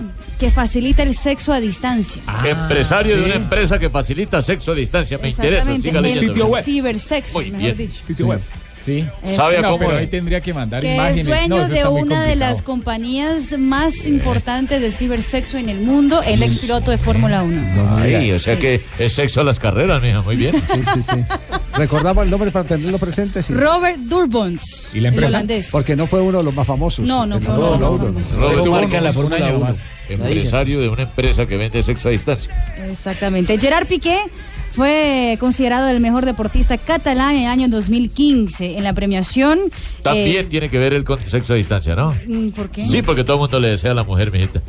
que 0.40 0.50
facilita 0.50 1.02
el 1.04 1.14
sexo 1.14 1.52
a 1.52 1.60
distancia. 1.60 2.20
Empresario 2.44 3.16
de 3.16 3.22
una 3.24 3.34
empresa 3.34 3.78
que 3.78 3.88
facilita 3.90 4.42
sexo 4.42 4.72
a 4.72 4.74
distancia. 4.74 5.18
Me 5.18 5.28
interesa. 5.30 5.74
Siga 5.76 5.98
el 5.98 6.02
leyendo. 6.02 6.32
Sitio 6.34 6.46
web. 6.48 6.64
cibersexo, 6.64 7.34
Muy 7.38 7.50
mejor 7.52 7.60
bien. 7.60 7.76
dicho. 7.76 8.02
Sitio 8.06 8.26
web. 8.26 8.40
Sí. 8.86 9.04
¿Sabe 9.34 9.58
a 9.58 9.62
No, 9.62 9.72
cómo 9.72 9.86
pero 9.86 9.98
ahí 9.98 10.06
tendría 10.06 10.40
que 10.40 10.54
mandar 10.54 10.80
que 10.80 10.94
imágenes. 10.94 11.18
es 11.18 11.26
dueño 11.26 11.56
No, 11.58 11.68
de 11.68 11.84
una 11.88 12.22
de 12.24 12.36
las 12.36 12.62
compañías 12.62 13.58
más 13.58 14.06
importantes 14.06 14.80
de 14.80 14.90
cibersexo 14.92 15.58
en 15.58 15.68
el 15.68 15.80
mundo, 15.80 16.22
el 16.22 16.40
ex 16.42 16.60
piloto 16.60 16.92
de 16.92 16.98
Fórmula 16.98 17.42
1. 17.42 17.98
Ay, 17.98 18.30
o 18.32 18.38
sea 18.38 18.56
que 18.58 18.80
es 18.98 19.12
sexo 19.12 19.40
a 19.40 19.44
las 19.44 19.58
carreras, 19.58 20.00
mija. 20.00 20.22
Muy 20.22 20.36
bien. 20.36 20.54
Sí, 20.54 20.80
sí, 20.94 21.02
sí. 21.02 21.24
Recordamos 21.74 22.24
el 22.24 22.30
nombre 22.30 22.50
para 22.52 22.64
tenerlo 22.64 22.98
presente, 22.98 23.42
sí. 23.42 23.52
Robert 23.52 23.98
Durbons, 23.98 24.90
¿Y 24.94 25.00
la 25.00 25.08
el 25.08 25.14
empresa? 25.14 25.28
holandés. 25.36 25.68
Porque 25.72 25.96
no 25.96 26.06
fue 26.06 26.20
uno 26.22 26.38
de 26.38 26.44
los 26.44 26.54
más 26.54 26.66
famosos. 26.66 27.04
No, 27.06 27.26
no 27.26 27.40
fue 27.40 27.54
uno 27.54 27.64
de 27.72 27.78
los 28.06 28.12
más 28.14 28.24
famosos. 28.24 28.56
Estuvo 28.58 28.74
marca 28.74 29.00
la 29.00 29.12
Fórmula 29.12 29.36
año 29.36 29.56
1. 29.56 29.64
más. 29.64 29.82
Empresario 30.08 30.80
de 30.80 30.88
una 30.88 31.02
empresa 31.02 31.46
que 31.46 31.56
vende 31.56 31.82
sexo 31.82 32.06
a 32.06 32.12
distancia. 32.12 32.54
Exactamente. 32.90 33.58
Gerard 33.58 33.86
Piqué 33.88 34.20
fue 34.76 35.36
considerado 35.40 35.88
el 35.88 36.00
mejor 36.00 36.26
deportista 36.26 36.76
catalán 36.76 37.34
en 37.36 37.42
el 37.44 37.48
año 37.48 37.68
2015 37.68 38.76
en 38.76 38.84
la 38.84 38.92
premiación. 38.92 39.58
También 40.02 40.44
eh, 40.44 40.48
tiene 40.50 40.68
que 40.68 40.76
ver 40.78 40.92
el 40.92 41.02
con 41.04 41.18
sexo 41.26 41.54
a 41.54 41.56
distancia, 41.56 41.94
¿no? 41.96 42.14
mm, 42.26 42.50
¿Por 42.50 42.68
qué? 42.70 42.86
Sí, 42.86 43.00
porque 43.00 43.24
todo 43.24 43.36
el 43.36 43.40
mundo 43.40 43.58
le 43.58 43.68
desea 43.70 43.92
a 43.92 43.94
la 43.94 44.04
mujer, 44.04 44.30
mijita. 44.30 44.60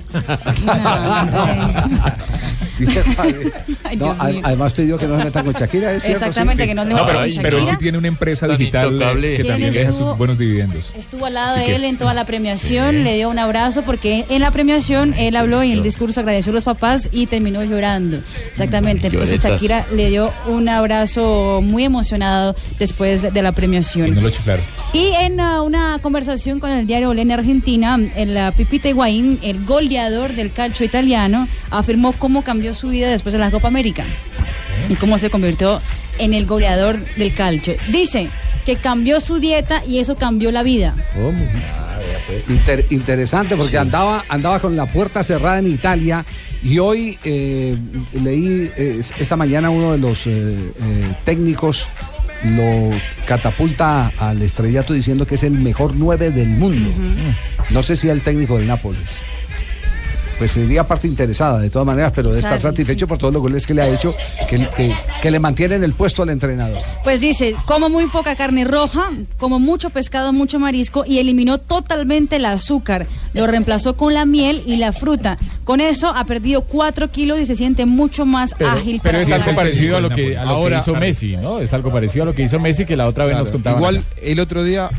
Ay, 3.84 3.98
No, 3.98 4.16
además 4.20 4.74
pidió 4.74 4.98
que 4.98 5.08
no 5.08 5.18
se 5.18 5.26
metan 5.26 5.46
con 5.46 5.54
Shakira, 5.54 5.94
¿es? 5.94 6.06
Exactamente, 6.06 6.64
Sí, 6.64 6.70
que 6.70 6.76
no 6.76 6.84
le 6.84 6.90
No, 6.92 6.96
metan 6.98 7.08
pero, 7.08 7.20
con 7.20 7.26
ahí- 7.30 7.40
pero 7.42 7.58
él 7.58 7.64
sí 7.64 7.66
Shakira. 7.72 7.80
tiene 7.80 7.98
una 7.98 8.08
empresa 8.08 8.48
digital 8.48 8.94
intocable. 8.94 9.30
que 9.36 9.42
¿Quién 9.42 9.48
también 9.54 9.74
deja 9.74 9.92
sus 9.92 10.18
buenos 10.18 10.38
dividendos. 10.38 10.92
Estuvo 10.96 11.26
al 11.26 11.34
lado 11.34 11.58
¿Y 11.58 11.60
de 11.62 11.66
qué? 11.66 11.76
él 11.76 11.84
en 11.86 11.98
toda 11.98 12.14
la 12.14 12.26
premiación, 12.26 13.04
le 13.04 13.16
dio 13.16 13.30
un 13.30 13.40
abrazo 13.40 13.82
porque 13.84 14.26
en 14.30 14.42
la 14.42 14.52
premiación 14.52 15.14
él 15.16 15.36
habló 15.36 15.64
y 15.64 15.72
en 15.72 15.78
el 15.80 15.84
discurso 15.84 16.20
agradeció 16.20 16.52
a 16.52 16.56
los 16.56 16.64
papás 16.64 17.10
y 17.12 17.26
terminó 17.26 17.64
llorando. 17.64 18.20
Exactamente. 18.52 19.08
Entonces. 19.08 19.42
Shakira 19.42 19.86
le 19.98 20.10
dio 20.10 20.32
un 20.48 20.70
abrazo 20.70 21.62
muy 21.64 21.84
emocionado 21.84 22.56
después 22.80 23.34
de 23.34 23.42
la 23.42 23.50
Y 23.50 23.52
premiación. 23.52 24.16
no 24.16 24.22
lo 24.22 24.30
chiflaron. 24.30 24.64
Y 24.94 25.08
en 25.20 25.40
uh, 25.42 25.64
una 25.64 26.00
conversación 26.02 26.60
con 26.60 26.70
el 26.72 26.88
diario 26.88 27.10
Olé 27.10 27.24
en 27.24 27.32
Argentina, 27.32 28.00
el 28.16 28.38
uh, 28.38 28.54
Pipita 28.56 28.88
Higuaín, 28.90 29.40
el 29.42 29.66
goleador 29.66 30.34
del 30.34 30.52
calcio 30.54 30.86
italiano, 30.86 31.48
afirmó 31.72 32.14
cómo 32.14 32.44
cambió 32.44 32.74
su 32.74 32.90
vida 32.90 33.10
después 33.10 33.34
de 33.34 33.40
la 33.40 33.52
Copa 33.52 33.68
América 33.68 34.06
y 34.90 34.96
cómo 34.96 35.18
se 35.18 35.30
convirtió 35.30 35.82
en 36.20 36.34
el 36.34 36.46
goleador 36.46 36.98
del 37.16 37.34
calcio. 37.34 37.76
Dice 37.92 38.30
que 38.66 38.76
cambió 38.76 39.20
su 39.20 39.40
dieta 39.40 39.84
y 39.88 40.00
eso 40.00 40.16
cambió 40.16 40.52
la 40.52 40.64
vida. 40.64 40.96
Inter- 42.50 42.86
interesante 42.90 43.56
porque 43.56 43.78
andaba, 43.78 44.24
andaba 44.30 44.60
con 44.60 44.76
la 44.76 44.86
puerta 44.86 45.24
cerrada 45.24 45.60
en 45.60 45.68
Italia 45.68 46.26
y 46.64 46.80
hoy 46.80 47.18
eh, 47.24 47.78
leí 48.14 48.72
eh, 48.78 49.02
esta 49.20 49.36
mañana 49.36 49.70
uno 49.70 49.92
de 49.92 49.98
los 49.98 50.26
eh, 50.28 50.72
técnicos 51.26 51.88
lo 52.44 52.92
catapulta 53.26 54.12
al 54.18 54.42
estrellato 54.42 54.94
diciendo 54.94 55.26
que 55.26 55.36
es 55.36 55.44
el 55.44 55.54
mejor 55.54 55.96
9 55.96 56.32
del 56.32 56.50
mundo. 56.50 56.90
No 57.72 57.84
sé 57.84 57.96
si 57.96 58.10
el 58.10 58.22
técnico 58.22 58.58
del 58.58 58.68
Nápoles. 58.68 59.22
Pues 60.38 60.52
sería 60.52 60.84
parte 60.86 61.08
interesada 61.08 61.60
de 61.60 61.70
todas 61.70 61.86
maneras, 61.86 62.12
pero 62.16 62.32
de 62.32 62.40
estar 62.40 62.60
satisfecho 62.60 63.08
por 63.08 63.18
todos 63.18 63.34
los 63.34 63.42
goles 63.42 63.66
que 63.66 63.74
le 63.74 63.82
ha 63.82 63.90
hecho, 63.90 64.16
que, 64.50 64.68
que, 64.76 64.94
que 65.22 65.32
le 65.32 65.40
mantienen 65.40 65.84
el 65.84 65.94
puesto 65.94 66.24
al 66.24 66.30
entrenador. 66.30 66.78
Pues 67.04 67.20
dice, 67.22 67.56
como 67.66 67.90
muy 67.90 68.08
poca 68.08 68.36
carne 68.36 68.64
roja, 68.64 69.10
como 69.38 69.60
mucho 69.60 69.90
pescado, 69.90 70.34
mucho 70.34 70.60
marisco 70.60 71.04
y 71.08 71.20
eliminó 71.20 71.58
totalmente 71.58 72.36
el 72.38 72.46
azúcar. 72.46 73.08
Lo 73.34 73.48
reemplazó 73.48 73.96
con 73.98 74.14
la 74.14 74.26
miel 74.26 74.62
y 74.66 74.78
la 74.78 74.92
fruta. 74.92 75.38
Con 75.64 75.82
eso 75.82 76.08
ha 76.16 76.26
perdido 76.26 76.62
4 76.62 77.10
kilos 77.12 77.40
y 77.40 77.46
se 77.46 77.56
siente 77.56 77.86
mucho 77.86 78.26
más 78.26 78.54
ágil. 78.66 79.00
Pero 79.04 79.20
es 79.20 79.32
algo 79.32 79.56
parecido 79.56 79.98
a 79.98 80.02
lo 80.02 80.10
que, 80.10 80.38
a 80.38 80.44
lo 80.44 80.50
que 80.50 80.54
Ahora- 80.56 80.80
hizo 80.80 80.96
Messi, 80.96 81.36
¿no? 81.38 81.60
Es 81.60 81.74
algo 81.74 81.92
parecido 81.92 82.24
a 82.24 82.26
lo 82.28 82.34
que 82.36 82.44
hizo 82.44 82.60
Messi 82.60 82.86
que 82.86 82.96
la 82.96 83.08
otra 83.08 83.26
vez 83.26 83.36
nos 83.36 83.48
Claro, 83.50 83.54
contaban. 83.54 83.80
Igual 83.80 83.98
acá. 83.98 84.06
el 84.22 84.40
otro 84.40 84.64
día. 84.64 84.90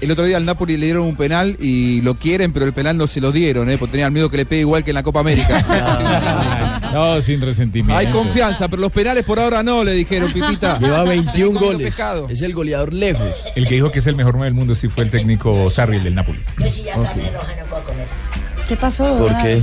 El 0.00 0.10
otro 0.10 0.24
día 0.24 0.36
al 0.36 0.44
Napoli 0.44 0.76
le 0.76 0.86
dieron 0.86 1.04
un 1.04 1.16
penal 1.16 1.56
y 1.60 2.00
lo 2.02 2.14
quieren, 2.14 2.52
pero 2.52 2.66
el 2.66 2.72
penal 2.72 2.96
no 2.96 3.06
se 3.06 3.20
lo 3.20 3.32
dieron, 3.32 3.68
¿eh? 3.70 3.78
porque 3.78 3.92
tenían 3.92 4.12
miedo 4.12 4.30
que 4.30 4.36
le 4.36 4.46
pegue 4.46 4.60
igual 4.60 4.84
que 4.84 4.90
en 4.90 4.94
la 4.94 5.02
Copa 5.02 5.20
América. 5.20 6.78
No, 6.92 7.18
sin 7.22 7.40
resentimiento. 7.40 7.96
Hay 7.96 8.10
confianza, 8.10 8.68
pero 8.68 8.82
los 8.82 8.92
penales 8.92 9.24
por 9.24 9.38
ahora 9.38 9.62
no, 9.62 9.82
le 9.82 9.92
dijeron, 9.92 10.30
Pipita. 10.30 10.78
Lleva 10.80 10.98
Seguí 11.06 11.08
21 11.08 11.46
comiendo 11.46 11.60
goles. 11.60 11.86
pescado. 11.86 12.28
Es 12.28 12.42
el 12.42 12.52
goleador 12.52 12.92
lejos. 12.92 13.26
El 13.56 13.66
que 13.66 13.74
dijo 13.76 13.90
que 13.90 14.00
es 14.00 14.06
el 14.06 14.14
mejor 14.14 14.34
nueve 14.34 14.46
del 14.48 14.54
mundo 14.54 14.74
sí 14.74 14.88
fue 14.88 15.04
el 15.04 15.10
técnico 15.10 15.70
Sarri, 15.70 15.96
el 15.96 16.04
del 16.04 16.14
Napoli. 16.14 16.38
Yo 16.58 16.70
sí 16.70 16.82
ya 16.82 16.94
carne 16.94 17.30
roja 17.32 17.54
no 17.58 17.64
puedo 17.66 17.82
comer. 17.84 18.06
¿Qué 18.68 18.76
pasó? 18.76 19.04
¿Por 19.16 19.30
qué? 19.42 19.62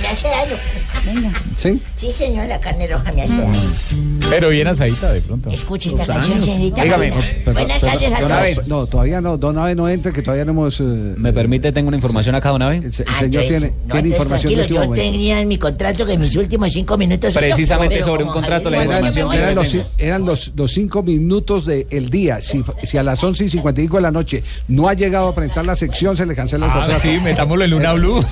Me 0.00 0.08
hace 0.08 0.28
daño. 0.28 0.56
Venga. 1.04 1.32
¿Sí? 1.56 1.80
Sí, 1.96 2.12
señor, 2.12 2.46
la 2.46 2.60
carne 2.60 2.86
roja 2.86 3.10
me 3.12 3.22
hace 3.22 3.36
daño. 3.36 3.58
Pero 4.30 4.48
bien 4.50 4.66
asadita 4.68 5.12
de 5.12 5.20
pronto. 5.20 5.50
Escuche 5.50 5.88
esta 5.90 6.06
canción, 6.06 6.42
señorita. 6.42 6.82
Dígame. 6.84 7.12
Buenas 7.44 7.80
tardes 7.80 8.12
a 8.12 8.20
don 8.20 8.28
todos. 8.28 8.32
Abe, 8.32 8.56
No, 8.66 8.86
todavía 8.86 9.20
no, 9.20 9.36
Don 9.36 9.58
Abe 9.58 9.74
no 9.74 9.88
entra, 9.88 10.12
que 10.12 10.22
todavía 10.22 10.44
no 10.44 10.52
hemos... 10.52 10.80
eh, 10.80 10.84
¿Me 10.84 11.32
permite? 11.32 11.72
Tengo 11.72 11.88
una 11.88 11.96
información 11.96 12.34
acá, 12.34 12.50
don 12.50 12.62
Abe. 12.62 12.76
el, 12.78 12.92
se- 12.92 13.04
Ah, 13.06 13.18
señor 13.20 13.42
entonces, 13.44 13.70
tiene, 13.72 13.86
no, 13.86 13.92
tiene 13.94 14.08
información 14.10 14.54
de 14.54 14.66
Yo 14.68 14.74
momento. 14.76 14.94
tenía 14.94 15.40
en 15.40 15.48
mi 15.48 15.58
contrato 15.58 16.06
que 16.06 16.16
mis 16.16 16.34
últimos 16.36 16.72
cinco 16.72 16.96
minutos... 16.96 17.34
yo. 17.34 17.40
Precisamente 17.40 18.02
sobre 18.02 18.24
un 18.24 18.30
contrato, 18.30 18.70
la 18.70 18.78
Javier 18.78 18.90
información 18.92 19.32
eran 19.32 19.54
los, 19.54 19.76
eran 19.98 20.24
los, 20.24 20.52
los 20.54 20.72
cinco 20.72 21.02
minutos 21.02 21.66
del 21.66 22.08
día. 22.10 22.40
Si, 22.40 22.62
si 22.84 22.96
a 22.96 23.02
las 23.02 23.22
11 23.22 23.44
y 23.44 23.48
55 23.48 23.96
de 23.96 24.02
la 24.02 24.10
noche 24.10 24.42
no 24.68 24.88
ha 24.88 24.94
llegado 24.94 25.28
a 25.28 25.34
presentar 25.34 25.66
la 25.66 25.74
sección, 25.74 26.16
se 26.16 26.24
le 26.26 26.34
cancela 26.34 26.66
el 26.66 26.70
Ah, 26.70 26.74
contrato. 26.74 27.00
sí, 27.02 27.18
metámoslo 27.22 27.64
en 27.64 27.70
Luna 27.70 27.92
Blue. 27.94 28.24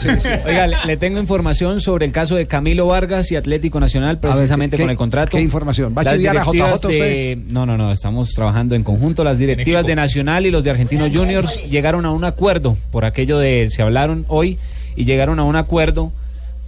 Oiga, 0.46 0.66
le, 0.66 0.76
le 0.86 0.96
tengo 0.96 1.18
información 1.18 1.80
sobre 1.80 2.06
el 2.06 2.12
caso 2.12 2.36
de 2.36 2.46
Camilo 2.60 2.86
Vargas 2.86 3.32
y 3.32 3.36
Atlético 3.36 3.80
Nacional, 3.80 4.18
precisamente 4.20 4.76
¿qué- 4.76 4.82
con 4.82 4.90
el 4.90 4.96
contrato. 4.98 5.34
qué 5.34 5.42
información? 5.42 5.94
¿Va 5.96 6.02
a 6.02 6.04
Las 6.04 6.12
a 6.12 6.16
directivas 6.18 6.80
JJ 6.82 6.88
de- 6.88 7.38
No, 7.48 7.64
no, 7.64 7.78
no, 7.78 7.90
estamos 7.90 8.28
trabajando 8.34 8.74
en 8.74 8.82
conjunto. 8.82 9.24
Las 9.24 9.38
directivas 9.38 9.86
de 9.86 9.94
Nacional 9.94 10.44
y 10.44 10.50
los 10.50 10.62
de 10.62 10.68
Argentinos 10.70 11.10
Juniors 11.10 11.58
llegaron 11.70 12.04
a 12.04 12.10
un 12.10 12.22
acuerdo 12.24 12.76
por 12.90 13.06
aquello 13.06 13.38
de, 13.38 13.70
se 13.70 13.80
hablaron 13.80 14.26
hoy 14.28 14.58
y 14.94 15.06
llegaron 15.06 15.38
a 15.38 15.44
un 15.44 15.56
acuerdo 15.56 16.12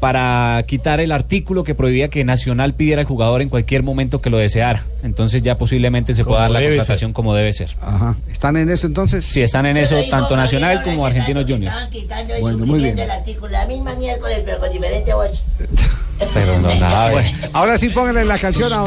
para 0.03 0.61
quitar 0.67 0.99
el 0.99 1.13
artículo 1.13 1.63
que 1.63 1.77
prohibía 1.77 2.09
que 2.09 2.25
Nacional 2.25 2.75
pidiera 2.75 3.03
al 3.03 3.07
jugador 3.07 3.41
en 3.41 3.49
cualquier 3.49 3.85
momento 3.85 4.21
que 4.21 4.31
lo 4.31 4.39
deseara. 4.39 4.83
Entonces 5.05 5.43
ya 5.43 5.59
posiblemente 5.59 6.13
se 6.13 6.25
Como 6.25 6.35
pueda 6.35 6.43
dar 6.49 6.51
la 6.51 6.61
contratación 6.61 7.13
como 7.13 7.37
debe 7.37 7.53
ser. 7.53 7.71
Ajá. 7.81 8.17
¿Están 8.29 8.57
en 8.57 8.69
eso 8.69 8.89
entonces? 8.89 9.25
Sí, 9.25 9.43
están 9.43 9.65
en 9.65 9.77
eso 9.77 9.95
tanto 10.11 10.37
Nacional 10.37 10.83
como 10.83 11.07
Argentinos 11.07 11.45
Juniors. 11.45 11.77
estaban 11.77 11.91
quitando 11.93 12.37
y 12.37 12.41
Bueno, 12.41 12.59
muy 12.59 12.67
suprimiendo 12.67 12.97
bien. 12.97 12.99
el 12.99 13.11
artículo 13.13 13.53
la 13.53 13.67
misma 13.67 13.95
miércoles, 13.95 14.43
pero 14.45 14.59
con 14.59 14.73
diferente 14.73 15.15
voz. 15.15 15.45
Perdonado. 16.35 17.19
Ahora 17.53 17.79
sí 17.79 17.89
pónganle 17.91 18.25
la 18.25 18.39
canción 18.39 18.73
a. 18.73 18.85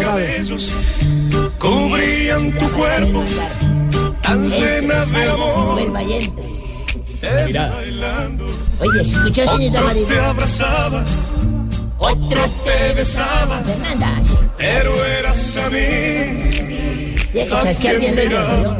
Cubrían 1.58 2.52
tu 2.60 2.72
cuerpo, 2.74 3.24
tan 4.22 4.50
llenas 4.50 5.10
de 5.12 5.24
amor. 5.32 5.80
El 7.22 7.54
valiente. 7.54 8.44
Oye, 8.80 9.02
¿escuchó, 9.02 9.46
señorita 9.46 9.82
Marina? 9.82 10.36
Otros 11.98 12.52
te 12.64 12.94
besaban. 12.94 13.64
Fernanda. 13.66 14.22
Pero 14.58 15.06
eras 15.06 15.58
a 15.58 15.70
mí. 15.70 15.76
Que 17.32 17.50
chasquear 17.50 18.00
bien 18.00 18.16
los 18.16 18.30
dedos, 18.30 18.64
¿no? 18.64 18.78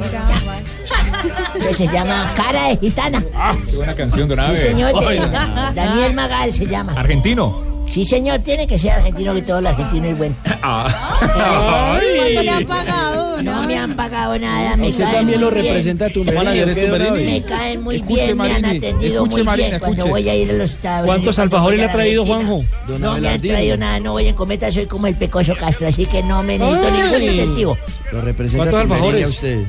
Eso 1.60 1.74
se 1.74 1.88
llama 1.88 2.34
Cara 2.36 2.70
de 2.70 2.78
Gitana. 2.78 3.24
Qué 3.70 3.76
buena 3.76 3.96
canción, 3.96 4.28
don 4.30 4.40
Abe. 4.40 4.58
Sí, 4.58 4.64
señor. 4.64 4.94
de-. 5.00 5.74
Daniel 5.74 6.14
Magal 6.14 6.54
se 6.54 6.66
llama. 6.66 6.94
Argentino. 6.94 7.75
Sí, 7.88 8.04
señor, 8.04 8.40
tiene 8.40 8.68
que 8.68 8.78
ser 8.78 8.92
argentino, 8.92 9.34
que 9.34 9.42
todo 9.42 9.60
el 9.60 9.68
argentino 9.68 10.08
es 10.08 10.18
bueno. 10.18 10.36
¿Cuánto 10.62 12.42
le 12.44 12.50
han 12.50 12.66
pagado? 12.66 13.42
No 13.42 13.64
me 13.64 13.78
han 13.78 13.96
pagado 13.96 14.38
nada, 14.40 14.76
me 14.76 14.90
usted 14.90 15.04
caen 15.04 15.16
también 15.18 15.40
muy 15.40 15.50
lo 15.50 15.52
bien. 15.54 15.66
representa 15.66 16.10
tu 16.10 16.24
Manager. 16.26 17.14
Me 17.14 17.44
caen 17.44 17.84
muy 17.84 17.96
Escuche, 17.98 18.26
bien, 18.26 18.38
me 18.38 18.44
han 18.52 18.62
Marini, 18.62 18.78
atendido 18.78 19.14
escuche, 19.24 19.36
muy 19.38 19.44
Marina, 19.44 19.68
bien 19.70 19.80
cuando 19.80 19.98
escuche. 19.98 20.12
voy 20.12 20.30
a 20.30 20.36
ir 20.36 20.50
a 20.50 20.54
los 20.54 20.72
Estados 20.72 21.00
Unidos. 21.02 21.16
¿Cuántos 21.16 21.40
alfajores 21.40 21.80
a 21.80 21.84
le 21.84 21.90
ha 21.90 21.94
traído. 21.94 22.26
Juanjo? 22.26 22.64
Don 22.88 23.02
No 23.02 23.08
me 23.12 23.18
han 23.18 23.26
Abelardino. 23.26 23.54
traído 23.54 23.78
nada, 23.78 24.00
no 24.00 24.12
voy 24.14 24.28
en 24.28 24.36
cometa, 24.36 24.72
soy 24.72 24.86
como 24.88 25.08
el 25.08 25.16
pecoso 25.16 25.54
Castro, 25.56 25.88
así 25.88 26.06
que 26.06 26.24
no 26.24 26.44
me 26.44 26.58
necesito 26.58 26.88
Ay. 26.88 27.02
ningún 27.04 27.22
incentivo. 27.24 27.78
Lo 28.12 28.22
representa 28.22 28.70
¿Cuántos 28.70 28.82
Tumberini 28.82 29.06
a 29.22 29.26
alfajores? 29.26 29.30
usted. 29.30 29.64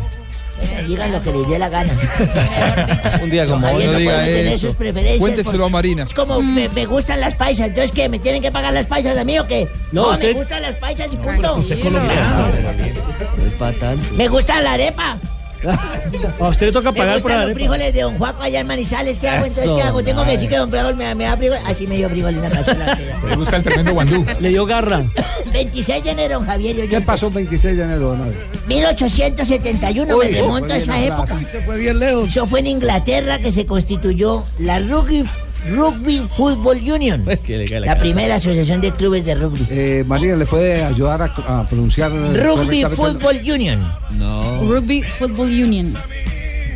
Digan 0.86 1.12
lo 1.12 1.22
que 1.22 1.32
les 1.32 1.48
dé 1.48 1.59
la 1.59 1.68
gana. 1.68 1.92
Un 3.22 3.30
día 3.30 3.46
como 3.46 3.66
hoy. 3.70 3.84
No 3.84 3.94
diga 3.94 4.26
eso. 4.28 4.68
sus 4.68 4.76
preferencias 4.76 5.18
Cuénteselo 5.20 5.59
por- 5.59 5.66
a 5.66 5.68
Marina. 5.70 6.04
Es 6.04 6.14
como 6.14 6.40
me, 6.40 6.68
me 6.68 6.86
gustan 6.86 7.20
las 7.20 7.34
paisas, 7.34 7.68
entonces 7.68 7.92
¿qué? 7.92 8.09
¿Me 8.09 8.18
tienen 8.18 8.40
que 8.42 8.50
pagar 8.50 8.72
las 8.72 8.86
paisas 8.86 9.16
a 9.18 9.24
mí 9.24 9.38
o 9.38 9.46
qué? 9.46 9.68
No, 9.92 10.09
me 10.09 10.12
usted- 10.14 10.34
gustan 10.34 10.62
las 10.62 10.74
paisas 10.76 11.09
y 11.12 11.16
punto. 11.16 11.57
No 11.59 13.46
es 13.46 13.52
para 13.59 13.76
tanto. 13.78 14.14
Me 14.14 14.28
gusta 14.28 14.61
la 14.61 14.72
arepa. 14.74 15.18
A 16.40 16.48
usted 16.48 16.66
le 16.66 16.72
toca 16.72 16.92
pagar 16.92 17.20
por 17.20 17.30
gustan 17.30 17.48
los 17.48 17.54
frijoles 17.54 17.92
de 17.92 18.02
Don 18.02 18.18
Juaco 18.18 18.42
allá 18.42 18.61
en 18.61 18.66
Manizales. 18.66 19.18
¿Qué 19.18 19.28
hago? 19.28 19.46
Entonces, 19.46 19.72
¿qué 19.72 19.82
hago? 19.82 20.02
Tengo 20.02 20.24
que 20.24 20.32
decir 20.32 20.48
que 20.48 20.57
Don 20.57 20.70
Frijol 20.70 20.96
me, 20.96 21.14
me 21.14 21.24
da 21.24 21.36
frijol. 21.36 21.59
Así 21.66 21.86
me 21.86 21.96
dio 21.96 22.09
frijol 22.09 22.34
en 22.34 22.38
una 22.40 22.50
cazuela. 22.50 22.98
Le 23.28 23.36
gusta 23.36 23.57
el 23.57 23.62
tremendo 23.62 23.92
guandú. 23.92 24.24
Le 24.40 24.48
dio 24.50 24.66
garra. 24.66 25.04
26 25.52 26.04
de 26.04 26.11
enero, 26.11 26.38
don 26.38 26.46
Javier. 26.46 26.88
¿Qué 26.88 27.00
pasó 27.00 27.28
el 27.28 27.34
26 27.34 27.76
de 27.76 27.82
enero, 27.84 28.09
Don 28.11 28.22
Abe? 28.22 28.36
1871, 28.66 30.16
Uy, 30.16 30.26
me 30.26 30.32
remonto 30.32 30.74
a 30.74 30.76
esa 30.76 31.00
época. 31.02 31.22
atrás. 31.22 31.50
Se 31.50 31.61
fue 31.62 31.78
bien 31.78 31.98
lejos. 31.98 32.28
Eso 32.28 32.46
fue 32.46 32.61
en 32.61 32.66
Inglaterra 32.66 33.38
que 33.38 33.52
se 33.52 33.64
constituyó 33.66 34.44
la 34.59 34.78
Rugby, 34.80 35.24
Rugby 35.71 36.27
Football 36.37 36.79
Union. 36.91 37.25
Que 37.45 37.57
le 37.59 37.64
cae 37.69 37.81
la 37.81 37.97
primera 37.99 38.37
asociación 38.37 38.81
de 38.81 38.91
clubes 38.93 39.25
de 39.25 39.35
rugby. 39.35 39.67
Eh, 39.71 40.05
Marina, 40.07 40.37
¿le 40.37 40.47
puede 40.47 40.83
ayudar 40.85 41.23
a, 41.23 41.61
a 41.61 41.67
pronunciar 41.67 42.11
Rugby? 42.12 42.85
Football 42.85 43.37
Union. 43.49 43.93
No. 44.12 44.62
Rugby 44.62 45.03
Football 45.03 45.49
Union. 45.49 45.95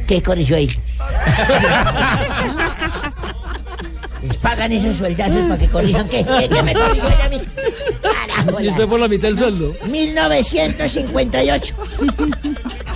¿Qué 0.06 0.22
corrigió 0.22 0.56
ahí? 0.56 0.68
Les 4.22 4.36
pagan 4.36 4.70
esos 4.72 4.96
sueldazos 4.96 5.42
para 5.44 5.56
que 5.58 5.68
corrijan. 5.68 6.06
¿Qué? 6.08 6.24
¿Qué, 6.24 6.48
qué 6.48 6.62
me 6.62 6.74
corrigió 6.74 7.08
ella 7.08 7.24
a 7.24 7.28
mí? 7.30 7.38
Carajo, 8.02 8.60
Y 8.60 8.68
usted 8.68 8.86
por 8.86 9.00
la 9.00 9.08
mitad 9.08 9.28
del 9.28 9.38
sueldo. 9.38 9.74
1958. 9.88 11.74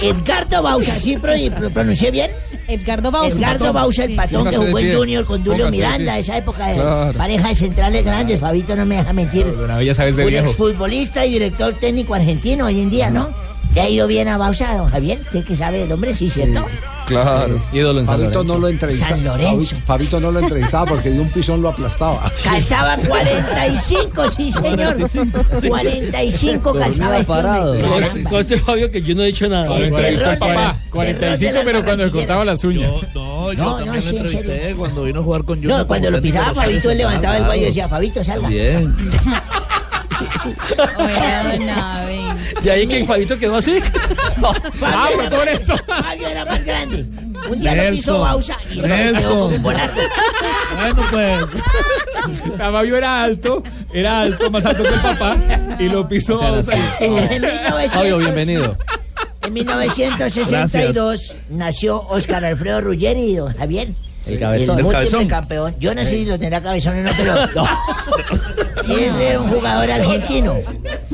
Edgardo 0.02 0.62
Bausa, 0.62 0.94
¿sí 1.00 1.16
pro- 1.16 1.32
pro- 1.56 1.70
pronuncié 1.70 2.10
bien? 2.10 2.30
Edgardo 2.68 3.10
Bausa. 3.10 3.36
Edgardo 3.38 3.72
Bausa, 3.72 4.04
el 4.04 4.10
Sí. 4.10 4.16
patón 4.16 4.30
que 4.30 4.36
Póngase 4.38 4.58
de 4.58 4.66
jugó 4.66 4.78
en 4.78 4.84
pie. 4.86 4.96
Junior 4.96 5.24
con 5.24 5.44
de 5.44 5.70
Miranda, 5.70 6.18
esa 6.18 6.36
época 6.38 6.66
de 6.68 6.74
Claro. 6.74 7.18
pareja 7.18 7.48
de 7.48 7.54
centrales 7.54 8.04
grandes. 8.04 8.40
Fabito 8.40 8.74
no 8.76 8.86
me 8.86 8.96
deja 8.96 9.12
mentir. 9.12 9.46
Abe 9.70 9.84
ya 9.84 9.94
sabes 9.94 10.16
de 10.16 10.24
Un 10.24 10.30
viejo. 10.30 10.46
exfutbolista 10.48 11.26
y 11.26 11.32
director 11.32 11.74
técnico 11.74 12.14
argentino 12.14 12.66
hoy 12.66 12.80
en 12.80 12.90
día, 12.90 13.10
¿no? 13.10 13.28
Le 13.74 13.80
ha 13.80 13.88
ido 13.88 14.06
bien 14.06 14.28
a 14.28 14.38
Bausa, 14.38 14.76
don 14.76 14.88
Javier. 14.88 15.18
¿Usted 15.20 15.44
que 15.44 15.56
sabe 15.56 15.80
del 15.80 15.92
hombre? 15.92 16.14
Sí, 16.14 16.30
¿cierto? 16.30 16.64
Claro. 17.06 17.60
Ídolo 17.72 18.00
en 18.00 18.06
San 18.06 18.16
Fabito 18.16 18.30
Lorenzo. 18.38 18.54
no 18.54 18.60
lo 18.60 18.68
entrevistaba. 18.68 19.10
San 19.10 19.24
Lorenzo. 19.24 19.76
Fabito, 19.84 20.20
no 20.20 20.30
lo 20.32 20.40
entrevistaba 20.40 20.86
porque 20.86 21.10
de 21.10 21.20
un 21.20 21.28
pisón 21.30 21.60
lo 21.62 21.68
aplastaba. 21.68 22.32
Calzaba 22.42 22.96
45, 22.96 24.30
sí, 24.30 24.52
señor. 24.52 24.96
45 25.68 26.74
calzaba 26.74 27.18
este 27.18 27.32
este 28.40 28.58
Fabio 28.58 28.90
que 28.90 29.02
yo 29.02 29.14
no 29.14 29.22
he 29.22 29.26
dicho 29.26 29.48
nada. 29.48 29.64
El 29.76 29.90
Cuando 29.90 29.96
terror 29.96 30.12
está 30.14 30.32
el 30.32 30.34
de 30.34 30.38
papá. 30.40 30.54
la- 30.54 30.76
45, 30.90 31.38
terror 31.38 31.58
de 31.58 31.64
pero 31.64 31.84
cuando 31.84 32.04
le 32.06 32.10
cortaba 32.10 32.44
las 32.44 32.64
uñas. 32.64 32.90
No, 33.14 33.52
yo 33.52 33.62
No, 33.62 33.64
no, 33.70 33.76
también 33.84 34.02
sí, 34.02 34.12
lo 34.18 34.24
entrevisté 34.24 34.74
cuando 34.76 35.02
vino 35.04 35.20
a 35.20 35.22
jugar 35.22 35.44
con 35.44 35.56
Junior. 35.58 35.78
No, 35.80 35.86
cuando 35.86 36.10
lo 36.10 36.22
pisaba 36.22 36.54
Fabito, 36.54 36.90
él 36.90 36.98
levantaba 36.98 37.36
el 37.36 37.44
cuello 37.44 37.62
y 37.62 37.66
decía, 37.66 37.88
Fabito, 37.88 38.24
salga. 38.24 38.48
Bien. 38.54 38.94
Oiga, 40.98 41.42
don 41.58 41.68
Abe. 41.68 42.20
De 42.62 42.70
ahí 42.70 42.86
que 42.86 43.00
el 43.00 43.06
Fabito 43.06 43.38
quedó 43.38 43.56
así. 43.56 43.80
Fabio, 44.74 45.20
era 45.20 45.30
por 45.30 45.44
más, 45.46 45.60
eso. 45.60 45.76
Fabio 45.86 46.28
era 46.28 46.44
más 46.44 46.64
grande. 46.64 47.06
Un 47.48 47.60
día 47.60 47.74
lo 47.74 47.82
Nelson. 47.82 47.96
pisó 47.96 48.20
Bausa 48.20 48.58
y 48.70 48.74
lo 48.76 49.58
volardo. 49.60 50.02
Bueno, 50.76 51.02
pues. 51.10 52.56
Fabio 52.56 52.96
era 52.96 53.22
alto, 53.22 53.62
era 53.92 54.22
alto, 54.22 54.50
más 54.50 54.64
alto 54.64 54.82
que 54.82 54.88
el 54.88 55.00
papá, 55.00 55.36
y 55.78 55.88
lo 55.88 56.08
pisó. 56.08 56.34
O 56.34 56.62
sea, 56.62 56.96
En 57.00 57.14
1900 57.14 57.92
Fabio, 57.92 58.18
bienvenido. 58.18 58.76
En 59.42 59.52
1962 59.52 61.36
nació 61.50 62.00
Oscar 62.08 62.44
Alfredo 62.44 62.80
Ruggeri, 62.80 63.36
don 63.36 63.54
Javier. 63.56 63.88
El 64.26 64.38
cabezón. 64.38 64.78
El 64.78 64.86
cabezón. 64.88 65.26
campeón. 65.28 65.74
Yo 65.78 65.94
no 65.94 66.02
sé 66.04 66.10
si 66.10 66.24
lo 66.26 66.38
tendrá 66.38 66.62
cabezón 66.62 66.98
o 66.98 67.02
no, 67.02 67.10
pero. 67.16 67.34
Él 68.98 69.14
era 69.20 69.40
un 69.40 69.50
jugador 69.50 69.90
argentino. 69.90 70.54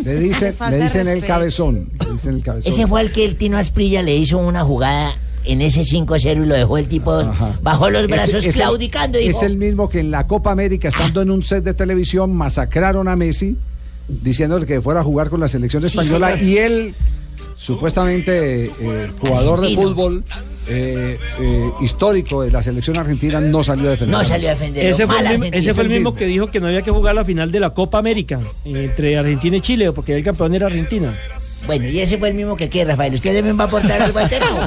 Le 0.05 0.15
dicen, 0.19 0.55
le 0.71 0.83
dicen 0.83 1.09
el 1.09 1.25
cabezón. 1.25 1.89
Le 2.05 2.13
dicen 2.13 2.35
el 2.35 2.43
cabezón. 2.43 2.73
Ese 2.73 2.87
fue 2.87 3.01
el 3.03 3.13
que 3.13 3.25
el 3.25 3.37
Tino 3.37 3.57
Asprilla 3.59 4.03
le 4.03 4.17
hizo 4.17 4.39
una 4.39 4.65
jugada 4.65 5.15
en 5.45 5.63
ese 5.63 5.83
5-0 5.83 6.43
y 6.43 6.47
lo 6.47 6.55
dejó 6.55 6.77
el 6.79 6.87
tipo, 6.87 7.23
bajó 7.63 7.89
los 7.91 8.07
brazos 8.07 8.35
Es- 8.35 8.47
es 8.47 8.47
el- 8.49 8.53
claudicando 8.63 9.19
dijo, 9.19 9.31
Es 9.39 9.43
el 9.43 9.57
mismo 9.57 9.89
que 9.89 10.01
en 10.01 10.11
la 10.11 10.27
Copa 10.27 10.53
América, 10.53 10.89
estando 10.89 11.23
en 11.23 11.31
un 11.31 11.43
set 11.43 11.65
de 11.65 11.73
televisión, 11.75 12.35
masacraron 12.35 13.09
a 13.09 13.17
Messi, 13.17 13.57
diciéndole 14.07 14.67
que 14.67 14.81
fuera 14.83 15.01
a 15.01 15.03
jugar 15.05 15.31
con 15.31 15.41
la 15.41 15.49
selección 15.49 15.85
española 15.85 16.37
y 16.41 16.59
él, 16.59 16.95
supuestamente 17.57 18.67
eh, 18.67 19.13
jugador 19.19 19.61
de 19.63 19.75
fútbol, 19.75 20.25
eh, 20.69 21.19
eh, 21.41 21.71
histórico 21.81 22.43
de 22.43 22.51
la 22.51 22.63
selección 22.63 22.97
argentina, 22.99 23.41
no 23.41 23.63
salió 23.65 23.89
a 23.89 23.91
defender. 23.93 24.17
No 24.19 24.25
salió 24.25 24.49
a 24.49 24.53
defender. 24.53 24.87
Ese 24.87 25.07
fue, 25.07 25.19
el, 25.21 25.39
mismo- 25.39 25.57
ese 25.57 25.75
fue 25.75 25.85
el 25.85 25.91
mismo 25.91 26.15
que 26.15 26.27
dijo 26.27 26.47
que 26.47 26.61
no 26.61 26.67
había 26.69 26.83
que 26.83 26.91
jugar 26.91 27.15
la 27.15 27.25
final 27.25 27.51
de 27.51 27.61
la 27.61 27.71
Copa 27.71 27.99
América 27.99 28.41
eh, 28.65 28.85
entre 28.91 29.17
Argentina 29.19 29.57
y 29.57 29.61
Chile, 29.61 29.93
porque 29.93 30.15
el 30.15 30.23
campeón 30.23 30.55
era 30.55 30.67
Argentina. 30.67 31.15
Bueno, 31.67 31.87
y 31.89 32.01
ese 32.01 32.17
fue 32.17 32.31
el 32.31 32.35
mismo 32.35 32.57
que 32.57 32.71
qué, 32.71 32.85
Rafael. 32.87 33.13
¿Usted 33.15 33.35
también 33.35 33.59
va 33.59 33.65
a 33.65 33.67
aportar 33.67 34.01
algo 34.01 34.19
al 34.19 34.29
tema? 34.31 34.67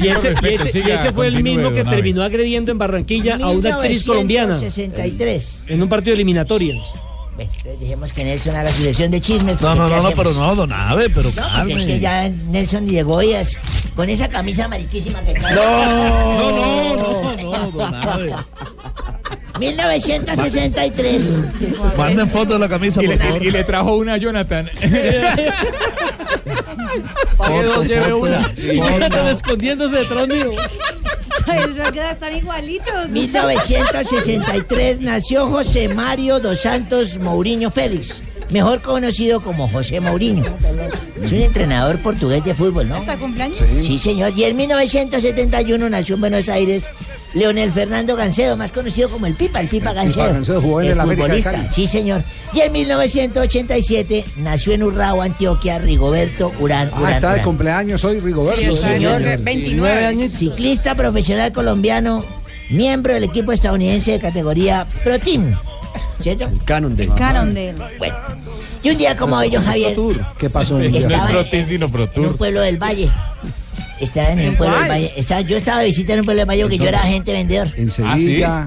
Y 0.00 0.08
ese, 0.08 0.32
y 0.42 0.54
ese- 0.54 0.68
y 0.68 0.72
siga, 0.72 0.94
ese 0.94 1.12
fue 1.12 1.26
el 1.28 1.42
mismo 1.42 1.70
que 1.72 1.84
terminó 1.84 2.22
agrediendo 2.22 2.72
en 2.72 2.78
Barranquilla 2.78 3.36
a 3.42 3.50
una 3.50 3.74
actriz 3.76 4.04
colombiana 4.06 4.54
1963. 4.56 5.64
en 5.68 5.82
un 5.82 5.88
partido 5.88 6.14
eliminatorio. 6.14 6.80
Entonces 7.42 7.80
dejemos 7.80 8.12
que 8.12 8.24
Nelson 8.24 8.56
haga 8.56 8.70
su 8.70 8.82
lección 8.82 9.10
de 9.10 9.20
chismes. 9.20 9.60
No, 9.60 9.74
no, 9.74 9.88
¿qué 9.88 9.94
no, 9.96 10.02
no, 10.02 10.10
pero 10.12 10.32
no, 10.32 10.54
don 10.54 10.72
Ave, 10.72 11.08
pero 11.10 11.30
No, 11.34 11.62
es 11.78 11.84
que 11.86 11.98
ya 12.00 12.28
Nelson 12.28 12.86
llegó 12.86 13.22
y 13.22 13.32
es 13.32 13.58
con 13.96 14.08
esa 14.08 14.28
camisa 14.28 14.68
mariquísima 14.68 15.20
que 15.22 15.34
trae. 15.34 15.54
No, 15.54 16.50
no, 16.52 16.96
no, 16.96 17.36
no, 17.36 17.70
don 17.70 17.94
Ave. 17.94 18.34
1963. 19.58 21.38
Manden 21.96 22.26
foto 22.28 22.54
de 22.54 22.58
la 22.60 22.68
camisa, 22.68 23.02
Y 23.02 23.06
por 23.06 23.14
le, 23.16 23.22
favor. 23.22 23.42
y 23.42 23.50
le 23.50 23.64
trajo 23.64 23.94
una 23.96 24.14
a 24.14 24.16
Jonathan. 24.16 24.68
Para 27.36 27.54
que 27.54 27.62
nos 27.64 27.86
lleve 27.86 28.02
foto, 28.04 28.16
una. 28.18 28.52
Y. 28.56 28.76
Jonathan 28.76 29.28
escondiéndose 29.28 29.96
detrás 29.96 30.28
mío. 30.28 30.50
Ay, 31.46 31.72
van 31.76 31.98
a 31.98 32.10
estar 32.12 32.32
igualitos. 32.32 33.08
1963 33.08 35.00
nació 35.00 35.46
José 35.48 35.88
Mario 35.88 36.38
dos 36.40 36.60
Santos 36.60 37.18
Mourinho 37.18 37.70
Félix, 37.70 38.22
mejor 38.50 38.82
conocido 38.82 39.40
como 39.40 39.68
José 39.68 40.00
Mourinho. 40.00 40.44
Es 41.22 41.32
un 41.32 41.38
entrenador 41.38 41.98
portugués 42.00 42.44
de 42.44 42.54
fútbol, 42.54 42.88
¿no? 42.88 42.96
¿Hasta 42.96 43.16
cumpleaños? 43.16 43.58
Sí, 43.80 43.98
señor. 43.98 44.32
Y 44.36 44.44
en 44.44 44.56
1971 44.56 45.90
nació 45.90 46.14
en 46.16 46.20
Buenos 46.20 46.48
Aires 46.48 46.90
Leonel 47.34 47.70
Fernando 47.70 48.16
Gancedo, 48.16 48.56
más 48.56 48.72
conocido 48.72 49.08
como 49.08 49.26
el 49.26 49.34
Pipa, 49.34 49.60
el 49.60 49.68
Pipa 49.68 49.92
Gancedo. 49.92 50.32
Gancedo 50.32 50.60
jugó 50.60 50.80
en 50.80 50.90
el 50.90 50.98
de 50.98 51.16
futbolista. 51.16 51.68
Sí, 51.70 51.86
señor. 51.86 52.24
Y 52.52 52.60
en 52.60 52.72
1987 52.72 54.24
nació 54.38 54.72
en 54.72 54.82
Urrao, 54.82 55.22
Antioquia, 55.22 55.78
Rigoberto 55.78 56.52
Urán. 56.58 56.90
Ah, 56.92 57.00
Urán, 57.00 57.12
está 57.12 57.28
de 57.28 57.34
Urán. 57.34 57.44
cumpleaños 57.44 58.04
hoy, 58.04 58.18
Rigoberto. 58.20 58.60
Sí, 58.60 58.76
señor. 58.76 59.22
29 59.38 60.06
años. 60.06 60.32
Ciclista 60.32 60.94
profesional 60.96 61.52
colombiano, 61.52 62.24
miembro 62.68 63.14
del 63.14 63.24
equipo 63.24 63.52
estadounidense 63.52 64.12
de 64.12 64.20
categoría 64.20 64.86
Pro 65.04 65.18
Team. 65.18 65.54
¿Cierto? 66.20 66.50
Cannondale. 66.64 67.10
Cannondale. 67.16 67.74
Bueno. 67.98 68.14
Y 68.82 68.90
un 68.90 68.96
día 68.98 69.16
como 69.16 69.36
hoy, 69.36 69.50
yo, 69.50 69.60
Javier, 69.62 69.96
¿Qué 70.38 70.48
pasó? 70.50 70.78
en 70.78 70.84
el 70.86 70.92
No 70.92 70.98
es 70.98 71.04
Estaba 71.04 71.28
Pro 71.28 71.40
en- 71.40 71.50
Team, 71.50 71.66
sino 71.68 71.88
Pro 71.88 72.08
en 72.14 72.24
un 72.26 72.36
pueblo 72.36 72.60
del 72.62 72.78
Valle. 72.78 73.10
Estaba 74.00 74.30
en 74.30 74.48
un 74.48 74.56
pueblo 74.56 74.78
del 74.80 74.88
Valle. 74.90 75.12
Estaba, 75.16 75.40
yo 75.42 75.56
estaba 75.58 75.80
de 75.80 75.86
visita 75.86 76.14
en 76.14 76.20
un 76.20 76.24
pueblo 76.24 76.40
del 76.40 76.48
Valle 76.48 76.62
porque 76.62 76.78
yo 76.78 76.86
era 76.88 77.02
agente 77.02 77.32
vendedor. 77.32 77.68
En 77.76 77.90
Sevilla, 77.90 78.66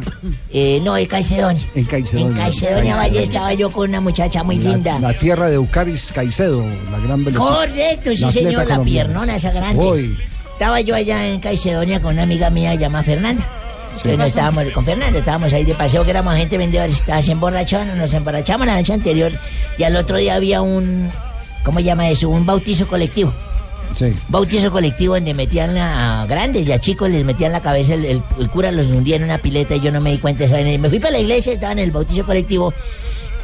Eh, 0.51 0.79
no, 0.83 0.95
en 0.95 1.07
Caicedonia. 1.07 1.63
en 1.73 1.85
Caicedonia. 1.85 2.27
En 2.27 2.33
Caicedonia 2.35 2.95
Valle 2.95 3.23
estaba 3.23 3.53
yo 3.55 3.71
con 3.71 3.89
una 3.89 3.99
muchacha 4.01 4.43
muy 4.43 4.57
linda. 4.59 4.99
La, 4.99 5.11
la 5.13 5.17
tierra 5.17 5.47
de 5.47 5.55
Eucaris 5.55 6.11
Caicedo, 6.13 6.63
la 6.91 6.99
gran 6.99 7.25
velocista. 7.25 7.55
Correcto, 7.55 8.11
sí 8.15 8.21
La 8.21 8.31
señor, 8.31 8.53
la 8.53 8.63
colombiana. 8.65 8.83
piernona 9.07 9.35
esa 9.37 9.51
grande. 9.51 9.81
Hoy. 9.83 10.15
Estaba 10.53 10.79
yo 10.81 10.93
allá 10.93 11.27
en 11.27 11.39
Caicedonia 11.39 11.99
con 11.99 12.13
una 12.13 12.23
amiga 12.23 12.51
mía 12.51 12.75
llamada 12.75 13.03
Fernanda. 13.03 13.43
Entonces 14.11 14.27
estábamos 14.27 14.65
con 14.73 14.85
Fernanda, 14.85 15.19
estábamos 15.19 15.53
ahí 15.53 15.63
de 15.65 15.75
paseo 15.75 16.03
que 16.03 16.11
éramos 16.11 16.35
gente 16.35 16.57
vendedores, 16.57 16.95
estábamos 16.97 17.27
emborrachados, 17.29 17.95
nos 17.95 18.13
emborrachamos 18.13 18.65
la 18.67 18.75
noche 18.75 18.93
anterior 18.93 19.31
y 19.77 19.83
al 19.83 19.95
otro 19.95 20.17
día 20.17 20.35
había 20.35 20.61
un, 20.61 21.09
¿cómo 21.63 21.79
se 21.79 21.85
llama 21.85 22.09
eso? 22.09 22.29
Un 22.29 22.45
bautizo 22.45 22.87
colectivo. 22.87 23.33
Sí. 23.93 24.11
Bautizo 24.27 24.71
colectivo 24.71 25.13
donde 25.13 25.33
metían 25.35 25.77
a 25.77 26.25
grandes 26.27 26.67
y 26.67 26.71
a 26.71 26.79
chicos 26.79 27.09
les 27.11 27.23
metían 27.23 27.51
la 27.51 27.61
cabeza, 27.61 27.93
el, 27.93 28.05
el- 28.05 28.23
el 28.39 28.49
cura 28.49 28.71
los 28.71 28.87
hundía 28.87 29.17
en 29.17 29.23
una 29.23 29.37
pileta 29.37 29.75
y 29.75 29.81
yo 29.81 29.91
no 29.91 30.01
me 30.01 30.11
di 30.11 30.17
cuenta 30.17 30.47
de. 30.47 30.73
Y 30.73 30.77
Me 30.79 30.89
fui 30.89 30.99
para 30.99 31.11
la 31.11 31.19
iglesia, 31.19 31.53
estaba 31.53 31.73
en 31.73 31.79
el 31.79 31.91
bautizo 31.91 32.25
colectivo. 32.25 32.73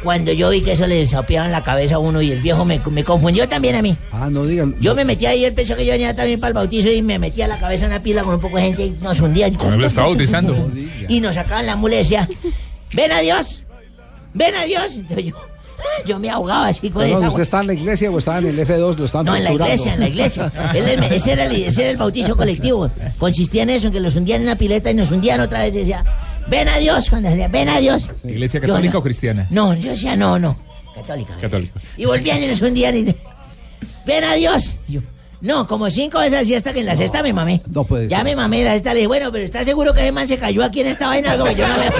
Cuando 0.02 0.32
yo 0.32 0.48
vi 0.50 0.62
que 0.62 0.72
eso 0.72 0.86
le 0.86 1.06
sapeaban 1.06 1.52
la 1.52 1.62
cabeza 1.62 1.96
a 1.96 1.98
uno 1.98 2.22
y 2.22 2.32
el 2.32 2.40
viejo 2.40 2.64
me, 2.64 2.80
me 2.90 3.04
confundió 3.04 3.48
también 3.48 3.76
a 3.76 3.82
mí. 3.82 3.96
Ah, 4.12 4.28
no 4.30 4.46
digan. 4.46 4.74
Yo 4.80 4.94
me 4.94 5.04
metí 5.04 5.26
ahí, 5.26 5.44
él 5.44 5.52
pensó 5.52 5.76
que 5.76 5.84
yo 5.84 5.92
venía 5.92 6.14
también 6.14 6.40
para 6.40 6.48
el 6.48 6.54
bautizo 6.54 6.90
y 6.90 7.02
me 7.02 7.18
metía 7.18 7.46
la 7.46 7.58
cabeza 7.58 7.84
en 7.84 7.92
una 7.92 8.02
pila 8.02 8.22
con 8.22 8.34
un 8.34 8.40
poco 8.40 8.56
de 8.56 8.62
gente 8.62 8.86
y 8.86 8.90
nos 9.02 9.20
hundía. 9.20 9.48
Lo 9.48 9.86
está 9.86 10.02
bautizando. 10.02 10.70
Y 11.08 11.20
nos 11.20 11.34
sacaban 11.34 11.66
la 11.66 11.76
mula 11.76 11.96
y 11.96 11.98
decía, 11.98 12.28
ven 12.92 13.12
a 13.12 13.20
Dios, 13.20 13.62
ven 14.32 14.54
a 14.54 14.64
Dios. 14.64 14.96
Entonces 14.96 15.26
yo, 15.26 15.34
yo 16.06 16.18
me 16.18 16.30
ahogaba 16.30 16.68
así 16.68 16.90
con 16.90 17.04
esa 17.04 17.18
¿Usted 17.28 17.42
está 17.42 17.60
en 17.60 17.66
la 17.68 17.74
iglesia 17.74 18.10
o 18.10 18.18
está 18.18 18.38
en 18.38 18.46
el 18.46 18.58
F2? 18.58 18.96
Lo 18.96 19.04
están 19.04 19.26
no, 19.26 19.36
en 19.36 19.44
la 19.44 19.52
iglesia, 19.52 19.94
en 19.94 20.00
la 20.00 20.08
iglesia. 20.08 20.52
Él 20.74 21.04
ese, 21.10 21.32
era 21.32 21.44
el, 21.44 21.62
ese 21.62 21.82
era 21.82 21.90
el 21.90 21.96
bautizo 21.96 22.36
colectivo. 22.36 22.90
Consistía 23.18 23.64
en 23.64 23.70
eso, 23.70 23.88
en 23.88 23.92
que 23.92 24.00
los 24.00 24.16
hundían 24.16 24.42
en 24.42 24.48
una 24.48 24.56
pileta 24.56 24.90
y 24.90 24.94
nos 24.94 25.10
hundían 25.10 25.40
otra 25.40 25.60
vez. 25.60 25.74
Y 25.74 25.78
decía, 25.78 26.04
ven 26.50 26.68
a 26.68 26.76
Dios. 26.78 27.08
Cuando 27.08 27.30
decía, 27.30 27.48
ven 27.48 27.68
a 27.68 27.78
Dios. 27.78 28.10
¿Iglesia 28.24 28.60
católica 28.60 28.92
no. 28.94 28.98
o 28.98 29.02
cristiana? 29.02 29.46
No, 29.50 29.74
yo 29.74 29.90
decía, 29.90 30.16
no, 30.16 30.38
no. 30.38 30.56
Católica. 30.94 31.34
Católica. 31.40 31.80
Y 31.96 32.04
volvían 32.04 32.42
y 32.42 32.48
nos 32.48 32.60
hundían 32.60 32.96
y... 32.96 33.14
¡Ven 34.04 34.24
a 34.24 34.34
Dios! 34.34 34.74
Y 34.88 34.94
yo, 34.94 35.00
no, 35.40 35.66
como 35.66 35.88
cinco 35.88 36.18
veces 36.18 36.40
así 36.40 36.54
hasta 36.54 36.74
que 36.74 36.80
en 36.80 36.86
la 36.86 36.94
sexta 36.94 37.22
me 37.22 37.32
mamé. 37.32 37.62
No 37.72 37.84
puede 37.84 38.08
Ya 38.08 38.18
ser. 38.18 38.24
me 38.26 38.36
mamé, 38.36 38.62
la 38.62 38.72
sexta 38.72 38.90
le 38.92 38.96
dije, 39.00 39.06
bueno, 39.06 39.32
pero 39.32 39.42
¿estás 39.42 39.64
seguro 39.64 39.94
que 39.94 40.00
ese 40.00 40.12
man 40.12 40.28
se 40.28 40.38
cayó 40.38 40.62
aquí 40.62 40.80
en 40.82 40.88
esta 40.88 41.06
vaina? 41.06 41.32
Algo 41.32 41.46
que 41.46 41.54
yo 41.54 41.66
no 41.66 41.76
le... 41.78 41.90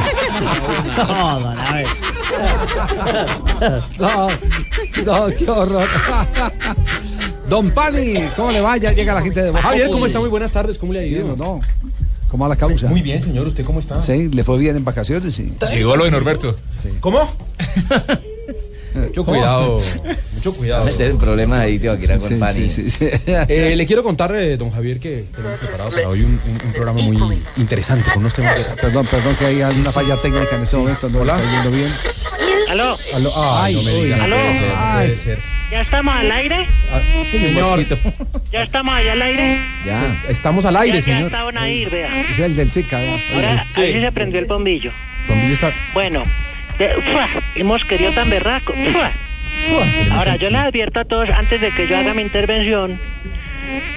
No, 0.97 1.41
don 1.41 1.59
Abe. 1.59 1.85
No, 3.99 4.29
no, 5.05 5.37
qué 5.37 5.51
horror. 5.51 5.89
Don 7.49 7.71
Pali, 7.71 8.23
¿cómo 8.37 8.51
le 8.53 8.61
va? 8.61 8.77
Ya 8.77 8.93
llega 8.93 9.15
la 9.15 9.23
gente 9.23 9.43
de 9.43 9.53
Javier, 9.53 9.91
¿cómo 9.91 10.07
está? 10.07 10.21
Muy 10.21 10.29
buenas 10.29 10.53
tardes, 10.53 10.79
¿cómo 10.79 10.93
le 10.93 11.01
ha 11.01 11.07
ido? 11.07 11.33
¿o 11.33 11.37
no? 11.37 11.61
¿Cómo 12.31 12.45
va 12.45 12.49
la 12.51 12.57
causa? 12.57 12.89
Muy 12.89 13.03
bien, 13.03 13.21
señor, 13.21 13.47
¿usted 13.49 13.65
cómo 13.65 13.81
está? 13.81 14.01
Sí, 14.01 14.29
le 14.29 14.45
fue 14.45 14.57
bien 14.59 14.77
en 14.77 14.85
vacaciones, 14.85 15.35
sí. 15.35 15.53
Llegó 15.73 15.97
lo 15.97 16.05
de 16.05 16.11
Norberto. 16.13 16.55
¿Cómo? 17.01 17.19
Mucho 18.95 19.25
cuidado, 19.25 19.81
mucho 20.35 20.53
cuidado. 20.53 20.85
Meter 20.85 21.11
en 21.13 21.19
problemas 21.19 21.61
ahí, 21.61 21.79
tío, 21.79 21.97
que 21.97 22.05
era 22.05 22.19
con 22.19 22.29
Sí, 22.29 22.71
sí, 22.71 22.71
sí, 22.71 22.91
sí. 22.91 23.07
Eh, 23.27 23.75
le 23.77 23.87
quiero 23.87 24.03
contar, 24.03 24.35
eh, 24.35 24.57
don 24.57 24.71
Javier, 24.73 24.99
que 24.99 25.27
tenemos 25.35 25.59
preparado 25.61 25.91
para 25.91 26.09
hoy 26.09 26.23
un, 26.23 26.33
un- 26.33 26.67
un 26.67 26.73
programa 26.73 27.01
muy 27.03 27.17
interesante 27.57 28.11
con 28.11 28.19
unos 28.23 28.35
temas 28.35 28.57
de... 28.57 28.65
Perdón, 28.81 29.07
perdón 29.09 29.35
que 29.39 29.47
hay 29.47 29.63
alguna 29.63 29.93
falla 29.93 30.17
técnica 30.17 30.57
en 30.57 30.63
este 30.63 30.77
momento, 30.77 31.09
no 31.09 31.25
lo 31.25 31.33
está 31.37 31.51
yendo 31.53 31.71
bien. 31.77 31.89
¿Aló? 32.71 32.97
Aló, 33.15 33.31
ay, 33.37 33.75
no 33.75 33.83
me 33.83 34.15
¿Aló? 34.15 34.37
puede 34.37 34.55
ser, 34.59 34.69
no 34.69 34.93
puede 34.95 35.17
ser. 35.17 35.39
¿Ya 35.71 35.81
estamos 35.81 36.15
al 36.15 36.31
aire? 36.33 36.67
Ah, 36.93 37.01
señor, 37.33 37.87
¿Ya 38.53 38.63
estamos 38.63 38.95
allá 38.95 39.13
al 39.13 39.23
aire? 39.23 39.61
ya. 39.85 40.23
estamos 40.29 40.65
al 40.65 40.77
aire, 40.77 41.01
ya, 41.01 41.01
Ya 41.01 41.03
señor. 41.05 41.27
estaban 41.27 41.59
a 41.59 41.69
ir, 41.69 41.91
vea. 41.91 42.21
Es 42.31 42.39
el 42.39 42.57
del 42.57 42.71
Zika. 42.73 42.99
Ahora, 43.35 43.67
ahí 43.75 43.93
sí 43.95 44.01
se 44.01 44.13
prendió 44.13 44.39
el 44.41 44.47
bombillo. 44.47 44.93
Bombillo 45.29 45.55
está... 45.55 45.73
Bueno, 45.95 46.23
de- 46.79 46.95
¡fua! 47.11 47.29
hemos 47.57 47.85
querido 47.85 48.13
tan 48.13 48.31
berraco. 48.31 48.73
¡fua! 48.93 49.11
Ahora, 50.17 50.37
yo 50.37 50.49
les 50.51 50.61
advierto 50.61 51.01
a 51.01 51.05
todos, 51.05 51.29
antes 51.31 51.61
de 51.61 51.71
que 51.73 51.87
yo 51.89 51.97
haga 51.99 52.15
mi 52.15 52.23
intervención, 52.23 53.01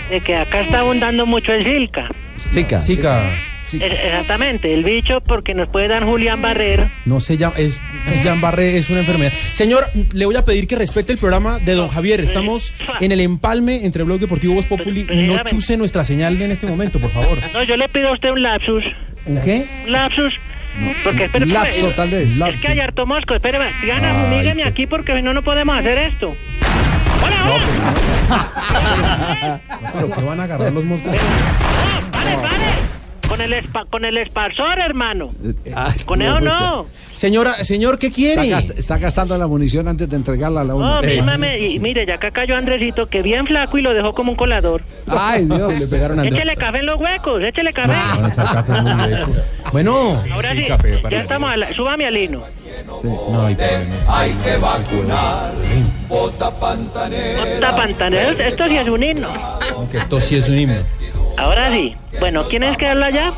de 0.09 0.19
que 0.21 0.35
acá 0.35 0.61
está 0.61 0.79
abundando 0.79 1.25
mucho 1.25 1.53
el 1.53 1.63
silca. 1.63 2.09
Zika. 2.49 2.79
Zika. 2.79 3.31
Exactamente, 3.71 4.73
el 4.73 4.83
bicho 4.83 5.21
porque 5.21 5.53
nos 5.53 5.69
puede 5.69 5.87
dar 5.87 6.03
Julián 6.03 6.41
Barrer. 6.41 6.89
No 7.05 7.19
se 7.19 7.37
llama, 7.37 7.55
es, 7.57 7.81
es 8.11 8.23
Jean 8.23 8.41
Barré, 8.41 8.77
es 8.77 8.89
una 8.89 8.99
enfermedad. 9.01 9.31
Señor, 9.53 9.85
le 10.13 10.25
voy 10.25 10.35
a 10.35 10.45
pedir 10.45 10.67
que 10.67 10.75
respete 10.75 11.13
el 11.13 11.17
programa 11.17 11.59
de 11.59 11.73
don 11.73 11.87
Javier. 11.89 12.19
Estamos 12.21 12.73
en 12.99 13.11
el 13.11 13.19
empalme 13.21 13.85
entre 13.85 14.03
Blog 14.03 14.19
Deportivo 14.19 14.55
Voz 14.55 14.65
Populi. 14.65 15.05
No 15.27 15.43
chuse 15.45 15.77
nuestra 15.77 16.03
señal 16.03 16.41
en 16.41 16.51
este 16.51 16.67
momento, 16.67 16.99
por 16.99 17.11
favor. 17.11 17.39
No, 17.53 17.63
yo 17.63 17.77
le 17.77 17.87
pido 17.89 18.09
a 18.09 18.13
usted 18.13 18.31
un 18.31 18.41
lapsus. 18.41 18.83
¿Un 19.25 19.41
qué? 19.41 19.65
Un 19.85 19.91
lapsus. 19.91 20.33
Porque 21.03 21.25
espere, 21.25 21.45
Lapso, 21.45 21.89
tal 21.91 22.09
vez. 22.09 22.35
Es 22.35 22.59
que 22.59 22.67
hay 22.67 22.79
harto 22.79 23.05
mosco, 23.05 23.37
Diana, 23.37 23.69
Ay, 23.83 24.25
humígueme 24.25 24.63
aquí 24.63 24.87
porque 24.87 25.15
si 25.15 25.21
no, 25.21 25.31
no 25.33 25.43
podemos 25.43 25.77
hacer 25.77 25.99
esto. 25.99 26.35
¡Hola, 27.23 27.53
hola! 28.29 29.61
Pero 29.93 30.11
que 30.11 30.21
van 30.21 30.39
a 30.39 30.43
agarrar 30.43 30.73
los 30.73 30.83
moscos. 30.83 31.15
¡Pare, 32.11 32.35
pare! 32.41 32.72
Con 33.33 33.41
el, 33.41 33.53
espa- 33.53 33.85
con 33.89 34.05
el 34.05 34.17
esparsor, 34.17 34.77
hermano. 34.79 35.31
Ah, 35.75 35.91
Con 36.05 36.21
eso 36.21 36.39
no. 36.39 36.85
Señora, 37.15 37.63
señor, 37.63 37.97
¿qué 37.97 38.07
Está, 38.07 38.15
quiere? 38.15 38.41
gast- 38.49 38.73
está 38.77 38.99
gastando 38.99 39.35
la 39.39 39.47
munición 39.47 39.87
antes 39.87 40.07
de 40.07 40.15
entregarla 40.17 40.61
a 40.61 40.63
la 40.63 40.73
No, 40.73 40.99
una. 40.99 41.01
mímame. 41.01 41.57
Y 41.57 41.79
mire, 41.79 42.05
ya 42.05 42.15
acá 42.15 42.29
cayó 42.29 42.55
Andresito, 42.55 43.07
que 43.07 43.23
bien 43.23 43.47
flaco 43.47 43.79
y 43.79 43.81
lo 43.81 43.91
dejó 43.95 44.13
como 44.13 44.33
un 44.33 44.37
colador. 44.37 44.83
Ay, 45.07 45.45
Dios. 45.45 45.79
Le 45.79 45.87
pegaron 45.87 46.19
a. 46.19 46.25
Échele 46.27 46.55
café 46.55 46.77
en 46.79 46.85
los 46.85 46.99
huecos, 47.01 47.41
échele 47.43 47.73
café. 47.73 47.93
A 47.93 49.05
hueco. 49.07 49.31
Bueno, 49.71 50.13
Ahora 50.31 50.53
sí, 50.53 50.65
café 50.65 51.01
ya 51.09 51.21
estamos, 51.21 51.49
al, 51.51 51.73
súbame 51.75 52.05
al 52.05 52.15
hino. 52.15 52.43
no 52.93 53.45
hay 53.47 53.55
problema. 53.55 53.95
Hay 54.09 54.31
que 54.33 54.57
vacunar. 54.57 55.53
Bota 56.07 56.51
pantanera. 56.59 57.45
Bota 57.55 57.75
pantanero, 57.75 58.29
esto 58.31 58.67
sí 58.67 58.77
es 58.77 58.87
un 58.87 59.01
himno. 59.01 59.29
Aunque 59.75 59.97
esto 59.97 60.19
sí 60.19 60.35
es 60.35 60.47
un 60.49 60.59
himno. 60.59 60.75
Ahora 61.37 61.71
sí. 61.71 61.95
Bueno, 62.19 62.47
¿quién 62.47 62.63
es 62.63 62.77
que 62.77 62.87
habla 62.87 63.11
ya? 63.11 63.33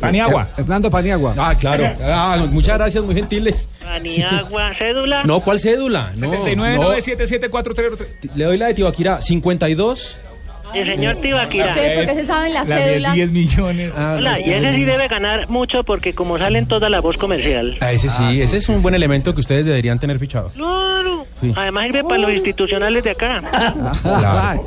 Paniagua. 0.00 0.48
Hernando 0.56 0.90
Paniagua. 0.90 1.34
Ah, 1.38 1.54
claro. 1.58 1.84
Ah, 2.02 2.46
muchas 2.50 2.76
gracias, 2.76 3.02
muy 3.02 3.14
gentiles. 3.14 3.68
Paniagua, 3.82 4.72
cédula. 4.78 5.24
No, 5.24 5.40
¿cuál 5.40 5.58
cédula? 5.58 6.10
No, 6.16 6.30
79 6.30 6.76
no. 6.76 6.82
977 6.82 8.30
Le 8.34 8.44
doy 8.44 8.58
la 8.58 8.66
de 8.66 8.74
Tibaquirá, 8.74 9.20
52. 9.20 10.16
El 10.72 10.88
señor 10.88 11.16
Tibaquira. 11.16 11.66
¿Ustedes 11.66 11.96
por 11.96 12.06
qué 12.06 12.20
se 12.22 12.24
saben 12.26 12.54
las 12.54 12.68
cédulas? 12.68 13.16
millones. 13.30 13.92
Ah, 13.96 14.14
Hola, 14.16 14.40
y 14.40 14.50
ese 14.50 14.74
sí 14.74 14.84
debe 14.84 15.08
ganar 15.08 15.48
mucho 15.48 15.84
porque 15.84 16.14
como 16.14 16.38
sale 16.38 16.58
en 16.58 16.66
toda 16.66 16.88
la 16.88 17.00
voz 17.00 17.16
comercial. 17.16 17.76
Ah, 17.80 17.92
ese 17.92 18.08
sí, 18.08 18.40
ese 18.40 18.56
es 18.56 18.68
un 18.68 18.82
buen 18.82 18.94
elemento 18.94 19.34
que 19.34 19.40
ustedes 19.40 19.66
deberían 19.66 19.98
tener 19.98 20.18
fichado. 20.18 20.50
Claro. 20.50 21.26
Sí. 21.40 21.52
Además 21.56 21.84
sirve 21.84 22.04
para 22.04 22.18
los 22.18 22.32
institucionales 22.32 23.04
de 23.04 23.10
acá. 23.10 23.42
Claro. 24.02 24.64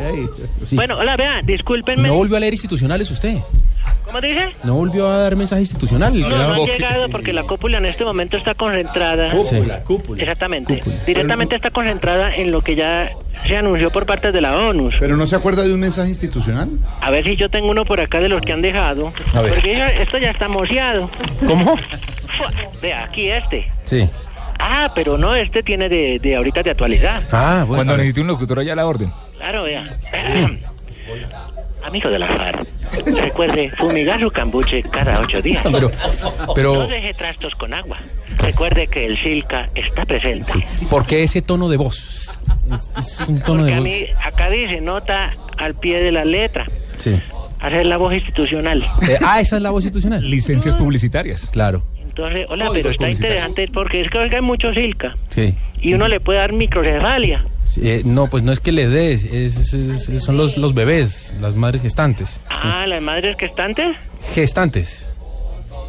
Sí. 0.68 0.76
Bueno, 0.76 0.98
hola, 0.98 1.15
vea, 1.18 1.41
discúlpenme. 1.44 2.07
No 2.07 2.15
volvió 2.15 2.38
a 2.38 2.40
leer 2.40 2.53
institucionales 2.53 3.10
usted. 3.10 3.38
¿Cómo 4.05 4.22
dice? 4.22 4.49
No 4.64 4.76
volvió 4.76 5.09
a 5.09 5.18
dar 5.18 5.35
mensaje 5.35 5.61
institucional. 5.61 6.18
No, 6.18 6.30
no 6.30 6.53
han 6.53 6.65
llegado 6.65 7.09
porque 7.09 7.34
la 7.34 7.43
cúpula 7.43 7.77
en 7.77 7.85
este 7.85 8.05
momento 8.05 8.38
está 8.38 8.53
concentrada. 8.53 9.31
Cúpula, 9.31 9.84
cúpula. 9.84 10.22
Exactamente. 10.23 10.81
Directamente 11.05 11.55
está 11.55 11.72
concentrada 11.72 12.34
en 12.34 12.51
lo 12.51 12.61
que 12.61 12.76
ya 12.76 13.11
se 13.45 13.57
anunció 13.57 13.91
por 13.91 14.05
parte 14.05 14.31
de 14.31 14.41
la 14.41 14.55
ONU. 14.57 14.91
¿Pero 14.99 15.18
no 15.18 15.27
se 15.27 15.35
acuerda 15.35 15.64
de 15.64 15.73
un 15.73 15.80
mensaje 15.81 16.09
institucional? 16.09 16.69
A 17.01 17.11
ver 17.11 17.26
si 17.26 17.35
yo 17.35 17.49
tengo 17.49 17.69
uno 17.69 17.84
por 17.85 17.99
acá 17.99 18.19
de 18.19 18.30
los 18.30 18.41
que 18.41 18.53
han 18.53 18.61
dejado. 18.61 19.14
A 19.34 19.41
ver. 19.41 19.53
Porque 19.53 20.01
esto 20.01 20.18
ya 20.18 20.30
está 20.31 20.47
moceado. 20.47 21.09
¿Cómo? 21.45 21.76
Vea, 22.81 23.03
aquí 23.03 23.30
este. 23.30 23.69
Sí. 23.84 24.09
Ah, 24.59 24.91
pero 24.95 25.18
no, 25.18 25.35
este 25.35 25.64
tiene 25.64 25.88
de, 25.89 26.19
de 26.19 26.35
ahorita 26.35 26.64
de 26.64 26.72
actualidad. 26.72 27.23
Ah, 27.31 27.64
bueno. 27.68 27.76
Cuando 27.76 27.97
necesite 27.97 28.22
un 28.22 28.27
locutor 28.27 28.59
allá 28.59 28.76
la 28.76 28.85
orden. 28.88 29.11
Claro, 29.38 29.64
vea. 29.64 29.84
Amigo 31.83 32.09
de 32.09 32.19
la 32.19 32.27
FARC, 32.27 32.67
recuerde 33.05 33.71
fumigar 33.77 34.19
su 34.19 34.29
cambuche 34.29 34.83
cada 34.83 35.19
ocho 35.21 35.41
días. 35.41 35.63
Pero, 36.53 36.73
No 36.73 36.87
deje 36.87 37.13
trastos 37.13 37.55
con 37.55 37.73
agua. 37.73 37.97
Recuerde 38.37 38.87
que 38.87 39.05
el 39.05 39.17
Silca 39.21 39.69
está 39.73 40.05
presente. 40.05 40.51
¿por 40.89 41.05
qué 41.05 41.23
ese 41.23 41.41
tono 41.41 41.69
de 41.69 41.77
voz? 41.77 42.39
Es, 42.97 43.21
es 43.21 43.27
un 43.27 43.39
tono 43.41 43.63
Porque 43.63 43.73
de 43.95 44.11
a 44.13 44.15
voz. 44.15 44.25
acá 44.25 44.49
dice, 44.49 44.81
nota 44.81 45.31
al 45.57 45.75
pie 45.75 45.99
de 45.99 46.11
la 46.11 46.25
letra. 46.25 46.65
Sí. 46.97 47.15
Hacer 47.59 47.85
la 47.87 47.97
voz 47.97 48.13
institucional. 48.13 48.83
Eh, 49.07 49.17
ah, 49.25 49.39
esa 49.39 49.55
es 49.55 49.61
la 49.61 49.69
voz 49.71 49.83
institucional. 49.83 50.29
Licencias 50.29 50.75
publicitarias. 50.75 51.47
Claro. 51.51 51.83
Entonces, 52.01 52.45
hola, 52.49 52.67
Códigos 52.67 52.97
pero 52.97 53.09
está 53.09 53.09
interesante 53.23 53.67
porque 53.73 54.01
es 54.01 54.09
que 54.09 54.17
oiga, 54.17 54.37
hay 54.37 54.41
mucho 54.41 54.73
Silca. 54.73 55.15
Sí. 55.29 55.55
Y 55.81 55.93
uno 55.93 56.07
le 56.07 56.19
puede 56.19 56.39
dar 56.39 56.51
microcefalia. 56.51 57.45
Sí, 57.68 57.81
eh, 57.84 58.02
no, 58.06 58.27
pues 58.27 58.44
no 58.44 58.52
es 58.52 58.60
que 58.60 58.72
le 58.72 58.88
dé, 58.88 59.11
es- 59.14 59.23
es- 59.26 59.73
es- 59.73 60.23
son 60.23 60.38
los, 60.38 60.57
los 60.57 60.73
bebés, 60.73 61.34
las 61.41 61.56
madres 61.56 61.81
gestantes. 61.81 62.39
Ah, 62.49 62.85
las 62.88 63.02
madres 63.02 63.35
están, 63.39 63.76
Gestantes. 64.34 65.10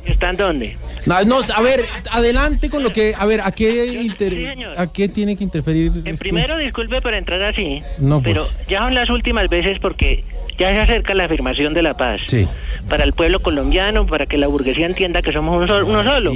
¿están 0.05 0.37
dónde? 0.37 0.77
No, 1.07 1.23
no, 1.25 1.37
a 1.55 1.63
ver, 1.63 1.81
adelante 2.11 2.69
con 2.71 2.83
lo 2.83 2.93
que, 2.93 3.15
a 3.17 3.25
ver, 3.27 3.41
¿a 3.43 3.53
qué, 3.53 3.87
inter- 4.03 4.57
¿a 4.77 4.87
qué 4.89 5.09
tiene 5.09 5.37
que 5.37 5.45
interferir? 5.45 5.93
En 6.05 6.09
esto? 6.15 6.19
primero, 6.19 6.57
disculpe 6.59 7.01
por 7.01 7.15
entrar 7.15 7.43
así. 7.45 7.83
No, 7.99 8.21
pues. 8.23 8.35
Pero 8.35 8.49
ya 8.69 8.81
son 8.81 8.95
las 8.95 9.09
últimas 9.11 9.49
veces 9.49 9.79
porque 9.81 10.25
ya 10.59 10.71
se 10.71 10.81
acerca 10.81 11.15
la 11.15 11.25
afirmación 11.27 11.75
de 11.75 11.83
la 11.83 11.97
paz. 11.97 12.21
Sí. 12.27 12.49
Para 12.89 13.05
el 13.05 13.13
pueblo 13.13 13.41
colombiano, 13.41 14.07
para 14.07 14.27
que 14.27 14.37
la 14.39 14.47
burguesía 14.49 14.87
entienda 14.87 15.23
que 15.23 15.33
somos 15.33 15.61
un 15.61 15.69
sol- 15.69 15.85
uno 15.85 16.03
solo. 16.05 16.33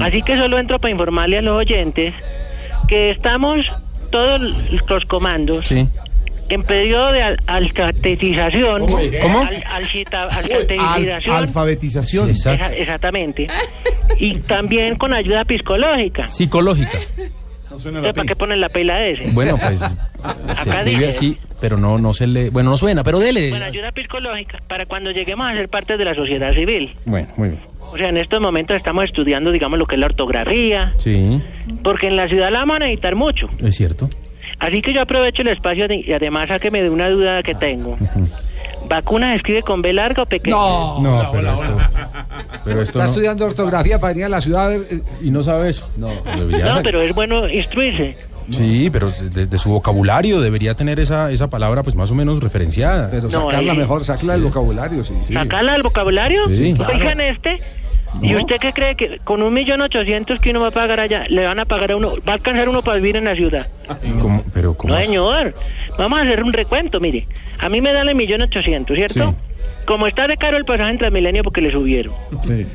Así 0.00 0.22
que 0.22 0.36
solo 0.36 0.58
entro 0.58 0.78
para 0.78 0.92
informarle 0.92 1.38
a 1.38 1.42
los 1.42 1.56
oyentes 1.58 2.14
que 2.88 3.10
estamos 3.10 3.66
todos 4.14 4.40
los 4.88 5.04
comandos 5.06 5.66
Sí. 5.66 5.88
en 6.48 6.62
periodo 6.62 7.10
de 7.10 7.22
al- 7.22 7.38
alfabetización. 7.48 8.86
¿Cómo? 8.86 8.98
Alfabetización. 9.42 11.34
Al- 11.36 11.42
alfabetización. 11.42 12.30
Esa- 12.30 12.54
exactamente. 12.66 13.48
Y 14.18 14.36
también 14.40 14.94
con 14.96 15.12
ayuda 15.12 15.44
psicológica. 15.48 16.28
Psicológica. 16.28 16.98
¿Para 18.14 18.24
qué 18.24 18.36
ponen 18.36 18.60
la 18.60 18.68
pela 18.68 19.04
ese? 19.04 19.30
Bueno, 19.32 19.58
pues 19.58 19.78
se 20.62 20.70
Acá 20.70 20.76
escribe 20.78 21.06
dice. 21.06 21.18
así, 21.18 21.38
pero 21.60 21.76
no, 21.76 21.98
no 21.98 22.12
se 22.12 22.28
le, 22.28 22.50
bueno, 22.50 22.70
no 22.70 22.76
suena, 22.76 23.02
pero 23.02 23.18
dele. 23.18 23.50
Bueno, 23.50 23.64
ayuda 23.64 23.90
psicológica 23.92 24.58
para 24.68 24.86
cuando 24.86 25.10
lleguemos 25.10 25.48
a 25.48 25.56
ser 25.56 25.68
parte 25.68 25.96
de 25.96 26.04
la 26.04 26.14
sociedad 26.14 26.54
civil. 26.54 26.94
Bueno, 27.04 27.26
muy 27.36 27.48
bien. 27.48 27.60
O 27.92 27.96
sea, 27.96 28.08
en 28.08 28.16
estos 28.16 28.40
momentos 28.40 28.76
estamos 28.76 29.04
estudiando, 29.04 29.50
digamos, 29.52 29.78
lo 29.78 29.86
que 29.86 29.94
es 29.94 30.00
la 30.00 30.06
ortografía, 30.06 30.92
Sí, 30.98 31.40
porque 31.82 32.08
en 32.08 32.16
la 32.16 32.28
ciudad 32.28 32.50
la 32.50 32.58
vamos 32.60 32.76
a 32.76 32.78
necesitar 32.80 33.14
mucho. 33.14 33.48
es 33.60 33.76
cierto. 33.76 34.10
Así 34.58 34.80
que 34.80 34.92
yo 34.92 35.02
aprovecho 35.02 35.42
el 35.42 35.48
espacio 35.48 35.88
de- 35.88 35.96
y 36.06 36.12
además 36.12 36.48
a 36.50 36.58
que 36.58 36.70
me 36.70 36.80
dé 36.82 36.88
una 36.88 37.08
duda 37.08 37.42
que 37.42 37.54
tengo. 37.54 37.96
¿Vacuna 38.88 39.30
se 39.30 39.36
escribe 39.36 39.62
con 39.62 39.82
B 39.82 39.92
larga 39.92 40.22
o 40.22 40.26
pequeña? 40.26 40.56
No, 40.56 41.00
No, 41.00 41.28
pero 41.32 41.52
esto, 41.52 41.76
pero 42.64 42.80
esto 42.82 42.90
Está 42.92 42.98
no. 43.00 43.04
estudiando 43.06 43.46
ortografía 43.46 43.98
para 43.98 44.12
venir 44.12 44.26
a 44.26 44.28
la 44.28 44.40
ciudad 44.40 44.66
a 44.66 44.68
ver. 44.68 44.86
eh, 44.90 45.00
Y 45.22 45.30
no 45.30 45.42
sabe 45.42 45.70
eso. 45.70 45.88
No, 45.96 46.08
debería 46.36 46.66
No, 46.74 46.82
pero 46.82 47.00
es 47.02 47.14
bueno 47.14 47.48
instruirse. 47.48 48.16
Sí, 48.50 48.90
pero 48.92 49.10
de, 49.10 49.46
de 49.46 49.58
su 49.58 49.70
vocabulario 49.70 50.40
debería 50.40 50.74
tener 50.74 51.00
esa, 51.00 51.30
esa 51.32 51.48
palabra 51.48 51.82
pues 51.82 51.96
más 51.96 52.10
o 52.10 52.14
menos 52.14 52.42
referenciada. 52.42 53.08
Pero 53.10 53.24
No, 53.24 53.50
sacarla 53.50 53.74
mejor, 53.74 54.04
sacarla 54.04 54.34
del 54.34 54.42
vocabulario, 54.42 55.04
sí. 55.04 55.14
¿Sacarla 55.32 55.72
del 55.72 55.82
vocabulario? 55.82 56.40
Sí. 56.48 56.74
Oigan 56.92 57.20
este. 57.20 57.60
¿Y 58.22 58.36
usted 58.36 58.58
qué 58.60 58.72
cree 58.72 58.94
que 58.94 59.18
con 59.24 59.42
un 59.42 59.52
millón 59.52 59.80
ochocientos 59.80 60.38
que 60.38 60.50
uno 60.50 60.60
va 60.60 60.68
a 60.68 60.70
pagar 60.70 61.00
allá, 61.00 61.24
le 61.28 61.44
van 61.44 61.58
a 61.58 61.64
pagar 61.64 61.90
a 61.92 61.96
uno, 61.96 62.12
va 62.26 62.32
a 62.32 62.36
alcanzar 62.36 62.68
uno 62.68 62.80
para 62.80 62.96
vivir 62.98 63.16
en 63.16 63.24
la 63.24 63.34
ciudad? 63.34 63.66
¿Cómo? 64.20 64.44
Pero 64.54 64.74
¿cómo 64.74 64.94
No, 64.94 65.00
señor. 65.00 65.54
Vamos 65.98 66.20
a 66.20 66.22
hacer 66.22 66.42
un 66.44 66.52
recuento, 66.52 67.00
mire. 67.00 67.26
A 67.58 67.68
mí 67.68 67.80
me 67.80 67.92
dan 67.92 68.08
el 68.08 68.14
millón 68.14 68.42
ochocientos, 68.42 68.96
¿cierto? 68.96 69.30
Sí. 69.30 69.36
Como 69.84 70.06
está 70.06 70.28
de 70.28 70.36
caro 70.36 70.56
el 70.56 70.64
pasaje 70.64 70.90
en 70.90 70.98
Transmilenio 70.98 71.42
porque 71.42 71.60
le 71.60 71.72
subieron. 71.72 72.14
Sí. 72.44 72.66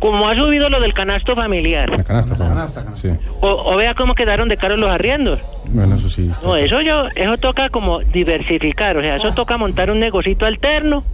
Como 0.00 0.28
ha 0.28 0.34
subido 0.36 0.68
lo 0.68 0.78
del 0.80 0.92
canasto 0.94 1.34
familiar. 1.34 1.88
La 1.90 2.04
canasta. 2.04 2.84
Sí. 2.96 3.10
O, 3.40 3.48
o 3.72 3.76
vea 3.76 3.94
cómo 3.94 4.14
quedaron 4.14 4.48
de 4.48 4.56
caros 4.56 4.78
los 4.78 4.90
arriendos. 4.90 5.40
Bueno, 5.66 5.96
eso 5.96 6.08
sí. 6.08 6.30
No, 6.42 6.54
eso 6.56 6.80
yo, 6.80 7.06
eso 7.14 7.38
toca 7.38 7.68
como 7.70 8.00
diversificar, 8.00 8.96
o 8.96 9.00
sea, 9.02 9.16
eso 9.16 9.32
toca 9.32 9.56
montar 9.56 9.90
un 9.90 9.98
negocito 9.98 10.46
alterno. 10.46 11.04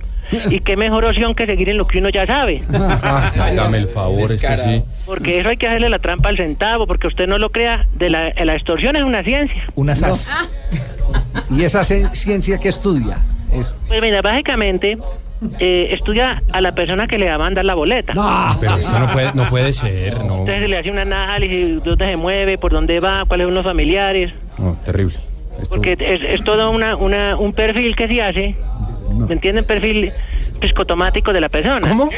Y 0.48 0.60
qué 0.60 0.76
mejor 0.76 1.04
opción 1.04 1.34
que 1.34 1.46
seguir 1.46 1.68
en 1.68 1.76
lo 1.78 1.86
que 1.86 1.98
uno 1.98 2.08
ya 2.08 2.24
sabe. 2.26 2.62
Ay, 3.40 3.56
dame 3.56 3.78
el 3.78 3.88
favor, 3.88 4.30
esto 4.32 4.46
sí. 4.64 4.82
Porque 5.04 5.38
eso 5.40 5.48
hay 5.48 5.56
que 5.56 5.66
hacerle 5.66 5.88
la 5.90 5.98
trampa 5.98 6.28
al 6.28 6.36
centavo, 6.36 6.86
porque 6.86 7.08
usted 7.08 7.26
no 7.26 7.38
lo 7.38 7.50
crea, 7.50 7.86
de 7.94 8.08
la, 8.08 8.32
la 8.32 8.54
extorsión 8.54 8.94
es 8.96 9.02
una 9.02 9.22
ciencia. 9.24 9.62
Una 9.74 9.94
SAS. 9.94 10.34
¿Y 11.50 11.64
esa 11.64 11.80
cien- 11.80 12.14
ciencia 12.14 12.58
que 12.58 12.68
estudia? 12.68 13.18
Eso. 13.52 13.74
Pues 13.88 14.00
mira, 14.00 14.22
básicamente 14.22 14.96
eh, 15.58 15.88
estudia 15.90 16.42
a 16.52 16.60
la 16.60 16.74
persona 16.74 17.06
que 17.06 17.18
le 17.18 17.26
va 17.26 17.34
a 17.34 17.38
mandar 17.38 17.64
la 17.64 17.74
boleta. 17.74 18.14
Pero 18.60 18.76
esto 18.76 18.98
no 18.98 19.12
puede, 19.12 19.32
no 19.34 19.48
puede 19.48 19.72
ser, 19.72 20.14
no. 20.18 20.40
Entonces 20.40 20.62
se 20.62 20.68
le 20.68 20.78
hace 20.78 20.90
un 20.90 20.98
análisis, 20.98 21.82
dónde 21.84 22.06
se 22.06 22.16
mueve, 22.16 22.58
por 22.58 22.72
dónde 22.72 23.00
va, 23.00 23.24
cuáles 23.26 23.46
son 23.46 23.54
los 23.54 23.64
familiares. 23.64 24.32
No, 24.58 24.76
terrible. 24.84 25.16
Porque 25.68 25.96
es, 25.98 26.20
es 26.22 26.44
todo 26.44 26.70
una, 26.70 26.96
una, 26.96 27.36
un 27.36 27.52
perfil 27.52 27.94
que 27.94 28.08
se 28.08 28.22
hace, 28.22 28.56
¿me 29.10 29.34
entienden? 29.34 29.64
Perfil 29.64 30.12
psicotomático 30.60 31.32
de 31.32 31.40
la 31.40 31.48
persona. 31.48 31.80
¿Cómo? 31.88 32.08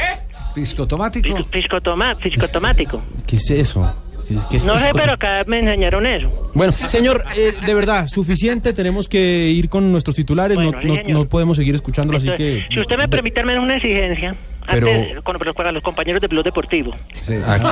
¿Psicotomático? 0.55 1.37
Psicotoma, 1.51 2.15
psicotomático. 2.21 3.01
¿Qué 3.27 3.35
es 3.35 3.49
eso? 3.51 3.93
¿Qué 4.27 4.33
es- 4.35 4.45
es 4.53 4.65
No 4.65 4.77
sé, 4.79 4.85
pisco- 4.87 4.99
pero 4.99 5.13
acá 5.13 5.43
me 5.47 5.59
enseñaron 5.59 6.05
eso. 6.05 6.49
Bueno, 6.53 6.73
señor, 6.87 7.23
eh, 7.35 7.53
de 7.65 7.73
verdad, 7.73 8.07
suficiente. 8.07 8.73
Tenemos 8.73 9.07
que 9.07 9.19
ir 9.49 9.69
con 9.69 9.91
nuestros 9.91 10.15
titulares. 10.15 10.55
Bueno, 10.55 10.71
no, 10.83 10.95
sí, 10.95 11.01
no, 11.11 11.25
podemos 11.27 11.57
seguir 11.57 11.75
escuchándolo, 11.75 12.17
así 12.17 12.29
que. 12.31 12.65
Si 12.71 12.79
usted 12.79 12.97
me 12.97 13.07
permite 13.07 13.39
al 13.41 13.45
menos 13.45 13.63
una 13.63 13.75
exigencia, 13.75 14.35
Pero- 14.69 14.87
antes, 14.89 15.21
con, 15.21 15.37
pero 15.37 15.53
para 15.53 15.71
los 15.71 15.83
compañeros 15.83 16.21
de 16.21 16.27
Blog 16.27 16.43
Deportivo. 16.43 16.93
Aquí, 17.47 17.65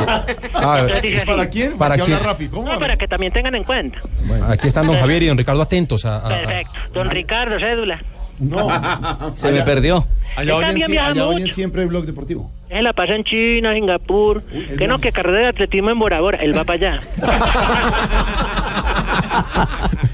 Ah, 0.53 0.85
así. 0.97 1.25
¿Para 1.25 1.49
quién? 1.49 1.77
¿Para 1.77 1.95
quién? 1.97 2.17
No, 2.51 2.80
para 2.80 2.97
que 2.97 3.07
también 3.07 3.34
tengan 3.34 3.55
en 3.55 3.63
cuenta. 3.63 3.99
bueno, 4.25 4.45
aquí 4.47 4.67
están 4.67 4.85
don 4.88 4.97
Javier 4.97 5.23
y 5.23 5.27
don 5.27 5.38
Ricardo 5.38 5.61
atentos 5.61 6.05
a. 6.05 6.17
a- 6.17 6.25
a- 6.27 6.30
Perfecto. 6.30 6.73
Don 6.93 7.09
Ricardo, 7.09 7.59
cédula. 7.59 8.01
Se 9.34 9.51
me 9.51 9.61
perdió. 9.61 10.05
Allá 10.35 10.55
oyen, 10.55 10.80
también 10.80 10.99
allá 10.99 11.53
siempre 11.53 11.84
el 11.84 11.88
blog 11.89 12.05
deportivo. 12.05 12.51
Él 12.69 12.84
la 12.85 12.93
pasa 12.93 13.15
en 13.15 13.23
China, 13.23 13.73
Singapur. 13.73 14.41
Que 14.77 14.88
no, 14.88 14.97
que 14.99 15.11
carrera 15.11 15.39
de 15.39 15.47
atletismo 15.47 15.91
en 15.91 15.99
Bora 15.99 16.22
Bora. 16.22 16.39
Él 16.39 16.57
va 16.57 16.64
para 16.64 16.73
allá. 16.73 16.99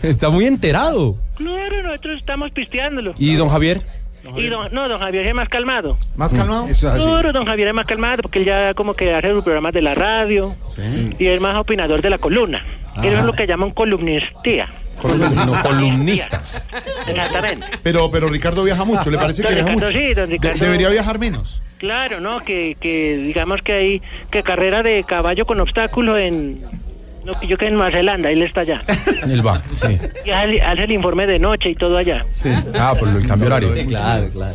Está 0.04 0.30
muy 0.30 0.46
enterado. 0.46 1.16
Claro, 1.36 1.84
nosotros 1.84 2.20
estamos 2.20 2.52
pisteándolo. 2.52 3.14
¿Y 3.18 3.36
don 3.36 3.50
Javier? 3.50 3.82
Y 4.36 4.48
don, 4.48 4.72
no, 4.74 4.88
don 4.88 5.00
Javier 5.00 5.26
es 5.26 5.34
más 5.34 5.50
calmado. 5.50 5.98
¿Más 6.16 6.34
calmado? 6.34 6.68
Eso 6.68 6.88
es 6.88 6.94
así. 6.96 7.04
Claro, 7.06 7.32
don 7.32 7.46
Javier 7.46 7.70
es 7.70 7.74
más 7.74 7.86
calmado 7.86 8.22
porque 8.22 8.40
él 8.40 8.46
ya 8.46 8.74
como 8.74 8.94
que 8.94 9.14
hace 9.14 9.32
sus 9.32 9.44
programas 9.44 9.74
de 9.74 9.82
la 9.82 9.96
radio 9.96 10.56
y 11.18 11.26
es 11.26 11.42
más 11.42 11.58
opinador 11.58 12.02
de 12.02 12.10
la 12.10 12.18
columna. 12.18 12.64
Ah. 12.96 13.06
Eso 13.06 13.20
es 13.20 13.26
lo 13.26 13.34
que 13.34 13.48
llaman 13.48 13.72
columnistía. 13.72 14.68
No, 15.08 15.62
columnista. 15.62 16.42
Exactamente. 17.08 17.66
Pero, 17.84 18.10
pero 18.12 18.30
Ricardo 18.30 18.64
viaja 18.64 18.84
mucho, 18.86 19.10
¿le 19.10 19.18
parece 19.18 19.42
que 19.42 19.48
Don 19.50 19.56
viaja 19.56 19.70
Ricardo, 19.72 19.92
mucho? 19.94 20.00
sí, 20.08 20.14
don 20.14 20.30
De- 20.30 20.34
Ricardo. 20.36 20.60
debería 20.66 20.90
viajar 20.90 21.20
menos. 21.20 21.62
Claro, 21.78 22.20
¿no? 22.20 22.40
Que, 22.42 22.76
que 22.80 23.18
digamos 23.18 23.62
que 23.62 23.74
hay 23.74 24.02
que 24.32 24.44
carrera 24.44 24.84
de 24.84 25.04
caballo 25.06 25.46
con 25.46 25.60
obstáculo 25.62 26.18
en, 26.18 26.62
No, 27.24 27.42
yo 27.44 27.58
que 27.58 27.68
en 27.68 27.76
Nueva 27.76 27.92
Zelanda, 27.92 28.30
él 28.32 28.42
está 28.42 28.62
allá. 28.62 28.82
Él 29.28 29.46
va, 29.46 29.62
sí. 29.76 29.98
Y 30.26 30.30
hace, 30.32 30.62
hace 30.62 30.84
el 30.84 30.92
informe 30.92 31.26
de 31.28 31.40
noche 31.40 31.70
y 31.70 31.76
todo 31.76 31.98
allá. 31.98 32.26
Ah, 32.76 32.94
por 33.00 33.08
el 33.10 33.26
cambio 33.28 33.48
horario. 33.48 33.70
Claro, 33.88 34.30
claro. 34.30 34.54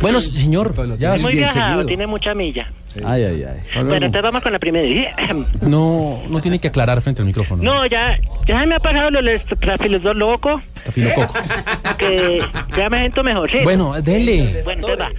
Bueno, 0.00 0.20
señor, 0.20 0.74
ya 0.98 1.14
Es 1.16 1.22
muy 1.22 1.32
bien 1.32 1.44
viajado, 1.44 1.68
seguido. 1.72 1.86
tiene 1.86 2.06
mucha 2.06 2.34
milla. 2.34 2.70
Ay, 3.04 3.24
ay, 3.24 3.44
ay. 3.44 3.82
Bueno, 3.84 4.06
entonces 4.06 4.22
vamos 4.22 4.42
con 4.42 4.52
la 4.52 4.58
primera. 4.58 4.86
No, 5.62 6.22
no 6.28 6.40
tiene 6.40 6.58
que 6.58 6.68
aclarar 6.68 7.00
frente 7.02 7.22
al 7.22 7.26
micrófono. 7.26 7.62
No, 7.62 7.86
ya, 7.86 8.18
ya 8.46 8.60
se 8.60 8.66
me 8.66 8.74
ha 8.76 8.80
pasado 8.80 9.10
lo 9.10 9.22
del 9.22 10.02
dos 10.02 10.16
loco, 10.16 10.60
Está 10.76 10.92
fino 10.92 11.10
coco. 11.14 11.34
que 11.98 12.40
ya 12.76 12.88
me 12.90 13.00
siento 13.00 13.22
mejor, 13.24 13.50
¿sí? 13.50 13.58
Bueno, 13.64 14.00
dele. 14.02 14.60
Bueno, 14.64 14.88
entonces 14.88 15.00
va. 15.00 15.10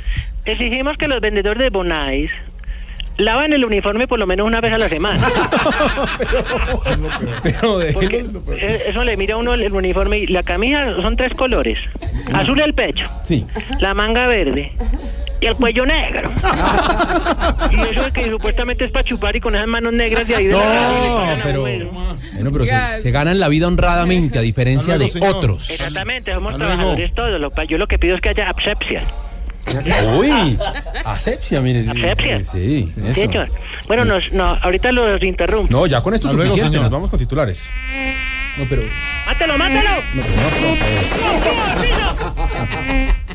Exigimos 0.45 0.97
que 0.97 1.07
los 1.07 1.19
vendedores 1.21 1.61
de 1.61 1.69
Bonais 1.69 2.29
lavan 3.17 3.51
el 3.51 3.65
uniforme 3.65 4.07
por 4.07 4.19
lo 4.19 4.27
menos 4.27 4.45
una 4.47 4.61
vez 4.61 4.73
a 4.73 4.77
la 4.77 4.87
semana. 4.89 5.27
Pero 7.43 7.79
Porque 7.93 8.25
eh, 8.59 8.83
eso 8.87 9.03
le 9.03 9.17
mira 9.17 9.37
uno 9.37 9.53
el, 9.53 9.63
el 9.63 9.73
uniforme 9.73 10.19
y 10.19 10.27
la 10.27 10.43
camisa 10.43 10.95
son 11.01 11.15
tres 11.17 11.33
colores. 11.33 11.77
Azul 12.33 12.59
el 12.59 12.73
pecho, 12.73 13.09
Sí. 13.23 13.45
la 13.79 13.93
manga 13.93 14.27
verde 14.27 14.71
y 15.39 15.45
el 15.45 15.55
cuello 15.55 15.85
negro. 15.85 16.31
y 17.71 17.79
eso 17.91 18.03
de 18.03 18.11
que 18.11 18.29
supuestamente 18.29 18.85
es 18.85 18.91
para 18.91 19.03
chupar 19.03 19.35
y 19.35 19.39
con 19.41 19.55
esas 19.55 19.67
manos 19.67 19.93
negras 19.93 20.27
de 20.27 20.35
ahí 20.35 20.45
de 20.47 20.53
No, 20.53 20.61
pero, 21.43 21.61
bueno, 21.61 22.51
pero 22.51 22.65
se, 22.65 23.01
se 23.01 23.11
ganan 23.11 23.39
la 23.39 23.47
vida 23.49 23.67
honradamente, 23.67 24.39
a 24.39 24.41
diferencia 24.41 24.97
de 24.97 25.11
otros. 25.21 25.69
Exactamente, 25.69 26.33
somos 26.33 26.53
luego. 26.53 26.65
trabajadores 26.65 27.13
todos. 27.13 27.39
Lo, 27.39 27.51
yo 27.63 27.77
lo 27.77 27.87
que 27.87 27.99
pido 27.99 28.15
es 28.15 28.21
que 28.21 28.29
haya 28.29 28.49
asepsia. 28.49 29.03
Uy, 30.17 30.57
asepsia, 31.03 31.59
mire. 31.61 31.85
Asepsia. 31.91 32.43
Sí, 32.43 32.89
Sí, 32.95 33.01
eso. 33.05 33.13
señor. 33.19 33.49
Bueno, 33.87 34.05
nos, 34.05 34.31
no, 34.31 34.45
ahorita 34.61 34.91
los 34.93 35.21
interrumpo. 35.23 35.71
No, 35.71 35.85
ya 35.85 36.01
con 36.01 36.13
esto 36.13 36.27
es 36.27 36.31
Hasta 36.31 36.37
luego, 36.37 36.51
suficiente, 36.51 36.77
señor. 36.77 36.83
nos 36.89 36.91
vamos 36.91 37.09
con 37.09 37.19
titulares. 37.19 37.69
No, 38.57 38.65
pero... 38.69 38.83
¡Mátelo, 39.27 39.57
mátelo! 39.57 39.91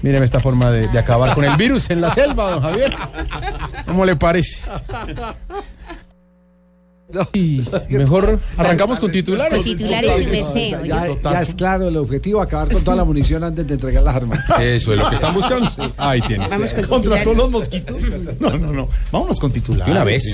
Míreme 0.03 0.25
esta 0.25 0.41
forma 0.41 0.71
de, 0.71 0.89
de 0.89 0.99
acabar 0.99 1.35
con 1.35 1.45
el 1.45 1.57
virus 1.57 1.89
en 1.91 2.01
la 2.01 2.13
selva, 2.13 2.51
don 2.51 2.61
Javier. 2.61 2.95
¿Cómo 3.87 4.05
le 4.05 4.17
parece? 4.17 4.61
Y 7.35 7.63
mejor 7.91 8.41
arrancamos 8.57 8.99
con 8.99 9.11
titulares. 9.13 9.55
Con 9.55 9.65
titulares 9.65 10.23
y 10.23 10.27
meseo, 10.27 10.85
Ya, 10.85 11.07
ya 11.23 11.43
es 11.43 11.55
claro 11.55 11.89
el 11.89 11.97
objetivo, 11.97 12.41
acabar 12.41 12.73
con 12.73 12.83
toda 12.83 12.97
la 12.97 13.05
munición 13.05 13.45
antes 13.45 13.67
de 13.67 13.75
entregar 13.75 14.03
las 14.03 14.17
armas. 14.17 14.39
Eso 14.61 14.93
es 14.93 14.99
lo 14.99 15.09
que 15.09 15.17
están 15.17 15.35
buscando. 15.35 15.69
Ahí 15.99 16.21
tienes. 16.23 16.49
Contra 16.87 17.23
todos 17.23 17.37
los 17.37 17.51
mosquitos. 17.51 18.03
No, 18.41 18.57
no, 18.57 18.73
no. 18.73 18.89
Vámonos 19.11 19.39
con 19.39 19.53
titulares. 19.53 19.93
Una 19.93 20.05
vez. 20.05 20.25